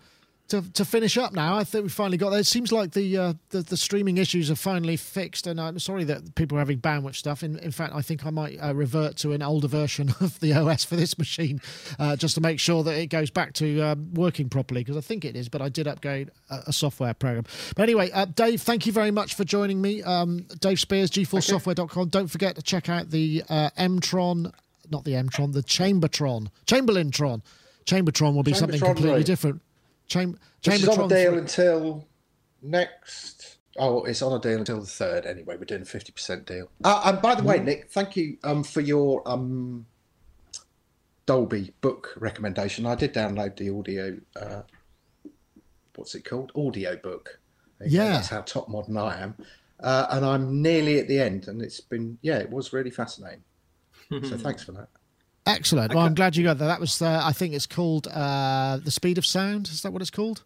to, 0.49 0.61
to 0.73 0.85
finish 0.85 1.17
up 1.17 1.33
now, 1.33 1.57
I 1.57 1.63
think 1.63 1.83
we 1.83 1.89
finally 1.89 2.17
got 2.17 2.29
there. 2.29 2.39
It 2.39 2.45
seems 2.45 2.71
like 2.71 2.91
the, 2.91 3.17
uh, 3.17 3.33
the 3.49 3.61
the 3.61 3.77
streaming 3.77 4.17
issues 4.17 4.51
are 4.51 4.55
finally 4.55 4.95
fixed, 4.95 5.47
and 5.47 5.59
I'm 5.59 5.79
sorry 5.79 6.03
that 6.03 6.35
people 6.35 6.57
are 6.57 6.61
having 6.61 6.79
bandwidth 6.79 7.15
stuff. 7.15 7.41
In, 7.41 7.57
in 7.59 7.71
fact, 7.71 7.93
I 7.95 8.01
think 8.01 8.25
I 8.25 8.29
might 8.29 8.57
uh, 8.57 8.73
revert 8.75 9.17
to 9.17 9.33
an 9.33 9.41
older 9.41 9.67
version 9.67 10.09
of 10.19 10.39
the 10.41 10.53
OS 10.53 10.83
for 10.83 10.95
this 10.95 11.17
machine 11.17 11.61
uh, 11.97 12.15
just 12.15 12.35
to 12.35 12.41
make 12.41 12.59
sure 12.59 12.83
that 12.83 12.95
it 12.95 13.07
goes 13.07 13.31
back 13.31 13.53
to 13.53 13.81
um, 13.81 14.13
working 14.13 14.47
properly 14.49 14.81
because 14.81 14.97
I 14.97 15.01
think 15.01 15.25
it 15.25 15.35
is. 15.35 15.49
But 15.49 15.61
I 15.61 15.69
did 15.69 15.87
upgrade 15.87 16.29
a, 16.49 16.63
a 16.67 16.73
software 16.73 17.15
program. 17.15 17.45
But 17.75 17.83
anyway, 17.83 18.11
uh, 18.11 18.25
Dave, 18.25 18.61
thank 18.61 18.85
you 18.85 18.91
very 18.91 19.11
much 19.11 19.33
for 19.33 19.45
joining 19.45 19.81
me. 19.81 20.03
Um, 20.03 20.45
Dave 20.59 20.79
Spiers, 20.79 21.09
GForceSoftware.com. 21.09 22.09
Don't 22.09 22.27
forget 22.27 22.55
to 22.55 22.61
check 22.61 22.87
out 22.87 23.09
the 23.09 23.43
uh, 23.49 23.71
Mtron, 23.77 24.51
not 24.91 25.05
the 25.05 25.13
Mtron, 25.13 25.53
the 25.53 25.63
Chambertron, 25.63 26.49
Chamberlaintron. 26.67 27.41
Chambertron 27.85 28.33
will 28.35 28.43
be 28.43 28.53
something 28.53 28.79
completely 28.79 29.19
three. 29.19 29.23
different. 29.23 29.61
Cham- 30.07 30.37
is 30.63 30.87
on 30.87 31.05
a 31.05 31.07
deal 31.07 31.37
until 31.37 32.07
next. 32.61 33.57
Oh, 33.77 34.03
it's 34.03 34.21
on 34.21 34.33
a 34.33 34.39
deal 34.39 34.59
until 34.59 34.79
the 34.79 34.85
third. 34.87 35.25
Anyway, 35.25 35.57
we're 35.57 35.65
doing 35.65 35.81
a 35.81 35.85
fifty 35.85 36.11
percent 36.11 36.45
deal. 36.45 36.69
Uh, 36.83 37.01
and 37.05 37.21
by 37.21 37.35
the 37.35 37.43
way, 37.43 37.57
Mm-hmm. 37.57 37.65
Nick, 37.65 37.91
thank 37.91 38.15
you 38.15 38.37
um, 38.43 38.63
for 38.63 38.81
your 38.81 39.21
um, 39.27 39.85
Dolby 41.25 41.73
book 41.81 42.13
recommendation. 42.17 42.85
I 42.85 42.95
did 42.95 43.13
download 43.13 43.57
the 43.57 43.69
audio. 43.69 44.17
Uh, 44.39 44.61
what's 45.95 46.15
it 46.15 46.23
called? 46.25 46.51
Audio 46.55 46.95
book. 46.95 47.39
Yeah. 47.85 48.09
that's 48.09 48.29
how 48.29 48.41
top 48.41 48.69
modern 48.69 48.97
I 48.97 49.21
am. 49.21 49.35
Uh, 49.81 50.07
and 50.11 50.25
I'm 50.25 50.61
nearly 50.61 50.99
at 50.99 51.07
the 51.09 51.19
end, 51.19 51.47
and 51.49 51.61
it's 51.61 51.81
been 51.81 52.17
yeah, 52.21 52.37
it 52.37 52.49
was 52.49 52.71
really 52.71 52.91
fascinating. 52.91 53.43
so 54.23 54.37
thanks 54.37 54.63
for 54.63 54.71
that. 54.73 54.87
Excellent. 55.45 55.93
Well, 55.93 56.03
I'm 56.03 56.15
glad 56.15 56.35
you 56.35 56.43
got 56.43 56.57
that. 56.57 56.65
That 56.65 56.79
was, 56.79 57.01
uh, 57.01 57.21
I 57.23 57.31
think 57.31 57.53
it's 57.53 57.67
called 57.67 58.07
uh, 58.07 58.79
The 58.83 58.91
Speed 58.91 59.17
of 59.17 59.25
Sound. 59.25 59.67
Is 59.67 59.83
that 59.83 59.91
what 59.91 60.01
it's 60.01 60.11
called? 60.11 60.43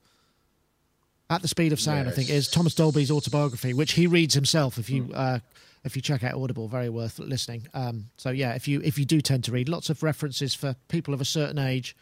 At 1.30 1.42
the 1.42 1.48
Speed 1.48 1.72
of 1.72 1.80
Sound, 1.80 2.08
I 2.10 2.12
think, 2.12 2.30
is 2.30 2.50
Thomas 2.50 2.74
Dolby's 2.74 3.12
autobiography, 3.12 3.74
which 3.74 3.94
he 3.94 4.08
reads 4.08 4.34
himself. 4.34 4.78
If 4.78 4.90
you 4.90 5.12
uh, 5.14 5.40
if 5.84 5.96
you 5.96 6.02
check 6.02 6.24
out 6.24 6.34
Audible, 6.34 6.68
very 6.68 6.90
worth 6.90 7.20
listening. 7.20 7.68
Um, 7.74 8.06
so 8.18 8.32
yeah, 8.32 8.56
if 8.56 8.68
you 8.68 8.82
if 8.84 8.98
you 8.98 9.06
do 9.06 9.22
tend 9.22 9.44
to 9.46 9.52
read, 9.52 9.70
lots 9.70 9.90
of 9.90 10.02
references 10.02 10.56
for 10.56 10.76
people 10.88 11.14
of 11.14 11.22
a 11.22 11.26
certain 11.26 11.60
age. 11.60 11.96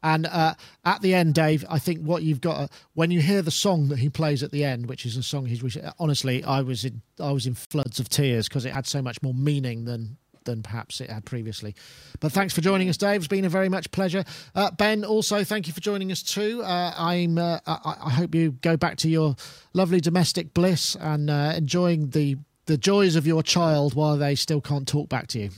And 0.00 0.26
uh, 0.26 0.54
at 0.84 1.02
the 1.02 1.12
end, 1.12 1.34
Dave, 1.34 1.64
I 1.68 1.80
think 1.80 2.02
what 2.02 2.22
you've 2.22 2.40
got 2.40 2.56
uh, 2.56 2.68
when 2.94 3.10
you 3.10 3.20
hear 3.20 3.42
the 3.42 3.50
song 3.50 3.88
that 3.88 3.98
he 3.98 4.08
plays 4.08 4.44
at 4.44 4.52
the 4.52 4.64
end, 4.64 4.86
which 4.86 5.04
is 5.04 5.16
a 5.16 5.24
song 5.24 5.46
he's 5.46 5.76
honestly, 5.98 6.44
I 6.44 6.60
was 6.60 6.84
in 6.84 7.02
I 7.18 7.32
was 7.32 7.46
in 7.46 7.54
floods 7.54 7.98
of 7.98 8.08
tears 8.08 8.48
because 8.48 8.64
it 8.64 8.72
had 8.72 8.86
so 8.86 9.02
much 9.02 9.20
more 9.22 9.34
meaning 9.34 9.86
than 9.86 10.16
than 10.48 10.62
perhaps 10.62 11.00
it 11.00 11.10
had 11.10 11.24
previously. 11.24 11.74
But 12.20 12.32
thanks 12.32 12.54
for 12.54 12.62
joining 12.62 12.88
us, 12.88 12.96
Dave. 12.96 13.16
It's 13.16 13.28
been 13.28 13.44
a 13.44 13.50
very 13.50 13.68
much 13.68 13.90
pleasure. 13.90 14.24
Uh, 14.54 14.70
ben, 14.70 15.04
also 15.04 15.44
thank 15.44 15.66
you 15.66 15.72
for 15.72 15.80
joining 15.80 16.10
us 16.10 16.22
too. 16.22 16.62
Uh, 16.64 16.94
I'm 16.96 17.38
uh, 17.38 17.58
I, 17.66 17.94
I 18.06 18.10
hope 18.10 18.34
you 18.34 18.52
go 18.52 18.76
back 18.76 18.96
to 18.98 19.08
your 19.08 19.36
lovely 19.74 20.00
domestic 20.00 20.54
bliss 20.54 20.96
and 20.96 21.30
uh, 21.30 21.52
enjoying 21.56 22.10
the 22.10 22.36
the 22.66 22.78
joys 22.78 23.16
of 23.16 23.26
your 23.26 23.42
child 23.42 23.94
while 23.94 24.16
they 24.16 24.34
still 24.34 24.60
can't 24.60 24.88
talk 24.88 25.08
back 25.08 25.26
to 25.28 25.38
you. 25.38 25.50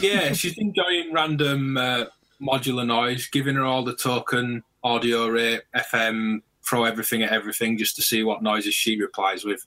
Yeah, 0.00 0.32
she's 0.40 0.56
enjoying 0.58 1.12
random 1.12 1.76
uh, 1.76 2.04
modular 2.40 2.86
noise, 2.86 3.26
giving 3.28 3.56
her 3.56 3.64
all 3.64 3.84
the 3.84 3.96
token 3.96 4.62
audio 4.82 5.28
rate, 5.28 5.62
FM, 5.74 6.42
throw 6.66 6.84
everything 6.84 7.22
at 7.22 7.32
everything 7.32 7.76
just 7.78 7.96
to 7.96 8.02
see 8.02 8.22
what 8.22 8.42
noises 8.42 8.74
she 8.74 9.00
replies 9.00 9.44
with. 9.44 9.64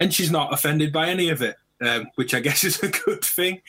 And 0.00 0.12
she's 0.12 0.30
not 0.30 0.52
offended 0.52 0.92
by 0.92 1.08
any 1.08 1.28
of 1.28 1.42
it, 1.42 1.56
um, 1.84 2.08
which 2.16 2.34
I 2.34 2.40
guess 2.46 2.64
is 2.64 2.82
a 2.82 2.88
good 2.88 3.24
thing. 3.24 3.60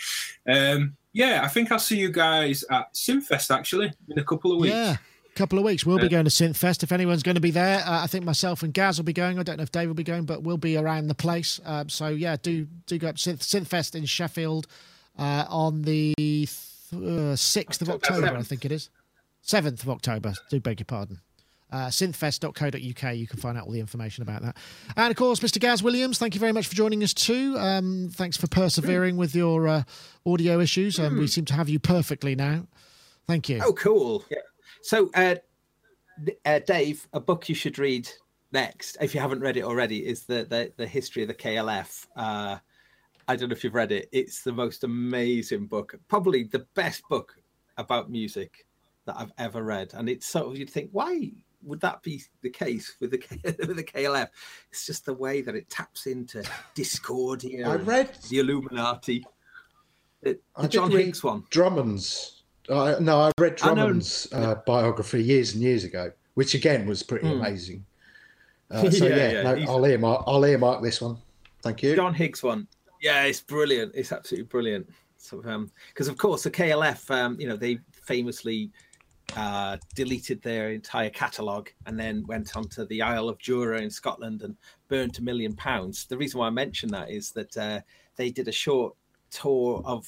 Um, 0.47 0.95
yeah, 1.14 1.41
I 1.43 1.47
think 1.47 1.72
I'll 1.72 1.80
see 1.80 1.97
you 1.97 2.12
guys 2.12 2.64
at 2.70 2.93
Synthfest 2.93 3.53
actually 3.55 3.91
in 4.10 4.20
a 4.20 4.24
couple 4.24 4.51
of 4.51 4.60
weeks. 4.60 4.74
Yeah. 4.74 4.97
A 5.26 5.39
couple 5.39 5.57
of 5.57 5.64
weeks, 5.64 5.86
we'll 5.86 5.99
be 5.99 6.10
going 6.10 6.26
to 6.26 6.32
Synthfest. 6.32 6.84
If 6.84 6.91
anyone's 6.91 7.24
going 7.24 7.36
to 7.36 7.41
be 7.41 7.51
there, 7.51 7.80
uh, 7.86 8.03
I 8.03 8.07
think 8.07 8.26
myself 8.26 8.62
and 8.62 8.74
Gaz 8.74 8.97
will 8.97 9.05
be 9.05 9.14
going. 9.14 9.39
I 9.39 9.43
don't 9.43 9.55
know 9.55 9.64
if 9.64 9.72
Dave 9.72 9.88
will 9.88 9.95
be 9.95 10.03
going, 10.03 10.26
but 10.26 10.43
we'll 10.43 10.57
be 10.57 10.76
around 10.76 11.07
the 11.07 11.16
place. 11.16 11.62
Um, 11.64 11.88
so 11.88 12.10
yeah, 12.10 12.36
do 12.41 12.68
do 12.88 12.97
go 12.97 13.07
up 13.07 13.16
to 13.16 13.30
Synth, 13.30 13.39
Synthfest 13.39 13.95
in 13.95 14.03
Sheffield 14.03 14.68
uh, 15.18 15.45
on 15.47 15.84
the 15.84 16.14
sixth 17.36 17.82
of 17.82 17.89
October 17.89 18.26
October, 18.26 18.38
I 18.38 18.43
think 18.43 18.66
it 18.66 18.72
is. 18.72 18.89
Seventh 19.41 19.82
of 19.84 19.89
October. 19.89 20.34
Do 20.49 20.60
beg 20.60 20.80
your 20.80 20.86
pardon. 20.86 21.20
Uh, 21.72 21.88
synthfest.co.uk. 21.88 23.15
You 23.15 23.28
can 23.28 23.39
find 23.39 23.57
out 23.57 23.65
all 23.65 23.72
the 23.72 23.80
information 23.80 24.24
about 24.24 24.41
that. 24.41 24.57
And 24.97 25.11
of 25.11 25.17
course, 25.17 25.39
Mr. 25.39 25.59
Gaz 25.59 25.84
Williams, 25.84 26.17
thank 26.17 26.34
you 26.34 26.39
very 26.39 26.51
much 26.51 26.67
for 26.67 26.76
joining 26.76 27.03
us 27.03 27.13
too. 27.13 27.55
Um, 27.59 28.09
thanks 28.11 28.38
for 28.38 28.47
persevering 28.47 29.17
with 29.17 29.36
your 29.36 29.67
uh, 29.67 29.84
audio 30.26 30.59
issues. 30.59 30.99
Um, 30.99 31.20
we 31.20 31.28
seem 31.28 31.45
to 31.45 31.53
have 31.53 31.70
you 31.70 31.78
perfectly 31.78 32.36
now. 32.36 32.65
Thank 33.28 33.49
you. 33.49 33.61
Oh, 33.63 33.74
cool. 33.74 34.26
Yeah. 34.32 34.39
So, 34.82 35.11
uh, 35.13 35.36
uh, 36.45 36.59
Dave, 36.65 37.07
a 37.13 37.20
book 37.20 37.47
you 37.47 37.55
should 37.55 37.78
read 37.78 38.09
next, 38.51 38.97
if 39.01 39.13
you 39.13 39.22
haven't 39.22 39.41
read 39.41 39.57
it 39.57 39.63
already, 39.63 40.05
is 40.05 40.24
the 40.24 40.45
the, 40.45 40.72
the 40.78 40.88
history 40.88 41.22
of 41.22 41.28
the 41.28 41.36
KLF. 41.36 42.07
Uh, 42.15 42.57
I 43.28 43.36
don't 43.36 43.49
know 43.49 43.53
if 43.53 43.63
you've 43.63 43.76
read 43.76 43.91
it. 43.91 44.09
It's 44.11 44.41
the 44.41 44.51
most 44.51 44.84
amazing 44.84 45.67
book, 45.67 45.93
probably 46.07 46.43
the 46.43 46.65
best 46.74 47.03
book 47.09 47.36
about 47.78 48.09
music 48.09 48.65
that 49.05 49.15
I've 49.17 49.32
ever 49.38 49.63
read. 49.63 49.93
And 49.93 50.09
it's 50.09 50.26
sort 50.26 50.47
of 50.47 50.57
you'd 50.57 50.70
think, 50.70 50.89
why 50.91 51.32
would 51.64 51.82
that 51.82 52.01
be 52.03 52.22
the 52.41 52.49
case 52.49 52.95
with 52.99 53.12
the 53.12 53.18
K- 53.18 53.39
with 53.43 53.76
the 53.76 53.84
KLF? 53.84 54.30
It's 54.72 54.86
just 54.86 55.05
the 55.05 55.14
way 55.14 55.41
that 55.41 55.55
it 55.55 55.70
taps 55.70 56.05
into 56.07 56.43
discord 56.74 57.39
Discordia, 57.41 57.68
I 57.70 57.76
and 57.76 57.88
read 57.88 58.10
the 58.30 58.39
Illuminati. 58.39 59.26
The, 60.22 60.39
I 60.55 60.68
John 60.68 60.91
Higgs 60.91 61.24
one. 61.24 61.43
Drummond's. 61.49 62.43
Uh, 62.68 62.95
no, 62.99 63.20
I 63.22 63.32
read 63.39 63.60
I 63.64 63.70
know- 63.70 63.76
Drummond's 63.88 64.28
uh, 64.32 64.55
biography 64.66 65.24
years 65.24 65.53
and 65.53 65.64
years 65.64 65.84
ago, 65.84 66.12
which 66.36 66.53
again 66.53 66.86
was 66.86 67.03
pretty 67.03 67.28
Hmm. 67.28 67.39
amazing. 67.41 67.86
Uh, 68.72 68.88
so 68.91 69.07
Yeah, 69.07 69.16
yeah, 69.16 69.32
yeah, 69.32 69.66
no, 69.66 69.72
I'll 69.72 69.84
earmark. 69.88 70.26
I'll 70.28 70.45
earmark 70.45 70.84
this 70.84 71.01
one. 71.01 71.18
Thank 71.64 71.82
you. 71.82 71.95
John 71.95 72.14
Higgs 72.14 72.43
one. 72.43 72.68
Yeah, 73.01 73.24
it's 73.24 73.41
brilliant. 73.41 73.93
It's 73.95 74.12
absolutely 74.12 74.45
brilliant. 74.45 74.88
So, 75.18 75.41
um, 75.45 75.72
because 75.91 76.07
of 76.07 76.18
course 76.20 76.43
the 76.43 76.51
KLF, 76.51 77.10
um, 77.10 77.36
you 77.39 77.47
know, 77.47 77.55
they 77.55 77.80
famously 78.03 78.70
uh, 79.36 79.77
deleted 79.95 80.41
their 80.41 80.69
entire 80.71 81.09
catalogue 81.09 81.69
and 81.86 81.99
then 81.99 82.25
went 82.27 82.55
onto 82.55 82.86
the 82.88 83.01
Isle 83.01 83.30
of 83.30 83.39
Jura 83.39 83.82
in 83.82 83.89
Scotland 83.89 84.41
and 84.41 84.55
burned 84.88 85.17
a 85.19 85.21
million 85.21 85.55
pounds. 85.55 86.05
The 86.05 86.17
reason 86.17 86.39
why 86.39 86.47
I 86.47 86.51
mention 86.51 86.89
that 86.89 87.09
is 87.09 87.32
that 87.32 87.57
uh, 87.57 87.82
they 88.15 88.32
did 88.32 88.47
a 88.47 88.53
short 88.53 88.95
tour 89.32 89.82
of 89.86 90.07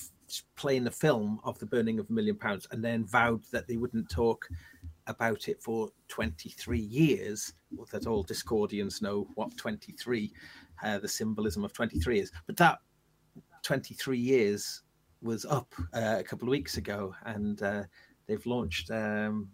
playing 0.55 0.83
the 0.83 0.91
film 0.91 1.39
of 1.43 1.59
the 1.59 1.65
burning 1.65 1.99
of 1.99 2.09
a 2.09 2.13
million 2.13 2.35
pounds 2.35 2.67
and 2.71 2.83
then 2.83 3.05
vowed 3.05 3.43
that 3.51 3.67
they 3.67 3.77
wouldn't 3.77 4.09
talk 4.09 4.47
about 5.07 5.47
it 5.47 5.61
for 5.61 5.89
23 6.07 6.79
years. 6.79 7.53
That 7.91 8.07
all 8.07 8.23
Discordians 8.23 9.01
know 9.01 9.27
what 9.35 9.55
23, 9.57 10.31
uh, 10.83 10.99
the 10.99 11.07
symbolism 11.07 11.63
of 11.63 11.73
23 11.73 12.19
is. 12.19 12.31
But 12.47 12.57
that 12.57 12.79
23 13.63 14.17
years 14.17 14.83
was 15.21 15.45
up 15.45 15.73
uh, 15.93 16.17
a 16.19 16.23
couple 16.23 16.47
of 16.47 16.51
weeks 16.51 16.77
ago, 16.77 17.13
and 17.25 17.61
uh, 17.61 17.83
they've 18.31 18.45
launched 18.45 18.89
um, 18.91 19.49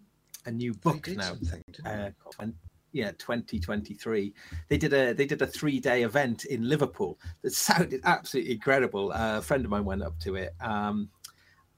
a 0.46 0.52
new 0.52 0.74
book 0.76 1.08
now. 1.08 1.24
something, 1.24 1.64
didn't 1.72 1.84
they? 1.84 1.92
Uh, 1.92 2.10
twen- 2.32 2.56
yeah, 2.94 3.12
2023. 3.12 4.34
They 4.70 4.78
did 4.78 4.94
a 4.94 5.14
they 5.14 5.26
did 5.26 5.42
a 5.42 5.48
three 5.48 5.80
day 5.80 6.04
event 6.04 6.46
in 6.46 6.70
Liverpool 6.70 7.20
that 7.42 7.54
sounded 7.68 8.02
absolutely 8.04 8.54
incredible. 8.54 9.12
Uh, 9.12 9.40
a 9.40 9.42
friend 9.42 9.66
of 9.66 9.72
mine 9.72 9.86
went 9.86 10.04
up 10.04 10.20
to 10.22 10.36
it, 10.36 10.54
um, 10.62 11.10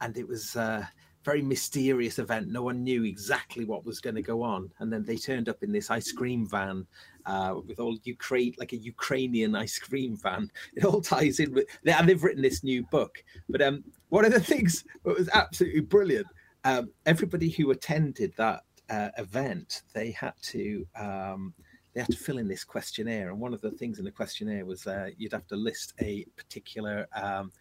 and 0.02 0.18
it 0.18 0.28
was 0.28 0.56
a 0.56 0.90
very 1.24 1.42
mysterious 1.42 2.20
event. 2.20 2.48
No 2.48 2.64
one 2.64 2.84
knew 2.84 3.04
exactly 3.04 3.66
what 3.66 3.86
was 3.86 4.00
going 4.00 4.16
to 4.16 4.22
go 4.22 4.42
on, 4.42 4.70
and 4.80 4.92
then 4.92 5.04
they 5.04 5.18
turned 5.18 5.50
up 5.50 5.64
in 5.64 5.72
this 5.72 5.90
ice 5.90 6.12
cream 6.12 6.48
van 6.48 6.86
uh, 7.26 7.56
with 7.66 7.80
all 7.80 7.98
Ukraine, 8.04 8.54
like 8.58 8.74
a 8.74 8.78
Ukrainian 8.78 9.56
ice 9.56 9.78
cream 9.80 10.18
van. 10.18 10.50
It 10.76 10.86
all 10.86 11.02
ties 11.02 11.40
in 11.40 11.54
with, 11.54 11.68
and 11.86 12.08
they've 12.08 12.24
written 12.24 12.42
this 12.42 12.64
new 12.64 12.84
book. 12.84 13.24
But 13.50 13.62
um, 13.62 13.84
one 14.10 14.26
of 14.26 14.32
the 14.32 14.40
things 14.40 14.84
that 15.04 15.18
was 15.18 15.30
absolutely 15.34 15.82
brilliant, 15.82 16.28
um, 16.64 16.90
everybody 17.06 17.50
who 17.50 17.72
attended 17.72 18.34
that 18.38 18.64
uh, 18.90 19.10
event, 19.18 19.84
they 19.94 20.12
had 20.12 20.34
to 20.44 20.86
um, 20.96 21.54
they 21.94 22.02
had 22.02 22.10
to 22.10 22.18
fill 22.18 22.38
in 22.38 22.48
this 22.48 22.64
questionnaire, 22.64 23.30
and 23.30 23.40
one 23.40 23.54
of 23.54 23.62
the 23.62 23.72
things 23.72 24.00
in 24.00 24.06
the 24.06 24.12
questionnaire 24.12 24.66
was 24.66 24.88
uh, 24.88 25.10
you'd 25.18 25.34
have 25.34 25.48
to 25.48 25.56
list 25.56 25.94
a 26.02 26.26
particular 26.36 27.08
um, 27.14 27.52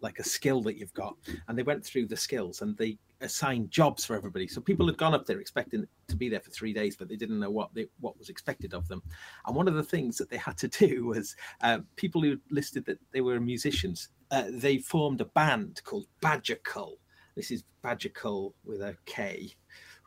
like 0.00 0.18
a 0.20 0.24
skill 0.24 0.62
that 0.62 0.76
you've 0.76 0.94
got, 0.94 1.16
and 1.48 1.58
they 1.58 1.62
went 1.62 1.84
through 1.84 2.06
the 2.06 2.16
skills 2.16 2.62
and 2.62 2.76
they 2.76 2.98
assigned 3.20 3.68
jobs 3.70 4.04
for 4.04 4.14
everybody. 4.14 4.46
So 4.46 4.60
people 4.60 4.86
had 4.86 4.96
gone 4.96 5.12
up 5.12 5.26
there 5.26 5.40
expecting 5.40 5.84
to 6.06 6.16
be 6.16 6.28
there 6.28 6.38
for 6.38 6.50
three 6.50 6.72
days, 6.72 6.96
but 6.96 7.08
they 7.08 7.16
didn't 7.16 7.40
know 7.40 7.50
what 7.50 7.74
they, 7.74 7.86
what 7.98 8.16
was 8.16 8.28
expected 8.28 8.74
of 8.74 8.86
them. 8.86 9.02
And 9.44 9.56
one 9.56 9.66
of 9.66 9.74
the 9.74 9.82
things 9.82 10.16
that 10.18 10.30
they 10.30 10.36
had 10.36 10.56
to 10.58 10.68
do 10.86 11.06
was 11.06 11.34
uh, 11.62 11.80
people 11.96 12.22
who 12.22 12.38
listed 12.50 12.84
that 12.86 13.00
they 13.12 13.20
were 13.20 13.40
musicians 13.40 14.10
uh, 14.30 14.44
they 14.50 14.78
formed 14.78 15.20
a 15.20 15.26
band 15.26 15.80
called 15.84 16.06
Badger 16.20 16.58
Kull. 16.64 16.98
This 17.38 17.52
is 17.52 17.62
Cull 18.14 18.52
with 18.64 18.82
a 18.82 18.96
K. 19.06 19.54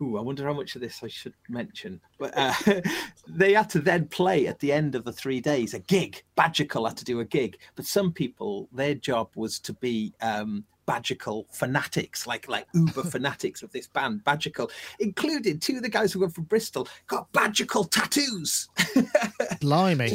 Ooh, 0.02 0.18
I 0.18 0.22
wonder 0.22 0.44
how 0.44 0.52
much 0.52 0.76
of 0.76 0.82
this 0.82 1.00
I 1.02 1.08
should 1.08 1.34
mention. 1.48 2.02
But 2.20 2.34
uh, 2.36 2.54
they 3.26 3.54
had 3.54 3.70
to 3.70 3.80
then 3.80 4.10
play 4.10 4.48
at 4.48 4.60
the 4.60 4.74
end 4.74 4.96
of 4.96 5.06
the 5.06 5.14
three 5.14 5.40
days 5.40 5.74
a 5.74 5.80
gig. 5.80 6.22
Badger 6.36 6.66
Kull 6.66 6.86
had 6.86 6.98
to 6.98 7.06
do 7.06 7.22
a 7.22 7.26
gig. 7.26 7.58
But 7.78 7.86
some 7.86 8.12
people, 8.12 8.68
their 8.74 8.96
job 8.96 9.30
was 9.36 9.60
to 9.60 9.72
be 9.72 10.14
um, 10.22 10.66
Badger 10.92 11.16
Kull 11.16 11.48
fanatics, 11.52 12.28
like 12.28 12.50
like 12.50 12.68
uber 12.74 13.04
fanatics 13.16 13.64
of 13.64 13.72
this 13.72 13.88
band, 13.88 14.26
Badger 14.26 14.50
Kull, 14.50 14.70
included 15.00 15.62
two 15.62 15.78
of 15.78 15.84
the 15.84 15.90
guys 15.90 16.12
who 16.12 16.20
were 16.20 16.30
from 16.30 16.44
Bristol, 16.44 16.86
got 17.08 17.32
Badger 17.32 17.64
Kull 17.66 17.86
tattoos. 17.86 18.68
Blimey. 19.62 20.10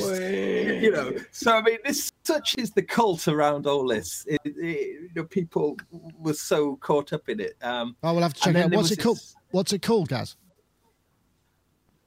you 0.82 0.92
know, 0.92 1.14
so 1.30 1.56
I 1.56 1.62
mean, 1.62 1.78
this 1.82 2.12
such 2.24 2.56
is 2.58 2.72
the 2.72 2.82
cult 2.82 3.26
around 3.26 3.66
all 3.66 3.86
this. 3.88 4.26
It, 4.28 4.38
it, 4.44 4.54
you 4.54 5.08
know, 5.16 5.24
people 5.24 5.78
were 6.18 6.34
so 6.34 6.76
caught 6.76 7.14
up 7.14 7.26
in 7.30 7.40
it. 7.40 7.54
Um, 7.62 7.96
Oh, 8.02 8.12
we'll 8.12 8.22
have 8.22 8.34
to 8.34 8.40
check 8.40 8.54
it 8.54 8.64
out. 8.66 8.70
What's 8.70 8.90
it 8.90 8.98
called? 8.98 9.16
this- 9.16 9.34
What's 9.52 9.72
it 9.72 9.80
called, 9.80 10.10
Gaz? 10.10 10.36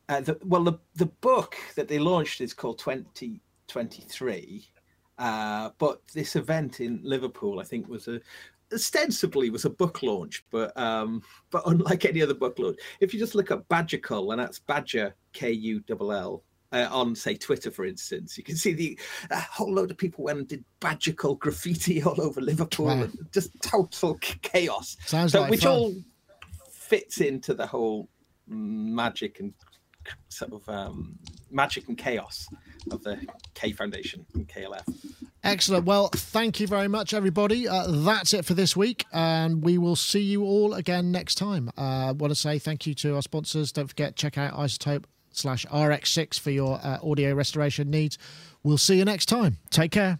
Uh, 0.09 0.21
the, 0.21 0.37
well, 0.43 0.63
the 0.63 0.77
the 0.93 1.07
book 1.07 1.55
that 1.75 1.87
they 1.87 1.97
launched 1.97 2.39
is 2.39 2.53
called 2.53 2.77
2023, 2.77 4.67
uh, 5.17 5.69
but 5.79 6.01
this 6.13 6.35
event 6.35 6.79
in 6.79 6.99
Liverpool, 7.03 7.59
I 7.59 7.63
think, 7.63 7.87
was 7.87 8.07
a 8.07 8.19
ostensibly 8.73 9.49
was 9.49 9.65
a 9.65 9.69
book 9.69 10.03
launch, 10.03 10.43
but 10.51 10.75
um, 10.77 11.21
but 11.51 11.63
unlike 11.65 12.05
any 12.05 12.21
other 12.21 12.33
book 12.33 12.57
launch, 12.59 12.77
if 12.99 13.13
you 13.13 13.19
just 13.19 13.35
look 13.35 13.51
up 13.51 13.67
Badger 13.69 13.97
Kull, 13.97 14.31
and 14.31 14.39
that's 14.39 14.59
Badger 14.59 15.15
K 15.33 15.51
U 15.51 15.83
L 15.89 16.11
L. 16.11 16.43
Uh, 16.71 16.87
on 16.91 17.15
say 17.15 17.33
Twitter, 17.35 17.71
for 17.71 17.83
instance, 17.83 18.37
you 18.37 18.43
can 18.43 18.55
see 18.55 18.73
the 18.73 18.99
a 19.31 19.39
whole 19.39 19.73
load 19.73 19.89
of 19.89 19.97
people 19.97 20.23
went 20.25 20.37
and 20.37 20.47
did 20.47 20.63
Badger 20.79 21.13
Kull 21.13 21.33
graffiti 21.35 22.03
all 22.03 22.21
over 22.21 22.39
Liverpool, 22.41 22.85
Wow. 22.85 23.01
and 23.03 23.17
just 23.33 23.49
total 23.63 24.15
chaos. 24.43 24.95
Sounds 25.07 25.31
So- 25.31 25.41
like 25.41 25.49
which 25.49 25.63
fun. 25.63 25.71
all 25.71 25.95
fits 26.71 27.21
into 27.21 27.55
the 27.55 27.65
whole 27.65 28.07
magic 28.45 29.39
and 29.39 29.53
sort 30.29 30.53
of 30.53 30.69
um, 30.69 31.17
magic 31.49 31.87
and 31.87 31.97
chaos 31.97 32.47
of 32.91 33.01
the 33.03 33.19
K 33.55 33.71
Foundation 33.71 34.25
and 34.35 34.47
KLF. 34.47 34.85
Excellent. 35.43 35.85
Well, 35.85 36.09
thank 36.13 36.59
you 36.59 36.67
very 36.67 36.87
much, 36.89 37.13
everybody. 37.13 37.67
Uh, 37.67 37.85
that's 37.87 38.33
it 38.33 38.43
for 38.43 38.53
this 38.53 38.75
week, 38.75 39.05
and 39.13 39.63
we 39.63 39.77
will 39.77 39.95
see 39.95 40.19
you 40.21 40.43
all 40.43 40.73
again 40.73 41.11
next 41.11 41.35
time. 41.35 41.69
Uh, 41.77 42.07
I 42.07 42.11
want 42.11 42.31
to 42.31 42.35
say 42.35 42.59
thank 42.59 42.85
you 42.85 42.93
to 42.95 43.15
our 43.15 43.21
sponsors. 43.21 43.71
Don't 43.71 43.87
forget, 43.87 44.15
check 44.17 44.37
out 44.37 44.53
iZotope 44.53 45.05
slash 45.31 45.65
RX6 45.67 46.39
for 46.39 46.51
your 46.51 46.79
uh, 46.83 46.97
audio 47.01 47.33
restoration 47.33 47.89
needs. 47.89 48.17
We'll 48.63 48.77
see 48.77 48.97
you 48.97 49.05
next 49.05 49.27
time. 49.27 49.57
Take 49.69 49.91
care. 49.91 50.19